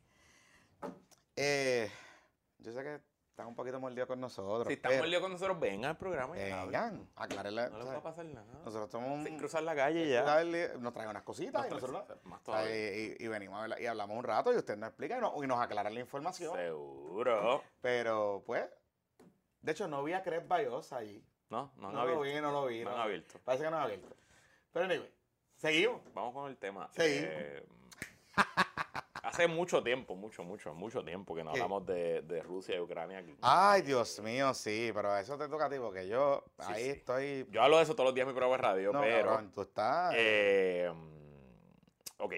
Eh, 1.36 1.89
yo 2.60 2.72
sé 2.74 2.84
que 2.84 3.00
están 3.34 3.48
un 3.48 3.56
poquito 3.56 3.80
mordidos 3.80 4.08
con 4.08 4.20
nosotros. 4.22 4.68
Si 4.68 4.74
están 4.74 4.96
mordidos 4.96 5.22
con 5.24 5.32
nosotros, 5.32 5.60
vengan 5.60 5.90
al 5.92 5.98
programa 5.98 6.38
y. 6.38 6.44
Vengan, 6.44 7.10
aclararle. 7.16 7.68
No 7.72 7.80
les 7.80 7.88
va 7.88 7.98
a 7.98 8.04
pasar 8.04 8.26
nada. 8.26 8.46
Nosotros 8.64 8.92
somos 8.92 9.26
Sin 9.26 9.40
cruzar 9.40 9.64
la 9.64 9.76
calle 9.76 10.08
ya. 10.08 10.22
Nos 10.78 10.94
trae 10.94 11.08
unas 11.08 11.24
cositas 11.24 11.66
y 11.66 11.70
nosotros. 11.72 12.04
Más 12.26 12.42
y, 12.70 13.16
y- 13.24 13.28
venimos 13.28 13.72
a 13.72 13.82
y 13.82 13.88
hablamos 13.88 14.16
un 14.18 14.24
rato 14.24 14.54
y 14.54 14.58
usted 14.58 14.78
nos 14.78 14.90
explica 14.90 15.18
y 15.18 15.22
nos, 15.22 15.44
y 15.44 15.48
nos 15.48 15.60
aclara 15.60 15.90
la 15.90 16.00
información. 16.00 16.56
Seguro. 16.56 17.64
Pero, 17.82 18.44
pues, 18.46 18.66
de 19.62 19.72
hecho, 19.72 19.88
no 19.88 20.04
vi 20.04 20.14
a 20.14 20.22
Cres 20.22 20.48
Bayosa 20.48 20.98
allí. 20.98 21.26
No, 21.50 21.72
no, 21.78 21.92
No, 21.92 22.02
han 22.02 22.08
lo 22.10 22.22
vi, 22.22 22.40
no 22.40 22.52
lo 22.52 22.68
vi. 22.68 22.84
No 22.84 22.92
no 22.92 22.96
han 22.98 23.02
abierto. 23.02 23.40
Parece 23.44 23.64
que 23.64 23.72
no 23.72 23.78
ha 23.78 23.84
abierto. 23.84 24.16
Pero, 24.72 24.86
anyway, 24.86 25.12
seguimos. 25.56 26.02
Vamos 26.14 26.34
con 26.36 26.52
el 26.52 26.58
tema. 26.58 26.88
Sí. 26.92 27.02
Eh, 27.02 27.66
hace 29.34 29.48
mucho 29.48 29.82
tiempo, 29.84 30.16
mucho, 30.16 30.44
mucho, 30.44 30.74
mucho 30.76 31.04
tiempo 31.04 31.34
que 31.34 31.44
no 31.44 31.52
¿Qué? 31.52 31.60
hablamos 31.60 31.86
de, 31.88 32.22
de 32.22 32.42
Rusia 32.44 32.76
y 32.76 32.80
Ucrania 32.80 33.18
aquí. 33.20 33.36
Ay, 33.42 33.82
Dios 33.82 34.20
mío, 34.22 34.54
sí, 34.54 34.92
pero 34.94 35.18
eso 35.18 35.38
te 35.38 35.48
toca 35.48 35.66
a 35.66 35.70
ti 35.70 35.78
porque 35.80 36.08
yo 36.08 36.44
Sí, 36.60 36.66
ahí 36.74 36.84
sí. 36.84 36.90
estoy. 36.92 37.48
Yo 37.50 37.64
hablo 37.64 37.78
de 37.78 37.84
eso 37.84 37.96
todos 37.96 38.08
los 38.10 38.14
días 38.16 38.26
en 38.28 38.34
mi 38.34 38.38
programa 38.38 38.58
de 38.58 38.62
radio, 38.62 38.94
no, 38.94 39.02
pero. 39.02 39.30
cabrón, 39.30 39.52
tú 39.52 39.62
estás. 39.64 40.14
eh, 40.16 40.92
ok, 42.20 42.34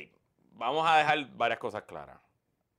vamos 0.54 0.88
a 0.88 0.98
dejar 1.00 1.28
varias 1.36 1.60
cosas 1.60 1.84
claras. 1.84 2.20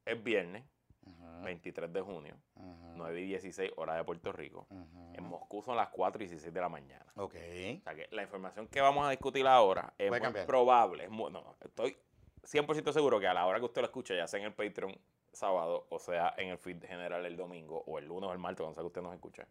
Es 0.04 0.22
viernes, 0.22 0.64
Ujú, 1.04 1.44
23 1.44 1.92
de 1.92 2.00
junio. 2.00 2.36
ujú. 2.54 2.92
9 2.96 3.20
y 3.20 3.26
16 3.26 3.72
hora 3.76 3.94
de 3.96 4.04
Puerto 4.04 4.32
Rico. 4.32 4.66
En 5.12 5.24
Moscú 5.24 5.60
son 5.62 5.76
las 5.76 5.88
4 5.90 6.22
y 6.24 6.26
16 6.26 6.52
de 6.54 6.60
la 6.60 6.68
mañana. 6.70 7.04
Ok. 7.16 7.34
O 7.34 7.82
sea 7.82 7.94
que 7.94 8.06
la 8.10 8.22
información 8.22 8.66
que 8.68 8.80
vamos 8.80 9.06
a 9.06 9.10
discutir 9.10 9.46
ahora 9.46 9.92
es 9.98 10.08
muy 10.10 10.18
cambiar. 10.20 10.46
probable. 10.46 11.04
es 11.04 11.10
muy- 11.10 11.30
no, 11.30 11.54
estoy 11.62 11.98
100% 12.46 12.92
seguro 12.92 13.18
que 13.20 13.26
a 13.26 13.34
la 13.34 13.46
hora 13.46 13.58
que 13.58 13.64
usted 13.64 13.80
lo 13.82 13.86
escuche, 13.86 14.16
ya 14.16 14.26
sea 14.26 14.40
en 14.40 14.46
el 14.46 14.52
Patreon 14.52 14.96
sábado, 15.32 15.86
o 15.90 15.98
sea 15.98 16.34
en 16.38 16.48
el 16.48 16.58
feed 16.58 16.82
general 16.84 17.26
el 17.26 17.36
domingo, 17.36 17.82
o 17.86 17.98
el 17.98 18.06
lunes 18.06 18.30
o 18.30 18.32
el 18.32 18.38
martes, 18.38 18.60
cuando 18.60 18.74
sea 18.74 18.82
que 18.82 18.86
usted 18.86 19.02
nos 19.02 19.14
escuche, 19.14 19.44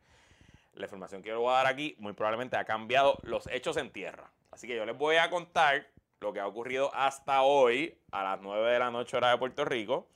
la 0.74 0.86
información 0.86 1.22
que 1.22 1.30
yo 1.30 1.36
le 1.36 1.42
voy 1.42 1.52
a 1.52 1.58
dar 1.58 1.68
aquí 1.68 1.96
muy 2.00 2.14
probablemente 2.14 2.58
ha 2.58 2.66
cambiado 2.66 3.18
los 3.24 3.48
hechos 3.48 3.78
en 3.78 3.92
tierra. 3.92 4.30
Así 4.52 4.68
que 4.68 4.76
yo 4.76 4.86
les 4.86 4.98
voy 4.98 5.18
a 5.18 5.30
contar 5.30 5.88
lo 6.22 6.34
que 6.34 6.40
ha 6.40 6.48
ocurrido 6.48 6.94
hasta 6.94 7.44
hoy, 7.44 7.98
a 8.12 8.24
las 8.24 8.42
9 8.42 8.72
de 8.72 8.80
la 8.80 8.92
noche 8.92 9.18
hora 9.18 9.32
de 9.32 9.38
Puerto 9.38 9.66
Rico, 9.66 10.08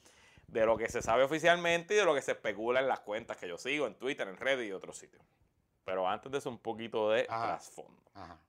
de 0.48 0.66
lo 0.66 0.78
que 0.78 0.90
se 0.90 1.02
sabe 1.02 1.24
oficialmente 1.24 1.94
y 1.94 1.98
de 1.98 2.06
lo 2.06 2.16
que 2.16 2.22
se 2.22 2.32
especula 2.32 2.80
en 2.80 2.88
las 2.88 3.02
cuentas 3.02 3.38
que 3.38 3.48
yo 3.48 3.58
sigo, 3.58 3.86
en 3.86 3.96
Twitter, 3.96 4.28
en 4.28 4.38
Reddit 4.38 4.70
y 4.70 4.72
otros 4.72 4.98
sitios. 4.98 5.22
Pero 5.86 6.08
antes 6.08 6.32
de 6.32 6.38
eso, 6.40 6.50
un 6.50 6.58
poquito 6.60 7.10
de 7.12 7.28
Ajá. 7.30 7.48
trasfondo. 7.48 8.02
Ajá. 8.16 8.40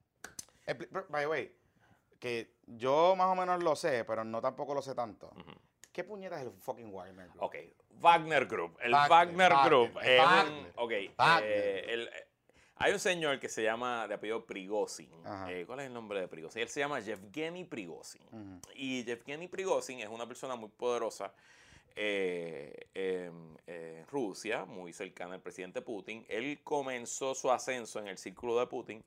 By 1.08 1.22
the 1.22 1.26
way, 1.26 1.52
que 2.20 2.52
yo 2.66 3.16
más 3.16 3.26
o 3.28 3.34
menos 3.34 3.62
lo 3.64 3.74
sé, 3.74 4.04
pero 4.04 4.24
no 4.24 4.40
tampoco 4.40 4.74
lo 4.74 4.82
sé 4.82 4.94
tanto. 4.94 5.32
¿Qué 5.92 6.04
puñeta 6.04 6.36
es 6.40 6.46
el 6.46 6.52
fucking 6.52 6.92
Wagner 6.92 7.26
Group? 7.30 7.42
Ok, 7.42 7.56
Wagner 7.98 8.46
Group. 8.46 8.78
El 8.80 8.92
Wagner, 8.92 9.52
Group 9.64 9.98
es 10.02 10.20
un. 10.20 10.26
Wagner, 10.26 10.72
Ok, 10.76 10.92
Wagner. 11.18 11.50
eh, 11.50 11.84
el- 11.88 12.08
eh, 12.08 12.26
hay 12.76 12.92
un 12.92 12.98
señor 13.00 13.40
que 13.40 13.48
se 13.48 13.62
llama 13.62 14.06
de 14.06 14.14
apellido 14.14 14.46
Prigozhin. 14.46 15.10
Eh, 15.48 15.64
¿Cuál 15.66 15.80
es 15.80 15.86
el 15.86 15.92
nombre 15.92 16.20
de 16.20 16.28
Prigozhin? 16.28 16.62
Él 16.62 16.68
se 16.68 16.80
llama 16.80 17.00
Yevgeny 17.00 17.64
Prigozhin. 17.64 18.22
Y 18.74 19.02
Yevgeny 19.04 19.48
Prigozhin 19.48 19.98
es 20.00 20.08
una 20.08 20.26
persona 20.26 20.54
muy 20.56 20.68
poderosa 20.70 21.34
eh, 21.96 22.86
en 22.94 23.58
Rusia, 24.10 24.64
muy 24.64 24.92
cercana 24.92 25.34
al 25.34 25.40
presidente 25.42 25.82
Putin. 25.82 26.24
Él 26.28 26.60
comenzó 26.62 27.34
su 27.34 27.50
ascenso 27.50 27.98
en 27.98 28.06
el 28.08 28.16
círculo 28.16 28.58
de 28.58 28.66
Putin 28.66 29.04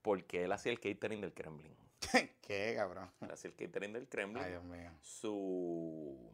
porque 0.00 0.44
él 0.44 0.52
hacía 0.52 0.72
el 0.72 0.80
catering 0.80 1.20
del 1.20 1.32
Kremlin. 1.32 1.76
¿Qué, 2.42 2.74
cabrón? 2.76 3.10
Hacía 3.30 3.50
el 3.50 3.56
catering 3.56 3.92
del 3.92 4.08
Kremlin 4.08 4.42
Ay, 4.42 4.50
Dios 4.50 4.64
mío. 4.64 4.90
su 5.00 6.32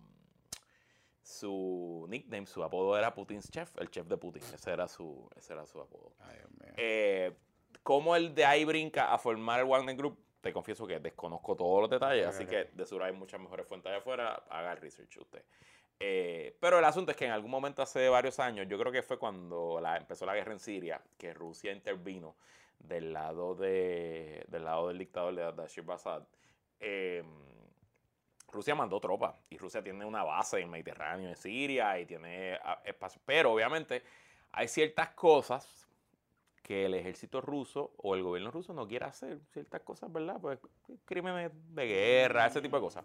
su 1.29 2.07
nickname, 2.09 2.47
su 2.47 2.65
apodo 2.65 2.97
era 2.97 3.13
Putin's 3.13 3.51
Chef, 3.51 3.77
el 3.79 3.91
chef 3.91 4.07
de 4.07 4.17
Putin. 4.17 4.43
Ese 4.55 4.73
era 4.73 4.89
su, 4.89 5.29
ese 5.37 5.53
era 5.53 5.67
su 5.67 5.79
apodo. 5.79 6.15
Ay, 6.21 6.37
Dios 6.39 6.51
mío. 6.53 6.73
Eh, 6.77 7.37
¿Cómo 7.83 8.17
el 8.17 8.35
de 8.35 8.47
ahí 8.47 8.65
brinca 8.65 9.13
a 9.13 9.19
formar 9.19 9.61
el 9.61 9.67
Wagner 9.67 9.95
Group? 9.95 10.19
Te 10.41 10.53
confieso 10.53 10.87
que 10.87 10.99
desconozco 11.01 11.55
todos 11.55 11.83
los 11.83 11.91
detalles, 11.91 12.27
así 12.27 12.47
que 12.47 12.71
de 12.73 12.87
seguro 12.87 13.05
hay 13.05 13.13
muchas 13.13 13.41
mejores 13.41 13.67
fuentes 13.67 13.91
allá 13.91 13.99
afuera. 13.99 14.43
Haga 14.49 14.73
el 14.73 14.79
research 14.79 15.19
usted. 15.19 15.45
Eh, 16.01 16.57
pero 16.61 16.79
el 16.79 16.85
asunto 16.85 17.11
es 17.11 17.17
que 17.17 17.27
en 17.27 17.33
algún 17.33 17.51
momento 17.51 17.83
hace 17.83 18.09
varios 18.09 18.39
años, 18.39 18.67
yo 18.69 18.79
creo 18.79 18.93
que 18.93 19.03
fue 19.03 19.19
cuando 19.19 19.81
la, 19.81 19.97
empezó 19.97 20.25
la 20.25 20.35
guerra 20.35 20.53
en 20.53 20.61
Siria, 20.61 21.03
que 21.19 21.35
Rusia 21.35 21.73
intervino 21.73 22.37
del 22.79 23.13
lado, 23.13 23.55
de, 23.55 24.45
del, 24.49 24.65
lado 24.65 24.89
del 24.89 24.99
dictador 24.99 25.35
de 25.35 25.51
Bashir 25.51 25.85
Assad. 25.91 26.23
eh, 26.81 27.25
Rusia 28.51 28.75
mandó 28.75 28.99
tropas 28.99 29.35
y 29.51 29.59
Rusia 29.59 29.83
tiene 29.83 30.05
una 30.05 30.25
base 30.25 30.57
en 30.57 30.65
el 30.65 30.71
Mediterráneo, 30.71 31.29
en 31.29 31.37
Siria 31.37 31.99
y 32.01 32.07
tiene 32.07 32.59
ah, 32.65 32.81
espacio. 32.85 33.21
Pero 33.25 33.53
obviamente 33.53 34.03
hay 34.53 34.69
ciertas 34.69 35.11
cosas 35.11 35.87
que 36.63 36.87
el 36.87 36.95
ejército 36.95 37.41
ruso 37.41 37.93
o 37.99 38.15
el 38.15 38.23
gobierno 38.23 38.51
ruso 38.51 38.73
no 38.73 38.87
quiere 38.87 39.05
hacer. 39.05 39.41
Ciertas 39.53 39.83
cosas, 39.83 40.13
¿verdad? 40.13 40.39
Pues 40.41 40.59
crímenes 41.05 41.51
de 41.75 41.87
guerra, 41.87 42.47
ese 42.47 42.61
tipo 42.61 42.77
de 42.77 42.83
cosas. 42.83 43.05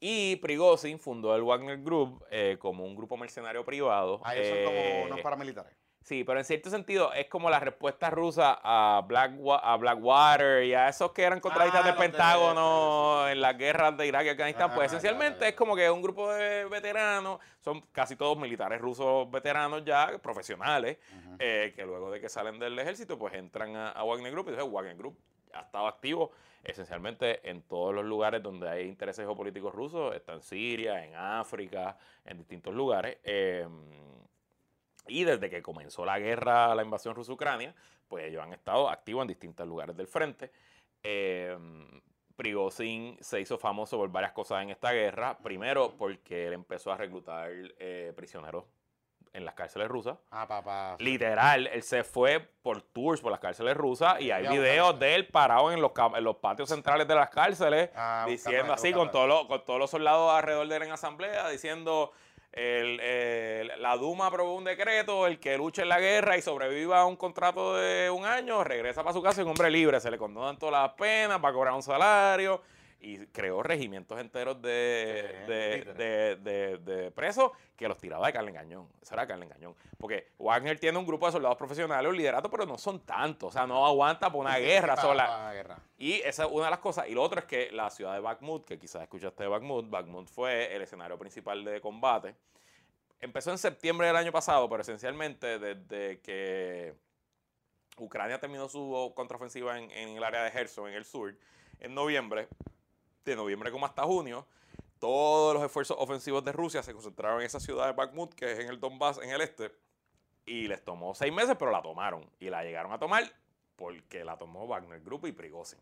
Y 0.00 0.36
Prigozhin 0.36 0.98
fundó 0.98 1.34
el 1.34 1.42
Wagner 1.42 1.82
Group 1.82 2.24
eh, 2.30 2.56
como 2.60 2.84
un 2.84 2.94
grupo 2.94 3.16
mercenario 3.16 3.64
privado. 3.64 4.20
Ah, 4.24 4.36
ellos 4.36 4.48
son 4.48 4.64
como 4.64 4.78
eh, 4.78 5.02
unos 5.06 5.20
paramilitares. 5.20 5.76
Sí, 6.08 6.24
pero 6.24 6.38
en 6.38 6.44
cierto 6.46 6.70
sentido 6.70 7.12
es 7.12 7.26
como 7.26 7.50
la 7.50 7.60
respuesta 7.60 8.08
rusa 8.08 8.58
a, 8.62 9.02
Black, 9.06 9.32
a 9.62 9.76
Blackwater 9.76 10.64
y 10.64 10.72
a 10.72 10.88
esos 10.88 11.12
que 11.12 11.22
eran 11.22 11.38
contratistas 11.38 11.82
Ah, 11.82 11.86
del 11.86 11.96
de- 11.96 12.00
Pentágono 12.00 13.28
en 13.28 13.38
las 13.42 13.58
guerras 13.58 13.94
de 13.94 14.06
Irak 14.06 14.24
y 14.24 14.28
Afganistán. 14.30 14.68
pues 14.74 14.86
Ajá, 14.86 14.92
ya, 14.92 14.96
esencialmente 14.96 15.40
ya, 15.40 15.44
ya. 15.44 15.48
es 15.50 15.54
como 15.54 15.76
que 15.76 15.90
un 15.90 16.00
grupo 16.00 16.32
de 16.32 16.64
veteranos, 16.64 17.40
son 17.60 17.82
casi 17.92 18.16
todos 18.16 18.38
militares 18.38 18.80
rusos 18.80 19.30
veteranos 19.30 19.84
ya, 19.84 20.16
profesionales, 20.22 20.96
eh, 21.38 21.74
que 21.76 21.84
luego 21.84 22.10
de 22.10 22.22
que 22.22 22.30
salen 22.30 22.58
del 22.58 22.78
ejército 22.78 23.18
pues 23.18 23.34
entran 23.34 23.76
a, 23.76 23.90
a 23.90 24.02
Wagner 24.02 24.32
Group 24.32 24.46
y 24.46 24.50
entonces 24.52 24.72
Wagner 24.72 24.96
Group 24.96 25.18
ha 25.52 25.60
estado 25.60 25.88
activo 25.88 26.32
esencialmente 26.64 27.46
en 27.50 27.60
todos 27.60 27.94
los 27.94 28.06
lugares 28.06 28.42
donde 28.42 28.66
hay 28.66 28.86
intereses 28.88 29.26
geopolíticos 29.26 29.74
rusos, 29.74 30.14
está 30.14 30.32
en 30.32 30.40
Siria, 30.40 31.04
en 31.04 31.14
África, 31.14 31.98
en 32.24 32.38
distintos 32.38 32.72
lugares. 32.72 33.18
eh, 33.24 33.68
y 35.08 35.24
desde 35.24 35.50
que 35.50 35.62
comenzó 35.62 36.04
la 36.04 36.18
guerra, 36.18 36.74
la 36.74 36.82
invasión 36.82 37.14
rusa-Ucrania, 37.14 37.74
pues 38.06 38.26
ellos 38.26 38.42
han 38.42 38.52
estado 38.52 38.88
activos 38.88 39.22
en 39.22 39.28
distintos 39.28 39.66
lugares 39.66 39.96
del 39.96 40.06
frente. 40.06 40.50
Eh, 41.02 41.56
Prigozhin 42.36 43.18
se 43.20 43.40
hizo 43.40 43.58
famoso 43.58 43.96
por 43.96 44.10
varias 44.10 44.32
cosas 44.32 44.62
en 44.62 44.70
esta 44.70 44.92
guerra. 44.92 45.36
Primero, 45.38 45.94
porque 45.98 46.46
él 46.46 46.52
empezó 46.52 46.92
a 46.92 46.96
reclutar 46.96 47.50
eh, 47.78 48.12
prisioneros 48.16 48.64
en 49.32 49.44
las 49.44 49.54
cárceles 49.54 49.88
rusas. 49.88 50.16
Ah, 50.30 50.46
papá. 50.46 50.96
Literal, 51.00 51.66
él 51.66 51.82
se 51.82 52.02
fue 52.04 52.40
por 52.62 52.80
tours 52.80 53.20
por 53.20 53.30
las 53.30 53.40
cárceles 53.40 53.76
rusas 53.76 54.20
y 54.20 54.30
hay 54.30 54.44
Ya, 54.44 54.50
videos 54.52 54.98
de 54.98 55.16
él 55.16 55.26
parado 55.26 55.70
en 55.72 55.80
los, 55.82 55.92
en 56.16 56.24
los 56.24 56.36
patios 56.36 56.68
centrales 56.68 57.06
de 57.06 57.14
las 57.14 57.28
cárceles 57.28 57.90
Ah, 57.94 58.24
diciendo 58.26 58.72
así, 58.72 58.92
con 58.92 59.10
todos, 59.10 59.28
los, 59.28 59.46
con 59.46 59.64
todos 59.64 59.78
los 59.78 59.90
soldados 59.90 60.32
alrededor 60.32 60.66
de 60.68 60.76
él 60.76 60.82
en 60.84 60.92
asamblea, 60.92 61.48
diciendo 61.50 62.12
el- 62.52 63.00
el- 63.00 63.82
la 63.82 63.96
Duma 63.96 64.26
aprobó 64.26 64.54
un 64.54 64.64
decreto, 64.64 65.26
el 65.26 65.38
que 65.38 65.56
luche 65.56 65.82
en 65.82 65.88
la 65.88 66.00
guerra 66.00 66.36
y 66.36 66.42
sobreviva 66.42 67.00
a 67.00 67.06
un 67.06 67.16
contrato 67.16 67.76
de 67.76 68.10
un 68.10 68.24
año, 68.24 68.64
regresa 68.64 69.02
para 69.02 69.12
su 69.12 69.22
casa 69.22 69.42
un 69.42 69.48
hombre 69.48 69.70
libre, 69.70 70.00
se 70.00 70.10
le 70.10 70.18
condonan 70.18 70.58
todas 70.58 70.82
las 70.82 70.92
penas 70.92 71.38
para 71.40 71.54
cobrar 71.54 71.74
un 71.74 71.82
salario 71.82 72.62
y 73.00 73.26
creó 73.26 73.62
regimientos 73.62 74.18
enteros 74.20 74.60
de, 74.60 75.44
de, 75.46 76.36
de- 76.36 76.78
de- 76.78 77.10
presos 77.12 77.52
que 77.76 77.86
los 77.86 77.96
tiraba 77.96 78.26
de 78.26 78.32
carne 78.32 78.50
en 78.50 78.56
cañón. 78.56 78.88
Eso 79.00 79.14
era 79.14 79.26
carne 79.26 79.44
en 79.44 79.50
cañón. 79.52 79.76
Porque 79.98 80.32
Wagner 80.38 80.80
tiene 80.80 80.98
un 80.98 81.06
grupo 81.06 81.26
de 81.26 81.32
soldados 81.32 81.56
profesionales, 81.56 82.10
un 82.10 82.16
liderato, 82.16 82.50
pero 82.50 82.66
no 82.66 82.76
son 82.76 83.00
tantos. 83.06 83.50
O 83.50 83.52
sea, 83.52 83.66
no 83.68 83.86
aguanta 83.86 84.30
por 84.32 84.40
una 84.40 84.56
Sí, 84.56 84.62
guerra 84.64 84.96
sola. 84.96 85.52
guerra. 85.52 85.78
Y 85.96 86.14
esa 86.22 86.44
es 86.44 86.50
una 86.50 86.64
de 86.64 86.70
las 86.70 86.80
cosas. 86.80 87.08
Y 87.08 87.12
lo 87.14 87.22
otro 87.22 87.38
es 87.38 87.46
que 87.46 87.70
la 87.70 87.88
ciudad 87.90 88.14
de 88.14 88.20
Bakhmut, 88.20 88.64
que 88.64 88.78
quizás 88.78 89.02
escuchaste 89.02 89.44
de 89.44 89.48
Bakhmut, 89.48 89.88
Bakhmut 89.88 90.26
fue 90.28 90.74
el 90.74 90.82
escenario 90.82 91.16
principal 91.18 91.64
de 91.64 91.80
combate. 91.80 92.34
Empezó 93.20 93.50
en 93.52 93.58
septiembre 93.58 94.08
del 94.08 94.16
año 94.16 94.32
pasado, 94.32 94.68
pero 94.68 94.82
esencialmente 94.82 95.58
desde 95.60 96.20
que 96.20 96.94
Ucrania 97.96 98.38
terminó 98.38 98.68
su 98.68 99.12
contraofensiva 99.14 99.78
en, 99.78 99.90
en 99.90 100.16
el 100.16 100.22
área 100.24 100.42
de 100.44 100.50
Gerson, 100.50 100.88
en 100.88 100.94
el 100.94 101.04
sur, 101.04 101.34
en 101.80 101.94
noviembre, 101.94 102.48
de 103.24 103.36
noviembre 103.36 103.70
como 103.70 103.86
hasta 103.86 104.02
junio, 104.04 104.46
todos 104.98 105.54
los 105.54 105.62
esfuerzos 105.62 105.96
ofensivos 106.00 106.44
de 106.44 106.52
Rusia 106.52 106.82
se 106.82 106.92
concentraron 106.92 107.40
en 107.40 107.46
esa 107.46 107.60
ciudad 107.60 107.86
de 107.86 107.92
Bakhmut, 107.92 108.34
que 108.34 108.52
es 108.52 108.58
en 108.58 108.68
el 108.68 108.80
Donbass, 108.80 109.18
en 109.22 109.30
el 109.30 109.40
este, 109.40 109.70
y 110.46 110.66
les 110.66 110.82
tomó 110.84 111.14
seis 111.14 111.32
meses, 111.32 111.56
pero 111.58 111.70
la 111.70 111.82
tomaron. 111.82 112.28
Y 112.40 112.50
la 112.50 112.62
llegaron 112.64 112.92
a 112.92 112.98
tomar 112.98 113.24
porque 113.76 114.24
la 114.24 114.36
tomó 114.38 114.66
Wagner 114.66 115.00
Group 115.00 115.26
y 115.26 115.32
Prigozhin. 115.32 115.78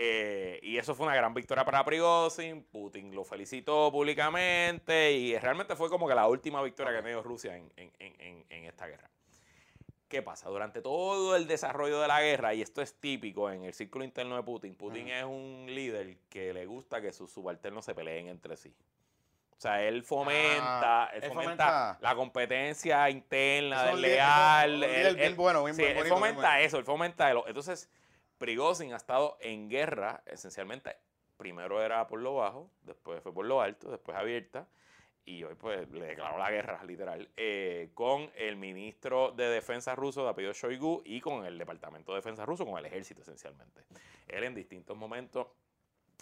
Eh, 0.00 0.60
y 0.62 0.78
eso 0.78 0.94
fue 0.94 1.06
una 1.06 1.14
gran 1.16 1.34
victoria 1.34 1.64
para 1.64 1.84
Prigozhin. 1.84 2.62
Putin 2.64 3.14
lo 3.14 3.24
felicitó 3.24 3.90
públicamente 3.90 5.12
y 5.12 5.36
realmente 5.38 5.74
fue 5.76 5.88
como 5.90 6.06
que 6.08 6.14
la 6.14 6.26
última 6.28 6.62
victoria 6.62 6.92
que 6.92 6.98
ha 6.98 7.02
tenido 7.02 7.22
Rusia 7.22 7.56
en, 7.56 7.70
en- 7.76 7.92
en- 7.98 8.20
en- 8.20 8.46
en 8.48 8.64
esta 8.64 8.86
guerra. 8.86 9.10
¿Qué 10.08 10.22
pasa? 10.22 10.48
Durante 10.48 10.80
todo 10.80 11.36
el 11.36 11.46
desarrollo 11.46 12.00
de 12.00 12.08
la 12.08 12.22
guerra, 12.22 12.54
y 12.54 12.62
esto 12.62 12.80
es 12.80 12.94
típico 12.94 13.50
en 13.50 13.64
el 13.64 13.74
círculo 13.74 14.04
interno 14.04 14.36
de 14.36 14.42
Putin, 14.42 14.74
Putin 14.74 15.08
es 15.08 15.24
un 15.24 15.66
líder 15.68 16.16
que 16.30 16.54
le 16.54 16.64
gusta 16.64 17.02
que 17.02 17.12
sus 17.12 17.30
subalternos 17.30 17.84
se 17.84 17.94
peleen 17.94 18.28
entre 18.28 18.56
sí. 18.56 18.74
O 19.58 19.60
sea, 19.60 19.82
él 19.82 20.02
fomenta, 20.04 21.04
Ah, 21.04 21.10
él 21.12 21.22
fomenta, 21.24 21.66
fomenta- 21.66 21.98
la 22.00 22.14
competencia 22.14 23.10
interna, 23.10 23.84
desleal. 23.86 24.82
él- 24.84 25.16
bien 25.16 25.36
bueno, 25.36 25.64
bien 25.64 25.76
sí, 25.76 25.82
bonito, 25.82 25.98
él 25.98 26.04
bien 26.04 26.14
fomenta 26.14 26.40
bueno. 26.52 26.58
eso, 26.64 26.78
él 26.78 26.84
fomenta 26.84 27.30
el- 27.30 27.42
Entonces, 27.46 27.90
Prigozhin 28.38 28.94
ha 28.94 28.96
estado 28.96 29.36
en 29.40 29.68
guerra, 29.68 30.22
esencialmente. 30.26 30.96
Primero 31.36 31.82
era 31.82 32.06
por 32.06 32.20
lo 32.20 32.36
bajo, 32.36 32.70
después 32.82 33.20
fue 33.22 33.34
por 33.34 33.44
lo 33.44 33.60
alto, 33.60 33.90
después 33.90 34.16
abierta. 34.16 34.66
Y 35.28 35.44
hoy 35.44 35.54
pues 35.56 35.86
le 35.90 36.06
declaró 36.06 36.38
la 36.38 36.50
guerra, 36.50 36.82
literal, 36.84 37.28
eh, 37.36 37.90
con 37.92 38.30
el 38.34 38.56
ministro 38.56 39.32
de 39.32 39.44
Defensa 39.50 39.94
ruso 39.94 40.24
de 40.24 40.30
apellido 40.30 40.54
Shoigu 40.54 41.02
y 41.04 41.20
con 41.20 41.44
el 41.44 41.58
Departamento 41.58 42.12
de 42.12 42.16
Defensa 42.16 42.46
ruso, 42.46 42.64
con 42.64 42.78
el 42.78 42.86
ejército 42.86 43.20
esencialmente. 43.20 43.82
Él 44.26 44.44
en 44.44 44.54
distintos 44.54 44.96
momentos 44.96 45.48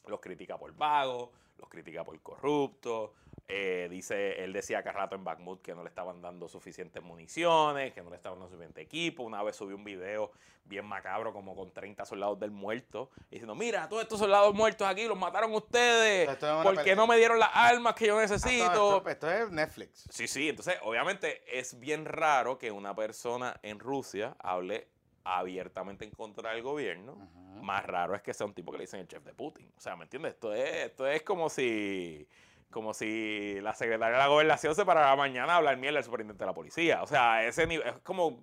los 0.09 0.19
critica 0.19 0.59
por 0.59 0.75
vagos, 0.75 1.31
los 1.57 1.69
critica 1.69 2.03
por 2.03 2.21
corruptos. 2.21 3.13
Eh, 3.49 3.87
dice, 3.91 4.43
él 4.43 4.53
decía 4.53 4.83
que 4.83 4.91
rato 4.91 5.15
en 5.15 5.23
Bakhmut 5.23 5.63
que 5.63 5.75
no 5.75 5.83
le 5.83 5.89
estaban 5.89 6.21
dando 6.21 6.49
suficientes 6.49 7.03
municiones, 7.03 7.93
que 7.93 8.03
no 8.03 8.11
le 8.11 8.17
estaban 8.17 8.39
dando 8.39 8.51
suficiente 8.51 8.81
equipo. 8.81 9.23
Una 9.23 9.43
vez 9.43 9.55
subió 9.55 9.77
un 9.77 9.85
video 9.85 10.33
bien 10.65 10.85
macabro, 10.85 11.33
como 11.33 11.55
con 11.55 11.71
30 11.73 12.05
soldados 12.05 12.41
del 12.41 12.51
muerto, 12.51 13.11
diciendo, 13.31 13.55
mira, 13.55 13.89
todos 13.89 14.03
estos 14.03 14.19
soldados 14.19 14.53
muertos 14.53 14.87
aquí 14.89 15.07
los 15.07 15.17
mataron 15.17 15.55
ustedes, 15.55 16.29
es 16.29 16.39
porque 16.65 16.97
no 16.97 17.07
me 17.07 17.17
dieron 17.19 17.39
las 17.39 17.51
armas 17.55 17.95
que 17.95 18.07
yo 18.09 18.21
Esto, 18.21 18.35
necesito. 18.35 18.97
esto- 18.97 19.09
esto 19.09 19.31
es 19.31 19.51
Netflix. 19.51 20.07
Sí, 20.11 20.27
sí, 20.27 20.49
entonces 20.49 20.77
obviamente 20.83 21.43
es 21.57 21.79
bien 21.79 22.05
raro 22.05 22.59
que 22.59 22.73
una 22.73 22.97
persona 22.97 23.59
en 23.63 23.79
Rusia 23.79 24.35
hable 24.41 24.89
abiertamente 25.23 26.05
en 26.05 26.11
contra 26.11 26.51
del 26.51 26.63
gobierno. 26.63 27.17
Más 27.63 27.85
raro 27.85 28.15
es 28.15 28.23
que 28.23 28.33
sea 28.35 28.47
un 28.47 28.55
tipo 28.55 28.71
que 28.73 28.79
le 28.79 28.85
dicen 28.85 29.01
el 29.01 29.09
chef 29.09 29.25
de 29.25 29.35
Putin. 29.35 29.73
O 29.77 29.81
sea, 29.81 29.97
¿me 29.97 30.05
entiendes? 30.05 30.35
Esto 30.35 30.53
es, 30.55 30.87
esto 30.87 31.07
es 31.07 31.23
como 31.23 31.49
si 31.49 32.29
como 32.71 32.93
si 32.95 33.59
la 33.63 33.73
secretaria 33.75 34.17
de 34.17 34.23
la 34.23 34.29
gobernación 34.29 34.75
se 34.75 34.85
parara 34.85 35.15
mañana 35.17 35.55
a 35.55 35.57
hablar 35.57 35.77
mierda 35.77 35.97
del 35.97 36.05
superintendente 36.05 36.43
de 36.45 36.47
la 36.51 36.55
policía. 36.55 37.03
O 37.03 37.07
sea, 37.07 37.45
ese 37.45 37.67
nivel, 37.67 37.87
es 37.89 37.99
como, 38.01 38.43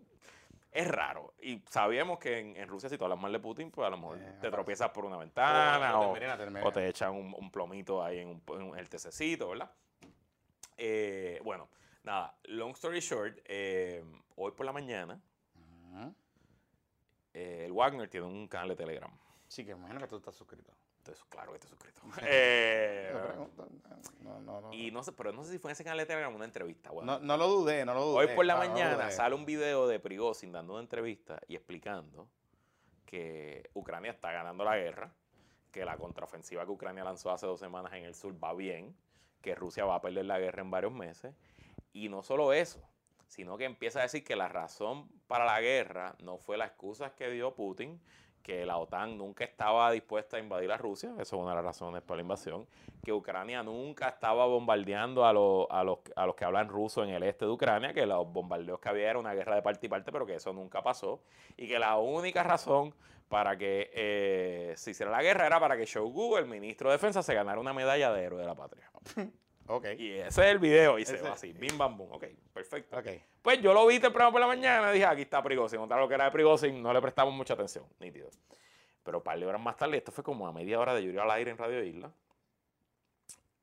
es 0.71 0.87
raro. 0.87 1.33
Y 1.41 1.61
sabíamos 1.69 2.17
que 2.19 2.39
en, 2.39 2.55
en 2.57 2.67
Rusia 2.67 2.89
si 2.89 2.97
tú 2.97 3.03
hablas 3.03 3.19
mal 3.19 3.31
de 3.31 3.39
Putin, 3.39 3.69
pues 3.69 3.85
a 3.85 3.89
lo 3.91 3.97
mejor 3.97 4.17
Eh, 4.19 4.37
te 4.41 4.49
tropiezas 4.49 4.89
por 4.89 5.05
una 5.05 5.17
ventana 5.17 5.91
O- 6.67 6.71
te 6.71 6.79
o 6.79 6.89
echan 6.89 7.11
un, 7.11 7.35
un 7.37 7.51
plomito 7.51 8.03
ahí 8.03 8.19
en, 8.19 8.29
un- 8.29 8.71
en 8.71 8.79
el 8.79 8.89
tececito, 8.89 9.49
¿verdad? 9.49 9.71
Eh, 10.77 11.39
bueno, 11.43 11.69
nada, 12.03 12.35
long 12.45 12.71
story 12.71 12.99
short, 13.01 13.37
eh, 13.45 14.03
hoy 14.35 14.51
por 14.53 14.65
la 14.65 14.71
mañana 14.71 15.19
eh, 17.33 17.65
el 17.65 17.71
Wagner 17.71 18.09
tiene 18.09 18.25
un 18.25 18.47
canal 18.47 18.69
de 18.69 18.75
Telegram. 18.75 19.11
Sí, 19.47 19.63
que 19.65 19.71
imagino 19.71 19.99
que 19.99 20.07
tú 20.07 20.17
estás 20.17 20.35
suscrito. 20.35 20.71
Entonces, 21.03 21.25
claro 21.29 21.51
que 21.51 21.57
estoy 21.57 21.69
suscrito. 21.69 22.01
Eh, 22.25 23.11
Me 23.13 23.19
preguntan, 23.27 23.67
No, 24.21 24.39
no, 24.39 24.61
no. 24.61 24.73
y 24.73 24.89
no 24.91 25.03
sé, 25.03 25.11
pero 25.11 25.33
no 25.33 25.43
sé 25.43 25.51
si 25.51 25.59
fue 25.59 25.71
en 25.71 25.73
ese 25.73 25.83
canal 25.83 25.97
de 25.99 26.05
Telegram 26.05 26.33
una 26.33 26.45
entrevista. 26.45 26.91
Bueno, 26.91 27.19
No, 27.19 27.25
no 27.25 27.37
lo 27.37 27.47
dudé, 27.47 27.83
no 27.85 27.93
lo 27.93 28.05
dudé. 28.05 28.19
hoy 28.25 28.35
por 28.35 28.45
la 28.45 28.53
lo 28.53 28.59
mañana 28.59 29.11
sale 29.11 29.35
un 29.35 29.45
video 29.45 29.85
de 29.87 29.99
Prigozhin 29.99 30.53
dando 30.53 30.73
una 30.73 30.81
entrevista 30.81 31.41
y 31.47 31.55
explicando 31.55 32.27
que 33.05 33.69
Ucrania 33.73 34.11
está 34.11 34.31
ganando 34.31 34.63
la 34.63 34.77
guerra, 34.77 35.13
que 35.71 35.83
la 35.83 35.97
contraofensiva 35.97 36.63
que 36.65 36.71
Ucrania 36.71 37.03
lanzó 37.03 37.31
hace 37.31 37.45
dos 37.47 37.59
semanas 37.59 37.91
en 37.93 38.05
el 38.05 38.15
sur 38.15 38.33
va 38.41 38.53
bien, 38.53 38.95
que 39.41 39.55
Rusia 39.55 39.83
va 39.85 39.95
a 39.95 40.01
perder 40.01 40.25
la 40.25 40.39
guerra 40.39 40.61
en 40.61 40.71
varios 40.71 40.93
meses. 40.93 41.35
Y 41.91 42.07
no 42.09 42.23
solo 42.23 42.53
eso, 42.53 42.79
sino 43.27 43.57
que 43.57 43.65
empieza 43.65 43.99
a 43.99 44.03
decir 44.03 44.23
que 44.23 44.35
la 44.35 44.47
razón 44.47 45.09
para 45.27 45.45
la 45.45 45.59
guerra 45.59 46.15
no 46.19 46.37
fue 46.37 46.57
las 46.57 46.69
excusas 46.69 47.11
que 47.11 47.29
dio 47.29 47.53
Putin, 47.55 47.99
que 48.43 48.65
la 48.65 48.77
OTAN 48.77 49.17
nunca 49.17 49.45
estaba 49.45 49.89
dispuesta 49.91 50.37
a 50.37 50.39
invadir 50.39 50.71
a 50.71 50.77
Rusia, 50.77 51.11
eso 51.13 51.21
es 51.21 51.33
una 51.33 51.51
de 51.51 51.55
las 51.55 51.65
razones 51.65 52.01
para 52.03 52.17
la 52.17 52.23
invasión, 52.23 52.67
que 53.01 53.13
Ucrania 53.13 53.63
nunca 53.63 54.09
estaba 54.09 54.45
bombardeando 54.45 55.25
a 55.25 55.33
los, 55.33 55.65
a 55.69 55.83
los, 55.83 55.99
a 56.15 56.25
los 56.25 56.35
que 56.35 56.45
hablan 56.45 56.67
ruso 56.67 57.03
en 57.03 57.11
el 57.11 57.23
este 57.23 57.45
de 57.45 57.51
Ucrania, 57.51 57.93
que 57.93 58.05
los 58.05 58.31
bombardeos 58.31 58.79
que 58.79 58.89
había 58.89 59.09
era 59.09 59.19
una 59.19 59.33
guerra 59.33 59.55
de 59.55 59.61
parte 59.61 59.85
y 59.85 59.89
parte, 59.89 60.11
pero 60.11 60.25
que 60.25 60.35
eso 60.35 60.51
nunca 60.51 60.83
pasó, 60.83 61.21
y 61.55 61.67
que 61.67 61.79
la 61.79 61.97
única 61.97 62.43
razón 62.43 62.93
para 63.29 63.57
que 63.57 63.89
eh, 63.93 64.73
se 64.75 64.91
hiciera 64.91 65.11
la 65.11 65.23
guerra 65.23 65.47
era 65.47 65.59
para 65.59 65.77
que 65.77 65.85
Shoigu, 65.85 66.37
el 66.37 66.45
ministro 66.45 66.89
de 66.89 66.97
Defensa, 66.97 67.23
se 67.23 67.33
ganara 67.33 67.59
una 67.59 67.73
medalla 67.73 68.11
de 68.11 68.23
héroe 68.23 68.41
de 68.41 68.45
la 68.45 68.55
patria. 68.55 68.91
Ok. 69.67 69.85
Y 69.97 70.11
ese 70.13 70.27
es 70.27 70.37
el 70.51 70.59
video, 70.59 70.99
y 70.99 71.05
se 71.05 71.15
Ese- 71.15 71.23
va 71.23 71.33
así, 71.33 71.53
bim 71.53 71.77
bam 71.77 71.97
bum, 71.97 72.11
ok, 72.11 72.25
perfecto. 72.53 72.97
Ok. 72.97 73.07
Pues 73.41 73.61
yo 73.61 73.73
lo 73.73 73.85
vi 73.87 73.99
temprano 73.99 74.31
por 74.31 74.41
la 74.41 74.47
mañana 74.47 74.89
y 74.91 74.93
dije, 74.95 75.05
aquí 75.05 75.21
está 75.23 75.41
Prigozhin. 75.41 75.79
Contar 75.79 75.99
lo 75.99 76.07
que 76.07 76.15
era 76.15 76.25
de 76.25 76.31
Prigozhin, 76.31 76.81
no 76.81 76.91
le 76.93 77.01
prestamos 77.01 77.33
mucha 77.33 77.53
atención, 77.53 77.85
nítido. 77.99 78.29
Pero 79.03 79.17
un 79.19 79.23
par 79.23 79.37
de 79.39 79.45
horas 79.45 79.61
más 79.61 79.75
tarde, 79.77 79.97
esto 79.97 80.11
fue 80.11 80.23
como 80.23 80.47
a 80.47 80.51
media 80.53 80.79
hora 80.79 80.93
de 80.93 81.03
Yuri 81.03 81.17
al 81.17 81.31
aire 81.31 81.51
en 81.51 81.57
Radio 81.57 81.83
Isla, 81.83 82.11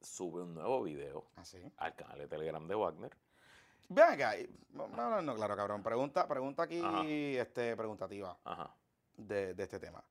sube 0.01 0.43
un 0.43 0.55
nuevo 0.55 0.83
video 0.83 1.27
Así. 1.37 1.59
al 1.77 1.95
canal 1.95 2.19
de 2.19 2.29
Telegram 2.29 2.67
de 2.67 2.75
Wagner. 2.75 3.11
Ven 3.89 4.05
acá. 4.05 4.35
No, 4.71 4.87
no, 4.89 5.21
no, 5.23 5.35
claro, 5.35 5.57
cabrón. 5.57 5.83
Pregunta, 5.83 6.27
pregunta 6.29 6.63
aquí, 6.63 6.81
Ajá. 6.83 7.03
este, 7.07 7.77
preguntativa 7.77 8.39
Ajá. 8.45 8.75
de, 9.17 9.55
de 9.55 9.63
este 9.63 9.79
tema. 9.81 10.03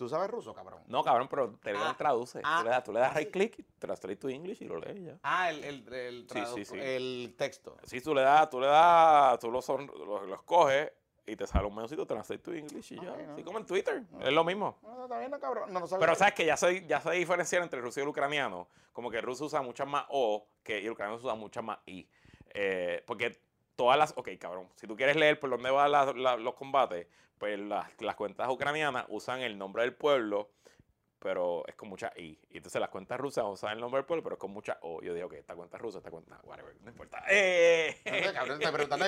¿Tú 0.00 0.08
sabes 0.08 0.30
ruso, 0.30 0.54
cabrón? 0.54 0.82
No, 0.86 1.04
cabrón, 1.04 1.28
pero 1.28 1.50
Telegram 1.62 1.90
Ah, 1.90 1.94
traduce. 1.94 2.40
ah, 2.42 2.60
tú 2.60 2.64
le 2.64 2.70
das, 2.70 2.84
tú 2.84 2.92
le 2.94 3.00
das 3.00 3.10
ah, 3.12 3.18
right 3.18 3.26
sí. 3.28 3.32
click, 3.32 3.64
translate 3.78 4.16
to 4.16 4.30
English 4.30 4.62
y 4.62 4.64
lo 4.64 4.78
lees 4.78 4.98
ya. 5.04 5.18
Ah, 5.22 5.50
el, 5.50 5.62
el, 5.62 5.92
el, 5.92 6.26
Sí, 6.30 6.40
sí, 6.54 6.64
sí. 6.64 6.78
el 6.80 7.34
texto. 7.36 7.76
Sí, 7.82 8.00
tú 8.00 8.14
le 8.14 8.22
das, 8.22 8.48
tú 8.48 8.58
le 8.60 8.66
das, 8.66 9.38
tú 9.40 9.50
los 9.50 9.68
lo, 9.68 10.24
los 10.24 10.42
coges 10.44 10.90
y 11.26 11.36
te 11.36 11.46
sale 11.46 11.66
un 11.66 11.74
menucito, 11.74 12.06
translate 12.06 12.42
to 12.42 12.54
English 12.54 12.92
y 12.92 12.96
ya. 12.96 13.14
No. 13.14 13.34
Así 13.34 13.42
como 13.44 13.58
en 13.58 13.66
Twitter, 13.66 14.02
No. 14.10 14.22
es 14.26 14.32
lo 14.32 14.42
mismo. 14.42 14.78
No, 14.82 15.02
está 15.04 15.18
bien, 15.18 15.30
no, 15.30 15.38
cabrón. 15.38 15.70
No. 15.70 15.84
Pero 15.98 16.14
sabes 16.14 16.32
que 16.32 16.46
ya 16.46 16.56
se, 16.56 16.86
ya 16.86 16.98
se 17.02 17.10
diferencian 17.10 17.62
entre 17.64 17.78
el 17.80 17.84
ruso 17.84 18.00
y 18.00 18.02
el 18.04 18.08
ucraniano. 18.08 18.68
Como 18.94 19.10
que 19.10 19.18
el 19.18 19.22
ruso 19.22 19.44
usa 19.44 19.60
muchas 19.60 19.86
más 19.86 20.06
O 20.08 20.48
que 20.62 20.80
y 20.80 20.86
el 20.86 20.92
ucraniano 20.92 21.20
usa 21.22 21.34
muchas 21.34 21.62
más 21.62 21.78
I. 21.84 22.08
Eh, 22.54 23.04
porque 23.06 23.38
todas 23.84 23.98
las. 23.98 24.12
Ok, 24.16 24.28
cabrón. 24.38 24.68
Si 24.76 24.86
tú 24.86 24.96
quieres 24.96 25.16
leer 25.16 25.40
por 25.40 25.48
dónde 25.50 25.70
van 25.70 25.90
la- 25.90 26.36
los 26.36 26.54
combates, 26.54 27.06
pues 27.38 27.58
las, 27.58 27.88
las 28.02 28.14
cuentas 28.16 28.48
ucranianas 28.50 29.06
usan 29.08 29.40
el 29.40 29.56
nombre 29.56 29.82
del 29.82 29.94
pueblo, 29.94 30.50
pero 31.18 31.66
es 31.66 31.74
con 31.74 31.88
mucha 31.88 32.12
I. 32.16 32.38
Y 32.50 32.56
entonces 32.58 32.80
las 32.80 32.88
cuentas 32.90 33.18
rusas 33.20 33.44
usan 33.46 33.72
el 33.72 33.80
nombre 33.80 33.98
del 33.98 34.06
pueblo, 34.06 34.22
pero 34.22 34.34
es 34.36 34.38
con 34.40 34.50
mucha 34.50 34.78
O. 34.82 35.02
Yo 35.02 35.12
digo 35.14 35.28
que 35.28 35.38
esta 35.38 35.54
cuenta 35.54 35.76
es 35.78 35.82
rusa, 35.82 35.98
esta 35.98 36.10
cuenta. 36.10 36.38
Whatever, 36.44 36.74
no 36.82 36.90
importa. 36.90 37.22
Eh, 37.30 37.96
No 38.26 38.32
cabrón, 38.34 38.58
te 38.58 38.72
preguntando, 38.72 39.06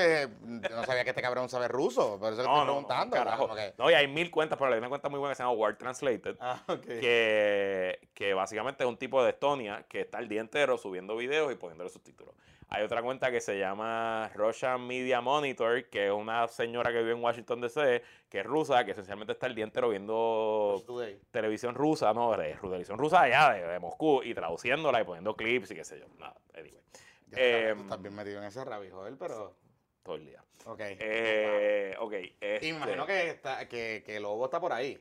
no 0.70 0.84
sabía 0.84 1.04
que 1.04 1.10
este 1.10 1.22
cabrón 1.22 1.48
sabe 1.50 1.68
ruso, 1.68 2.18
por 2.18 2.32
eso 2.32 2.42
no, 2.42 2.42
estoy 2.42 2.44
no, 2.46 2.58
no, 2.60 2.64
preguntando. 2.64 3.16
carajo. 3.16 3.54
que- 3.54 3.74
No, 3.78 3.90
y 3.90 3.94
hay 3.94 4.08
mil 4.08 4.30
cuentas, 4.30 4.58
pero 4.58 4.72
hay 4.72 4.78
una 4.78 4.88
cuenta 4.90 5.08
muy 5.10 5.18
buena 5.18 5.32
que 5.32 5.36
se 5.36 5.42
llama 5.42 5.52
Word 5.54 5.76
Translated. 5.78 6.36
Ah, 6.40 6.62
ok. 6.68 6.80
que, 6.82 8.08
que 8.14 8.34
básicamente 8.34 8.84
es 8.84 8.88
un 8.88 8.96
tipo 8.98 9.22
de 9.22 9.30
Estonia 9.30 9.84
que 9.88 10.00
está 10.02 10.18
el 10.18 10.28
día 10.28 10.40
entero 10.40 10.76
subiendo 10.78 11.16
videos 11.16 11.50
y 11.52 11.56
poniéndole 11.56 11.88
subtítulos. 11.90 12.34
Hay 12.74 12.84
otra 12.84 13.02
cuenta 13.02 13.30
que 13.30 13.40
se 13.42 13.58
llama 13.58 14.30
Russian 14.34 14.86
Media 14.86 15.20
Monitor, 15.20 15.90
que 15.90 16.06
es 16.06 16.12
una 16.12 16.48
señora 16.48 16.90
que 16.90 16.98
vive 17.00 17.12
en 17.12 17.22
Washington 17.22 17.60
DC, 17.60 18.02
que 18.30 18.40
es 18.40 18.46
rusa, 18.46 18.82
que 18.84 18.92
esencialmente 18.92 19.32
está 19.34 19.46
el 19.46 19.54
día 19.54 19.64
entero 19.64 19.90
viendo 19.90 20.82
televisión 21.30 21.74
rusa, 21.74 22.14
no, 22.14 22.34
de- 22.34 22.54
televisión 22.54 22.96
rusa 22.98 23.20
allá 23.22 23.52
de, 23.52 23.66
de 23.66 23.78
Moscú, 23.78 24.22
y 24.22 24.32
traduciéndola 24.32 25.02
y 25.02 25.04
poniendo 25.04 25.36
clips 25.36 25.70
y 25.72 25.74
qué 25.74 25.84
sé 25.84 25.98
yo. 26.00 26.06
Nada, 26.18 26.34
anyway, 26.54 26.80
Ya 27.28 27.36
está, 27.38 27.68
Em, 27.70 27.76
tú 27.76 27.82
estás 27.84 28.02
bien 28.02 28.14
metido 28.14 28.38
en 28.38 28.44
ese 28.44 28.64
rabijo, 28.64 29.06
él, 29.06 29.16
pero. 29.18 29.54
todo 30.02 30.14
el 30.16 30.24
día. 30.24 30.42
Ok. 30.64 30.80
Eh, 30.80 31.94
ok. 31.98 32.12
Y 32.14 32.36
este- 32.40 32.68
imagino 32.68 33.04
que, 33.04 33.28
está, 33.30 33.68
que, 33.68 34.02
que 34.06 34.18
Lobo 34.18 34.46
está 34.46 34.60
por 34.60 34.72
ahí. 34.72 34.98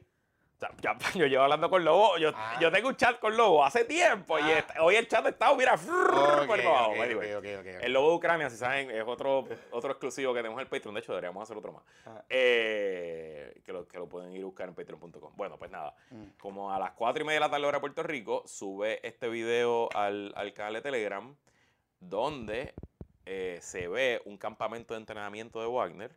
Ya- 0.81 0.97
yo 1.15 1.25
llevo 1.25 1.43
hablando 1.43 1.69
con 1.69 1.83
Lobo. 1.83 2.17
Yo, 2.17 2.31
Ah. 2.35 2.57
yo 2.59 2.71
tengo 2.71 2.89
un 2.89 2.95
chat 2.95 3.19
con 3.19 3.35
Lobo 3.35 3.63
hace 3.65 3.85
tiempo. 3.85 4.37
Y 4.39 4.43
Ah. 4.43 4.65
hoy 4.81 4.95
el 4.95 5.07
chat 5.07 5.25
está, 5.25 5.53
mira, 5.55 5.77
frrrr, 5.77 6.41
Ok, 6.41 6.47
por 6.47 6.61
abajo. 6.61 6.91
ok, 6.91 6.97
Anyway. 6.99 7.33
ok, 7.33 7.45
ok, 7.59 7.59
ok. 7.59 7.83
El 7.83 7.93
Lobo 7.93 8.09
de 8.11 8.15
Ucrania, 8.15 8.49
si 8.49 8.57
saben, 8.57 8.91
es 8.91 9.03
otro, 9.05 9.47
otro 9.71 9.91
exclusivo 9.91 10.33
que 10.33 10.39
tenemos 10.39 10.57
en 10.57 10.61
el 10.61 10.67
Patreon. 10.67 10.93
De 10.95 10.99
hecho, 11.01 11.11
deberíamos 11.13 11.43
hacer 11.43 11.57
otro 11.57 11.71
más. 11.73 11.83
Ajá. 12.05 12.23
Eh, 12.29 13.61
que, 13.65 13.73
lo, 13.73 13.87
que 13.87 13.97
lo 13.97 14.07
pueden 14.07 14.31
ir 14.33 14.41
a 14.43 14.45
buscar 14.45 14.67
en 14.67 14.75
patreon.com. 14.75 15.33
Bueno, 15.35 15.57
pues 15.57 15.71
nada. 15.71 15.93
Mm. 16.11 16.23
Como 16.39 16.71
a 16.73 16.79
las 16.79 16.91
4 16.91 17.23
y 17.23 17.25
media 17.25 17.39
de 17.39 17.45
la 17.45 17.49
tarde 17.51 17.65
hora 17.65 17.77
de 17.77 17.81
Puerto 17.81 18.03
Rico, 18.03 18.43
sube 18.45 19.05
este 19.07 19.29
video 19.29 19.89
al, 19.95 20.31
al 20.35 20.53
canal 20.53 20.73
de 20.73 20.81
Telegram 20.81 21.35
donde 21.99 22.73
eh, 23.25 23.59
se 23.61 23.87
ve 23.87 24.21
un 24.25 24.37
campamento 24.37 24.93
de 24.93 24.99
entrenamiento 24.99 25.61
de 25.61 25.67
Wagner 25.67 26.15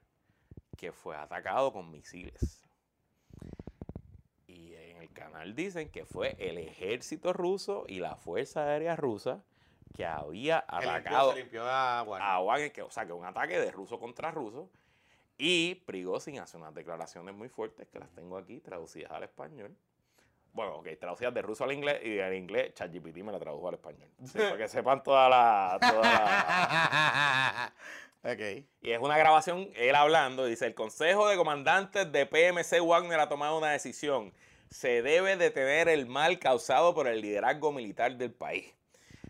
que 0.76 0.92
fue 0.92 1.16
atacado 1.16 1.72
con 1.72 1.90
misiles. 1.90 2.63
Canal 5.14 5.54
dicen 5.54 5.88
que 5.88 6.04
fue 6.04 6.36
el 6.38 6.58
ejército 6.58 7.32
ruso 7.32 7.84
y 7.88 8.00
la 8.00 8.16
Fuerza 8.16 8.64
Aérea 8.66 8.96
Rusa 8.96 9.42
que 9.96 10.04
había 10.04 10.64
Se 10.68 10.74
limpió- 10.76 10.90
atacado 10.90 11.32
Se 11.32 11.38
limpió 11.38 11.64
a 11.64 12.02
Wagner. 12.02 12.28
a 12.28 12.40
Wagner, 12.40 12.72
que, 12.72 12.82
o 12.82 12.90
sea, 12.90 13.06
que 13.06 13.12
un 13.12 13.24
ataque 13.24 13.58
de 13.60 13.70
ruso 13.70 13.98
contra 14.00 14.30
ruso. 14.32 14.68
Y 15.38 15.76
Prigozhin 15.86 16.38
hace 16.40 16.56
unas 16.56 16.74
declaraciones 16.74 17.34
muy 17.34 17.48
fuertes 17.48 17.88
que 17.88 17.98
las 17.98 18.10
tengo 18.10 18.36
aquí 18.36 18.60
traducidas 18.60 19.10
al 19.12 19.22
español. 19.24 19.74
Bueno, 20.52 20.76
ok, 20.76 20.88
traducidas 21.00 21.34
de 21.34 21.42
ruso 21.42 21.64
al 21.64 21.72
inglés 21.72 22.00
y 22.04 22.10
del 22.10 22.34
inglés 22.34 22.74
ChatGPT 22.74 23.16
me 23.18 23.32
la 23.32 23.40
tradujo 23.40 23.68
al 23.68 23.74
español. 23.74 24.08
Sí, 24.24 24.38
para 24.38 24.56
que 24.56 24.68
sepan 24.68 25.02
toda 25.02 25.28
la, 25.28 25.78
toda 25.80 26.02
la- 28.22 28.32
ok. 28.32 28.64
Y 28.82 28.90
es 28.92 28.98
una 29.00 29.18
grabación, 29.18 29.68
él 29.74 29.94
hablando, 29.96 30.44
dice, 30.44 30.66
el 30.66 30.74
Consejo 30.74 31.28
de 31.28 31.36
Comandantes 31.36 32.10
de 32.12 32.26
PMC 32.26 32.80
Wagner 32.80 33.18
ha 33.20 33.28
tomado 33.28 33.58
una 33.58 33.70
decisión. 33.70 34.32
Se 34.74 35.02
debe 35.02 35.36
detener 35.36 35.88
el 35.88 36.06
mal 36.06 36.40
causado 36.40 36.94
por 36.94 37.06
el 37.06 37.20
liderazgo 37.20 37.70
militar 37.70 38.16
del 38.16 38.32
país. 38.32 38.74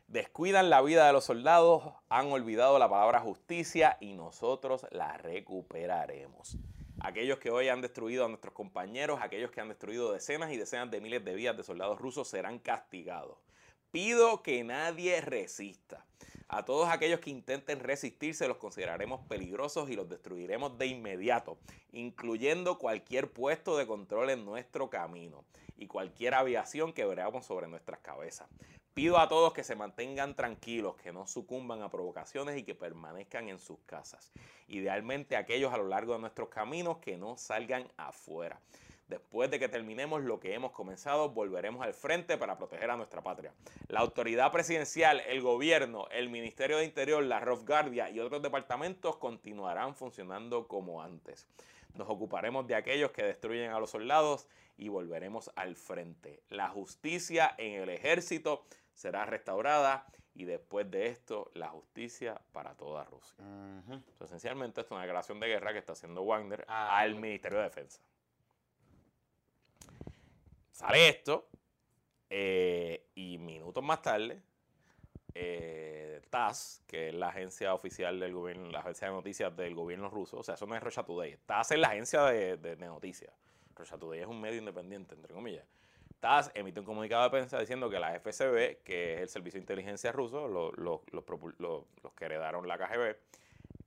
Descuidan 0.06 0.70
la 0.70 0.80
vida 0.80 1.06
de 1.06 1.12
los 1.12 1.26
soldados, 1.26 1.92
han 2.08 2.32
olvidado 2.32 2.78
la 2.78 2.88
palabra 2.88 3.20
justicia 3.20 3.98
y 4.00 4.14
nosotros 4.14 4.86
la 4.90 5.18
recuperaremos. 5.18 6.56
Aquellos 6.98 7.40
que 7.40 7.50
hoy 7.50 7.68
han 7.68 7.82
destruido 7.82 8.24
a 8.24 8.28
nuestros 8.28 8.54
compañeros, 8.54 9.20
aquellos 9.20 9.50
que 9.50 9.60
han 9.60 9.68
destruido 9.68 10.14
decenas 10.14 10.50
y 10.50 10.56
decenas 10.56 10.90
de 10.90 11.02
miles 11.02 11.22
de 11.22 11.34
vidas 11.34 11.58
de 11.58 11.62
soldados 11.62 11.98
rusos 11.98 12.26
serán 12.26 12.58
castigados. 12.58 13.36
Pido 13.90 14.42
que 14.42 14.64
nadie 14.64 15.20
resista. 15.20 16.06
A 16.48 16.64
todos 16.64 16.88
aquellos 16.88 17.20
que 17.20 17.30
intenten 17.30 17.80
resistirse 17.80 18.46
los 18.46 18.58
consideraremos 18.58 19.20
peligrosos 19.28 19.88
y 19.88 19.96
los 19.96 20.08
destruiremos 20.08 20.76
de 20.78 20.86
inmediato, 20.86 21.58
incluyendo 21.92 22.78
cualquier 22.78 23.32
puesto 23.32 23.76
de 23.76 23.86
control 23.86 24.30
en 24.30 24.44
nuestro 24.44 24.90
camino 24.90 25.44
y 25.76 25.86
cualquier 25.86 26.34
aviación 26.34 26.92
que 26.92 27.06
veamos 27.06 27.46
sobre 27.46 27.66
nuestras 27.66 28.00
cabezas. 28.00 28.48
Pido 28.92 29.18
a 29.18 29.28
todos 29.28 29.52
que 29.52 29.64
se 29.64 29.74
mantengan 29.74 30.36
tranquilos, 30.36 30.94
que 30.96 31.12
no 31.12 31.26
sucumban 31.26 31.82
a 31.82 31.90
provocaciones 31.90 32.56
y 32.56 32.62
que 32.62 32.76
permanezcan 32.76 33.48
en 33.48 33.58
sus 33.58 33.80
casas. 33.86 34.30
Idealmente 34.68 35.36
aquellos 35.36 35.72
a 35.72 35.78
lo 35.78 35.88
largo 35.88 36.12
de 36.12 36.20
nuestros 36.20 36.48
caminos 36.48 36.98
que 36.98 37.16
no 37.16 37.36
salgan 37.36 37.88
afuera. 37.96 38.60
Después 39.08 39.50
de 39.50 39.58
que 39.58 39.68
terminemos 39.68 40.22
lo 40.22 40.40
que 40.40 40.54
hemos 40.54 40.72
comenzado, 40.72 41.28
volveremos 41.28 41.84
al 41.84 41.92
frente 41.92 42.38
para 42.38 42.56
proteger 42.56 42.90
a 42.90 42.96
nuestra 42.96 43.22
patria. 43.22 43.52
La 43.88 44.00
autoridad 44.00 44.50
presidencial, 44.50 45.20
el 45.26 45.42
gobierno, 45.42 46.08
el 46.10 46.30
Ministerio 46.30 46.78
de 46.78 46.84
Interior, 46.86 47.22
la 47.22 47.40
Rough 47.40 47.66
Guardia 47.66 48.08
y 48.08 48.20
otros 48.20 48.40
departamentos 48.40 49.16
continuarán 49.16 49.94
funcionando 49.94 50.66
como 50.68 51.02
antes. 51.02 51.46
Nos 51.94 52.08
ocuparemos 52.08 52.66
de 52.66 52.74
aquellos 52.74 53.12
que 53.12 53.22
destruyen 53.22 53.72
a 53.72 53.78
los 53.78 53.90
soldados 53.90 54.48
y 54.76 54.88
volveremos 54.88 55.50
al 55.54 55.76
frente. 55.76 56.42
La 56.48 56.68
justicia 56.68 57.54
en 57.58 57.82
el 57.82 57.90
ejército 57.90 58.64
será 58.94 59.26
restaurada 59.26 60.06
y 60.34 60.44
después 60.44 60.90
de 60.90 61.06
esto 61.06 61.50
la 61.54 61.68
justicia 61.68 62.40
para 62.52 62.74
toda 62.74 63.04
Rusia. 63.04 63.36
esencialmente 64.20 64.80
esto 64.80 64.94
es 64.94 64.96
una 64.96 65.02
declaración 65.02 65.38
de 65.38 65.46
guerra 65.46 65.72
que 65.72 65.78
está 65.78 65.92
haciendo 65.92 66.24
Wagner 66.24 66.64
Ah, 66.68 66.98
al 66.98 67.14
Ministerio 67.14 67.58
de 67.58 67.64
Defensa. 67.64 68.00
Sale 70.74 71.08
esto 71.08 71.46
eh, 72.28 73.06
y 73.14 73.38
minutos 73.38 73.82
más 73.84 74.02
tarde 74.02 74.42
eh, 75.32 76.20
TASS, 76.30 76.82
que 76.88 77.08
es 77.10 77.14
la 77.14 77.28
agencia 77.28 77.74
oficial 77.74 78.18
del 78.18 78.32
gobierno, 78.32 78.68
la 78.70 78.80
agencia 78.80 79.06
de 79.06 79.14
noticias 79.14 79.56
del 79.56 79.74
gobierno 79.76 80.10
ruso, 80.10 80.38
o 80.38 80.42
sea, 80.42 80.54
eso 80.56 80.66
no 80.66 80.74
es 80.74 80.82
Russia 80.82 81.04
Today, 81.04 81.38
TASS 81.46 81.70
es 81.72 81.78
la 81.78 81.88
agencia 81.88 82.24
de, 82.24 82.56
de- 82.56 82.74
de 82.74 82.86
noticias. 82.86 83.32
Russia 83.76 83.96
Today 83.98 84.20
es 84.22 84.26
un 84.26 84.40
medio 84.40 84.58
independiente, 84.58 85.14
entre 85.14 85.32
comillas. 85.32 85.64
TASS 86.18 86.50
emite 86.54 86.80
un 86.80 86.86
comunicado 86.86 87.22
de 87.22 87.30
prensa 87.30 87.56
diciendo 87.60 87.88
que 87.88 88.00
la 88.00 88.14
FSB, 88.18 88.82
que 88.82 89.14
es 89.14 89.20
el 89.20 89.28
servicio 89.28 89.58
de 89.58 89.62
inteligencia 89.62 90.10
ruso, 90.10 90.48
lo- 90.48 90.72
los 90.72 91.02
que 92.16 92.24
heredaron 92.24 92.66
la 92.66 92.78
KGB, 92.78 93.16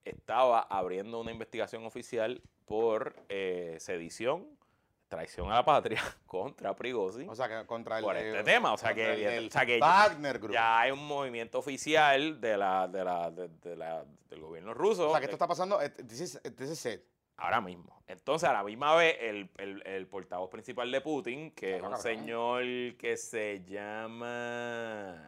estaba 0.05 0.61
abriendo 0.61 1.19
una 1.19 1.31
investigación 1.33 1.85
oficial 1.85 2.41
por 2.65 3.13
eh, 3.27 3.75
sedición, 3.81 4.47
traición 5.07 5.51
a 5.51 5.55
la 5.55 5.65
patria 5.65 6.01
contra 6.25 6.75
Prigozhin 6.75 7.29
O 7.29 7.35
sea, 7.35 7.47
que 7.47 7.65
contra 7.65 7.99
el. 7.99 8.03
por 8.03 8.17
eh, 8.17 8.29
este 8.29 8.43
tema. 8.43 8.73
O 8.73 8.77
sea 8.77 8.93
que, 8.93 9.37
el 9.37 9.47
o 9.47 9.51
sea 9.51 9.65
que 9.65 9.79
Wagner 9.79 10.39
Group. 10.39 10.53
ya 10.53 10.79
hay 10.79 10.91
un 10.91 11.05
movimiento 11.07 11.59
oficial 11.59 12.39
de 12.41 12.57
la, 12.57 12.87
de 12.87 13.03
la, 13.03 13.31
de- 13.31 13.47
de 13.49 13.75
la- 13.75 14.05
del 14.29 14.41
gobierno 14.41 14.73
ruso 14.73 15.07
o 15.07 15.11
sea, 15.11 15.19
que 15.19 15.25
esto 15.25 15.35
está 15.35 15.47
pasando. 15.47 15.81
eh, 15.81 15.89
This 15.89 16.19
is, 16.21 16.41
this 16.57 16.69
is 16.69 16.85
it. 16.85 17.01
ahora 17.37 17.61
mismo. 17.61 18.03
Entonces, 18.07 18.47
a 18.49 18.53
la 18.53 18.63
misma 18.63 18.95
vez, 18.95 19.17
el, 19.21 19.49
el- 19.57 19.83
el 19.85 20.07
portavoz 20.07 20.49
principal 20.49 20.91
de 20.91 21.01
Putin, 21.01 21.51
que 21.51 21.71
es 21.75 21.81
un 21.81 21.83
cabrón. 21.83 22.01
señor 22.01 22.63
que 22.97 23.15
se 23.17 23.63
llama... 23.65 25.23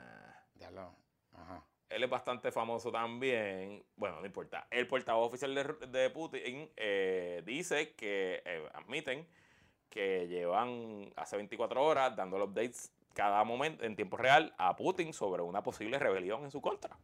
Diablo. 0.55 0.93
Ajá. 1.33 1.63
Él 1.89 2.03
es 2.03 2.09
bastante 2.09 2.51
famoso 2.51 2.91
también. 2.91 3.83
Bueno, 3.95 4.19
no 4.19 4.25
importa. 4.25 4.67
El 4.69 4.87
portavoz 4.87 5.27
oficial 5.29 5.55
de, 5.55 5.63
de 5.87 6.09
Putin 6.09 6.69
eh, 6.75 7.41
dice 7.45 7.93
que 7.95 8.41
eh, 8.45 8.69
admiten 8.73 9.25
que 9.89 10.27
llevan 10.27 11.11
hace 11.15 11.35
24 11.35 11.83
horas 11.83 12.15
dándole 12.15 12.45
updates 12.45 12.91
cada 13.13 13.43
momento 13.43 13.83
en 13.83 13.95
tiempo 13.95 14.17
real 14.17 14.53
a 14.57 14.75
Putin 14.75 15.13
sobre 15.13 15.41
una 15.41 15.63
posible 15.63 15.99
rebelión 15.99 16.43
en 16.43 16.51
su 16.51 16.61
contra. 16.61 16.95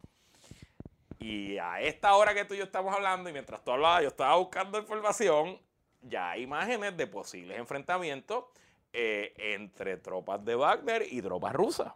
Y 1.18 1.58
a 1.58 1.80
esta 1.80 2.14
hora 2.14 2.34
que 2.34 2.44
tú 2.44 2.54
y 2.54 2.58
yo 2.58 2.64
estamos 2.64 2.94
hablando, 2.94 3.28
y 3.28 3.32
mientras 3.32 3.64
tú 3.64 3.72
hablabas, 3.72 4.02
yo 4.02 4.08
estaba 4.08 4.36
buscando 4.36 4.78
información, 4.78 5.58
ya 6.02 6.30
hay 6.30 6.42
imágenes 6.42 6.96
de 6.96 7.06
posibles 7.06 7.58
enfrentamientos 7.58 8.44
eh, 8.92 9.34
entre 9.36 9.96
tropas 9.96 10.44
de 10.44 10.54
Wagner 10.54 11.06
y 11.10 11.20
tropas 11.20 11.52
rusas. 11.52 11.92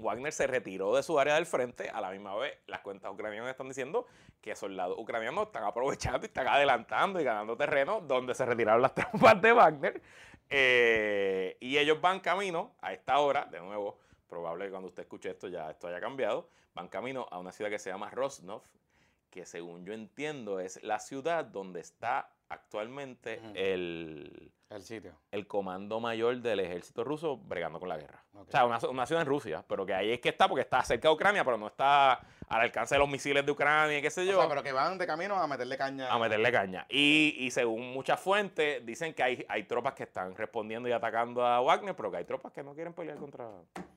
Wagner 0.00 0.32
se 0.32 0.46
retiró 0.46 0.94
de 0.94 1.02
su 1.02 1.18
área 1.18 1.34
del 1.34 1.46
frente, 1.46 1.88
a 1.90 2.00
la 2.00 2.10
misma 2.10 2.36
vez 2.36 2.58
las 2.66 2.80
cuentas 2.80 3.12
ucranianas 3.12 3.50
están 3.50 3.68
diciendo 3.68 4.06
que 4.40 4.54
soldados 4.54 4.96
ucranianos 4.98 5.46
están 5.46 5.64
aprovechando 5.64 6.20
y 6.22 6.26
están 6.26 6.48
adelantando 6.48 7.20
y 7.20 7.24
ganando 7.24 7.56
terreno 7.56 8.00
donde 8.00 8.34
se 8.34 8.44
retiraron 8.46 8.82
las 8.82 8.94
tropas 8.94 9.40
de 9.40 9.52
Wagner. 9.52 10.02
Eh, 10.50 11.56
y 11.60 11.76
ellos 11.76 12.00
van 12.00 12.20
camino 12.20 12.74
a 12.80 12.92
esta 12.92 13.18
hora, 13.18 13.44
de 13.46 13.60
nuevo, 13.60 13.98
probable 14.28 14.66
que 14.66 14.70
cuando 14.70 14.88
usted 14.88 15.02
escuche 15.02 15.30
esto 15.30 15.48
ya 15.48 15.70
esto 15.70 15.88
haya 15.88 16.00
cambiado, 16.00 16.48
van 16.74 16.88
camino 16.88 17.26
a 17.30 17.38
una 17.38 17.52
ciudad 17.52 17.70
que 17.70 17.78
se 17.78 17.90
llama 17.90 18.10
Rosnov, 18.10 18.62
que 19.30 19.44
según 19.44 19.84
yo 19.84 19.92
entiendo 19.92 20.60
es 20.60 20.82
la 20.82 21.00
ciudad 21.00 21.44
donde 21.44 21.80
está 21.80 22.30
actualmente 22.48 23.40
el, 23.54 24.52
El 24.70 24.82
sitio. 24.82 25.12
el 25.30 25.46
comando 25.46 25.98
mayor 25.98 26.36
del 26.38 26.60
ejército 26.60 27.02
ruso 27.02 27.38
bregando 27.38 27.80
con 27.80 27.88
la 27.88 27.96
guerra. 27.96 28.22
O 28.34 28.44
sea, 28.50 28.66
una, 28.66 28.78
una 28.90 29.06
ciudad 29.06 29.22
en 29.22 29.28
Rusia, 29.28 29.64
pero 29.66 29.86
que 29.86 29.94
ahí 29.94 30.12
es 30.12 30.20
que 30.20 30.28
está 30.28 30.46
porque 30.46 30.60
está 30.62 30.82
cerca 30.82 31.08
de 31.08 31.14
Ucrania, 31.14 31.42
pero 31.42 31.56
no 31.56 31.68
está 31.68 32.20
al 32.48 32.60
alcance 32.62 32.94
de 32.94 32.98
los 32.98 33.08
misiles 33.08 33.44
de 33.44 33.52
Ucrania 33.52 33.98
y 33.98 34.02
qué 34.02 34.10
sé 34.10 34.22
O 34.22 34.24
yo, 34.24 34.38
sea, 34.40 34.48
pero 34.48 34.62
que 34.62 34.72
van 34.72 34.98
de 34.98 35.06
camino 35.06 35.36
a 35.36 35.46
meterle 35.46 35.76
caña. 35.76 36.12
a 36.12 36.18
meterle 36.18 36.52
caña. 36.52 36.86
Y, 36.90 37.34
y 37.38 37.50
según 37.50 37.92
muchas 37.92 38.20
fuentes, 38.20 38.84
dicen 38.84 39.14
que 39.14 39.22
hay, 39.22 39.46
hay 39.48 39.64
tropas 39.64 39.94
que 39.94 40.02
están 40.04 40.34
respondiendo 40.36 40.88
y 40.88 40.92
atacando 40.92 41.44
a 41.46 41.60
Wagner, 41.60 41.96
pero 41.96 42.10
que 42.10 42.18
hay 42.18 42.24
tropas 42.24 42.52
que 42.52 42.62
no 42.62 42.74
quieren 42.74 42.92
pelear 42.92 43.16
contra, 43.16 43.48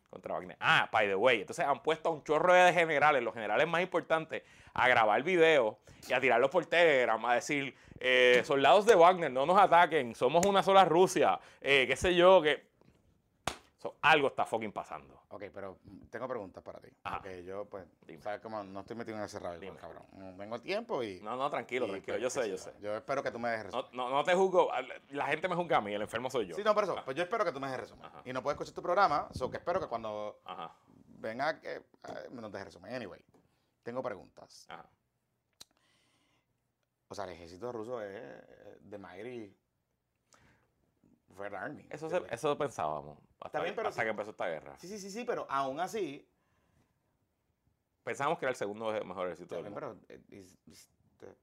contra 0.09 0.33
Wagner. 0.35 0.57
Ah, 0.59 0.89
by 0.91 1.07
the 1.07 1.15
way, 1.15 1.41
entonces 1.41 1.65
han 1.65 1.81
puesto 1.83 2.09
a 2.09 2.11
un 2.13 2.23
chorro 2.23 2.53
de 2.53 2.71
generales, 2.73 3.21
los 3.21 3.33
generales 3.33 3.67
más 3.67 3.81
importantes, 3.81 4.43
a 4.73 4.87
grabar 4.87 5.21
videos 5.23 5.75
y 6.07 6.13
a 6.13 6.19
tirarlos 6.19 6.49
por 6.49 6.65
Telegram, 6.65 7.23
a 7.25 7.35
decir, 7.35 7.75
eh, 7.99 8.41
soldados 8.45 8.85
de 8.85 8.95
Wagner, 8.95 9.31
no 9.31 9.45
nos 9.45 9.59
ataquen, 9.59 10.15
somos 10.15 10.45
una 10.45 10.60
sola 10.63 10.85
Rusia, 10.85 11.39
eh, 11.59 11.85
qué 11.87 11.95
sé 11.95 12.15
yo, 12.15 12.41
que... 12.41 12.69
So, 13.77 13.95
algo 14.03 14.27
está 14.27 14.45
fucking 14.45 14.71
pasando. 14.71 15.23
Ok, 15.29 15.45
pero 15.51 15.79
tengo 16.11 16.27
preguntas 16.27 16.63
para 16.63 16.79
ti. 16.79 16.89
Ajá. 17.03 17.15
Porque 17.17 17.43
yo, 17.43 17.65
pues, 17.65 17.83
Dime. 18.05 18.21
sabes 18.21 18.39
cómo 18.39 18.63
no 18.63 18.81
estoy 18.81 18.95
metido 18.95 19.17
en 19.17 19.23
ese 19.23 19.39
rabbit 19.39 19.57
hole, 19.57 19.65
Dime. 19.71 19.79
cabrón. 19.79 20.03
Mm, 20.11 20.37
Vengo 20.37 20.55
a 20.55 20.59
tiempo 20.61 21.01
y. 21.01 21.19
No, 21.21 21.35
no, 21.35 21.49
tranquilo, 21.49 21.87
y, 21.87 21.89
tranquilo, 21.89 22.17
pues, 22.17 22.21
yo 22.21 22.29
sé, 22.29 22.47
yo 22.47 22.57
sé. 22.59 22.73
Yo 22.79 22.95
espero 22.95 23.23
que 23.23 23.31
tú 23.31 23.39
me 23.39 23.49
dejes 23.49 23.71
No, 23.73 23.81
resumen. 23.81 23.97
no, 23.97 24.09
no 24.11 24.23
te 24.23 24.35
juzgo, 24.35 24.69
la 25.09 25.25
gente 25.25 25.47
me 25.47 25.55
juzga 25.55 25.77
a 25.77 25.81
mí, 25.81 25.95
el 25.95 26.01
enfermo 26.03 26.29
soy 26.29 26.45
yo. 26.45 26.55
Sí, 26.55 26.63
no, 26.63 26.75
por 26.75 26.83
eso. 26.83 26.95
Pues 27.03 27.17
yo 27.17 27.23
espero 27.23 27.43
que 27.43 27.51
tú 27.51 27.59
me 27.59 27.65
dejes 27.67 27.81
resumen. 27.81 28.05
Ajá. 28.05 28.21
Y 28.23 28.31
no 28.33 28.43
puedo 28.43 28.53
escuchar 28.53 28.75
tu 28.75 28.83
programa, 28.83 29.29
so 29.31 29.49
que 29.49 29.57
espero 29.57 29.79
que 29.79 29.87
cuando 29.87 30.41
Ajá, 30.45 30.75
venga 31.17 31.59
que 31.59 31.77
eh, 31.77 31.83
me 32.29 32.39
nos 32.39 32.51
dejes 32.51 32.65
resumen. 32.65 32.93
Anyway, 32.93 33.25
tengo 33.81 34.03
preguntas. 34.03 34.67
ajá. 34.69 34.85
O 37.07 37.15
sea, 37.15 37.25
el 37.25 37.31
ejército 37.31 37.71
ruso 37.71 37.99
es 38.01 38.11
eh, 38.15 38.77
de 38.81 38.97
Mighty 38.99 39.57
Red 41.37 41.53
Army. 41.53 41.85
Eso, 41.89 42.09
se- 42.09 42.21
eso 42.29 42.57
pensábamos. 42.57 43.17
Hasta, 43.39 43.63
que- 43.63 43.73
pero 43.73 43.89
hasta 43.89 44.01
sí. 44.01 44.05
que 44.05 44.09
empezó 44.09 44.31
esta 44.31 44.47
guerra. 44.47 44.77
Sí, 44.77 44.87
sí, 44.87 44.99
sí, 44.99 45.09
sí, 45.09 45.23
pero 45.25 45.45
aún 45.49 45.79
así. 45.79 46.27
Pensábamos 48.03 48.39
que 48.39 48.45
era 48.45 48.51
el 48.51 48.55
segundo 48.55 48.91
mejor 49.05 49.27
ejército 49.27 49.55
está 49.55 49.63
del 49.63 49.71
mundo. 49.73 50.05
pero 50.07 50.19
eh, 50.19 50.23
is- 50.65 50.89
te- 51.17 51.35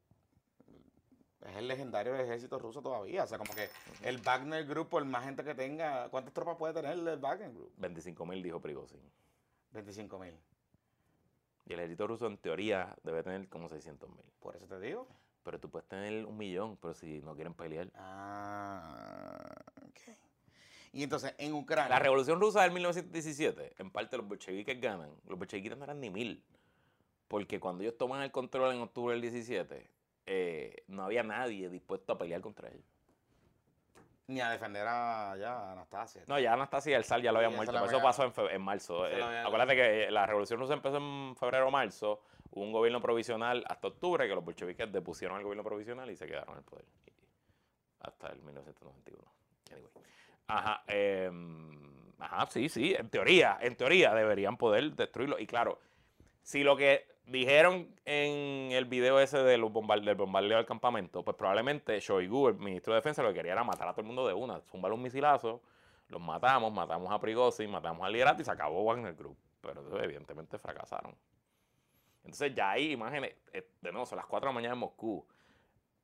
es 1.48 1.56
el 1.56 1.68
legendario 1.68 2.14
ejército 2.16 2.58
ruso 2.58 2.82
todavía. 2.82 3.22
O 3.24 3.26
sea, 3.26 3.38
como 3.38 3.54
que 3.54 3.68
el 4.02 4.18
Wagner 4.18 4.64
Group, 4.66 4.88
por 4.88 5.04
más 5.04 5.24
gente 5.24 5.44
que 5.44 5.54
tenga, 5.54 6.08
¿cuántas 6.10 6.32
tropas 6.34 6.56
puede 6.56 6.74
tener 6.74 6.92
el 6.98 7.18
Wagner 7.18 7.52
Group? 7.52 7.72
25 7.76 8.26
mil 8.26 8.42
dijo 8.42 8.60
Prigozhin. 8.60 9.00
25 9.70 10.18
mil. 10.18 10.34
Y 11.66 11.74
el 11.74 11.78
ejército 11.80 12.06
ruso 12.06 12.26
en 12.26 12.38
teoría 12.38 12.96
debe 13.02 13.22
tener 13.22 13.48
como 13.48 13.68
600 13.68 14.08
mil. 14.10 14.24
Por 14.40 14.56
eso 14.56 14.66
te 14.66 14.80
digo. 14.80 15.06
Pero 15.48 15.60
tú 15.60 15.70
puedes 15.70 15.88
tener 15.88 16.26
un 16.26 16.36
millón, 16.36 16.76
pero 16.76 16.92
si 16.92 17.22
no 17.22 17.34
quieren 17.34 17.54
pelear. 17.54 17.90
Ah, 17.94 19.56
ok. 19.80 20.14
Y 20.92 21.02
entonces, 21.02 21.34
en 21.38 21.54
Ucrania. 21.54 21.88
La 21.88 21.98
revolución 21.98 22.38
rusa 22.38 22.60
del 22.64 22.72
1917, 22.72 23.72
en 23.78 23.90
parte 23.90 24.18
los 24.18 24.28
bolcheviques 24.28 24.78
ganan. 24.78 25.10
Los 25.26 25.38
bolcheviques 25.38 25.74
no 25.78 25.84
eran 25.84 26.00
ni 26.00 26.10
mil. 26.10 26.44
Porque 27.28 27.58
cuando 27.58 27.82
ellos 27.82 27.96
toman 27.96 28.20
el 28.20 28.30
control 28.30 28.74
en 28.74 28.82
octubre 28.82 29.14
del 29.14 29.22
17, 29.22 29.88
eh, 30.26 30.84
no 30.88 31.04
había 31.04 31.22
nadie 31.22 31.70
dispuesto 31.70 32.12
a 32.12 32.18
pelear 32.18 32.42
contra 32.42 32.68
ellos. 32.68 32.84
Ni 34.26 34.42
a 34.42 34.50
defender 34.50 34.86
a, 34.86 35.34
ya, 35.38 35.60
a 35.60 35.72
Anastasia. 35.72 36.24
No, 36.26 36.38
ya 36.38 36.52
Anastasia 36.52 36.90
y 36.90 36.94
el 36.94 37.04
zar 37.04 37.22
ya 37.22 37.32
lo 37.32 37.38
habían 37.38 37.56
muerto. 37.56 37.82
Eso 37.86 38.02
pasó 38.02 38.24
en, 38.24 38.32
en 38.50 38.60
marzo. 38.60 39.06
Eh, 39.08 39.22
acuérdate 39.22 39.74
que 39.74 40.10
la 40.10 40.26
revolución 40.26 40.60
rusa 40.60 40.74
empezó 40.74 40.98
en 40.98 41.34
febrero 41.36 41.68
o 41.68 41.70
marzo. 41.70 42.20
Un 42.58 42.72
gobierno 42.72 43.00
provisional 43.00 43.64
hasta 43.68 43.88
octubre 43.88 44.26
que 44.28 44.34
los 44.34 44.44
bolcheviques 44.44 44.90
depusieron 44.92 45.36
al 45.36 45.42
gobierno 45.42 45.64
provisional 45.64 46.10
y 46.10 46.16
se 46.16 46.26
quedaron 46.26 46.52
en 46.54 46.58
el 46.58 46.64
poder. 46.64 46.84
Hasta 48.00 48.28
el 48.28 48.42
1991. 48.42 49.24
Anyway. 49.72 49.90
Ajá, 50.46 50.82
em, 50.86 52.12
ajá, 52.18 52.46
sí, 52.50 52.68
sí, 52.68 52.94
en 52.94 53.10
teoría, 53.10 53.58
en 53.60 53.76
teoría 53.76 54.14
deberían 54.14 54.56
poder 54.56 54.94
destruirlo. 54.94 55.38
Y 55.38 55.46
claro, 55.46 55.78
si 56.42 56.62
lo 56.62 56.76
que 56.76 57.06
dijeron 57.26 57.94
en 58.04 58.72
el 58.72 58.86
video 58.86 59.20
ese 59.20 59.38
de 59.38 59.58
los 59.58 59.72
del 59.72 60.14
bombardeo 60.14 60.56
del 60.56 60.66
campamento, 60.66 61.22
pues 61.22 61.36
probablemente 61.36 62.00
Shoigu, 62.00 62.48
el 62.48 62.54
ministro 62.54 62.94
de 62.94 62.98
Defensa, 62.98 63.22
lo 63.22 63.28
que 63.28 63.34
quería 63.34 63.52
era 63.52 63.64
matar 63.64 63.88
a 63.88 63.92
todo 63.92 64.00
el 64.00 64.06
mundo 64.06 64.26
de 64.26 64.32
una, 64.34 64.60
zumbar 64.60 64.92
un 64.92 65.02
misilazo, 65.02 65.60
los 66.08 66.20
matamos, 66.20 66.72
matamos 66.72 67.12
a 67.12 67.20
Prigozhin, 67.20 67.70
matamos 67.70 68.06
al 68.06 68.12
liderato 68.12 68.40
y 68.40 68.44
se 68.44 68.50
acabó 68.50 68.82
Wagner 68.84 69.14
Group. 69.14 69.36
Pero 69.60 70.02
evidentemente 70.02 70.58
fracasaron. 70.58 71.14
Entonces 72.28 72.54
ya 72.54 72.72
hay 72.72 72.92
imágenes, 72.92 73.34
eh, 73.54 73.66
de 73.80 73.90
nuevo, 73.90 74.04
son 74.04 74.16
las 74.16 74.26
4 74.26 74.48
de 74.48 74.52
la 74.52 74.54
mañana 74.54 74.74
en 74.74 74.80
Moscú, 74.80 75.26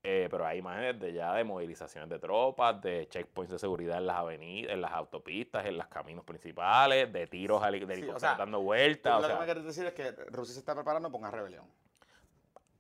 eh, 0.02 0.26
pero 0.30 0.46
hay 0.46 0.58
imágenes 0.58 0.98
de 0.98 1.12
ya 1.12 1.34
de 1.34 1.44
movilizaciones 1.44 2.08
de 2.08 2.18
tropas, 2.18 2.80
de 2.80 3.06
checkpoints 3.10 3.52
de 3.52 3.58
seguridad 3.58 3.98
en 3.98 4.06
las 4.06 4.16
avenidas, 4.16 4.72
en 4.72 4.80
las 4.80 4.92
autopistas, 4.92 5.66
en 5.66 5.76
los 5.76 5.86
caminos 5.88 6.24
principales, 6.24 7.12
de 7.12 7.26
tiros 7.26 7.60
de 7.60 7.66
Sí, 7.66 7.72
o 7.72 7.76
helicópteros 7.76 8.20
sea, 8.22 8.36
dando 8.36 8.62
vueltas. 8.62 9.18
o 9.18 9.20
lo 9.20 9.28
que 9.28 9.34
me 9.38 9.44
quieres 9.44 9.64
decir 9.64 9.84
es 9.84 9.92
que 9.92 10.12
Rusia 10.30 10.54
se 10.54 10.60
está 10.60 10.74
preparando 10.74 11.10
para 11.12 11.18
una 11.20 11.30
rebelión. 11.30 11.66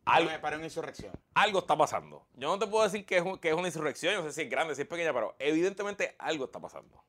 algo, 0.06 0.28
Para- 0.30 0.40
Para 0.40 0.56
una 0.56 0.64
insurrección. 0.64 1.12
algo 1.34 1.58
está 1.58 1.76
pasando. 1.76 2.26
Yo 2.34 2.48
no 2.48 2.58
te 2.58 2.66
puedo 2.66 2.84
decir 2.84 3.04
que 3.04 3.18
es, 3.18 3.22
un- 3.22 3.38
que 3.38 3.48
es 3.50 3.54
una 3.54 3.68
insurrección, 3.68 4.14
yo 4.14 4.20
no 4.22 4.26
sé 4.28 4.32
si 4.32 4.42
es 4.42 4.50
grande, 4.50 4.74
si 4.74 4.80
es 4.82 4.88
pequeña, 4.88 5.12
pero 5.12 5.34
evidentemente 5.38 6.16
algo 6.18 6.46
está 6.46 6.60
pasando. 6.60 7.04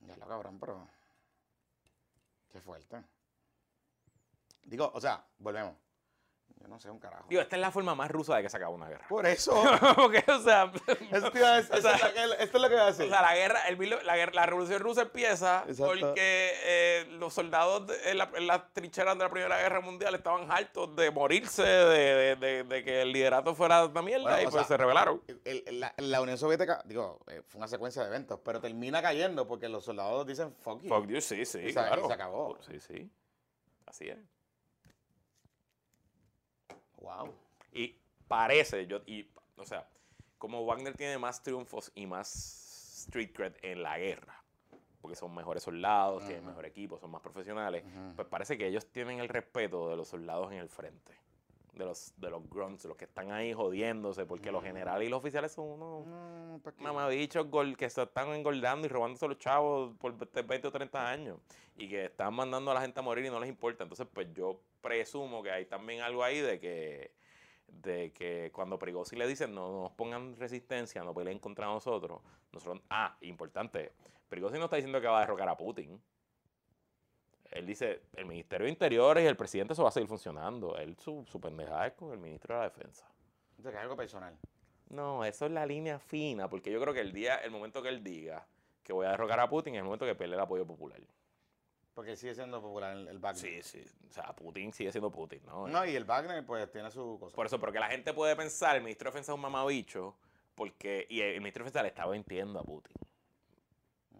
Ya 0.00 0.16
lo 0.16 0.26
cabrón, 0.26 0.58
pero. 0.58 0.88
Qué 2.50 2.60
fuerte. 2.62 3.02
Digo, 4.64 4.90
o 4.94 5.00
sea, 5.00 5.24
volvemos. 5.38 5.74
Yo 6.60 6.68
no 6.68 6.78
sé 6.78 6.88
un 6.90 7.00
carajo. 7.00 7.26
Digo, 7.28 7.42
esta 7.42 7.56
es 7.56 7.60
la 7.60 7.72
forma 7.72 7.96
más 7.96 8.08
rusa 8.08 8.36
de 8.36 8.42
que 8.44 8.48
se 8.48 8.56
acaba 8.56 8.70
una 8.72 8.88
guerra. 8.88 9.04
Por 9.08 9.26
eso. 9.26 9.52
Porque, 9.96 10.22
o 10.30 10.38
sea, 10.42 10.62
a 10.62 10.66
decir, 10.68 11.08
O 11.12 11.80
sea, 11.80 11.96
es 11.96 12.36
esto 12.38 12.56
es 12.58 12.62
lo 12.62 12.68
que 12.68 12.74
iba 12.74 12.82
a 12.82 12.84
O 12.84 12.92
decir. 12.92 13.08
sea, 13.08 13.20
la 13.20 13.34
guerra, 13.34 13.66
el, 13.66 13.90
la, 14.06 14.14
guerra- 14.16 14.32
la 14.32 14.46
revolución 14.46 14.80
rusa 14.80 15.02
empieza 15.02 15.64
Exacto. 15.66 15.84
porque 15.98 16.52
eh, 16.62 17.06
los 17.18 17.34
soldados 17.34 17.88
de- 17.88 18.10
en, 18.12 18.18
la- 18.18 18.30
en 18.36 18.46
las 18.46 18.72
trincheras 18.74 19.18
de 19.18 19.24
la 19.24 19.30
Primera 19.30 19.58
Guerra 19.58 19.80
Mundial 19.80 20.14
estaban 20.14 20.48
hartos 20.52 20.94
de 20.94 21.10
morirse, 21.10 21.64
de, 21.64 22.14
de- 22.14 22.36
de- 22.36 22.62
de 22.62 22.84
que 22.84 23.02
el 23.02 23.10
liderato 23.12 23.56
fuera 23.56 23.84
una 23.86 24.02
mierda 24.02 24.22
Bueno, 24.22 24.42
y 24.42 24.46
o 24.46 24.50
pues 24.50 24.64
sea, 24.64 24.64
se 24.64 24.76
rebelaron. 24.76 25.20
El- 25.44 25.64
el- 25.66 25.80
la, 25.80 25.92
la 25.96 26.20
Unión 26.20 26.38
Soviética, 26.38 26.80
digo, 26.84 27.18
eh, 27.26 27.42
fue 27.44 27.58
una 27.58 27.66
secuencia 27.66 28.02
de 28.02 28.08
eventos, 28.08 28.38
pero 28.44 28.60
termina 28.60 29.02
cayendo 29.02 29.48
porque 29.48 29.68
los 29.68 29.84
soldados 29.84 30.24
dicen 30.28 30.54
fuck 30.54 30.80
you. 30.82 30.88
Fuck 30.88 31.06
you, 31.08 31.20
sí, 31.20 31.44
sí, 31.44 31.58
Y 31.58 31.62
se- 31.62 31.70
y 31.70 31.72
claro. 31.72 32.06
se 32.06 32.12
acabó. 32.12 32.56
Sí, 32.62 32.78
sí. 32.78 33.10
Así 33.86 34.08
es. 34.08 34.18
Wow. 37.02 37.34
Y 37.72 37.96
parece, 38.28 38.86
yo, 38.86 39.00
y, 39.06 39.28
o 39.56 39.64
sea, 39.64 39.88
como 40.38 40.64
Wagner 40.64 40.96
tiene 40.96 41.18
más 41.18 41.42
triunfos 41.42 41.92
y 41.94 42.06
más 42.06 43.04
street 43.06 43.32
cred 43.32 43.52
en 43.62 43.82
la 43.82 43.98
guerra, 43.98 44.42
porque 45.00 45.16
son 45.16 45.34
mejores 45.34 45.62
soldados, 45.62 46.24
tienen 46.24 46.46
mejor 46.46 46.64
equipo, 46.66 46.98
son 46.98 47.10
más 47.10 47.20
profesionales, 47.20 47.84
pues 48.16 48.26
parece 48.28 48.56
que 48.56 48.66
ellos 48.66 48.86
tienen 48.92 49.20
el 49.20 49.28
respeto 49.28 49.88
de 49.88 49.96
los 49.96 50.08
soldados 50.08 50.52
en 50.52 50.58
el 50.58 50.68
frente. 50.68 51.21
De 51.72 51.86
los, 51.86 52.12
de 52.18 52.28
los 52.28 52.46
grunts, 52.50 52.84
los 52.84 52.96
que 52.98 53.06
están 53.06 53.30
ahí 53.32 53.54
jodiéndose, 53.54 54.26
porque 54.26 54.52
los 54.52 54.62
Mm. 54.62 54.66
generales 54.66 55.06
y 55.06 55.10
los 55.10 55.18
oficiales 55.20 55.52
son 55.52 55.68
unos 55.80 56.06
Mm, 56.06 56.60
pues 56.60 56.74
que- 56.74 56.82
se 57.88 58.02
están 58.02 58.28
engordando 58.34 58.86
y 58.86 58.90
robándose 58.90 59.24
a 59.24 59.28
los 59.28 59.38
chavos 59.38 59.96
por 59.98 60.14
20 60.46 60.68
o 60.68 60.70
30 60.70 61.08
años 61.08 61.38
y 61.76 61.88
que 61.88 62.04
están 62.06 62.34
mandando 62.34 62.70
a 62.70 62.74
la 62.74 62.82
gente 62.82 63.00
a 63.00 63.02
morir 63.02 63.24
y 63.24 63.30
no 63.30 63.40
les 63.40 63.48
importa. 63.48 63.84
Entonces, 63.84 64.06
pues 64.12 64.28
yo 64.34 64.60
presumo 64.82 65.42
que 65.42 65.50
hay 65.50 65.64
también 65.64 66.02
algo 66.02 66.22
ahí 66.22 66.40
de 66.40 66.60
que 66.60 67.10
de 67.68 68.12
que 68.12 68.50
cuando 68.52 68.78
Prigozhin 68.78 69.18
le 69.18 69.26
dicen 69.26 69.54
no 69.54 69.72
nos 69.84 69.92
pongan 69.92 70.36
resistencia, 70.36 71.02
no 71.04 71.14
peleen 71.14 71.38
contra 71.38 71.64
nosotros, 71.64 72.20
nosotros, 72.52 72.82
ah, 72.90 73.16
importante, 73.22 73.92
Prigozhin 74.28 74.58
no 74.58 74.64
está 74.66 74.76
diciendo 74.76 75.00
que 75.00 75.06
va 75.06 75.16
a 75.16 75.20
derrocar 75.20 75.48
a 75.48 75.56
Putin. 75.56 75.98
Él 77.52 77.66
dice, 77.66 78.02
el 78.14 78.26
Ministerio 78.26 78.64
de 78.64 78.72
Interiores 78.72 79.24
y 79.24 79.26
el 79.26 79.36
presidente 79.36 79.74
eso 79.74 79.82
va 79.82 79.90
a 79.90 79.92
seguir 79.92 80.08
funcionando. 80.08 80.76
Él, 80.76 80.96
su, 80.98 81.24
su 81.26 81.40
pendejada 81.40 81.86
es 81.88 81.92
con 81.94 82.12
el 82.12 82.18
ministro 82.18 82.54
de 82.54 82.60
la 82.60 82.64
Defensa. 82.68 83.06
O 83.58 83.62
sea, 83.62 83.70
que 83.70 83.76
es 83.76 83.82
algo 83.82 83.96
personal. 83.96 84.36
No, 84.88 85.24
eso 85.24 85.46
es 85.46 85.52
la 85.52 85.64
línea 85.64 85.98
fina, 85.98 86.48
porque 86.48 86.70
yo 86.70 86.80
creo 86.80 86.92
que 86.92 87.00
el 87.00 87.12
día, 87.12 87.36
el 87.36 87.50
momento 87.50 87.82
que 87.82 87.88
él 87.88 88.02
diga 88.02 88.46
que 88.82 88.92
voy 88.92 89.06
a 89.06 89.10
derrocar 89.10 89.40
a 89.40 89.48
Putin 89.48 89.74
es 89.74 89.78
el 89.78 89.84
momento 89.84 90.04
que 90.04 90.14
pierde 90.14 90.34
el 90.34 90.40
apoyo 90.40 90.66
popular. 90.66 91.00
Porque 91.94 92.16
sigue 92.16 92.34
siendo 92.34 92.60
popular 92.60 92.96
el, 92.96 93.08
el 93.08 93.18
Wagner. 93.18 93.62
Sí, 93.62 93.62
sí. 93.62 93.84
O 94.08 94.12
sea, 94.12 94.34
Putin 94.34 94.72
sigue 94.72 94.90
siendo 94.90 95.10
Putin, 95.10 95.40
¿no? 95.44 95.68
No, 95.68 95.84
y 95.84 95.94
el 95.94 96.04
Wagner, 96.04 96.44
pues, 96.44 96.70
tiene 96.70 96.90
su 96.90 97.18
cosa. 97.20 97.34
Por 97.34 97.46
eso, 97.46 97.58
porque 97.58 97.78
la 97.78 97.88
gente 97.88 98.14
puede 98.14 98.34
pensar, 98.34 98.76
el 98.76 98.82
ministro 98.82 99.06
de 99.06 99.12
Defensa 99.12 99.32
es 99.32 99.36
un 99.36 99.42
mamabicho, 99.42 100.16
porque, 100.54 101.06
y 101.08 101.20
el 101.20 101.38
ministro 101.40 101.64
de 101.64 101.70
Defensa 101.70 101.82
le 101.82 101.88
está 101.88 102.06
mintiendo 102.06 102.58
a 102.58 102.62
Putin. 102.62 102.96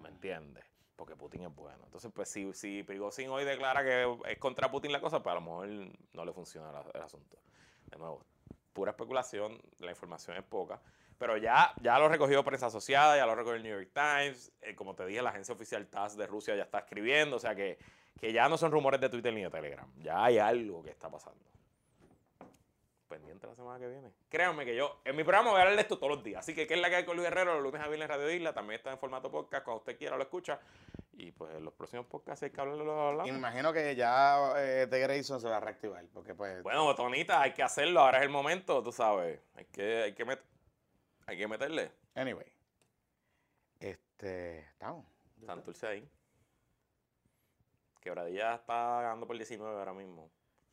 ¿Me 0.00 0.10
entiendes? 0.10 0.64
Porque 0.97 1.16
Putin 1.16 1.43
es 1.43 1.55
bueno. 1.55 1.78
Entonces, 1.85 2.10
pues, 2.14 2.28
si, 2.28 2.52
si 2.52 2.82
Prigozhin 2.82 3.31
hoy 3.31 3.44
declara 3.44 3.82
que 3.82 4.19
es 4.28 4.39
contra 4.39 4.70
Putin 4.70 4.93
la 4.93 5.01
cosa, 5.01 5.23
pues 5.23 5.32
a 5.32 5.35
lo 5.36 5.40
mejor 5.40 5.69
no 6.12 6.24
le 6.24 6.32
funciona 6.32 6.70
el 6.94 7.02
asunto. 7.02 7.39
De 7.86 7.97
nuevo, 7.98 8.24
pura 8.73 8.90
especulación, 8.93 9.60
la 9.78 9.90
información 9.90 10.36
es 10.36 10.44
poca. 10.44 10.81
Pero 11.19 11.36
ya, 11.36 11.73
ya 11.81 11.98
lo 11.98 12.09
recogió 12.09 12.43
prensa 12.43 12.66
asociada, 12.66 13.16
ya 13.16 13.27
lo 13.27 13.35
recogió 13.35 13.55
el 13.55 13.62
New 13.62 13.78
York 13.78 13.90
Times. 13.93 14.52
eh, 14.60 14.74
como 14.74 14.94
te 14.94 15.06
dije, 15.06 15.23
la 15.23 15.31
agencia 15.31 15.55
oficial 15.55 15.86
TASS 15.86 16.16
de 16.16 16.27
Rusia 16.27 16.56
ya 16.56 16.64
está 16.64 16.81
escribiendo. 16.81 17.36
O 17.36 17.39
sea 17.39 17.55
que, 17.55 17.78
que 18.20 18.32
ya 18.32 18.48
no 18.48 18.59
son 18.59 18.73
rumores 18.73 19.01
de 19.01 19.09
Twitter 19.09 19.32
ni 19.32 19.43
de 19.43 19.51
Telegram. 19.51 19.89
Ya 19.98 20.24
hay 20.24 20.39
algo 20.39 20.82
que 20.82 20.90
está 20.90 21.09
pasando. 21.09 21.51
Pendiente 23.12 23.47
la 23.47 23.55
semana 23.55 23.78
que 23.78 23.89
viene. 23.89 24.10
Créanme 24.30 24.64
que 24.64 24.74
yo, 24.74 25.02
en 25.05 25.14
mi 25.14 25.22
programa 25.22 25.51
voy 25.51 25.59
a 25.59 25.62
hablar 25.64 25.76
de 25.76 25.82
esto 25.82 25.98
todos 25.98 26.14
los 26.14 26.24
días. 26.24 26.40
Así 26.40 26.55
que, 26.55 26.66
¿qué 26.66 26.72
es 26.72 26.80
la 26.80 26.89
que 26.89 26.97
hay 26.97 27.05
con 27.05 27.14
Luis 27.14 27.28
Herrero? 27.28 27.52
Los 27.55 27.62
lunes 27.62 27.82
a 27.82 27.86
viernes 27.89 28.09
en 28.09 28.16
Radio 28.16 28.30
Isla. 28.30 28.55
También 28.55 28.78
está 28.78 28.90
en 28.90 28.98
formato 28.98 29.30
podcast. 29.30 29.64
Cuando 29.64 29.80
usted 29.80 29.98
quiera 29.98 30.16
lo 30.16 30.22
escucha. 30.22 30.59
Y 31.12 31.30
pues 31.30 31.55
en 31.55 31.62
los 31.62 31.74
próximos 31.74 32.06
podcasts 32.06 32.43
hay 32.43 32.51
que 32.51 32.59
hablarlo, 32.62 32.84
lo 32.86 33.09
hablamos. 33.09 33.28
Y 33.28 33.32
me 33.32 33.36
imagino 33.39 33.70
que 33.70 33.94
ya 33.94 34.55
eh, 34.56 34.86
The 34.89 34.98
Grayson 35.01 35.40
se 35.43 35.48
va 35.51 35.59
a 35.59 35.60
reactivar. 35.60 36.02
Porque, 36.14 36.34
pues. 36.34 36.62
Bueno, 36.62 36.84
botonita, 36.84 37.43
hay 37.43 37.52
que 37.52 37.62
hacerlo. 37.62 38.01
Ahora 38.01 38.16
es 38.18 38.24
el 38.24 38.30
momento, 38.30 38.82
tú 38.82 38.93
sabes. 38.93 39.39
Hay 39.56 39.66
que, 39.66 40.05
hay 40.05 40.14
que, 40.14 40.24
met- 40.26 40.43
hay 41.26 41.36
que 41.36 41.47
meterle. 41.47 41.93
Anyway. 42.14 42.51
Este. 43.78 44.60
Estamos. 44.60 45.05
Santurce 45.44 45.86
ahí. 45.86 46.09
Quebradilla 48.01 48.55
está 48.55 49.02
ganando 49.02 49.26
por 49.26 49.36
19 49.36 49.78
ahora 49.78 49.93
mismo. 49.93 50.30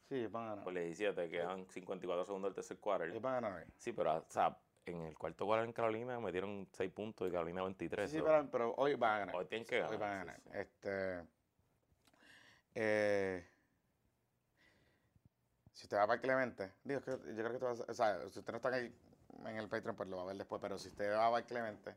Sí, 0.09 0.25
van 0.27 0.43
a 0.43 0.49
ganar. 0.49 0.63
Por 0.63 0.73
17, 0.73 1.29
quedan 1.29 1.67
54 1.69 2.25
segundos 2.25 2.49
del 2.49 2.55
tercer 2.55 2.79
quarter. 2.79 3.09
Ellos 3.09 3.21
van 3.21 3.35
a 3.35 3.41
ganar. 3.49 3.67
Sí, 3.77 3.93
pero, 3.93 4.17
o 4.17 4.25
sea, 4.27 4.57
en 4.85 5.01
el 5.03 5.15
cuarto 5.17 5.45
quarter 5.45 5.65
en 5.67 5.73
Carolina 5.73 6.19
metieron 6.19 6.67
6 6.73 6.91
puntos 6.91 7.27
y 7.29 7.31
Carolina 7.31 7.61
23. 7.61 8.09
Sí, 8.09 8.19
pero, 8.19 8.49
pero 8.49 8.73
hoy 8.77 8.95
van 8.95 9.11
a 9.13 9.19
ganar. 9.19 9.35
Hoy 9.35 9.45
tienen 9.45 9.67
que 9.67 9.75
ganar. 9.77 9.91
Hoy 9.91 9.97
van 9.97 10.11
a 10.11 10.15
ganar. 10.17 10.41
sí. 10.41 10.49
Este. 10.53 11.23
Eh, 12.73 13.47
si 15.73 15.83
usted 15.85 15.97
va 15.97 16.07
para 16.07 16.19
Clemente, 16.21 16.73
digo, 16.83 17.01
yo 17.05 17.19
creo 17.21 17.49
que 17.51 17.65
usted 17.65 17.65
va 17.65 17.69
a- 17.69 17.91
o 17.91 17.93
sea, 17.93 18.29
si 18.29 18.39
usted 18.39 18.51
no 18.51 18.57
está 18.57 18.69
ahí 18.69 18.93
en 19.45 19.57
el 19.57 19.69
Patreon, 19.69 19.95
pues 19.95 20.09
lo 20.09 20.17
va 20.17 20.23
a 20.23 20.25
ver 20.25 20.37
después, 20.37 20.59
pero 20.61 20.77
si 20.79 20.89
usted 20.89 21.13
va 21.15 21.29
para 21.31 21.45
Clemente, 21.45 21.95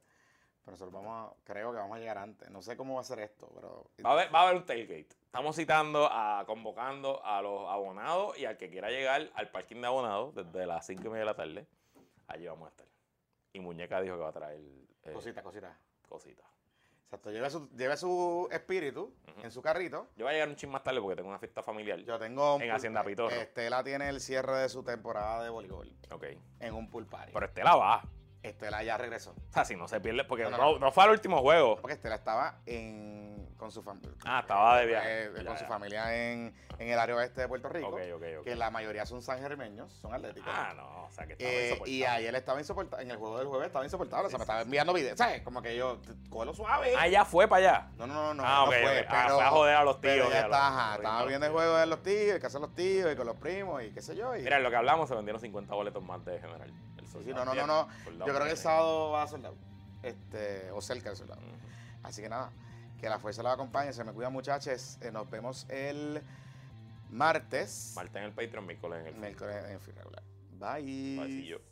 pues 0.64 0.72
nosotros 0.72 0.92
vamos 0.92 1.30
a, 1.32 1.44
creo 1.44 1.72
que 1.72 1.78
vamos 1.78 1.96
a 1.96 2.00
llegar 2.00 2.18
antes. 2.18 2.48
No 2.50 2.62
sé 2.62 2.76
cómo 2.76 2.94
va 2.94 3.00
a 3.00 3.04
ser 3.04 3.18
esto, 3.20 3.50
pero. 3.54 3.90
Va 4.04 4.10
a, 4.10 4.12
haber, 4.14 4.34
va 4.34 4.40
a 4.40 4.42
haber 4.44 4.56
un 4.56 4.66
tailgate. 4.66 5.08
Estamos 5.24 5.56
citando, 5.56 6.08
a, 6.10 6.44
convocando 6.46 7.24
a 7.24 7.40
los 7.42 7.68
abonados 7.68 8.38
y 8.38 8.44
al 8.44 8.56
que 8.56 8.70
quiera 8.70 8.90
llegar 8.90 9.30
al 9.34 9.50
parking 9.50 9.80
de 9.80 9.86
abonados 9.86 10.34
desde 10.34 10.66
las 10.66 10.86
5 10.86 11.02
y 11.02 11.08
media 11.08 11.20
de 11.20 11.24
la 11.26 11.34
tarde. 11.36 11.66
Allí 12.28 12.46
vamos 12.46 12.66
a 12.66 12.70
estar. 12.70 12.86
Y 13.52 13.60
Muñeca 13.60 14.00
dijo 14.00 14.16
que 14.16 14.22
va 14.22 14.28
a 14.28 14.32
traer 14.32 14.60
eh, 15.04 15.12
Cosita, 15.12 15.42
cosita. 15.42 15.76
cositas. 16.08 16.46
Exacto, 17.04 17.30
lleve 17.30 17.50
su, 17.50 17.68
lleve 17.76 17.96
su 17.98 18.48
espíritu 18.50 19.12
en 19.42 19.50
su 19.50 19.60
carrito. 19.60 20.08
Yo 20.16 20.24
voy 20.24 20.30
a 20.30 20.32
llegar 20.32 20.48
un 20.48 20.56
chin 20.56 20.70
más 20.70 20.82
tarde 20.82 20.98
porque 21.00 21.16
tengo 21.16 21.28
una 21.28 21.38
fiesta 21.38 21.62
familiar. 21.62 21.98
Yo 22.00 22.18
tengo. 22.18 22.54
un 22.56 22.62
En 22.62 22.70
Hacienda 22.70 23.04
Pitorro. 23.04 23.34
Estela 23.36 23.84
tiene 23.84 24.08
el 24.08 24.18
cierre 24.20 24.56
de 24.58 24.68
su 24.70 24.82
temporada 24.82 25.44
de 25.44 25.50
voleibol 25.50 25.94
Ok. 26.10 26.24
en 26.60 26.74
un 26.74 26.88
pool 26.88 27.04
party. 27.06 27.32
Pero 27.34 27.44
Estela 27.46 27.76
va. 27.76 28.02
Estela 28.42 28.82
ya 28.82 28.96
regresó. 28.96 29.30
O 29.30 29.52
sea, 29.52 29.64
si 29.64 29.76
no 29.76 29.86
se 29.88 30.00
pierde, 30.00 30.24
porque 30.24 30.44
No, 30.44 30.50
no, 30.50 30.56
no, 30.56 30.78
no 30.78 30.92
fue 30.92 31.04
al 31.04 31.10
último 31.10 31.40
juego. 31.42 31.76
Porque 31.80 31.94
Estela 31.94 32.16
estaba 32.16 32.58
en, 32.66 33.48
con 33.56 33.70
su 33.70 33.82
familia. 33.82 34.10
Ah, 34.24 34.40
estaba 34.40 34.78
de 34.80 34.86
viaje. 34.86 35.30
con 35.32 35.44
Ya, 35.44 35.56
su 35.56 35.62
ya. 35.64 35.68
familia 35.68 36.14
en, 36.32 36.54
en 36.78 36.88
el 36.88 36.98
área 36.98 37.14
oeste 37.14 37.42
de 37.42 37.48
Puerto 37.48 37.68
Rico. 37.68 37.88
Ok, 37.88 38.00
ok, 38.16 38.22
ok. 38.40 38.44
Que 38.44 38.56
la 38.56 38.70
mayoría 38.70 39.06
son 39.06 39.22
sangermeños, 39.22 39.92
son 39.92 40.12
atléticos. 40.12 40.52
Ah, 40.52 40.72
no, 40.76 41.04
o 41.04 41.10
sea, 41.12 41.26
que 41.26 41.34
estaba 41.34 41.50
Eh, 41.52 41.78
y 41.86 42.02
ahí 42.02 42.26
él 42.26 42.34
estaba 42.34 42.58
insoportable. 42.58 43.04
En 43.04 43.10
el 43.12 43.16
juego 43.16 43.38
del 43.38 43.46
jueves 43.46 43.66
estaba 43.68 43.84
insoportable. 43.84 44.26
o 44.26 44.30
sea, 44.30 44.38
me 44.38 44.42
estaba 44.42 44.62
enviando 44.62 44.92
videos. 44.92 45.16
¿Sabes? 45.16 45.42
Como 45.42 45.62
que 45.62 45.76
yo, 45.76 46.00
cógelo 46.28 46.52
suave. 46.52 46.94
Ah, 46.98 47.06
ya 47.06 47.24
fue 47.24 47.46
para 47.46 47.68
allá. 47.68 47.88
No, 47.96 48.08
no, 48.08 48.14
no, 48.14 48.34
no. 48.34 48.42
Ah, 48.44 48.56
no 48.56 48.64
ok, 48.64 48.68
fue. 48.70 49.06
Ah, 49.08 49.22
pero, 49.24 49.34
fue 49.36 49.44
a 49.44 49.50
joder 49.50 49.76
a 49.76 49.84
los 49.84 50.00
tíos 50.00 50.16
ya 50.16 50.22
a 50.24 50.26
los- 50.26 50.34
está, 50.46 50.66
ajá, 50.68 50.86
los 50.88 50.96
estaba 50.96 51.24
viendo 51.26 51.46
el 51.46 51.52
juego 51.52 51.76
de 51.76 51.86
los 51.86 52.02
tíos, 52.02 52.34
el 52.34 52.40
casa 52.40 52.58
de 52.58 52.66
los 52.66 52.74
tíos 52.74 53.12
y 53.12 53.16
con 53.16 53.26
los 53.28 53.36
primos 53.36 53.84
y 53.84 53.92
qué 53.92 54.02
sé 54.02 54.16
yo. 54.16 54.34
Y, 54.34 54.42
Mira, 54.42 54.56
en 54.56 54.64
lo 54.64 54.70
que 54.70 54.76
hablamos 54.76 55.08
se 55.08 55.14
vendieron 55.14 55.40
50 55.40 55.72
boletos 55.74 56.02
más 56.02 56.24
de 56.24 56.40
general. 56.40 56.72
El 57.14 57.24
sí, 57.24 57.32
no, 57.32 57.44
no, 57.44 57.54
no, 57.54 57.66
no. 57.66 57.88
Yo 58.18 58.32
creo 58.32 58.44
que 58.44 58.50
el 58.50 58.56
sábado 58.56 59.10
va 59.10 59.22
a 59.22 59.26
soldado. 59.26 59.56
Este, 60.02 60.70
o 60.72 60.80
cerca 60.80 61.10
del 61.10 61.16
soldado. 61.16 61.40
Así 62.02 62.22
que 62.22 62.28
nada, 62.28 62.50
que 63.00 63.08
la 63.08 63.18
fuerza 63.18 63.42
los 63.42 63.52
acompañe. 63.52 63.92
Se 63.92 64.04
me 64.04 64.12
cuidan, 64.12 64.32
muchachos. 64.32 64.98
Eh, 65.00 65.12
nos 65.12 65.30
vemos 65.30 65.66
el 65.68 66.22
martes. 67.10 67.92
Marta 67.94 68.18
en 68.18 68.26
el 68.26 68.32
Patreon, 68.32 68.66
miércoles 68.66 69.00
en 69.00 69.06
el 69.14 69.20
Miércoles 69.20 69.64
en 69.68 69.80
fin 69.80 69.94
regular. 69.96 70.22
Bye. 70.58 71.16
Pasillo. 71.18 71.71